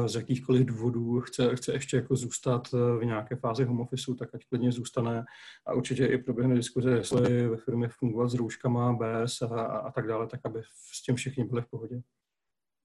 z 0.06 0.14
jakýchkoliv 0.14 0.66
důvodů 0.66 1.20
chce, 1.20 1.56
chce 1.56 1.72
ještě 1.72 1.96
jako 1.96 2.16
zůstat 2.16 2.72
v 2.72 3.04
nějaké 3.04 3.36
fázi 3.36 3.64
home 3.64 3.80
office, 3.80 4.14
tak 4.18 4.34
ať 4.34 4.44
klidně 4.48 4.72
zůstane. 4.72 5.24
A 5.66 5.72
určitě 5.72 6.06
i 6.06 6.18
proběhne 6.18 6.54
diskuze, 6.54 6.90
jestli 6.90 7.48
ve 7.48 7.56
firmě 7.56 7.88
fungovat 7.88 8.28
s 8.28 8.34
rouškama, 8.34 8.92
bez 8.92 9.42
a, 9.42 9.46
a, 9.46 9.78
a 9.78 9.92
tak 9.92 10.06
dále, 10.06 10.26
tak 10.26 10.40
aby 10.44 10.62
s 10.92 11.02
tím 11.02 11.14
všichni 11.16 11.44
byli 11.44 11.62
v 11.62 11.70
pohodě. 11.70 11.96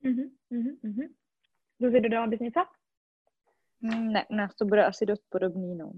Mm-hmm, 0.05 0.29
mm-hmm. 0.51 1.09
Zuzi, 1.81 2.01
dodala 2.01 2.27
bys 2.27 2.39
něco? 2.39 2.59
Ne, 3.81 4.25
u 4.29 4.35
nás 4.35 4.55
to 4.55 4.65
bude 4.65 4.85
asi 4.85 5.05
dost 5.05 5.23
podobný, 5.29 5.75
no. 5.75 5.91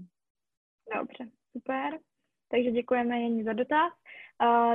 Dobře, 0.98 1.30
super. 1.52 1.98
Takže 2.50 2.70
děkujeme 2.70 3.20
jen 3.20 3.44
za 3.44 3.52
dotaz. 3.52 3.92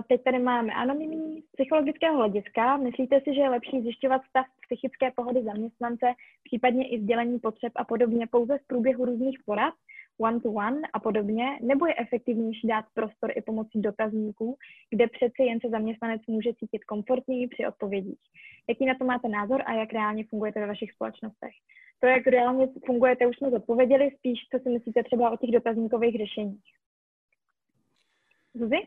Teď 0.07 0.23
tady 0.23 0.39
máme 0.39 0.73
anonymní 0.73 1.43
psychologického 1.53 2.17
hlediska. 2.17 2.77
Myslíte 2.77 3.21
si, 3.21 3.33
že 3.33 3.41
je 3.41 3.49
lepší 3.49 3.81
zjišťovat 3.81 4.21
stav 4.29 4.45
psychické 4.65 5.11
pohody 5.11 5.43
zaměstnance, 5.43 6.05
případně 6.43 6.89
i 6.89 7.01
sdělení 7.01 7.39
potřeb 7.39 7.73
a 7.75 7.83
podobně 7.83 8.27
pouze 8.27 8.57
v 8.57 8.67
průběhu 8.67 9.05
různých 9.05 9.39
porad, 9.45 9.73
one-to-one 10.19 10.81
a 10.93 10.99
podobně, 10.99 11.45
nebo 11.61 11.85
je 11.85 11.95
efektivnější 11.97 12.67
dát 12.67 12.85
prostor 12.93 13.31
i 13.35 13.41
pomocí 13.41 13.81
dotazníků, 13.81 14.57
kde 14.89 15.07
přeci 15.07 15.43
jen 15.43 15.59
se 15.59 15.69
zaměstnanec 15.69 16.21
může 16.27 16.53
cítit 16.53 16.83
komfortněji 16.83 17.47
při 17.47 17.67
odpovědích. 17.67 18.19
Jaký 18.69 18.85
na 18.85 18.95
to 18.95 19.05
máte 19.05 19.27
názor 19.27 19.63
a 19.65 19.73
jak 19.73 19.93
reálně 19.93 20.23
fungujete 20.23 20.59
ve 20.59 20.67
vašich 20.67 20.91
společnostech? 20.91 21.53
To, 21.99 22.07
jak 22.07 22.27
reálně 22.27 22.67
fungujete, 22.85 23.27
už 23.27 23.37
jsme 23.37 23.49
zodpověděli, 23.49 24.11
spíš 24.17 24.39
co 24.51 24.59
si 24.59 24.69
myslíte 24.69 25.03
třeba 25.03 25.31
o 25.31 25.37
těch 25.37 25.51
dotazníkových 25.51 26.17
řešeních. 26.17 26.63
Zuzi? 28.53 28.77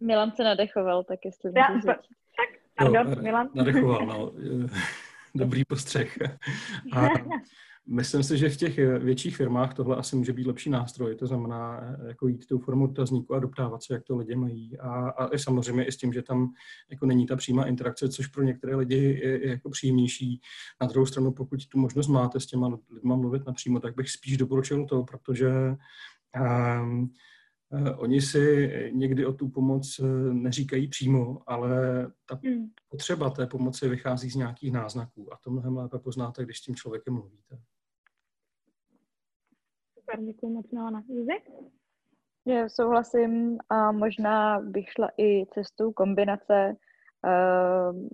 Milan 0.00 0.32
se 0.36 0.44
nadechoval, 0.44 1.04
tak 1.04 1.18
jestli 1.24 1.52
Já, 1.56 1.70
můžu 1.70 1.86
Tak, 1.86 2.60
pardon, 2.76 3.12
jo, 3.12 3.22
Milan. 3.22 3.48
Nadechoval, 3.54 4.06
no. 4.06 4.32
Dobrý 5.34 5.64
postřeh. 5.64 6.18
A 6.92 7.08
myslím 7.86 8.22
si, 8.22 8.38
že 8.38 8.48
v 8.48 8.56
těch 8.56 8.78
větších 8.78 9.36
firmách 9.36 9.74
tohle 9.74 9.96
asi 9.96 10.16
může 10.16 10.32
být 10.32 10.46
lepší 10.46 10.70
nástroj, 10.70 11.16
to 11.16 11.26
znamená 11.26 11.80
jako 12.06 12.28
jít 12.28 12.46
tou 12.46 12.58
formou 12.58 12.86
dotazníku 12.86 13.34
a 13.34 13.38
doptávat 13.38 13.82
se, 13.82 13.94
jak 13.94 14.04
to 14.04 14.16
lidi 14.16 14.34
mají. 14.34 14.78
A, 14.78 15.08
a 15.08 15.34
i 15.34 15.38
samozřejmě 15.38 15.84
i 15.84 15.92
s 15.92 15.96
tím, 15.96 16.12
že 16.12 16.22
tam 16.22 16.52
jako 16.90 17.06
není 17.06 17.26
ta 17.26 17.36
přímá 17.36 17.66
interakce, 17.66 18.08
což 18.08 18.26
pro 18.26 18.42
některé 18.42 18.76
lidi 18.76 18.96
je, 18.96 19.46
je 19.46 19.48
jako 19.48 19.70
příjemnější. 19.70 20.40
Na 20.80 20.86
druhou 20.86 21.06
stranu, 21.06 21.32
pokud 21.32 21.66
tu 21.66 21.78
možnost 21.78 22.08
máte 22.08 22.40
s 22.40 22.46
těma 22.46 22.78
lidma 22.90 23.16
mluvit 23.16 23.46
napřímo, 23.46 23.80
tak 23.80 23.94
bych 23.94 24.10
spíš 24.10 24.36
doporučil 24.36 24.86
to, 24.86 25.04
protože 25.04 25.50
um, 25.60 25.80
Eh, 26.36 27.08
oni 27.96 28.20
si 28.20 28.72
někdy 28.92 29.26
o 29.26 29.32
tu 29.32 29.48
pomoc 29.48 29.98
eh, 29.98 30.04
neříkají 30.32 30.88
přímo, 30.88 31.42
ale 31.46 31.70
ta 32.28 32.40
hmm. 32.44 32.70
potřeba 32.88 33.30
té 33.30 33.46
pomoci 33.46 33.88
vychází 33.88 34.30
z 34.30 34.34
nějakých 34.34 34.72
náznaků 34.72 35.32
a 35.32 35.38
to 35.44 35.50
mnohem 35.50 35.76
lépe 35.76 35.98
poznáte, 35.98 36.44
když 36.44 36.58
s 36.58 36.62
tím 36.62 36.74
člověkem 36.74 37.14
mluvíte. 37.14 37.58
Super, 39.98 40.24
děkuji 40.24 40.52
moc, 40.52 40.70
Milana. 40.70 41.02
Já 42.46 42.68
souhlasím 42.68 43.58
a 43.68 43.92
možná 43.92 44.60
bych 44.60 44.88
šla 44.88 45.08
i 45.18 45.46
cestou 45.46 45.92
kombinace. 45.92 46.76
Uh, 47.26 48.08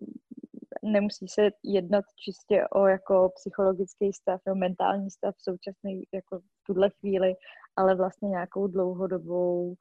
nemusí 0.82 1.28
se 1.28 1.50
jednat 1.64 2.04
čistě 2.24 2.64
o 2.72 2.86
jako 2.86 3.32
psychologický 3.34 4.12
stav 4.12 4.40
nebo 4.46 4.56
mentální 4.56 5.10
stav 5.10 5.34
současný 5.38 6.02
jako 6.14 6.38
v 6.38 6.64
tuhle 6.66 6.90
chvíli, 6.90 7.34
ale 7.76 7.94
vlastně 7.94 8.28
nějakou 8.28 8.66
dlouhodobou 8.66 9.76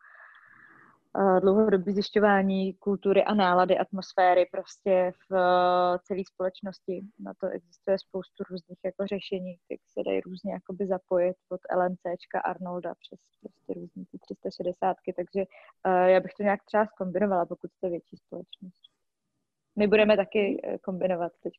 uh, 1.18 1.40
dlouhodobé 1.40 1.92
zjišťování 1.92 2.74
kultury 2.74 3.24
a 3.24 3.34
nálady, 3.34 3.78
atmosféry 3.78 4.46
prostě 4.52 5.12
v 5.30 5.32
uh, 5.32 5.98
celé 6.04 6.22
společnosti. 6.34 7.02
Na 7.20 7.34
to 7.34 7.48
existuje 7.48 8.00
spoustu 8.00 8.44
různých 8.50 8.80
jako 8.86 9.08
řešení, 9.08 9.58
které 9.58 9.78
se 9.94 10.04
dají 10.06 10.22
různě 10.22 10.54
jakoby 10.54 10.88
zapojit 10.88 11.36
od 11.50 11.60
LNCčka 11.78 12.40
Arnolda 12.40 12.94
přes 12.96 13.20
prostě 13.42 13.74
různý 13.74 14.06
ty 14.06 14.18
360, 14.18 14.98
takže 15.16 15.46
uh, 15.86 16.06
já 16.06 16.20
bych 16.20 16.34
to 16.34 16.44
nějak 16.44 16.64
třeba 16.64 16.86
zkombinovala, 16.86 17.46
pokud 17.46 17.72
jste 17.72 17.90
větší 17.90 18.18
společnost. 18.18 18.82
My 19.76 19.88
budeme 19.88 20.18
taky 20.18 20.62
kombinovat 20.82 21.32
teď. 21.44 21.54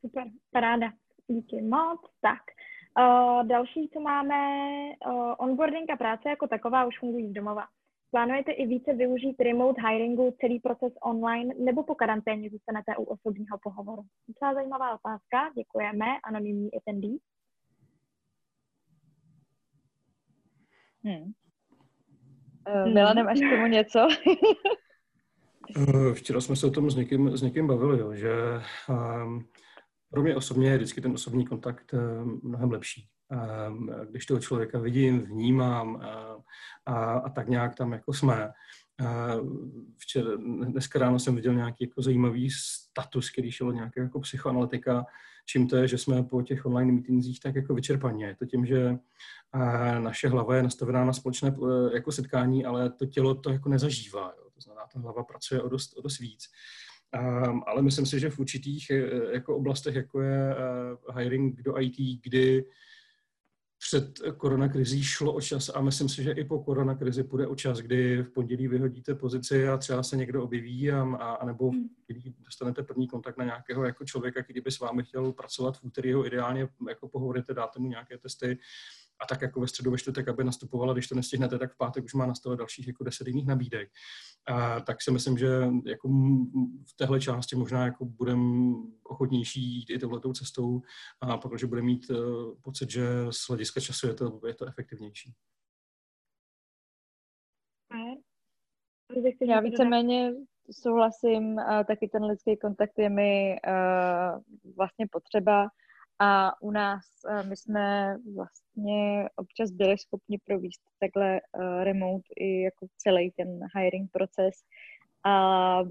Super, 0.00 0.24
paráda. 0.50 0.92
Díky 1.28 1.62
moc. 1.62 2.00
Tak, 2.20 2.42
uh, 2.98 3.46
další, 3.46 3.88
co 3.92 4.00
máme, 4.00 4.36
uh, 5.06 5.34
onboarding 5.38 5.90
a 5.90 5.96
práce 5.96 6.28
jako 6.28 6.48
taková 6.48 6.84
už 6.84 6.98
fungují 6.98 7.30
z 7.30 7.32
domova. 7.32 7.64
Plánujete 8.10 8.52
i 8.52 8.66
více 8.66 8.92
využít 8.92 9.40
remote 9.40 9.82
hiringu, 9.88 10.36
celý 10.40 10.60
proces 10.60 10.92
online, 11.02 11.54
nebo 11.64 11.82
po 11.82 11.94
karanténě 11.94 12.50
zůstanete 12.50 12.96
u 12.96 13.04
osobního 13.04 13.58
pohovoru? 13.62 14.02
Docela 14.28 14.54
zajímavá 14.54 14.94
otázka, 14.94 15.50
děkujeme, 15.56 16.06
anonymní 16.24 16.70
attendee. 16.74 17.16
Hmm. 21.04 21.32
Uh, 22.84 22.94
Milane, 22.94 23.22
máš 23.22 23.38
k 23.38 23.50
tomu 23.50 23.66
něco? 23.66 24.08
Včera 26.14 26.40
jsme 26.40 26.56
se 26.56 26.66
o 26.66 26.70
tom 26.70 26.90
s 26.90 26.96
někým, 26.96 27.36
s 27.36 27.42
někým 27.42 27.66
bavili, 27.66 27.98
jo, 27.98 28.14
že 28.14 28.32
um, 28.88 29.48
pro 30.10 30.22
mě 30.22 30.36
osobně 30.36 30.70
je 30.70 30.76
vždycky 30.76 31.00
ten 31.00 31.12
osobní 31.12 31.46
kontakt 31.46 31.94
eh, 31.94 31.98
mnohem 32.42 32.70
lepší. 32.70 33.08
Eh, 33.32 34.06
když 34.10 34.26
toho 34.26 34.40
člověka 34.40 34.78
vidím, 34.78 35.20
vnímám 35.20 35.96
a, 35.96 36.36
eh, 36.36 36.42
a, 36.86 37.12
a 37.12 37.28
tak 37.28 37.48
nějak 37.48 37.74
tam 37.74 37.92
jako 37.92 38.12
jsme. 38.12 38.50
Včera, 39.96 40.30
dneska 40.64 40.98
ráno 40.98 41.18
jsem 41.18 41.34
viděl 41.34 41.54
nějaký 41.54 41.84
jako 41.84 42.02
zajímavý 42.02 42.50
status, 42.50 43.30
který 43.30 43.50
šel 43.50 43.72
nějakého 43.72 44.04
jako 44.04 44.20
psychoanalytika, 44.20 45.04
čím 45.46 45.68
to 45.68 45.76
je, 45.76 45.88
že 45.88 45.98
jsme 45.98 46.22
po 46.22 46.42
těch 46.42 46.66
online 46.66 46.92
meetingzích 46.92 47.40
tak 47.40 47.54
jako 47.54 47.74
vyčerpaně. 47.74 48.26
Je 48.26 48.36
to 48.36 48.46
tím, 48.46 48.66
že 48.66 48.98
naše 49.98 50.28
hlava 50.28 50.56
je 50.56 50.62
nastavená 50.62 51.04
na 51.04 51.12
společné 51.12 51.54
jako 51.94 52.12
setkání, 52.12 52.64
ale 52.64 52.90
to 52.90 53.06
tělo 53.06 53.34
to 53.34 53.50
jako 53.50 53.68
nezažívá. 53.68 54.32
Jo. 54.38 54.50
To 54.54 54.60
znamená, 54.60 54.86
ta 54.92 55.00
hlava 55.00 55.24
pracuje 55.24 55.62
o 55.62 55.68
dost, 55.68 55.98
o 55.98 56.02
dost 56.02 56.18
víc. 56.18 56.48
Um, 57.16 57.62
ale 57.66 57.82
myslím 57.82 58.06
si, 58.06 58.20
že 58.20 58.30
v 58.30 58.38
určitých 58.38 58.90
eh, 58.90 59.34
jako 59.34 59.56
oblastech, 59.56 59.94
jako 59.94 60.20
je 60.20 60.54
uh, 61.08 61.18
hiring 61.18 61.62
do 61.62 61.80
IT, 61.80 61.96
kdy 62.22 62.64
před 63.78 64.18
koronakrizí 64.36 65.02
šlo 65.02 65.32
o 65.32 65.40
čas 65.40 65.70
a 65.74 65.80
myslím 65.80 66.08
si, 66.08 66.22
že 66.22 66.32
i 66.32 66.44
po 66.44 66.58
koronakrizi 66.58 67.24
půjde 67.24 67.46
o 67.46 67.56
čas, 67.56 67.78
kdy 67.78 68.22
v 68.22 68.30
pondělí 68.30 68.68
vyhodíte 68.68 69.14
pozici 69.14 69.68
a 69.68 69.76
třeba 69.76 70.02
se 70.02 70.16
někdo 70.16 70.44
objeví 70.44 70.90
a, 70.90 71.02
a, 71.02 71.34
a 71.34 71.46
nebo 71.46 71.70
hmm. 71.70 71.88
kdy 72.06 72.34
dostanete 72.38 72.82
první 72.82 73.08
kontakt 73.08 73.36
na 73.36 73.44
nějakého 73.44 73.84
jako 73.84 74.04
člověka, 74.04 74.42
který 74.42 74.60
by 74.60 74.70
s 74.70 74.80
vámi 74.80 75.04
chtěl 75.04 75.32
pracovat 75.32 75.78
v 75.78 75.84
úterý, 75.84 76.12
ho 76.12 76.26
ideálně 76.26 76.68
jako 76.88 77.08
pohovoríte, 77.08 77.54
dáte 77.54 77.80
mu 77.80 77.88
nějaké 77.88 78.18
testy 78.18 78.58
a 79.20 79.26
tak 79.26 79.42
jako 79.42 79.60
ve 79.60 79.68
středu, 79.68 79.90
ve 79.90 79.98
čtvrtek, 79.98 80.28
aby 80.28 80.44
nastupovala, 80.44 80.92
když 80.92 81.08
to 81.08 81.14
nestihnete, 81.14 81.58
tak 81.58 81.72
v 81.72 81.76
pátek 81.76 82.04
už 82.04 82.14
má 82.14 82.26
na 82.26 82.34
stole 82.34 82.56
dalších 82.56 82.86
jako 82.86 83.04
deset 83.04 83.26
jiných 83.26 83.46
nabídek. 83.46 83.88
A, 84.46 84.80
tak 84.80 85.02
si 85.02 85.10
myslím, 85.10 85.38
že 85.38 85.48
jako 85.86 86.08
v 86.88 86.96
téhle 86.96 87.20
části 87.20 87.56
možná 87.56 87.84
jako 87.84 88.04
budeme 88.04 88.74
ochotnější 89.02 89.60
jít 89.60 89.90
i 89.90 89.98
touhletou 89.98 90.32
cestou, 90.32 90.80
a 91.20 91.36
protože 91.36 91.66
bude 91.66 91.82
mít 91.82 92.10
uh, 92.10 92.54
pocit, 92.62 92.90
že 92.90 93.06
z 93.30 93.48
hlediska 93.48 93.80
času 93.80 94.06
je 94.06 94.14
to, 94.14 94.40
je 94.46 94.54
to 94.54 94.66
efektivnější. 94.66 95.34
Já 99.48 99.60
víceméně 99.60 100.32
souhlasím, 100.70 101.56
taky 101.86 102.08
ten 102.08 102.24
lidský 102.24 102.56
kontakt 102.56 102.98
je 102.98 103.10
mi 103.10 103.56
uh, 103.66 104.42
vlastně 104.76 105.06
potřeba 105.10 105.68
a 106.18 106.62
u 106.62 106.70
nás 106.70 107.04
uh, 107.30 107.48
my 107.48 107.56
jsme 107.56 108.16
vlastně 108.36 109.28
občas 109.36 109.70
byli 109.70 109.98
schopni 109.98 110.38
províst 110.44 110.82
takhle 111.00 111.40
uh, 111.40 111.84
remote 111.84 112.28
i 112.36 112.62
jako 112.62 112.86
celý 112.96 113.30
ten 113.30 113.60
hiring 113.76 114.10
proces 114.12 114.54
a 115.24 115.82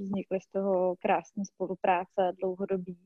vznikly 0.00 0.40
z 0.40 0.46
toho 0.46 0.96
krásné 0.96 1.44
spolupráce 1.44 2.32
dlouhodobí. 2.40 2.98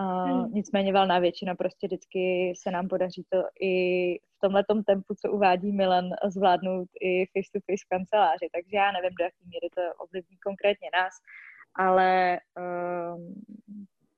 Uh, 0.00 0.30
hmm. 0.30 0.54
Nicméně 0.54 0.92
valná 0.92 1.18
většina 1.18 1.54
prostě 1.54 1.86
vždycky 1.86 2.52
se 2.56 2.70
nám 2.70 2.88
podaří 2.88 3.24
to 3.28 3.42
i 3.60 4.14
v 4.18 4.40
tomhle 4.40 4.64
tempu, 4.86 5.14
co 5.14 5.32
uvádí 5.32 5.72
Milan, 5.72 6.04
zvládnout 6.28 6.88
i 7.00 7.26
face-to-face 7.26 7.84
v 7.84 7.88
kanceláři. 7.88 8.46
Takže 8.52 8.76
já 8.76 8.92
nevím, 8.92 9.14
do 9.18 9.24
jaký 9.24 9.44
míry 9.44 9.68
to 9.74 9.82
ovlivní 10.04 10.36
konkrétně 10.36 10.88
nás, 10.94 11.12
ale 11.74 12.40
uh, 12.58 13.20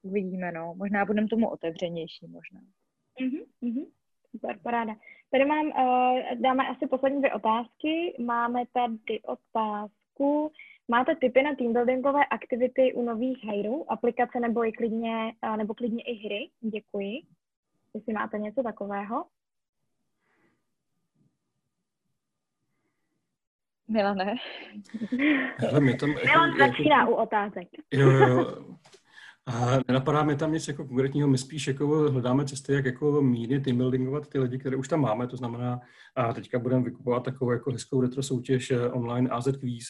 uvidíme, 0.03 0.53
no. 0.53 0.74
Možná 0.74 1.05
budeme 1.05 1.29
tomu 1.29 1.49
otevřenější, 1.49 2.27
možná. 2.27 2.61
Mm-hmm, 3.20 3.87
super, 4.31 4.59
paráda. 4.62 4.95
Tady 5.31 5.45
mám, 5.45 5.66
uh, 5.66 6.41
dáme 6.41 6.69
asi 6.69 6.87
poslední 6.87 7.19
dvě 7.19 7.33
otázky. 7.33 8.16
Máme 8.19 8.62
tady 8.73 9.20
otázku. 9.23 10.53
Máte 10.89 11.15
tipy 11.15 11.43
na 11.43 11.55
teambuildingové 11.55 12.24
aktivity 12.24 12.93
u 12.93 13.03
nových 13.03 13.45
hejrů, 13.45 13.93
aplikace 13.93 14.41
nebo 14.41 14.65
i 14.65 14.73
klidně, 14.73 15.35
uh, 15.45 15.57
nebo 15.57 15.74
klidně 15.74 16.03
i 16.03 16.15
hry? 16.15 16.51
Děkuji. 16.61 17.23
Jestli 17.95 18.12
máte 18.12 18.39
něco 18.39 18.62
takového. 18.62 19.24
Milane. 23.89 24.35
Hele, 25.57 25.81
my 25.81 25.97
tam, 25.97 26.11
Milan 26.11 26.51
jako, 26.51 26.59
začíná 26.59 26.97
jako, 26.97 27.12
u 27.12 27.15
otázek. 27.15 27.69
Jo, 27.93 28.11
jo. 28.11 28.65
A 29.47 29.77
nenapadá 29.89 30.23
mi 30.23 30.36
tam 30.36 30.52
nic 30.52 30.69
jako 30.69 30.85
konkrétního, 30.86 31.28
my 31.28 31.39
spíš 31.39 31.66
jako 31.66 31.86
hledáme 31.86 32.44
cesty, 32.44 32.73
jak 32.73 32.85
jako 32.85 33.23
mírně 33.23 33.60
teambuildingovat 33.60 34.28
ty 34.28 34.39
lidi, 34.39 34.59
které 34.59 34.77
už 34.77 34.89
tam 34.89 35.01
máme, 35.01 35.27
to 35.27 35.36
znamená, 35.36 35.81
a 36.16 36.32
teďka 36.32 36.59
budeme 36.59 36.85
vykupovat 36.85 37.24
takovou 37.24 37.51
jako 37.51 37.73
hezkou 37.73 38.01
retro 38.01 38.23
soutěž 38.23 38.70
eh, 38.70 38.90
online 38.90 39.31
AZ 39.31 39.48
Quiz, 39.60 39.86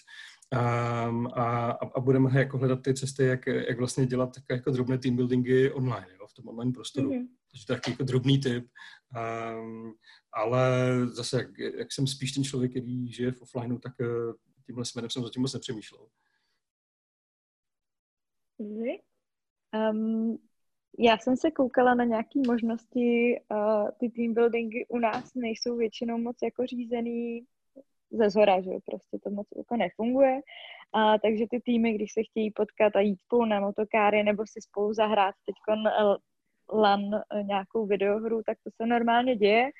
um, 0.53 1.27
a, 1.27 1.71
a 1.71 2.01
budeme 2.01 2.39
jako 2.39 2.59
hledat 2.59 2.83
ty 2.83 2.95
cesty, 2.95 3.25
jak, 3.25 3.47
jak 3.47 3.79
vlastně 3.79 4.07
dělat 4.07 4.35
tak 4.35 4.45
jako 4.51 4.71
drobné 4.71 4.99
teambuildingy 4.99 5.71
online, 5.71 6.07
jo, 6.21 6.27
v 6.27 6.35
tom 6.35 6.49
online 6.49 6.73
prostoru. 6.73 7.11
Mm-hmm. 7.11 7.29
Takže 7.51 7.67
to 7.67 7.73
je 7.73 7.81
jako 7.89 8.05
drobný 8.05 8.41
tip. 8.41 8.67
Um, 9.59 9.95
ale 10.33 10.71
zase, 11.07 11.37
jak, 11.37 11.59
jak 11.59 11.93
jsem 11.93 12.07
spíš 12.07 12.33
ten 12.33 12.45
člověk, 12.45 12.71
který 12.71 13.13
žije 13.13 13.33
v 13.33 13.43
offlineu, 13.43 13.79
tak 13.79 13.93
uh, 14.01 14.33
tímhle 14.67 14.85
směrem 14.85 15.11
jsem 15.11 15.23
zatím 15.23 15.43
moc 15.43 15.55
nepřemýšlel. 15.55 16.07
Um, 19.73 20.39
já 20.99 21.19
jsem 21.19 21.37
se 21.37 21.51
koukala 21.51 21.95
na 21.95 22.05
nějaké 22.05 22.41
možnosti, 22.47 23.41
uh, 23.51 23.89
ty 24.01 24.11
team 24.11 24.35
buildingy 24.35 24.87
u 24.89 24.99
nás 24.99 25.35
nejsou 25.35 25.77
většinou 25.77 26.19
moc 26.19 26.37
jako 26.43 26.67
řízený 26.67 27.45
ze 28.11 28.31
zhora, 28.31 28.61
že 28.61 28.71
prostě 28.71 29.19
to 29.25 29.31
moc 29.31 29.47
jako 29.57 29.77
nefunguje. 29.77 30.41
Uh, 30.95 31.15
takže 31.23 31.45
ty 31.51 31.61
týmy, 31.61 31.93
když 31.93 32.13
se 32.13 32.23
chtějí 32.23 32.51
potkat 32.51 32.97
a 32.97 33.01
jít 33.01 33.21
spolu 33.21 33.45
na 33.45 33.61
motokáry 33.61 34.23
nebo 34.23 34.47
si 34.47 34.61
spolu 34.61 34.95
zahrát 34.95 35.35
teď 35.47 35.55
LAN 36.73 37.01
uh, 37.01 37.43
nějakou 37.43 37.87
videohru, 37.87 38.43
tak 38.47 38.59
to 38.65 38.71
se 38.77 38.87
normálně 38.87 39.37
děje. 39.37 39.71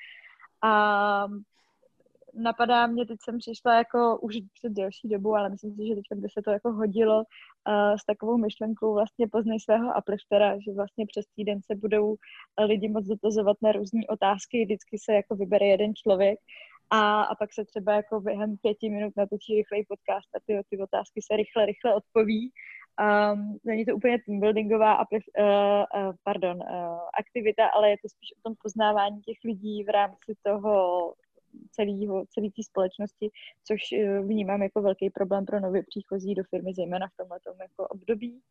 A 0.61 1.27
napadá 2.33 2.87
mě, 2.87 3.05
teď 3.05 3.17
jsem 3.23 3.37
přišla 3.37 3.77
jako 3.77 4.19
už 4.19 4.35
před 4.53 4.73
delší 4.73 5.09
dobu, 5.09 5.35
ale 5.35 5.49
myslím 5.49 5.75
si, 5.75 5.87
že 5.87 5.95
teď 5.95 6.19
by 6.19 6.27
se 6.29 6.41
to 6.41 6.51
jako 6.51 6.71
hodilo 6.71 7.17
uh, 7.17 7.95
s 8.01 8.05
takovou 8.05 8.37
myšlenkou 8.37 8.93
vlastně 8.93 9.27
poznej 9.27 9.59
svého 9.59 9.93
upliftera, 9.99 10.53
že 10.59 10.71
vlastně 10.71 11.05
přes 11.05 11.25
týden 11.35 11.59
se 11.71 11.75
budou 11.75 12.15
lidi 12.65 12.89
moc 12.89 13.05
dotazovat 13.05 13.57
na 13.61 13.71
různé 13.71 14.01
otázky, 14.09 14.65
vždycky 14.65 14.97
se 14.99 15.13
jako 15.13 15.35
vybere 15.35 15.65
jeden 15.65 15.95
člověk 15.95 16.39
a, 16.89 17.23
a 17.23 17.35
pak 17.35 17.53
se 17.53 17.65
třeba 17.65 17.93
jako 17.93 18.21
během 18.21 18.57
pěti 18.57 18.89
minut 18.89 19.13
natočí 19.17 19.55
rychlej 19.55 19.85
podcast 19.87 20.29
a 20.35 20.39
ty, 20.45 20.61
ty 20.69 20.77
otázky 20.77 21.21
se 21.21 21.37
rychle, 21.37 21.65
rychle 21.65 21.95
odpoví. 21.95 22.51
Um, 23.01 23.57
není 23.63 23.85
to 23.85 23.95
úplně 23.95 24.17
teambuildingová 24.25 24.99
uh, 24.99 25.05
uh, 25.07 26.13
pardon, 26.23 26.57
uh, 26.57 26.99
aktivita, 27.19 27.67
ale 27.67 27.89
je 27.89 27.97
to 27.97 28.09
spíš 28.09 28.29
o 28.37 28.41
tom 28.43 28.55
poznávání 28.63 29.21
těch 29.21 29.37
lidí 29.45 29.83
v 29.83 29.89
rámci 29.89 30.33
toho 30.43 30.73
celého, 31.71 32.25
celé 32.29 32.47
té 32.47 32.63
společnosti, 32.63 33.29
což 33.63 33.79
eh, 33.91 34.19
vnímám 34.19 34.61
jako 34.61 34.81
velký 34.81 35.09
problém 35.09 35.45
pro 35.45 35.59
nově 35.59 35.83
příchozí 35.83 36.35
do 36.35 36.43
firmy, 36.43 36.73
zejména 36.73 37.07
v 37.07 37.17
tomhle 37.17 37.39
jako 37.61 37.87
období. 37.87 38.41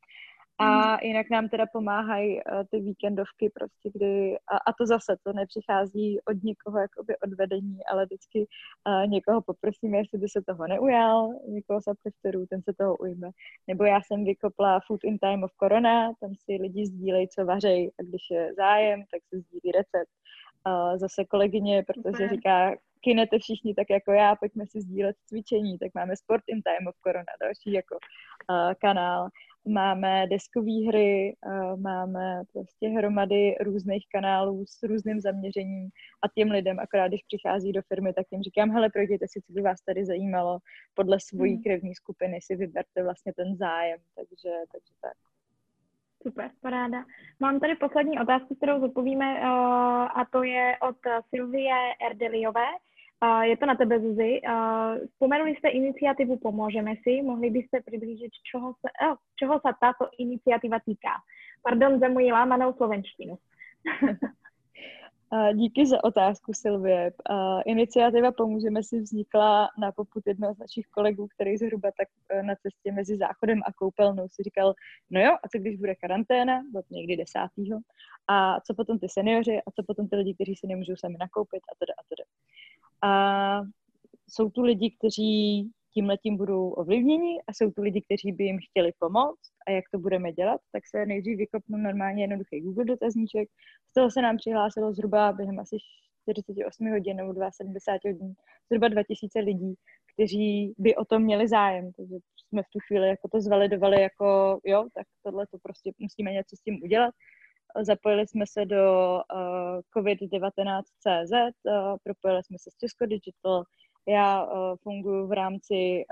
A 0.58 0.64
hmm. 0.64 0.98
jinak 1.02 1.30
nám 1.30 1.48
teda 1.48 1.64
pomáhají 1.72 2.36
uh, 2.36 2.62
ty 2.70 2.80
víkendovky 2.80 3.50
prostě, 3.54 3.90
kdy, 3.94 4.36
a, 4.38 4.56
a 4.56 4.72
to 4.78 4.86
zase, 4.86 5.16
to 5.22 5.32
nepřichází 5.32 6.20
od 6.24 6.42
někoho 6.42 6.78
jakoby 6.78 7.14
od 7.18 7.34
vedení, 7.38 7.78
ale 7.92 8.04
vždycky 8.04 8.46
uh, 8.86 9.10
někoho 9.10 9.42
poprosíme, 9.42 9.98
jestli 9.98 10.18
by 10.18 10.28
se 10.28 10.42
toho 10.46 10.66
neujal, 10.66 11.28
někoho 11.48 11.80
z 11.80 11.84
uplifterů, 11.86 12.46
ten 12.46 12.62
se 12.62 12.72
toho 12.78 12.96
ujme. 12.96 13.30
Nebo 13.68 13.84
já 13.84 14.00
jsem 14.02 14.24
vykopla 14.24 14.80
Food 14.86 15.04
in 15.04 15.18
Time 15.18 15.44
of 15.44 15.52
Corona, 15.60 16.12
tam 16.20 16.34
si 16.34 16.52
lidi 16.62 16.86
sdílejí, 16.86 17.28
co 17.28 17.44
vařej 17.44 17.90
a 18.00 18.02
když 18.02 18.22
je 18.30 18.54
zájem, 18.54 19.00
tak 19.10 19.20
se 19.28 19.40
sdílí 19.40 19.72
recept. 19.72 20.12
Uh, 20.66 20.98
zase 20.98 21.24
kolegyně, 21.24 21.84
protože 21.86 22.28
říká, 22.28 22.76
kinete 23.04 23.38
všichni 23.38 23.74
tak 23.74 23.90
jako 23.90 24.12
já, 24.12 24.36
pojďme 24.36 24.66
si 24.66 24.80
sdílet 24.80 25.16
cvičení, 25.26 25.78
tak 25.78 25.90
máme 25.94 26.16
Sport 26.16 26.44
in 26.46 26.62
Time 26.62 26.88
of 26.88 26.94
Corona, 27.06 27.32
další 27.40 27.72
jako 27.72 27.94
uh, 27.94 28.72
kanál. 28.80 29.28
Máme 29.68 30.26
deskové 30.30 30.86
hry, 30.88 31.36
uh, 31.46 31.80
máme 31.80 32.42
prostě 32.52 32.88
hromady 32.88 33.54
různých 33.60 34.04
kanálů 34.12 34.64
s 34.66 34.82
různým 34.82 35.20
zaměřením 35.20 35.88
a 36.22 36.28
těm 36.34 36.50
lidem, 36.50 36.78
akorát 36.80 37.08
když 37.08 37.22
přichází 37.26 37.72
do 37.72 37.82
firmy, 37.82 38.12
tak 38.12 38.26
jim 38.30 38.42
říkám, 38.42 38.70
hele, 38.70 38.90
projděte 38.90 39.26
si, 39.28 39.40
co 39.46 39.52
by 39.52 39.62
vás 39.62 39.80
tady 39.80 40.04
zajímalo, 40.04 40.58
podle 40.94 41.20
svojí 41.20 41.52
hmm. 41.54 41.62
krevní 41.62 41.94
skupiny 41.94 42.38
si 42.42 42.56
vyberte 42.56 43.02
vlastně 43.02 43.32
ten 43.36 43.56
zájem, 43.56 43.98
takže, 44.16 44.50
takže 44.72 44.94
tak. 45.00 45.16
Super, 46.22 46.50
paráda. 46.60 47.04
Mám 47.40 47.60
tady 47.60 47.74
poslední 47.74 48.20
otázku, 48.20 48.54
kterou 48.54 48.80
zodpovíme, 48.80 49.40
uh, 49.40 49.46
a 50.20 50.26
to 50.32 50.42
je 50.42 50.76
od 50.88 50.96
Silvie 51.28 51.74
Erdeliové. 52.10 52.66
Je 53.42 53.56
to 53.56 53.66
na 53.66 53.74
tebe, 53.74 54.00
Zuzi. 54.00 54.40
Uh, 54.42 55.06
vzpomenuli 55.06 55.54
jste 55.54 55.68
iniciativu 55.68 56.36
Pomůžeme 56.36 56.94
si. 57.02 57.22
Mohli 57.22 57.50
byste 57.50 57.80
přiblížit, 57.80 58.32
čeho 58.50 58.72
se, 58.72 58.88
čeho 59.36 59.54
se 59.54 59.74
tato 59.80 60.08
iniciativa 60.18 60.78
týká? 60.78 61.10
Pardon 61.62 62.00
za 62.00 62.08
moji 62.08 62.32
lámanou 62.32 62.72
slovenštinu. 62.72 63.38
Díky 65.54 65.86
za 65.86 66.04
otázku, 66.04 66.52
Silvie. 66.54 67.12
Iniciativa 67.66 68.32
Pomůžeme 68.32 68.82
si 68.82 69.00
vznikla 69.00 69.68
na 69.78 69.92
poput 69.92 70.22
jednoho 70.26 70.54
z 70.54 70.58
našich 70.58 70.86
kolegů, 70.86 71.28
který 71.28 71.56
zhruba 71.56 71.90
tak 71.98 72.08
e, 72.30 72.42
na 72.42 72.54
cestě 72.54 72.92
mezi 72.92 73.16
záchodem 73.16 73.60
a 73.66 73.72
koupelnou 73.72 74.28
si 74.28 74.42
říkal, 74.42 74.74
no 75.10 75.20
jo, 75.20 75.32
a 75.42 75.48
co 75.48 75.58
když 75.58 75.76
bude 75.76 75.94
karanténa, 75.94 76.62
to 76.72 76.80
někdy 76.90 77.16
desátýho, 77.16 77.78
a 78.28 78.60
co 78.60 78.74
potom 78.74 78.98
ty 78.98 79.08
seniori, 79.08 79.58
a 79.58 79.70
co 79.70 79.82
potom 79.86 80.08
ty 80.08 80.16
lidi, 80.16 80.34
kteří 80.34 80.54
si 80.56 80.66
nemůžou 80.66 80.96
sami 80.96 81.16
nakoupit 81.20 81.62
a 81.72 81.74
teda 81.78 81.92
a 81.98 82.02
teda. 82.08 82.24
A 83.02 83.60
jsou 84.28 84.50
tu 84.50 84.62
lidi, 84.62 84.90
kteří 84.98 85.70
tím 85.94 86.08
letím 86.08 86.36
budou 86.36 86.70
ovlivněni 86.70 87.40
a 87.46 87.52
jsou 87.52 87.70
tu 87.70 87.82
lidi, 87.82 88.02
kteří 88.02 88.32
by 88.32 88.44
jim 88.44 88.58
chtěli 88.70 88.92
pomoct 88.98 89.52
a 89.66 89.70
jak 89.70 89.84
to 89.92 89.98
budeme 89.98 90.32
dělat, 90.32 90.60
tak 90.72 90.82
se 90.86 91.06
nejdřív 91.06 91.38
vykopnu 91.38 91.78
normálně 91.78 92.22
jednoduchý 92.22 92.60
Google 92.60 92.84
dotazníček. 92.84 93.48
Z 93.90 93.94
toho 93.94 94.10
se 94.10 94.22
nám 94.22 94.36
přihlásilo 94.36 94.92
zhruba 94.92 95.32
během 95.32 95.58
asi 95.60 95.76
48 96.22 96.90
hodin 96.90 97.16
nebo 97.16 97.34
72 97.34 98.12
hodin 98.12 98.34
zhruba 98.70 98.88
2000 98.88 99.40
lidí, 99.40 99.74
kteří 100.14 100.74
by 100.78 100.96
o 100.96 101.04
tom 101.04 101.22
měli 101.22 101.48
zájem. 101.48 101.92
Takže 101.96 102.14
jsme 102.48 102.62
v 102.62 102.70
tu 102.72 102.78
chvíli 102.86 103.08
jako 103.08 103.28
to 103.28 103.40
zvalidovali 103.40 104.02
jako 104.02 104.58
jo, 104.64 104.86
tak 104.94 105.06
tohle 105.22 105.46
to 105.46 105.58
prostě 105.62 105.92
musíme 105.98 106.32
něco 106.32 106.56
s 106.56 106.62
tím 106.62 106.80
udělat. 106.82 107.14
Zapojili 107.80 108.26
jsme 108.26 108.46
se 108.46 108.64
do 108.64 109.14
uh, 109.14 109.80
COVID-19.cz, 109.96 111.32
uh, 111.64 111.96
propojili 112.02 112.42
jsme 112.44 112.58
se 112.58 112.70
s 112.70 112.76
Česko 112.76 113.06
Digital, 113.06 113.64
já 114.08 114.44
uh, 114.44 114.76
funguji 114.82 115.26
v 115.26 115.32
rámci 115.32 116.04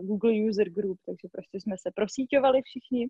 Google 0.00 0.32
User 0.48 0.70
Group, 0.70 0.98
takže 1.06 1.28
prostě 1.32 1.60
jsme 1.60 1.76
se 1.78 1.90
prosíťovali 1.94 2.62
všichni 2.62 3.08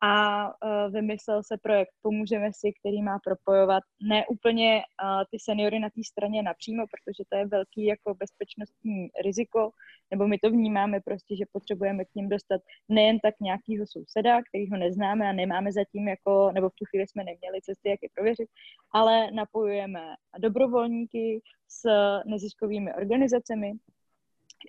a 0.00 0.46
uh, 0.48 0.92
vymyslel 0.92 1.42
se 1.42 1.56
projekt 1.62 1.90
Pomůžeme 2.02 2.52
si, 2.52 2.72
který 2.80 3.02
má 3.02 3.18
propojovat 3.24 3.82
ne 4.02 4.26
úplně 4.26 4.76
uh, 4.76 5.24
ty 5.30 5.38
seniory 5.38 5.78
na 5.78 5.90
té 5.90 6.04
straně 6.04 6.42
napřímo, 6.42 6.84
protože 6.86 7.24
to 7.28 7.36
je 7.36 7.46
velký 7.46 7.84
jako 7.84 8.14
bezpečnostní 8.14 9.08
riziko, 9.24 9.70
nebo 10.10 10.28
my 10.28 10.38
to 10.38 10.50
vnímáme 10.50 11.00
prostě, 11.00 11.36
že 11.36 11.44
potřebujeme 11.52 12.04
k 12.04 12.14
ním 12.14 12.28
dostat 12.28 12.60
nejen 12.88 13.18
tak 13.18 13.34
nějakýho 13.40 13.86
souseda, 13.86 14.42
který 14.42 14.70
ho 14.70 14.76
neznáme 14.76 15.28
a 15.28 15.32
nemáme 15.32 15.72
zatím 15.72 16.08
jako, 16.08 16.50
nebo 16.54 16.68
v 16.68 16.74
tu 16.74 16.84
chvíli 16.84 17.06
jsme 17.06 17.24
neměli 17.24 17.60
cesty, 17.62 17.88
jak 17.88 18.02
je 18.02 18.08
prověřit, 18.14 18.48
ale 18.92 19.30
napojujeme 19.30 20.00
dobrovolníky 20.38 21.40
s 21.68 21.88
neziskovými 22.26 22.94
organizacemi, 22.94 23.72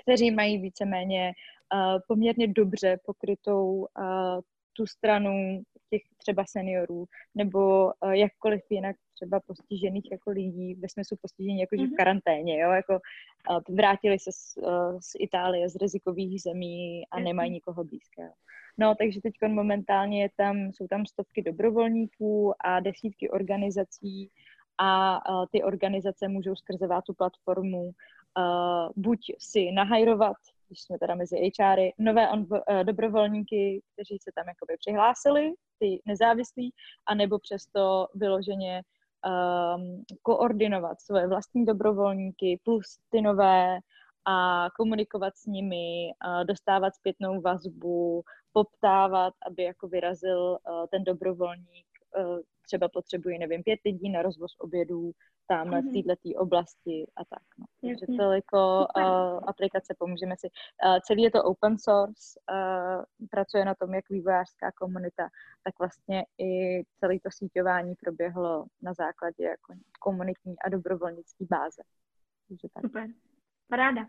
kteří 0.03 0.31
mají 0.31 0.57
víceméně 0.57 1.33
uh, 1.73 1.99
poměrně 2.07 2.47
dobře 2.47 2.99
pokrytou 3.05 3.87
uh, 3.99 4.41
tu 4.81 4.87
stranu 4.87 5.61
těch 5.89 6.01
třeba 6.17 6.43
seniorů 6.45 7.05
nebo 7.35 7.85
uh, 7.85 8.11
jakkoliv 8.11 8.61
jinak 8.69 8.95
třeba 9.13 9.39
postižených 9.39 10.11
jako 10.11 10.31
lidí, 10.31 10.75
ve 10.75 10.89
smyslu 10.89 11.17
postižení 11.21 11.59
jako 11.59 11.75
mm-hmm. 11.75 11.87
v 11.87 11.87
mhm. 11.87 11.95
karanténě, 11.97 12.59
jo, 12.59 12.71
jako 12.71 12.93
uh, 12.93 13.75
vrátili 13.75 14.19
se 14.19 14.31
z, 14.31 14.57
uh, 14.57 14.99
z 14.99 15.11
Itálie, 15.19 15.69
z 15.69 15.75
rizikových 15.75 16.41
zemí 16.41 17.03
a 17.11 17.19
mm-hmm. 17.19 17.23
nemají 17.23 17.51
nikoho 17.51 17.83
blízkého. 17.83 18.33
No, 18.77 18.95
takže 18.95 19.21
teď 19.21 19.33
momentálně 19.47 20.21
je 20.21 20.29
tam, 20.37 20.57
jsou 20.57 20.87
tam 20.87 21.05
stovky 21.05 21.41
dobrovolníků 21.41 22.53
a 22.65 22.79
desítky 22.79 23.29
organizací 23.29 24.29
a 24.77 25.19
uh, 25.29 25.45
ty 25.51 25.63
organizace 25.63 26.27
můžou 26.27 26.55
skrze 26.55 26.87
tu 27.05 27.13
platformu 27.13 27.83
uh, 27.83 28.89
buď 28.95 29.19
si 29.39 29.71
nahajrovat 29.71 30.37
když 30.71 30.83
jsme 30.83 30.99
teda 30.99 31.15
mezi 31.15 31.35
HRy, 31.59 31.93
nové 31.97 32.29
on, 32.29 32.39
uh, 32.39 32.83
dobrovolníky, 32.83 33.81
kteří 33.93 34.17
se 34.21 34.31
tam 34.35 34.47
jakoby 34.47 34.77
přihlásili, 34.79 35.53
ty 35.79 36.01
nezávislí, 36.05 36.73
anebo 37.05 37.39
přesto 37.39 38.07
vyloženě 38.15 38.83
um, 38.83 40.03
koordinovat 40.21 41.01
svoje 41.01 41.27
vlastní 41.27 41.65
dobrovolníky 41.65 42.59
plus 42.63 42.99
ty 43.09 43.21
nové 43.21 43.79
a 44.25 44.67
komunikovat 44.77 45.37
s 45.37 45.45
nimi, 45.45 46.11
uh, 46.25 46.45
dostávat 46.45 46.95
zpětnou 46.95 47.41
vazbu, 47.41 48.23
poptávat, 48.53 49.33
aby 49.47 49.63
jako 49.63 49.87
vyrazil 49.87 50.41
uh, 50.41 50.85
ten 50.91 51.03
dobrovolník, 51.03 51.87
uh, 52.17 52.39
třeba 52.71 52.89
potřebují, 52.89 53.39
nevím, 53.39 53.63
pět 53.63 53.79
lidí 53.85 54.09
na 54.09 54.21
rozvoz 54.21 54.55
obědů, 54.59 55.11
tamhle 55.47 55.81
mm-hmm. 55.81 56.03
v 56.03 56.15
této 56.15 56.39
oblasti 56.39 57.05
a 57.15 57.25
tak. 57.25 57.43
No. 57.59 57.65
Takže 57.81 58.05
toliko 58.17 58.87
uh, 58.97 59.39
aplikace 59.47 59.95
pomůžeme 59.99 60.35
si. 60.39 60.47
Uh, 60.49 60.99
celý 61.07 61.23
je 61.23 61.31
to 61.31 61.43
open 61.43 61.77
source, 61.77 62.39
uh, 62.51 63.27
pracuje 63.31 63.65
na 63.65 63.75
tom 63.75 63.93
jak 63.93 64.09
vývojářská 64.09 64.71
komunita, 64.71 65.29
tak 65.63 65.79
vlastně 65.79 66.25
i 66.39 66.81
celé 66.99 67.19
to 67.19 67.29
síťování 67.31 67.95
proběhlo 67.95 68.65
na 68.81 68.93
základě 68.93 69.43
jako 69.43 69.73
komunitní 69.99 70.55
a 70.65 70.69
dobrovolnické 70.69 71.45
báze. 71.49 71.81
Takže 72.47 72.67
tak. 72.73 72.81
Super. 72.81 73.07
Paráda. 73.69 74.01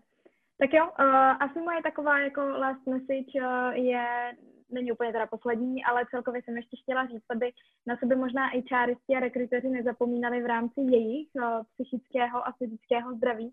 Tak 0.59 0.73
jo, 0.73 0.85
uh, 0.85 1.43
asi 1.45 1.59
moje 1.61 1.83
taková 1.83 2.19
jako 2.19 2.41
last 2.41 2.87
message 2.87 3.35
uh, 3.41 3.73
je 3.73 4.33
není 4.73 4.93
úplně 4.93 5.13
teda 5.13 5.27
poslední, 5.27 5.85
ale 5.85 6.07
celkově 6.11 6.43
jsem 6.43 6.57
ještě 6.57 6.77
chtěla 6.83 7.07
říct, 7.07 7.31
aby 7.31 7.53
na 7.87 7.97
sebe 7.97 8.17
možná 8.17 8.47
HRisti 8.47 9.15
a 9.17 9.21
rekruteři 9.21 9.69
nezapomínali 9.69 10.43
v 10.43 10.47
rámci 10.47 10.81
jejich 10.81 11.29
uh, 11.35 11.43
psychického 11.73 12.47
a 12.47 12.53
fyzického 12.53 13.15
zdraví, 13.15 13.53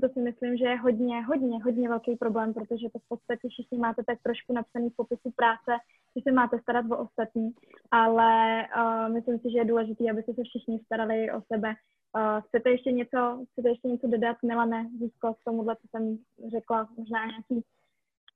to 0.00 0.08
si 0.08 0.20
myslím, 0.20 0.56
že 0.56 0.64
je 0.64 0.76
hodně, 0.76 1.24
hodně, 1.24 1.62
hodně 1.62 1.88
velký 1.88 2.16
problém, 2.16 2.54
protože 2.54 2.90
to 2.92 2.98
v 2.98 3.08
podstatě 3.08 3.48
všichni 3.48 3.78
máte 3.78 4.02
tak 4.04 4.18
trošku 4.22 4.52
napsaný 4.52 4.90
v 4.90 4.96
popisu 4.96 5.30
práce, 5.36 5.72
že 6.16 6.22
se 6.22 6.32
máte 6.32 6.58
starat 6.58 6.86
o 6.90 6.98
ostatní, 6.98 7.54
ale 7.90 8.62
uh, 8.76 9.14
myslím 9.14 9.38
si, 9.38 9.50
že 9.50 9.58
je 9.58 9.64
důležité, 9.64 10.10
aby 10.10 10.22
se 10.22 10.32
všichni 10.42 10.80
starali 10.84 11.32
o 11.32 11.42
sebe. 11.52 11.68
Uh, 11.68 12.40
chcete 12.40 12.70
ještě 12.70 12.92
něco, 12.92 13.46
chcete 13.52 13.68
ještě 13.68 13.88
něco 13.88 14.06
dodat, 14.06 14.36
Milane, 14.42 14.90
Zuzko, 15.00 15.34
k 15.34 15.44
tomuhle, 15.44 15.76
co 15.76 15.88
jsem 15.90 16.18
řekla, 16.50 16.88
možná 16.96 17.26
nějaký 17.26 17.64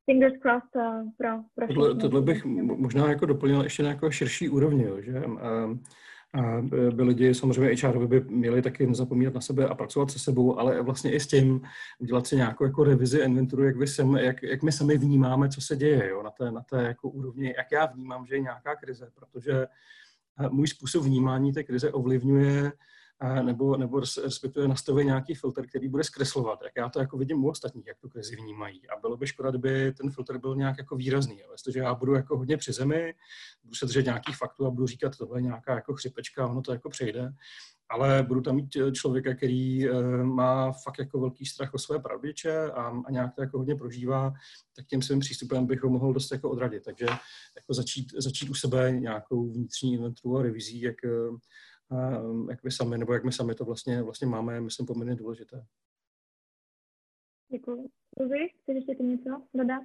fingers 0.08 0.32
crossed 0.42 0.74
uh, 0.76 1.10
pro, 1.16 1.28
pro 1.54 1.66
tohle, 1.66 1.94
tohle 1.94 2.22
bych 2.22 2.44
možná 2.44 3.08
jako 3.08 3.26
doplnil 3.26 3.62
ještě 3.62 3.82
na 3.82 3.88
jako 3.88 4.10
širší 4.10 4.48
úrovni, 4.48 4.84
jo, 4.84 5.00
že 5.00 5.18
a, 5.18 5.76
a 6.34 6.60
by 6.90 7.02
lidi, 7.02 7.34
samozřejmě 7.34 7.88
HR 7.88 8.06
by 8.06 8.20
měli 8.20 8.62
taky 8.62 8.86
nezapomínat 8.86 9.34
na 9.34 9.40
sebe 9.40 9.68
a 9.68 9.74
pracovat 9.74 10.10
se 10.10 10.18
sebou, 10.18 10.58
ale 10.58 10.82
vlastně 10.82 11.12
i 11.12 11.20
s 11.20 11.26
tím 11.26 11.60
dělat 12.00 12.26
si 12.26 12.36
nějakou 12.36 12.64
jako 12.64 12.84
revizi 12.84 13.18
inventuru, 13.18 13.64
jak, 13.64 13.76
vy 13.76 13.86
sem, 13.86 14.16
jak, 14.16 14.42
jak 14.42 14.62
my 14.62 14.72
sami 14.72 14.98
vnímáme, 14.98 15.48
co 15.48 15.60
se 15.60 15.76
děje 15.76 16.08
jo, 16.08 16.22
na 16.22 16.30
té, 16.30 16.50
na 16.50 16.60
té 16.60 16.82
jako 16.82 17.10
úrovni, 17.10 17.54
jak 17.56 17.72
já 17.72 17.86
vnímám, 17.86 18.26
že 18.26 18.34
je 18.34 18.40
nějaká 18.40 18.76
krize, 18.76 19.08
protože 19.14 19.66
můj 20.50 20.68
způsob 20.68 21.04
vnímání 21.04 21.52
té 21.52 21.62
krize 21.62 21.92
ovlivňuje 21.92 22.72
nebo, 23.42 23.76
nebo 23.76 24.00
respektive 24.00 24.68
nastavuje 24.68 25.04
nějaký 25.04 25.34
filtr, 25.34 25.66
který 25.66 25.88
bude 25.88 26.04
zkreslovat, 26.04 26.62
jak 26.62 26.72
já 26.76 26.88
to 26.88 27.00
jako 27.00 27.18
vidím 27.18 27.44
u 27.44 27.50
ostatních, 27.50 27.86
jak 27.86 27.98
tu 27.98 28.08
krizi 28.08 28.36
vnímají. 28.36 28.88
A 28.88 29.00
bylo 29.00 29.16
by 29.16 29.26
škoda, 29.26 29.50
kdyby 29.50 29.92
ten 29.92 30.10
filtr 30.10 30.38
byl 30.38 30.56
nějak 30.56 30.78
jako 30.78 30.96
výrazný. 30.96 31.40
Jo. 31.40 31.48
Jestliže 31.52 31.78
já 31.78 31.94
budu 31.94 32.14
jako 32.14 32.38
hodně 32.38 32.56
při 32.56 32.72
zemi, 32.72 33.14
budu 33.62 33.74
se 33.74 33.86
držet 33.86 34.04
nějakých 34.04 34.36
faktů 34.36 34.66
a 34.66 34.70
budu 34.70 34.86
říkat, 34.86 35.16
tohle 35.16 35.38
je 35.38 35.42
nějaká 35.42 35.74
jako 35.74 35.94
chřipečka, 35.94 36.46
ono 36.46 36.62
to 36.62 36.72
jako 36.72 36.88
přejde, 36.88 37.32
ale 37.90 38.22
budu 38.22 38.40
tam 38.40 38.54
mít 38.56 38.76
eh, 38.76 38.92
člověka, 38.92 39.34
který 39.34 39.90
uh, 39.90 40.22
má 40.22 40.72
fakt 40.72 40.98
jako 40.98 41.20
velký 41.20 41.46
strach 41.46 41.74
o 41.74 41.78
své 41.78 41.98
pravdiče 41.98 42.70
a, 42.70 43.02
a 43.06 43.10
nějak 43.10 43.34
to 43.34 43.42
jako 43.42 43.58
hodně 43.58 43.74
prožívá, 43.74 44.32
tak 44.76 44.86
tím 44.86 45.02
svým 45.02 45.20
přístupem 45.20 45.66
bych 45.66 45.82
ho 45.82 45.90
mohl 45.90 46.12
dost 46.12 46.32
jako 46.32 46.50
odradit. 46.50 46.84
Takže 46.84 47.06
jako 47.56 47.74
začít, 47.74 48.12
začít 48.16 48.50
u 48.50 48.54
sebe 48.54 48.92
nějakou 48.92 49.52
vnitřní 49.52 49.94
inventuru 49.94 50.38
a 50.38 50.42
revizí, 50.42 50.80
jak, 50.80 50.96
uh, 51.04 51.38
jak 52.50 52.62
vy 52.62 52.70
sami, 52.70 52.98
nebo 52.98 53.12
jak 53.12 53.24
my 53.24 53.32
sami 53.32 53.54
to 53.54 53.64
vlastně, 53.64 54.02
vlastně 54.02 54.26
máme, 54.26 54.60
myslím, 54.60 54.86
poměrně 54.86 55.14
důležité. 55.14 55.64
Děkuji. 57.52 57.88
Luzi, 58.20 58.48
chceš 58.62 58.74
ještě 58.74 58.94
ty 58.94 59.02
něco 59.02 59.42
dodat? 59.54 59.82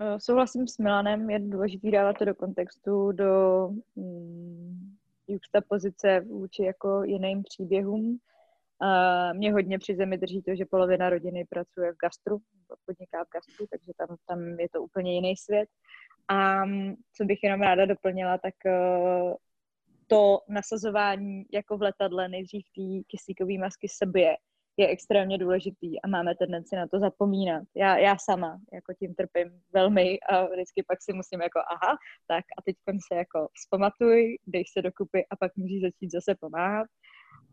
Uh, 0.00 0.18
souhlasím 0.18 0.68
s 0.68 0.78
Milanem, 0.78 1.30
je 1.30 1.38
důležité 1.38 1.90
dávat 1.90 2.16
to 2.18 2.24
do 2.24 2.34
kontextu, 2.34 3.12
do 3.12 3.68
um, 3.94 4.96
juxta 5.28 5.60
pozice 5.68 6.20
vůči 6.20 6.62
jako 6.62 7.02
jiným 7.02 7.42
příběhům. 7.42 8.18
Uh, 8.82 9.38
mě 9.38 9.52
hodně 9.52 9.78
při 9.78 9.96
zemi 9.96 10.18
drží 10.18 10.42
to, 10.42 10.54
že 10.54 10.64
polovina 10.64 11.10
rodiny 11.10 11.44
pracuje 11.44 11.92
v 11.92 11.96
gastru, 11.96 12.38
podniká 12.86 13.24
v 13.24 13.32
gastru, 13.32 13.66
takže 13.70 13.92
tam, 13.98 14.16
tam 14.26 14.60
je 14.60 14.68
to 14.68 14.82
úplně 14.82 15.14
jiný 15.14 15.36
svět. 15.36 15.68
A 16.28 16.62
co 17.16 17.24
bych 17.24 17.38
jenom 17.42 17.60
ráda 17.60 17.86
doplnila, 17.86 18.38
tak 18.38 18.54
uh, 18.66 19.34
to 20.12 20.38
nasazování 20.48 21.44
jako 21.52 21.78
v 21.78 21.82
letadle 21.82 22.28
nejdřív 22.28 22.62
té 22.76 23.04
kyslíkové 23.08 23.58
masky 23.58 23.88
sebě 23.88 24.36
je 24.76 24.88
extrémně 24.88 25.38
důležitý 25.38 26.02
a 26.02 26.08
máme 26.08 26.34
tendenci 26.34 26.76
na 26.76 26.86
to 26.86 26.98
zapomínat. 26.98 27.62
Já, 27.76 27.98
já 27.98 28.16
sama 28.18 28.60
jako 28.72 28.94
tím 28.98 29.14
trpím 29.14 29.62
velmi 29.72 30.20
a 30.20 30.46
vždycky 30.46 30.84
pak 30.88 31.02
si 31.02 31.12
musím 31.12 31.40
jako 31.42 31.58
aha, 31.58 31.96
tak 32.26 32.44
a 32.58 32.62
teď 32.62 32.76
se 33.08 33.14
jako 33.14 33.48
vzpamatuj, 33.52 34.38
dej 34.46 34.64
se 34.72 34.82
dokupy 34.82 35.26
a 35.30 35.36
pak 35.36 35.56
můžeš 35.56 35.80
začít 35.80 36.10
zase 36.10 36.34
pomáhat. 36.40 36.86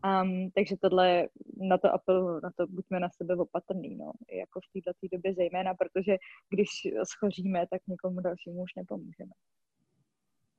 Um, 0.04 0.50
takže 0.54 0.76
tohle 0.80 1.28
na 1.56 1.78
to 1.78 1.92
apeluju, 1.92 2.40
na 2.42 2.50
to 2.56 2.66
buďme 2.66 3.00
na 3.00 3.08
sebe 3.10 3.36
opatrný, 3.36 3.96
no, 3.96 4.12
jako 4.32 4.60
v 4.60 4.82
této 4.82 5.16
době 5.16 5.34
zejména, 5.34 5.74
protože 5.74 6.16
když 6.50 6.68
schoříme, 7.04 7.66
tak 7.70 7.82
nikomu 7.88 8.20
dalšímu 8.20 8.62
už 8.62 8.74
nepomůžeme. 8.76 9.32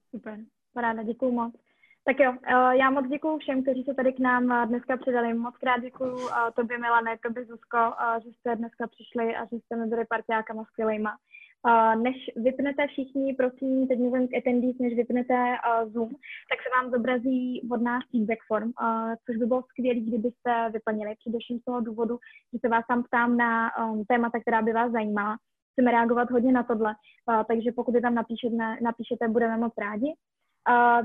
Super, 0.09 0.39
paráda, 0.73 1.03
děkuju 1.03 1.31
moc. 1.31 1.70
Tak 2.05 2.19
jo, 2.19 2.33
eh, 2.43 2.77
já 2.77 2.89
moc 2.89 3.07
děkuji 3.07 3.37
všem, 3.37 3.61
kteří 3.61 3.83
se 3.83 3.93
tady 3.93 4.13
k 4.13 4.19
nám 4.19 4.51
eh, 4.51 4.65
dneska 4.67 4.97
přidali. 4.97 5.33
Moc 5.33 5.57
krát 5.57 5.81
děkuji 5.81 6.17
eh, 6.17 6.51
tobě, 6.55 6.77
Milane, 6.77 7.17
tobě, 7.17 7.45
Zuzko, 7.45 7.77
že 8.23 8.29
jste 8.29 8.55
dneska 8.55 8.87
přišli 8.87 9.35
a 9.35 9.45
že 9.45 9.55
jste 9.55 9.75
mi 9.75 10.05
partiákama 10.09 10.63
skvělejma. 10.63 11.17
Než 12.03 12.15
vypnete 12.35 12.87
všichni, 12.87 13.33
prosím, 13.33 13.87
teď 13.87 13.99
mluvím 13.99 14.27
k 14.27 14.37
attendees, 14.37 14.77
než 14.79 14.93
vypnete 14.95 15.55
Zoom, 15.85 16.09
tak 16.49 16.59
se 16.63 16.69
vám 16.75 16.91
zobrazí 16.91 17.69
od 17.71 17.81
nás 17.81 18.03
feedback 18.11 18.39
form, 18.47 18.71
což 19.25 19.37
by 19.37 19.45
bylo 19.45 19.63
skvělé, 19.63 19.99
kdybyste 19.99 20.69
vyplnili, 20.73 21.15
především 21.15 21.59
z 21.59 21.63
toho 21.63 21.81
důvodu, 21.81 22.17
že 22.53 22.59
se 22.59 22.69
vás 22.69 22.85
tam 22.87 23.03
ptám 23.03 23.37
na 23.37 23.71
témata, 24.07 24.39
která 24.39 24.61
by 24.61 24.73
vás 24.73 24.91
zajímala. 24.91 25.37
Chceme 25.71 25.91
reagovat 25.91 26.31
hodně 26.31 26.51
na 26.51 26.63
tohle, 26.63 26.95
takže 27.47 27.71
pokud 27.71 27.95
je 27.95 28.01
tam 28.01 28.15
napíšete, 28.15 28.55
napíšete 28.81 29.27
budeme 29.27 29.57
moc 29.57 29.73
rádi. 29.77 30.13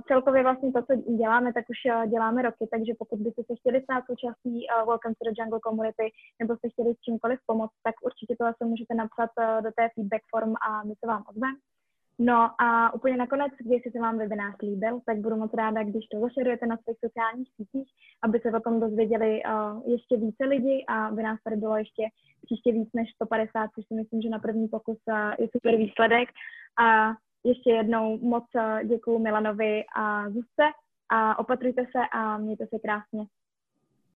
Celkově 0.09 0.43
vlastně 0.43 0.73
to, 0.73 0.83
co 0.83 0.95
děláme, 1.17 1.53
tak 1.53 1.65
už 1.69 1.79
eh, 1.87 2.09
děláme 2.09 2.43
roky, 2.43 2.69
takže 2.71 2.93
pokud 2.99 3.19
byste 3.19 3.43
se 3.47 3.55
chtěli 3.57 3.83
stát 3.83 4.05
součástí 4.07 4.67
uh, 4.67 4.87
Welcome 4.89 5.15
to 5.15 5.25
the 5.25 5.35
Jungle 5.39 5.61
Community 5.67 6.07
nebo 6.41 6.57
jste 6.57 6.69
chtěli 6.69 6.95
s 6.95 7.01
čímkoliv 7.01 7.39
pomoct, 7.47 7.77
tak 7.83 7.95
určitě 8.09 8.37
to 8.37 8.45
zase 8.45 8.65
můžete 8.65 8.95
napsat 8.95 9.31
uh, 9.39 9.63
do 9.65 9.71
té 9.79 9.89
feedback 9.95 10.23
form 10.31 10.53
a 10.69 10.85
my 10.85 10.95
se 11.01 11.07
vám 11.07 11.25
ozveme. 11.31 11.57
No 12.19 12.63
a 12.63 12.95
úplně 12.95 13.17
nakonec, 13.17 13.53
když 13.59 13.83
se 13.93 14.01
vám 14.01 14.19
webinář 14.19 14.55
líbil, 14.63 15.01
tak 15.07 15.17
budu 15.19 15.37
moc 15.37 15.55
ráda, 15.55 15.83
když 15.83 16.07
to 16.07 16.21
zašerujete 16.21 16.67
na 16.67 16.77
svých 16.77 16.99
sociálních 17.05 17.51
sítích, 17.57 17.89
aby 18.23 18.41
se 18.41 18.49
o 18.53 18.61
tom 18.61 18.81
dozvěděli 18.81 19.43
uh, 19.43 19.91
ještě 19.93 20.17
více 20.17 20.45
lidí 20.45 20.87
a 20.87 21.11
by 21.11 21.23
nás 21.23 21.39
tady 21.45 21.57
bylo 21.57 21.77
ještě 21.77 22.03
příště 22.45 22.73
víc 22.73 22.89
než 22.95 23.09
150, 23.15 23.71
což 23.75 23.85
si 23.87 23.95
myslím, 23.95 24.23
že 24.23 24.29
na 24.29 24.39
první 24.39 24.69
pokus 24.69 24.99
uh, 25.07 25.33
je 25.39 25.49
super 25.53 25.77
výsledek. 25.77 26.29
A 26.87 27.15
ještě 27.47 27.71
jednou 27.71 28.19
moc 28.19 28.45
děkuji 28.85 29.19
Milanovi 29.19 29.85
a 29.97 30.31
Zuzce 30.31 30.63
a 31.09 31.39
opatrujte 31.39 31.83
se 31.83 31.99
a 32.13 32.39
mějte 32.39 32.67
se 32.67 32.79
krásně. 32.79 33.25